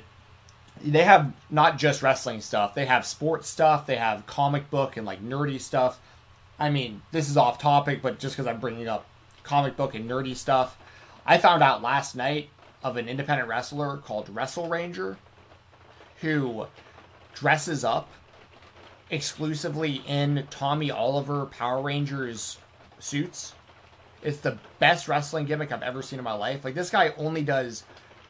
they 0.84 1.03
have 1.03 1.34
not 1.49 1.78
just 1.78 2.02
wrestling 2.02 2.41
stuff, 2.41 2.76
they 2.76 2.86
have 2.86 3.06
sports 3.06 3.48
stuff, 3.48 3.86
they 3.86 3.95
have 3.95 4.26
comic 4.26 4.70
book 4.70 4.98
and 4.98 5.06
like 5.06 5.24
nerdy 5.24 5.60
stuff. 5.60 5.99
I 6.60 6.70
mean, 6.70 7.02
this 7.12 7.30
is 7.30 7.38
off 7.38 7.60
topic, 7.60 8.02
but 8.02 8.20
just 8.20 8.36
because 8.36 8.48
I'm 8.48 8.60
bringing 8.60 8.88
up 8.88 9.06
comic 9.44 9.76
book 9.78 9.95
and 9.95 10.10
nerdy 10.10 10.36
stuff, 10.36 10.78
I 11.26 11.38
found 11.38 11.64
out 11.64 11.82
last 11.82 12.16
night 12.16 12.49
of 12.86 12.98
an 12.98 13.10
independent 13.10 13.49
wrestler 13.49 13.98
called 13.98 14.30
Wrestle 14.30 14.70
Ranger 14.70 15.18
who 16.22 16.68
dresses 17.34 17.84
up 17.84 18.07
exclusively 19.10 20.03
in 20.07 20.45
Tommy 20.52 20.91
Oliver 20.91 21.48
Power 21.48 21.82
Rangers 21.82 22.60
suits. 22.99 23.56
It's 24.22 24.38
the 24.38 24.60
best 24.78 25.07
wrestling 25.07 25.45
gimmick 25.45 25.72
I've 25.72 25.82
ever 25.82 26.03
seen 26.03 26.20
in 26.20 26.26
my 26.26 26.34
life. 26.34 26.64
Like 26.64 26.76
this 26.76 26.91
guy 26.91 27.12
only 27.18 27.41
does 27.41 27.86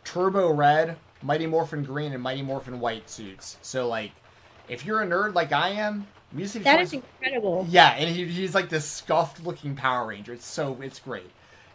Turbo 0.05 0.53
Red, 0.53 0.95
Mighty 1.21 1.47
Morphin 1.47 1.83
Green, 1.83 2.13
and 2.13 2.23
Mighty 2.23 2.41
Morphin 2.41 2.79
White 2.79 3.09
suits. 3.09 3.57
So 3.61 3.89
like, 3.89 4.11
if 4.69 4.85
you're 4.85 5.01
a 5.01 5.05
nerd 5.05 5.33
like 5.33 5.51
I 5.51 5.71
am, 5.71 6.07
Music 6.31 6.63
that 6.63 6.79
is 6.79 6.93
incredible. 6.93 7.67
Yeah, 7.69 7.89
and 7.89 8.09
he, 8.09 8.25
he's 8.25 8.55
like 8.55 8.69
this 8.69 8.89
scuffed 8.89 9.43
looking 9.43 9.75
Power 9.75 10.07
Ranger. 10.07 10.31
It's 10.31 10.45
so 10.45 10.77
it's 10.81 10.99
great. 10.99 11.29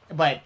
But 0.09 0.41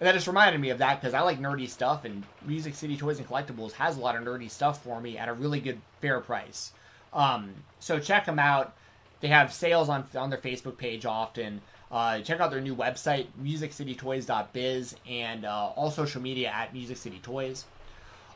that 0.00 0.14
just 0.14 0.26
reminded 0.26 0.60
me 0.60 0.70
of 0.70 0.78
that 0.78 1.00
because 1.00 1.14
I 1.14 1.20
like 1.20 1.38
nerdy 1.38 1.68
stuff, 1.68 2.04
and 2.04 2.24
Music 2.44 2.74
City 2.74 2.96
Toys 2.96 3.18
and 3.18 3.28
Collectibles 3.28 3.72
has 3.72 3.96
a 3.96 4.00
lot 4.00 4.16
of 4.16 4.24
nerdy 4.24 4.50
stuff 4.50 4.82
for 4.82 5.00
me 5.00 5.18
at 5.18 5.28
a 5.28 5.34
really 5.34 5.60
good 5.60 5.80
fair 6.00 6.20
price. 6.20 6.72
Um, 7.12 7.50
so 7.78 7.98
check 8.00 8.24
them 8.24 8.38
out. 8.38 8.74
They 9.20 9.28
have 9.28 9.52
sales 9.52 9.88
on 9.88 10.06
on 10.14 10.30
their 10.30 10.38
Facebook 10.38 10.78
page 10.78 11.04
often. 11.04 11.60
Uh, 11.90 12.20
check 12.20 12.40
out 12.40 12.50
their 12.50 12.60
new 12.60 12.74
website, 12.74 13.26
musiccitytoys.biz, 13.42 14.94
and 15.08 15.44
uh, 15.44 15.72
all 15.76 15.90
social 15.90 16.22
media 16.22 16.48
at 16.48 16.72
Music 16.72 16.96
City 16.96 17.18
Toys. 17.22 17.66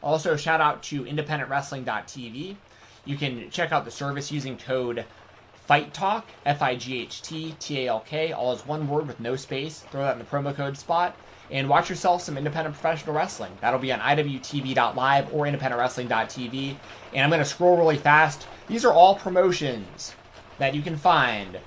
Also, 0.02 0.36
shout 0.36 0.60
out 0.60 0.82
to 0.82 1.04
independentwrestling.tv. 1.04 2.56
You 3.06 3.16
can 3.16 3.48
check 3.50 3.72
out 3.72 3.84
the 3.84 3.90
service 3.90 4.30
using 4.30 4.58
code 4.58 5.04
Fight 5.66 5.94
Talk, 5.94 6.26
F 6.44 6.60
I 6.60 6.76
G 6.76 7.00
H 7.00 7.22
T 7.22 7.54
T 7.58 7.86
A 7.86 7.88
L 7.88 8.00
K, 8.00 8.32
all 8.32 8.52
as 8.52 8.66
one 8.66 8.86
word 8.86 9.06
with 9.06 9.18
no 9.18 9.36
space. 9.36 9.80
Throw 9.90 10.02
that 10.02 10.12
in 10.12 10.18
the 10.18 10.24
promo 10.24 10.54
code 10.54 10.76
spot. 10.76 11.16
And 11.50 11.68
watch 11.68 11.90
yourself 11.90 12.22
some 12.22 12.38
independent 12.38 12.74
professional 12.74 13.14
wrestling. 13.14 13.52
That'll 13.60 13.78
be 13.78 13.92
on 13.92 14.00
IWTV.live 14.00 15.32
or 15.32 15.44
independentwrestling.tv. 15.44 16.76
And 17.12 17.22
I'm 17.22 17.30
going 17.30 17.40
to 17.40 17.44
scroll 17.44 17.76
really 17.76 17.98
fast. 17.98 18.46
These 18.66 18.84
are 18.84 18.92
all 18.92 19.14
promotions 19.14 20.14
that 20.58 20.74
you 20.74 20.82
can 20.82 20.96
find 20.96 21.58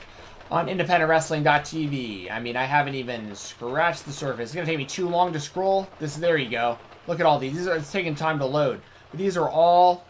on 0.50 0.68
independentwrestling.tv. 0.68 2.32
I 2.32 2.40
mean, 2.40 2.56
I 2.56 2.64
haven't 2.64 2.96
even 2.96 3.36
scratched 3.36 4.06
the 4.06 4.12
surface. 4.12 4.46
It's 4.46 4.54
going 4.56 4.66
to 4.66 4.72
take 4.72 4.80
me 4.80 4.86
too 4.86 5.08
long 5.08 5.34
to 5.34 5.40
scroll. 5.40 5.88
This 6.00 6.16
there 6.16 6.38
you 6.38 6.50
go. 6.50 6.78
Look 7.06 7.20
at 7.20 7.26
all 7.26 7.40
these. 7.40 7.54
These 7.54 7.68
are 7.68 7.76
it's 7.78 7.92
taking 7.92 8.16
time 8.16 8.40
to 8.40 8.46
load. 8.46 8.82
But 9.12 9.20
these 9.20 9.38
are 9.38 9.50
all 9.50 10.06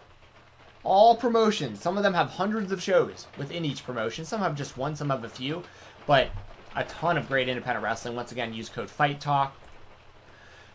all 0.83 1.17
promotions. 1.17 1.81
Some 1.81 1.97
of 1.97 2.03
them 2.03 2.13
have 2.13 2.29
hundreds 2.29 2.71
of 2.71 2.81
shows 2.81 3.27
within 3.37 3.65
each 3.65 3.85
promotion. 3.85 4.23
Some 4.23 4.39
have 4.41 4.55
just 4.55 4.77
one, 4.77 4.95
some 4.95 5.09
have 5.09 5.23
a 5.23 5.29
few, 5.29 5.63
but 6.05 6.29
a 6.77 6.83
ton 6.83 7.17
of 7.17 7.27
great 7.27 7.49
independent 7.49 7.83
wrestling. 7.83 8.15
Once 8.15 8.31
again, 8.31 8.53
use 8.53 8.69
code 8.69 8.89
Fight 8.89 9.19
Talk. 9.19 9.55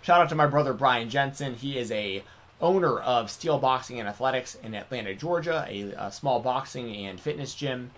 Shout 0.03 0.21
out 0.21 0.29
to 0.31 0.35
my 0.35 0.47
brother 0.47 0.75
Brian 0.75 1.09
Jensen. 1.09 1.55
He 1.55 1.79
is 1.79 1.93
a 1.93 2.25
owner 2.61 2.99
of 2.99 3.31
Steel 3.31 3.59
Boxing 3.59 4.01
and 4.01 4.09
Athletics 4.09 4.57
in 4.65 4.75
Atlanta, 4.75 5.15
Georgia, 5.15 5.65
a, 5.69 5.93
a 5.97 6.11
small 6.11 6.41
boxing 6.41 6.95
and 7.07 7.21
fitness 7.21 7.55
gym. 7.55 7.93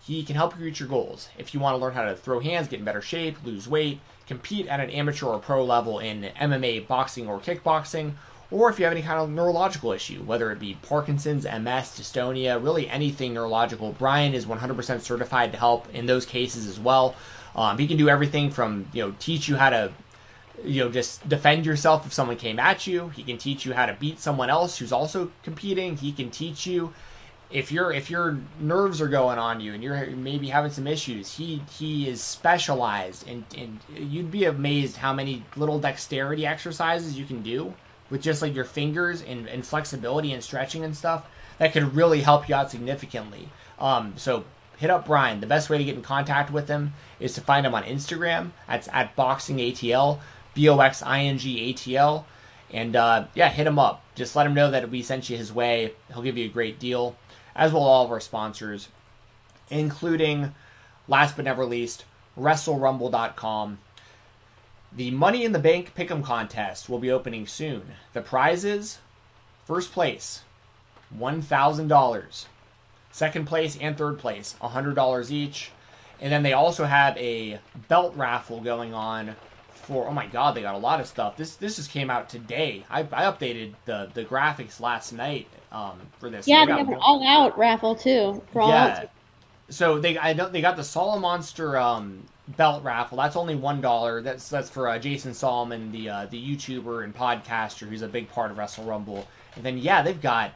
He 0.00 0.24
can 0.24 0.34
help 0.34 0.58
you 0.58 0.64
reach 0.64 0.80
your 0.80 0.88
goals. 0.88 1.28
If 1.36 1.52
you 1.52 1.60
want 1.60 1.74
to 1.74 1.78
learn 1.78 1.92
how 1.92 2.06
to 2.06 2.16
throw 2.16 2.40
hands, 2.40 2.68
get 2.68 2.78
in 2.78 2.84
better 2.86 3.02
shape, 3.02 3.36
lose 3.44 3.68
weight, 3.68 4.00
compete 4.26 4.66
at 4.66 4.80
an 4.80 4.90
amateur 4.90 5.26
or 5.26 5.38
pro 5.38 5.62
level 5.62 5.98
in 5.98 6.30
MMA, 6.40 6.86
boxing, 6.88 7.28
or 7.28 7.38
kickboxing, 7.38 8.14
or 8.50 8.68
if 8.68 8.78
you 8.78 8.84
have 8.84 8.92
any 8.92 9.02
kind 9.02 9.18
of 9.18 9.30
neurological 9.30 9.92
issue, 9.92 10.22
whether 10.22 10.50
it 10.50 10.58
be 10.58 10.76
Parkinson's, 10.82 11.44
MS, 11.44 11.96
dystonia, 11.96 12.62
really 12.62 12.88
anything 12.88 13.32
neurological, 13.32 13.92
Brian 13.98 14.34
is 14.34 14.44
100% 14.44 15.00
certified 15.00 15.52
to 15.52 15.58
help 15.58 15.92
in 15.94 16.06
those 16.06 16.26
cases 16.26 16.66
as 16.66 16.78
well. 16.78 17.14
Um, 17.54 17.78
he 17.78 17.86
can 17.86 17.96
do 17.96 18.08
everything 18.08 18.50
from 18.50 18.86
you 18.92 19.02
know 19.02 19.14
teach 19.18 19.48
you 19.48 19.56
how 19.56 19.70
to 19.70 19.92
you 20.64 20.84
know 20.84 20.90
just 20.90 21.28
defend 21.28 21.66
yourself 21.66 22.06
if 22.06 22.12
someone 22.12 22.36
came 22.36 22.58
at 22.58 22.86
you. 22.86 23.08
He 23.10 23.22
can 23.22 23.38
teach 23.38 23.64
you 23.64 23.74
how 23.74 23.86
to 23.86 23.94
beat 23.94 24.20
someone 24.20 24.50
else 24.50 24.78
who's 24.78 24.92
also 24.92 25.30
competing. 25.42 25.96
He 25.96 26.12
can 26.12 26.30
teach 26.30 26.66
you 26.66 26.92
if 27.50 27.70
your 27.70 27.92
if 27.92 28.10
your 28.10 28.38
nerves 28.58 29.00
are 29.00 29.08
going 29.08 29.38
on 29.38 29.60
you 29.60 29.74
and 29.74 29.82
you're 29.82 30.06
maybe 30.06 30.48
having 30.48 30.70
some 30.70 30.86
issues. 30.86 31.34
He 31.34 31.62
he 31.78 32.08
is 32.08 32.22
specialized 32.22 33.28
and 33.28 33.44
and 33.56 33.80
you'd 33.94 34.30
be 34.30 34.44
amazed 34.44 34.96
how 34.96 35.12
many 35.12 35.44
little 35.56 35.78
dexterity 35.78 36.46
exercises 36.46 37.18
you 37.18 37.24
can 37.24 37.42
do 37.42 37.74
with 38.10 38.20
just 38.20 38.42
like 38.42 38.54
your 38.54 38.64
fingers 38.64 39.22
and, 39.22 39.48
and 39.48 39.64
flexibility 39.64 40.32
and 40.32 40.44
stretching 40.44 40.84
and 40.84 40.94
stuff 40.94 41.26
that 41.58 41.72
could 41.72 41.94
really 41.94 42.20
help 42.20 42.48
you 42.48 42.54
out 42.54 42.70
significantly. 42.70 43.48
Um, 43.78 44.14
so 44.16 44.44
hit 44.82 44.90
up 44.90 45.06
Brian. 45.06 45.38
The 45.38 45.46
best 45.46 45.70
way 45.70 45.78
to 45.78 45.84
get 45.84 45.94
in 45.94 46.02
contact 46.02 46.50
with 46.50 46.66
him 46.66 46.92
is 47.20 47.34
to 47.34 47.40
find 47.40 47.64
him 47.64 47.72
on 47.72 47.84
Instagram. 47.84 48.50
That's 48.66 48.88
at 48.88 49.14
boxingatl, 49.14 50.18
B 50.54 50.68
O 50.68 50.80
X 50.80 51.04
I 51.04 51.20
N 51.20 51.38
G 51.38 51.60
A 51.60 51.72
T 51.72 51.96
L. 51.96 52.26
And 52.68 52.96
uh, 52.96 53.26
yeah, 53.32 53.48
hit 53.48 53.68
him 53.68 53.78
up. 53.78 54.02
Just 54.16 54.34
let 54.34 54.44
him 54.44 54.54
know 54.54 54.72
that 54.72 54.90
we 54.90 55.00
sent 55.00 55.30
you 55.30 55.36
his 55.36 55.52
way. 55.52 55.92
He'll 56.08 56.22
give 56.22 56.36
you 56.36 56.46
a 56.46 56.52
great 56.52 56.80
deal, 56.80 57.16
as 57.54 57.72
will 57.72 57.84
all 57.84 58.04
of 58.04 58.10
our 58.10 58.18
sponsors, 58.18 58.88
including, 59.70 60.52
last 61.06 61.36
but 61.36 61.44
never 61.44 61.64
least, 61.64 62.04
WrestleRumble.com. 62.36 63.78
The 64.90 65.12
Money 65.12 65.44
in 65.44 65.52
the 65.52 65.60
Bank 65.60 65.94
Pick'em 65.94 66.24
contest 66.24 66.88
will 66.88 66.98
be 66.98 67.10
opening 67.10 67.46
soon. 67.46 67.92
The 68.14 68.20
prizes: 68.20 68.98
first 69.64 69.92
place, 69.92 70.42
one 71.08 71.40
thousand 71.40 71.86
dollars. 71.86 72.46
Second 73.12 73.46
place 73.46 73.76
and 73.80 73.96
third 73.96 74.18
place, 74.18 74.56
hundred 74.60 74.94
dollars 74.94 75.30
each. 75.32 75.70
And 76.20 76.32
then 76.32 76.42
they 76.42 76.52
also 76.52 76.84
have 76.84 77.16
a 77.18 77.60
belt 77.88 78.14
raffle 78.16 78.60
going 78.60 78.94
on 78.94 79.36
for 79.74 80.06
oh 80.06 80.12
my 80.12 80.26
god, 80.26 80.54
they 80.54 80.62
got 80.62 80.74
a 80.74 80.78
lot 80.78 81.00
of 81.00 81.06
stuff. 81.06 81.36
This 81.36 81.56
this 81.56 81.76
just 81.76 81.90
came 81.90 82.10
out 82.10 82.28
today. 82.28 82.84
I, 82.88 83.00
I 83.00 83.24
updated 83.24 83.74
the 83.84 84.10
the 84.14 84.24
graphics 84.24 84.80
last 84.80 85.12
night 85.12 85.46
um, 85.70 85.98
for 86.18 86.30
this. 86.30 86.48
Yeah, 86.48 86.64
they, 86.64 86.72
they 86.72 86.78
have 86.78 86.88
an 86.88 86.98
all 87.00 87.26
out 87.26 87.58
raffle 87.58 87.94
too. 87.94 88.42
yeah. 88.54 89.02
Out. 89.02 89.10
So 89.68 89.98
they 89.98 90.18
I 90.18 90.32
know 90.32 90.48
they 90.48 90.60
got 90.60 90.76
the 90.76 90.82
Solomonster 90.82 91.80
um, 91.80 92.22
belt 92.48 92.82
raffle. 92.84 93.18
That's 93.18 93.36
only 93.36 93.56
one 93.56 93.80
dollar. 93.80 94.22
That's 94.22 94.48
that's 94.48 94.70
for 94.70 94.88
uh, 94.88 94.98
Jason 94.98 95.34
Solomon, 95.34 95.90
the 95.92 96.08
uh, 96.08 96.26
the 96.26 96.40
YouTuber 96.40 97.04
and 97.04 97.14
podcaster 97.14 97.88
who's 97.88 98.02
a 98.02 98.08
big 98.08 98.30
part 98.30 98.50
of 98.50 98.58
Wrestle 98.58 98.84
Rumble. 98.84 99.26
And 99.56 99.64
then 99.64 99.78
yeah, 99.78 100.02
they've 100.02 100.20
got 100.20 100.52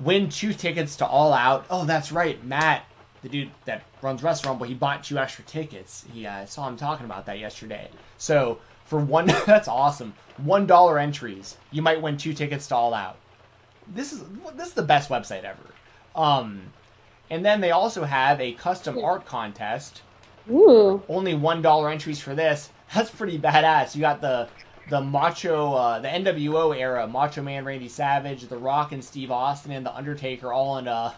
win 0.00 0.28
two 0.28 0.52
tickets 0.52 0.96
to 0.96 1.06
All 1.06 1.32
Out. 1.32 1.66
Oh, 1.70 1.84
that's 1.84 2.12
right, 2.12 2.42
Matt, 2.44 2.84
the 3.22 3.28
dude 3.28 3.50
that 3.64 3.84
runs 4.02 4.22
Wrestle 4.22 4.50
Rumble. 4.50 4.66
He 4.66 4.74
bought 4.74 5.04
two 5.04 5.18
extra 5.18 5.44
tickets. 5.44 6.04
He 6.12 6.26
uh, 6.26 6.46
saw 6.46 6.68
him 6.68 6.76
talking 6.76 7.06
about 7.06 7.26
that 7.26 7.38
yesterday. 7.38 7.88
So 8.16 8.58
for 8.84 8.98
one, 8.98 9.26
that's 9.46 9.68
awesome. 9.68 10.14
One 10.36 10.66
dollar 10.66 10.98
entries, 10.98 11.56
you 11.70 11.82
might 11.82 12.00
win 12.00 12.16
two 12.16 12.34
tickets 12.34 12.68
to 12.68 12.76
All 12.76 12.94
Out. 12.94 13.16
This 13.86 14.12
is 14.12 14.22
this 14.54 14.68
is 14.68 14.74
the 14.74 14.82
best 14.82 15.08
website 15.08 15.44
ever. 15.44 15.62
Um, 16.14 16.72
and 17.30 17.44
then 17.44 17.60
they 17.60 17.70
also 17.70 18.04
have 18.04 18.40
a 18.40 18.52
custom 18.52 18.98
art 18.98 19.24
contest 19.24 20.02
Ooh. 20.50 21.02
Only 21.08 21.34
one 21.34 21.62
dollar 21.62 21.90
entries 21.90 22.20
for 22.20 22.34
this. 22.34 22.70
That's 22.94 23.10
pretty 23.10 23.38
badass. 23.38 23.94
You 23.94 24.00
got 24.00 24.20
the 24.20 24.48
the 24.88 25.00
Macho, 25.00 25.74
uh, 25.74 25.98
the 26.00 26.08
NWO 26.08 26.76
era, 26.76 27.06
Macho 27.06 27.42
Man 27.42 27.64
Randy 27.64 27.88
Savage, 27.88 28.42
The 28.42 28.56
Rock 28.56 28.92
and 28.92 29.04
Steve 29.04 29.30
Austin, 29.30 29.72
and 29.72 29.84
The 29.84 29.94
Undertaker 29.94 30.52
all 30.52 30.78
in 30.78 30.88
uh, 30.88 31.14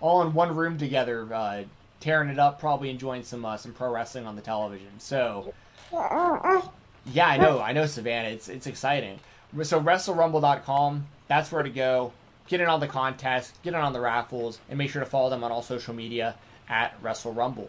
all 0.00 0.22
in 0.22 0.34
one 0.34 0.54
room 0.54 0.76
together, 0.78 1.32
uh, 1.32 1.64
tearing 2.00 2.28
it 2.28 2.38
up, 2.38 2.60
probably 2.60 2.90
enjoying 2.90 3.22
some 3.22 3.44
uh, 3.44 3.56
some 3.56 3.72
pro 3.72 3.90
wrestling 3.92 4.26
on 4.26 4.36
the 4.36 4.42
television. 4.42 4.98
So, 4.98 5.54
yeah, 5.92 7.28
I 7.28 7.36
know, 7.38 7.60
I 7.60 7.72
know, 7.72 7.86
Savannah. 7.86 8.28
It's 8.28 8.48
it's 8.48 8.66
exciting. 8.66 9.18
So 9.62 9.80
WrestleRumble.com, 9.80 11.06
that's 11.28 11.52
where 11.52 11.62
to 11.62 11.70
go. 11.70 12.12
Get 12.48 12.60
in 12.60 12.66
on 12.66 12.80
the 12.80 12.88
contest, 12.88 13.56
get 13.62 13.72
in 13.72 13.80
on 13.80 13.92
the 13.92 14.00
raffles, 14.00 14.58
and 14.68 14.76
make 14.76 14.90
sure 14.90 15.00
to 15.00 15.06
follow 15.06 15.30
them 15.30 15.44
on 15.44 15.52
all 15.52 15.62
social 15.62 15.94
media 15.94 16.34
at 16.68 17.00
WrestleRumble. 17.02 17.68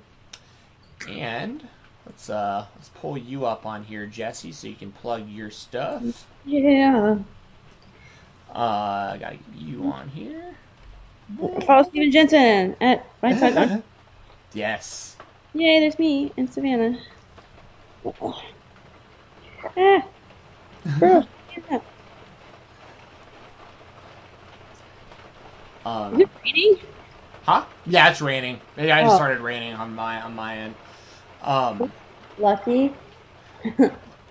And 1.07 1.65
let's 2.05 2.29
uh 2.29 2.65
let's 2.75 2.89
pull 2.89 3.17
you 3.17 3.45
up 3.45 3.65
on 3.65 3.83
here, 3.83 4.05
Jesse, 4.05 4.51
so 4.51 4.67
you 4.67 4.75
can 4.75 4.91
plug 4.91 5.27
your 5.29 5.49
stuff. 5.49 6.27
Yeah. 6.45 7.17
Uh, 8.53 9.11
I 9.13 9.17
gotta 9.19 9.35
get 9.35 9.55
you 9.55 9.83
on 9.85 10.09
here. 10.09 10.55
Follow 11.65 11.83
Steven 11.83 12.11
Jensen 12.11 12.75
at 12.79 13.05
my 13.21 13.81
Yes. 14.53 15.17
Yay, 15.53 15.79
there's 15.79 15.99
me 15.99 16.31
and 16.37 16.49
Savannah. 16.49 16.97
Ah. 19.77 20.05
Girl, 20.99 21.27
Um, 25.85 26.15
Is 26.15 26.21
it 26.21 26.29
raining? 26.43 26.77
Huh? 27.43 27.65
Yeah, 27.85 28.09
it's 28.09 28.21
raining. 28.21 28.59
Yeah, 28.75 28.97
I 28.97 29.01
just 29.03 29.13
oh. 29.13 29.17
started 29.17 29.39
raining 29.39 29.73
on 29.73 29.93
my 29.93 30.19
on 30.21 30.35
my 30.35 30.57
end. 30.57 30.75
Um, 31.45 31.91
Lucky. 32.37 32.93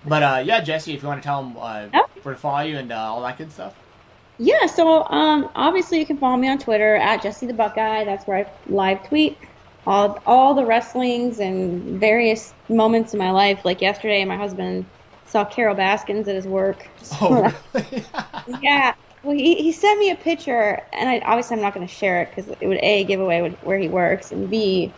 but 0.04 0.22
uh, 0.22 0.42
yeah, 0.44 0.60
Jesse, 0.60 0.92
if 0.92 1.02
you 1.02 1.08
want 1.08 1.22
to 1.22 1.26
tell 1.26 1.42
them 1.42 1.56
uh, 1.56 1.86
oh. 1.94 2.06
where 2.22 2.34
to 2.34 2.40
follow 2.40 2.60
you 2.60 2.76
and 2.76 2.92
uh, 2.92 2.96
all 2.96 3.22
that 3.22 3.38
good 3.38 3.50
stuff. 3.50 3.74
Yeah, 4.38 4.66
so 4.66 5.04
um, 5.04 5.48
obviously 5.54 6.00
you 6.00 6.06
can 6.06 6.18
follow 6.18 6.36
me 6.36 6.48
on 6.48 6.58
Twitter 6.58 6.96
at 6.96 7.22
Jesse 7.22 7.46
the 7.46 7.54
Buckeye. 7.54 8.04
That's 8.04 8.26
where 8.26 8.38
I 8.38 8.46
live 8.68 9.06
tweet 9.06 9.38
all 9.86 10.20
all 10.26 10.54
the 10.54 10.64
wrestlings 10.64 11.40
and 11.40 12.00
various 12.00 12.54
moments 12.68 13.12
in 13.12 13.18
my 13.18 13.30
life. 13.30 13.64
Like 13.64 13.80
yesterday, 13.80 14.24
my 14.24 14.36
husband 14.36 14.86
saw 15.26 15.44
Carole 15.44 15.74
Baskins 15.74 16.28
at 16.28 16.34
his 16.34 16.46
work. 16.46 16.86
Oh, 17.20 17.52
really? 17.74 18.04
yeah. 18.62 18.94
Well, 19.22 19.36
he, 19.36 19.54
he 19.54 19.72
sent 19.72 19.98
me 19.98 20.10
a 20.10 20.16
picture, 20.16 20.82
and 20.92 21.08
I 21.08 21.18
obviously 21.20 21.56
I'm 21.56 21.62
not 21.62 21.74
going 21.74 21.86
to 21.86 21.92
share 21.92 22.22
it 22.22 22.30
because 22.34 22.54
it 22.60 22.66
would 22.66 22.78
a 22.82 23.04
give 23.04 23.20
away 23.20 23.50
where 23.62 23.78
he 23.78 23.88
works, 23.88 24.32
and 24.32 24.50
b 24.50 24.92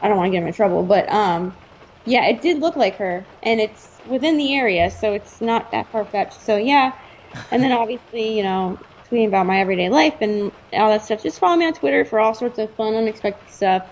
I 0.00 0.08
don't 0.08 0.16
want 0.16 0.28
to 0.28 0.30
get 0.32 0.42
him 0.42 0.48
in 0.48 0.54
trouble. 0.54 0.84
But 0.84 1.10
um, 1.10 1.56
yeah, 2.04 2.26
it 2.26 2.42
did 2.42 2.60
look 2.60 2.76
like 2.76 2.96
her, 2.96 3.28
and 3.42 3.60
it's 3.60 4.00
within 4.04 4.38
the 4.38 4.54
area, 4.56 4.90
so 4.90 5.12
it's 5.12 5.40
not 5.40 5.70
that 5.72 5.90
far 5.92 6.06
fetched. 6.10 6.42
So 6.42 6.56
yeah, 6.56 6.92
and 7.50 7.62
then 7.62 7.72
obviously 7.72 8.36
you 8.36 8.42
know 8.42 8.78
tweeting 9.10 9.28
about 9.28 9.46
my 9.46 9.60
everyday 9.60 9.88
life 9.88 10.16
and 10.20 10.52
all 10.72 10.90
that 10.90 11.04
stuff. 11.04 11.22
Just 11.22 11.40
follow 11.40 11.56
me 11.56 11.66
on 11.66 11.74
Twitter 11.74 12.04
for 12.04 12.20
all 12.20 12.34
sorts 12.34 12.58
of 12.58 12.74
fun, 12.76 12.94
unexpected 12.94 13.48
stuff. 13.50 13.82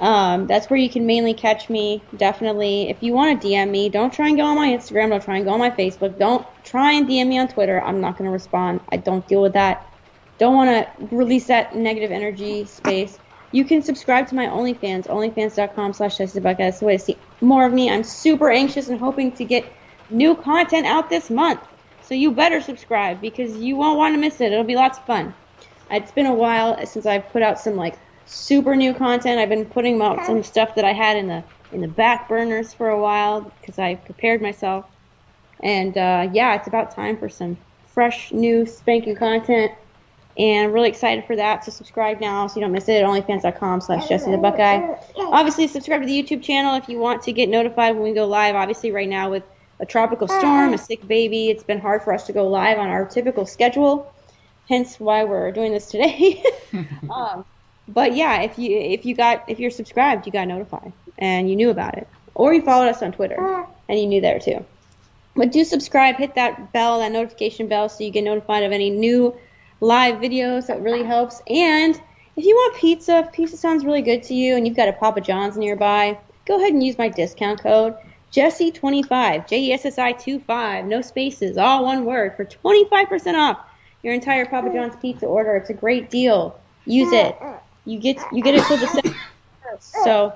Um, 0.00 0.46
that's 0.46 0.70
where 0.70 0.78
you 0.78 0.90
can 0.90 1.06
mainly 1.06 1.34
catch 1.34 1.68
me. 1.68 2.08
Definitely, 2.16 2.88
if 2.88 3.02
you 3.02 3.12
want 3.12 3.40
to 3.40 3.48
DM 3.48 3.70
me, 3.70 3.90
don't 3.90 4.12
try 4.12 4.28
and 4.28 4.38
go 4.38 4.44
on 4.44 4.56
my 4.56 4.68
Instagram. 4.68 5.10
Don't 5.10 5.22
try 5.22 5.36
and 5.36 5.44
go 5.44 5.52
on 5.52 5.58
my 5.60 5.70
Facebook. 5.70 6.18
Don't 6.18 6.46
try 6.64 6.92
and 6.92 7.06
DM 7.06 7.28
me 7.28 7.38
on 7.38 7.48
Twitter. 7.48 7.82
I'm 7.82 8.00
not 8.00 8.16
going 8.16 8.26
to 8.26 8.32
respond. 8.32 8.80
I 8.90 8.96
don't 8.96 9.28
deal 9.28 9.42
with 9.42 9.52
that. 9.52 9.86
Don't 10.38 10.56
want 10.56 10.70
to 10.70 11.14
release 11.14 11.48
that 11.48 11.76
negative 11.76 12.10
energy 12.10 12.64
space. 12.64 13.19
You 13.52 13.64
can 13.64 13.82
subscribe 13.82 14.28
to 14.28 14.34
my 14.34 14.46
OnlyFans, 14.46 15.08
onlyfans.com 15.08 15.92
slash 15.92 16.18
That's 16.18 16.32
the 16.78 16.86
way 16.86 16.96
to 16.96 17.02
see 17.02 17.16
more 17.40 17.66
of 17.66 17.72
me. 17.72 17.90
I'm 17.90 18.04
super 18.04 18.50
anxious 18.50 18.88
and 18.88 18.98
hoping 18.98 19.32
to 19.32 19.44
get 19.44 19.64
new 20.08 20.36
content 20.36 20.86
out 20.86 21.10
this 21.10 21.30
month. 21.30 21.60
So 22.02 22.14
you 22.14 22.30
better 22.30 22.60
subscribe 22.60 23.20
because 23.20 23.56
you 23.56 23.76
won't 23.76 23.98
want 23.98 24.14
to 24.14 24.20
miss 24.20 24.40
it. 24.40 24.52
It'll 24.52 24.64
be 24.64 24.76
lots 24.76 24.98
of 24.98 25.06
fun. 25.06 25.34
It's 25.90 26.12
been 26.12 26.26
a 26.26 26.34
while 26.34 26.86
since 26.86 27.06
I've 27.06 27.28
put 27.30 27.42
out 27.42 27.58
some 27.58 27.74
like 27.74 27.98
super 28.26 28.76
new 28.76 28.94
content. 28.94 29.40
I've 29.40 29.48
been 29.48 29.66
putting 29.66 30.00
out 30.00 30.24
some 30.26 30.42
stuff 30.42 30.76
that 30.76 30.84
I 30.84 30.92
had 30.92 31.16
in 31.16 31.26
the 31.26 31.42
in 31.72 31.80
the 31.80 31.88
back 31.88 32.28
burners 32.28 32.72
for 32.74 32.88
a 32.88 33.00
while 33.00 33.42
because 33.60 33.78
I 33.78 33.96
prepared 33.96 34.42
myself. 34.42 34.86
And 35.62 35.96
uh, 35.96 36.28
yeah, 36.32 36.54
it's 36.54 36.66
about 36.66 36.94
time 36.94 37.16
for 37.16 37.28
some 37.28 37.56
fresh, 37.86 38.32
new, 38.32 38.66
spanking 38.66 39.14
content 39.14 39.72
and 40.38 40.68
I'm 40.68 40.72
really 40.72 40.88
excited 40.88 41.24
for 41.26 41.36
that. 41.36 41.64
So 41.64 41.70
subscribe 41.70 42.20
now 42.20 42.46
so 42.46 42.56
you 42.56 42.62
don't 42.62 42.72
miss 42.72 42.88
it 42.88 43.02
at 43.02 43.04
onlyfans.com 43.04 43.80
slash 43.80 44.08
Jesse 44.08 44.30
the 44.30 44.38
Buckeye. 44.38 44.96
Obviously, 45.16 45.66
subscribe 45.66 46.00
to 46.00 46.06
the 46.06 46.22
YouTube 46.22 46.42
channel 46.42 46.76
if 46.76 46.88
you 46.88 46.98
want 46.98 47.22
to 47.22 47.32
get 47.32 47.48
notified 47.48 47.94
when 47.94 48.04
we 48.04 48.12
go 48.12 48.26
live. 48.26 48.54
Obviously, 48.54 48.92
right 48.92 49.08
now 49.08 49.30
with 49.30 49.42
a 49.80 49.86
tropical 49.86 50.28
storm, 50.28 50.74
a 50.74 50.78
sick 50.78 51.06
baby, 51.06 51.48
it's 51.48 51.62
been 51.62 51.80
hard 51.80 52.02
for 52.02 52.12
us 52.12 52.26
to 52.26 52.32
go 52.32 52.46
live 52.48 52.78
on 52.78 52.88
our 52.88 53.06
typical 53.06 53.46
schedule. 53.46 54.12
Hence 54.68 55.00
why 55.00 55.24
we're 55.24 55.50
doing 55.52 55.72
this 55.72 55.90
today. 55.90 56.42
um, 57.10 57.44
but 57.88 58.14
yeah, 58.14 58.42
if 58.42 58.58
you 58.58 58.78
if 58.78 59.04
you 59.04 59.14
got 59.14 59.44
if 59.48 59.58
you're 59.58 59.70
subscribed, 59.70 60.26
you 60.26 60.32
got 60.32 60.46
notified 60.46 60.92
and 61.18 61.50
you 61.50 61.56
knew 61.56 61.70
about 61.70 61.98
it, 61.98 62.06
or 62.34 62.54
you 62.54 62.62
followed 62.62 62.88
us 62.88 63.02
on 63.02 63.12
Twitter 63.12 63.66
and 63.88 63.98
you 63.98 64.06
knew 64.06 64.20
there 64.20 64.38
too. 64.38 64.64
But 65.34 65.52
do 65.52 65.64
subscribe, 65.64 66.16
hit 66.16 66.34
that 66.34 66.72
bell, 66.72 66.98
that 67.00 67.12
notification 67.12 67.68
bell, 67.68 67.88
so 67.88 68.04
you 68.04 68.10
get 68.10 68.24
notified 68.24 68.62
of 68.62 68.72
any 68.72 68.90
new 68.90 69.34
live 69.80 70.16
videos. 70.16 70.66
That 70.66 70.82
really 70.82 71.02
helps. 71.04 71.42
And 71.48 72.00
if 72.36 72.44
you 72.44 72.54
want 72.54 72.76
pizza, 72.76 73.18
if 73.18 73.32
pizza 73.32 73.56
sounds 73.56 73.84
really 73.84 74.02
good 74.02 74.22
to 74.24 74.34
you 74.34 74.56
and 74.56 74.66
you've 74.66 74.76
got 74.76 74.88
a 74.88 74.92
Papa 74.92 75.20
John's 75.20 75.56
nearby, 75.56 76.18
go 76.46 76.56
ahead 76.58 76.72
and 76.72 76.82
use 76.82 76.98
my 76.98 77.08
discount 77.08 77.60
code 77.60 77.94
Jesse25, 78.32 79.48
J 79.48 79.58
E 79.58 79.72
S 79.72 79.84
S 79.84 79.98
I 79.98 80.12
25, 80.12 80.84
no 80.84 81.02
spaces, 81.02 81.58
all 81.58 81.84
one 81.84 82.04
word, 82.04 82.36
for 82.36 82.44
25% 82.44 83.34
off 83.34 83.58
your 84.02 84.14
entire 84.14 84.46
Papa 84.46 84.70
John's 84.72 84.94
pizza 84.96 85.26
order. 85.26 85.56
It's 85.56 85.70
a 85.70 85.74
great 85.74 86.10
deal. 86.10 86.58
Use 86.86 87.12
it. 87.12 87.36
You 87.84 87.98
get 87.98 88.18
you 88.32 88.42
get 88.42 88.54
it 88.54 88.64
till 88.66 88.76
the 88.76 89.14
So, 89.80 90.32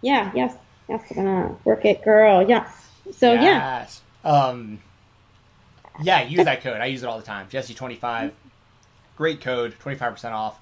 yeah, 0.00 0.32
yes, 0.34 0.56
yes, 0.88 1.02
gonna 1.14 1.54
work 1.64 1.84
it, 1.84 2.02
girl. 2.02 2.48
Yeah. 2.48 2.70
So 3.12 3.34
yes. 3.34 4.02
yeah. 4.24 4.30
Um. 4.30 4.80
Yeah, 6.00 6.22
use 6.22 6.44
that 6.44 6.62
code. 6.62 6.80
I 6.80 6.86
use 6.86 7.02
it 7.02 7.06
all 7.06 7.18
the 7.18 7.24
time. 7.24 7.48
Jessie25. 7.48 8.30
Great 9.18 9.40
code, 9.40 9.74
25% 9.84 10.30
off 10.30 10.60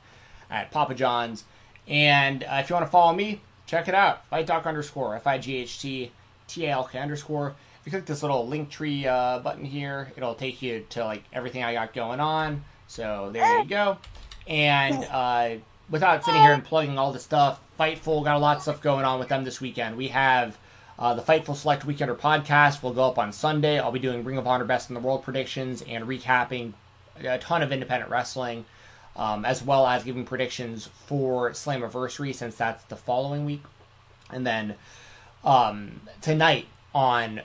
at 0.51 0.71
Papa 0.71 0.95
John's. 0.95 1.45
And 1.87 2.43
uh, 2.43 2.57
if 2.63 2.71
you 2.71 2.75
want 2.75 2.87
to 2.87 2.91
follow 2.91 3.15
me, 3.15 3.43
check 3.67 3.87
it 3.87 3.95
out. 3.95 4.27
Fight 4.29 4.47
Talk 4.47 4.65
underscore, 4.67 5.15
F 5.15 5.27
I 5.27 5.37
G 5.37 5.57
H 5.57 5.79
T 5.79 6.11
T 6.49 6.65
A 6.65 6.71
L 6.71 6.85
K 6.85 6.99
underscore. 6.99 7.55
If 7.81 7.87
you 7.87 7.93
click 7.93 8.07
this 8.07 8.23
little 8.23 8.49
link 8.49 8.71
tree 8.71 9.07
uh, 9.07 9.41
button 9.41 9.67
here, 9.67 10.11
it'll 10.17 10.35
take 10.35 10.63
you 10.63 10.87
to 10.91 11.05
like 11.05 11.23
everything 11.35 11.63
I 11.63 11.75
got 11.75 11.93
going 11.93 12.19
on. 12.19 12.65
So 12.87 13.29
there 13.31 13.61
you 13.61 13.69
go. 13.69 13.99
And 14.47 15.05
uh, 15.11 15.57
without 15.91 16.25
sitting 16.25 16.41
here 16.41 16.53
and 16.53 16.65
plugging 16.65 16.99
all 16.99 17.13
the 17.13 17.19
stuff, 17.19 17.61
Fightful 17.79 18.25
got 18.25 18.37
a 18.37 18.39
lot 18.39 18.57
of 18.57 18.63
stuff 18.63 18.81
going 18.81 19.05
on 19.05 19.19
with 19.19 19.29
them 19.29 19.45
this 19.45 19.61
weekend. 19.61 19.99
We 19.99 20.09
have 20.09 20.57
uh, 20.99 21.13
the 21.13 21.21
Fightful 21.21 21.55
Select 21.55 21.87
Weekender 21.87 22.17
podcast 22.17 22.83
will 22.83 22.95
go 22.95 23.05
up 23.05 23.19
on 23.19 23.33
Sunday. 23.33 23.79
I'll 23.79 23.93
be 23.93 23.99
doing 23.99 24.25
Ring 24.25 24.39
of 24.39 24.47
Honor 24.47 24.65
Best 24.65 24.89
in 24.89 24.95
the 24.95 25.01
World 25.01 25.23
predictions 25.23 25.83
and 25.83 26.07
recapping 26.07 26.73
a 27.25 27.39
ton 27.39 27.63
of 27.63 27.73
independent 27.73 28.11
wrestling, 28.11 28.65
um, 29.17 29.45
as 29.45 29.63
well 29.63 29.87
as 29.87 30.05
giving 30.05 30.25
predictions 30.25 30.89
for 31.07 31.51
Slammiversary 31.51 32.35
since 32.35 32.57
that's 32.57 32.85
the 32.85 32.97
following 32.97 33.45
week. 33.45 33.63
And 34.31 34.47
then 34.47 34.75
um, 35.45 36.01
tonight 36.21 36.67
on 36.95 37.43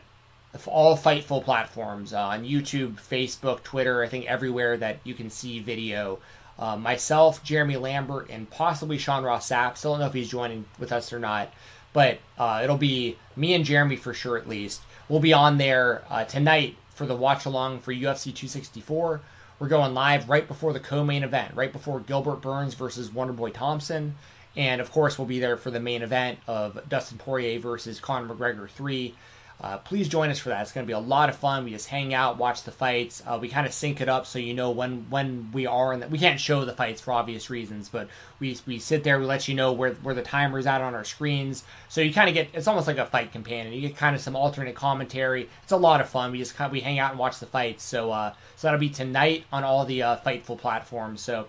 all 0.65 0.97
Fightful 0.97 1.43
platforms 1.43 2.13
uh, 2.13 2.21
on 2.21 2.43
YouTube, 2.43 2.95
Facebook, 2.95 3.63
Twitter, 3.63 4.03
I 4.03 4.07
think 4.07 4.25
everywhere 4.25 4.77
that 4.77 4.99
you 5.03 5.13
can 5.13 5.29
see 5.29 5.59
video. 5.59 6.19
Uh, 6.59 6.75
myself, 6.75 7.43
Jeremy 7.43 7.77
Lambert, 7.77 8.29
and 8.29 8.49
possibly 8.49 8.97
Sean 8.97 9.23
Ross 9.23 9.49
Sapp. 9.49 9.77
Still 9.77 9.93
don't 9.93 10.01
know 10.01 10.07
if 10.07 10.13
he's 10.13 10.29
joining 10.29 10.65
with 10.77 10.91
us 10.91 11.11
or 11.11 11.19
not, 11.19 11.51
but 11.93 12.19
uh, 12.37 12.61
it'll 12.63 12.77
be 12.77 13.17
me 13.35 13.53
and 13.53 13.65
Jeremy 13.65 13.95
for 13.95 14.13
sure 14.13 14.37
at 14.37 14.47
least. 14.47 14.81
We'll 15.09 15.21
be 15.21 15.33
on 15.33 15.57
there 15.57 16.03
uh, 16.09 16.25
tonight 16.25 16.75
for 16.93 17.05
the 17.05 17.15
watch 17.15 17.45
along 17.45 17.79
for 17.79 17.93
UFC 17.93 18.25
264. 18.25 19.21
We're 19.61 19.67
going 19.67 19.93
live 19.93 20.27
right 20.27 20.47
before 20.47 20.73
the 20.73 20.79
co-main 20.79 21.23
event, 21.23 21.53
right 21.53 21.71
before 21.71 21.99
Gilbert 21.99 22.37
Burns 22.37 22.73
versus 22.73 23.11
Wonderboy 23.11 23.53
Thompson. 23.53 24.15
And 24.55 24.81
of 24.81 24.91
course, 24.91 25.19
we'll 25.19 25.27
be 25.27 25.39
there 25.39 25.55
for 25.55 25.69
the 25.69 25.79
main 25.79 26.01
event 26.01 26.39
of 26.47 26.79
Dustin 26.89 27.19
Poirier 27.19 27.59
versus 27.59 27.99
Conor 27.99 28.33
McGregor 28.33 28.67
3. 28.67 29.13
Uh, 29.61 29.77
please 29.77 30.09
join 30.09 30.31
us 30.31 30.39
for 30.39 30.49
that. 30.49 30.63
It's 30.63 30.71
going 30.71 30.85
to 30.85 30.87
be 30.87 30.93
a 30.93 30.99
lot 30.99 31.29
of 31.29 31.35
fun. 31.35 31.63
We 31.63 31.69
just 31.69 31.87
hang 31.87 32.15
out, 32.15 32.39
watch 32.39 32.63
the 32.63 32.71
fights. 32.71 33.21
Uh, 33.27 33.37
we 33.39 33.47
kind 33.47 33.67
of 33.67 33.73
sync 33.73 34.01
it 34.01 34.09
up 34.09 34.25
so 34.25 34.39
you 34.39 34.55
know 34.55 34.71
when 34.71 35.05
when 35.11 35.51
we 35.53 35.67
are. 35.67 35.93
And 35.93 36.09
we 36.11 36.17
can't 36.17 36.39
show 36.39 36.65
the 36.65 36.73
fights 36.73 36.99
for 36.99 37.11
obvious 37.11 37.51
reasons, 37.51 37.87
but 37.87 38.07
we 38.39 38.57
we 38.65 38.79
sit 38.79 39.03
there. 39.03 39.19
We 39.19 39.25
let 39.25 39.47
you 39.47 39.53
know 39.53 39.71
where 39.71 39.93
where 39.93 40.15
the 40.15 40.23
timer's 40.23 40.65
at 40.65 40.81
on 40.81 40.95
our 40.95 41.03
screens, 41.03 41.63
so 41.89 42.01
you 42.01 42.11
kind 42.11 42.27
of 42.27 42.33
get. 42.33 42.49
It's 42.53 42.67
almost 42.67 42.87
like 42.87 42.97
a 42.97 43.05
fight 43.05 43.31
companion. 43.31 43.71
You 43.71 43.81
get 43.81 43.95
kind 43.95 44.15
of 44.15 44.21
some 44.21 44.35
alternate 44.35 44.73
commentary. 44.73 45.47
It's 45.61 45.71
a 45.71 45.77
lot 45.77 46.01
of 46.01 46.09
fun. 46.09 46.31
We 46.31 46.39
just 46.39 46.55
kind 46.55 46.65
of, 46.65 46.71
we 46.71 46.79
hang 46.79 46.97
out 46.97 47.11
and 47.11 47.19
watch 47.19 47.39
the 47.39 47.45
fights. 47.45 47.83
So 47.83 48.11
uh, 48.11 48.33
so 48.55 48.67
that'll 48.67 48.79
be 48.79 48.89
tonight 48.89 49.45
on 49.53 49.63
all 49.63 49.85
the 49.85 50.01
uh, 50.01 50.17
Fightful 50.17 50.57
platforms. 50.57 51.21
So 51.21 51.47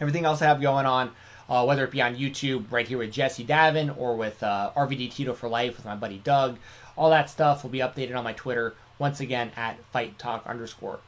everything 0.00 0.24
else 0.24 0.40
I 0.40 0.46
have 0.46 0.62
going 0.62 0.86
on 0.86 1.10
uh, 1.50 1.64
whether 1.64 1.84
it 1.84 1.90
be 1.90 2.00
on 2.00 2.14
YouTube 2.14 2.70
right 2.70 2.86
here 2.86 2.98
with 2.98 3.10
Jesse 3.10 3.44
Davin 3.44 3.94
or 3.98 4.16
with 4.16 4.40
uh, 4.42 4.70
RVD 4.76 5.12
Tito 5.12 5.34
for 5.34 5.48
Life 5.48 5.76
with 5.76 5.84
my 5.84 5.96
buddy 5.96 6.18
Doug. 6.18 6.56
All 6.96 7.10
that 7.10 7.30
stuff 7.30 7.62
will 7.62 7.70
be 7.70 7.78
updated 7.78 8.16
on 8.16 8.24
my 8.24 8.32
Twitter 8.32 8.74
once 8.98 9.20
again 9.20 9.50
at 9.56 9.76
Fight 9.92 10.18
Talk 10.18 10.46
underscore. 10.46 11.00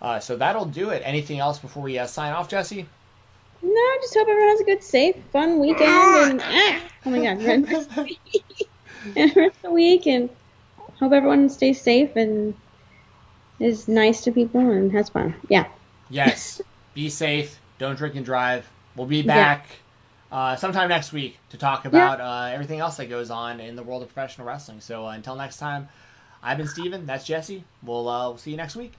Uh, 0.00 0.20
so 0.20 0.36
that'll 0.36 0.64
do 0.64 0.90
it. 0.90 1.02
Anything 1.04 1.38
else 1.38 1.58
before 1.58 1.82
we 1.82 1.98
uh, 1.98 2.06
sign 2.06 2.32
off, 2.32 2.48
Jesse? 2.48 2.86
No, 3.60 3.70
I 3.70 3.98
just 4.00 4.14
hope 4.14 4.28
everyone 4.28 4.50
has 4.50 4.60
a 4.60 4.64
good, 4.64 4.82
safe, 4.82 5.16
fun 5.32 5.58
weekend. 5.58 5.82
And 5.82 6.40
ah, 6.42 6.80
oh 7.06 7.10
my 7.10 7.18
god, 7.18 7.38
and 9.16 9.36
rest 9.36 9.62
the 9.62 9.70
week, 9.70 10.06
and 10.06 10.30
hope 11.00 11.12
everyone 11.12 11.48
stays 11.48 11.80
safe 11.80 12.14
and 12.14 12.54
is 13.58 13.88
nice 13.88 14.22
to 14.22 14.32
people 14.32 14.60
and 14.60 14.92
has 14.92 15.08
fun. 15.08 15.34
Yeah. 15.48 15.66
Yes. 16.10 16.60
Be 16.94 17.08
safe. 17.08 17.58
Don't 17.78 17.96
drink 17.96 18.14
and 18.14 18.24
drive. 18.24 18.68
We'll 18.96 19.06
be 19.06 19.22
back 19.22 19.66
yeah. 19.68 19.74
Uh, 20.30 20.56
sometime 20.56 20.88
next 20.88 21.12
week 21.12 21.38
to 21.50 21.56
talk 21.56 21.84
about 21.84 22.18
yeah. 22.18 22.30
uh, 22.30 22.46
everything 22.46 22.80
else 22.80 22.96
that 22.98 23.06
goes 23.06 23.30
on 23.30 23.60
in 23.60 23.76
the 23.76 23.82
world 23.82 24.02
of 24.02 24.08
professional 24.08 24.46
wrestling. 24.46 24.80
So 24.80 25.06
uh, 25.06 25.12
until 25.12 25.36
next 25.36 25.58
time, 25.58 25.88
I've 26.42 26.58
been 26.58 26.68
Steven. 26.68 27.06
That's 27.06 27.24
Jesse. 27.24 27.64
We'll, 27.82 28.08
uh, 28.08 28.28
we'll 28.28 28.38
see 28.38 28.50
you 28.50 28.56
next 28.56 28.76
week. 28.76 28.92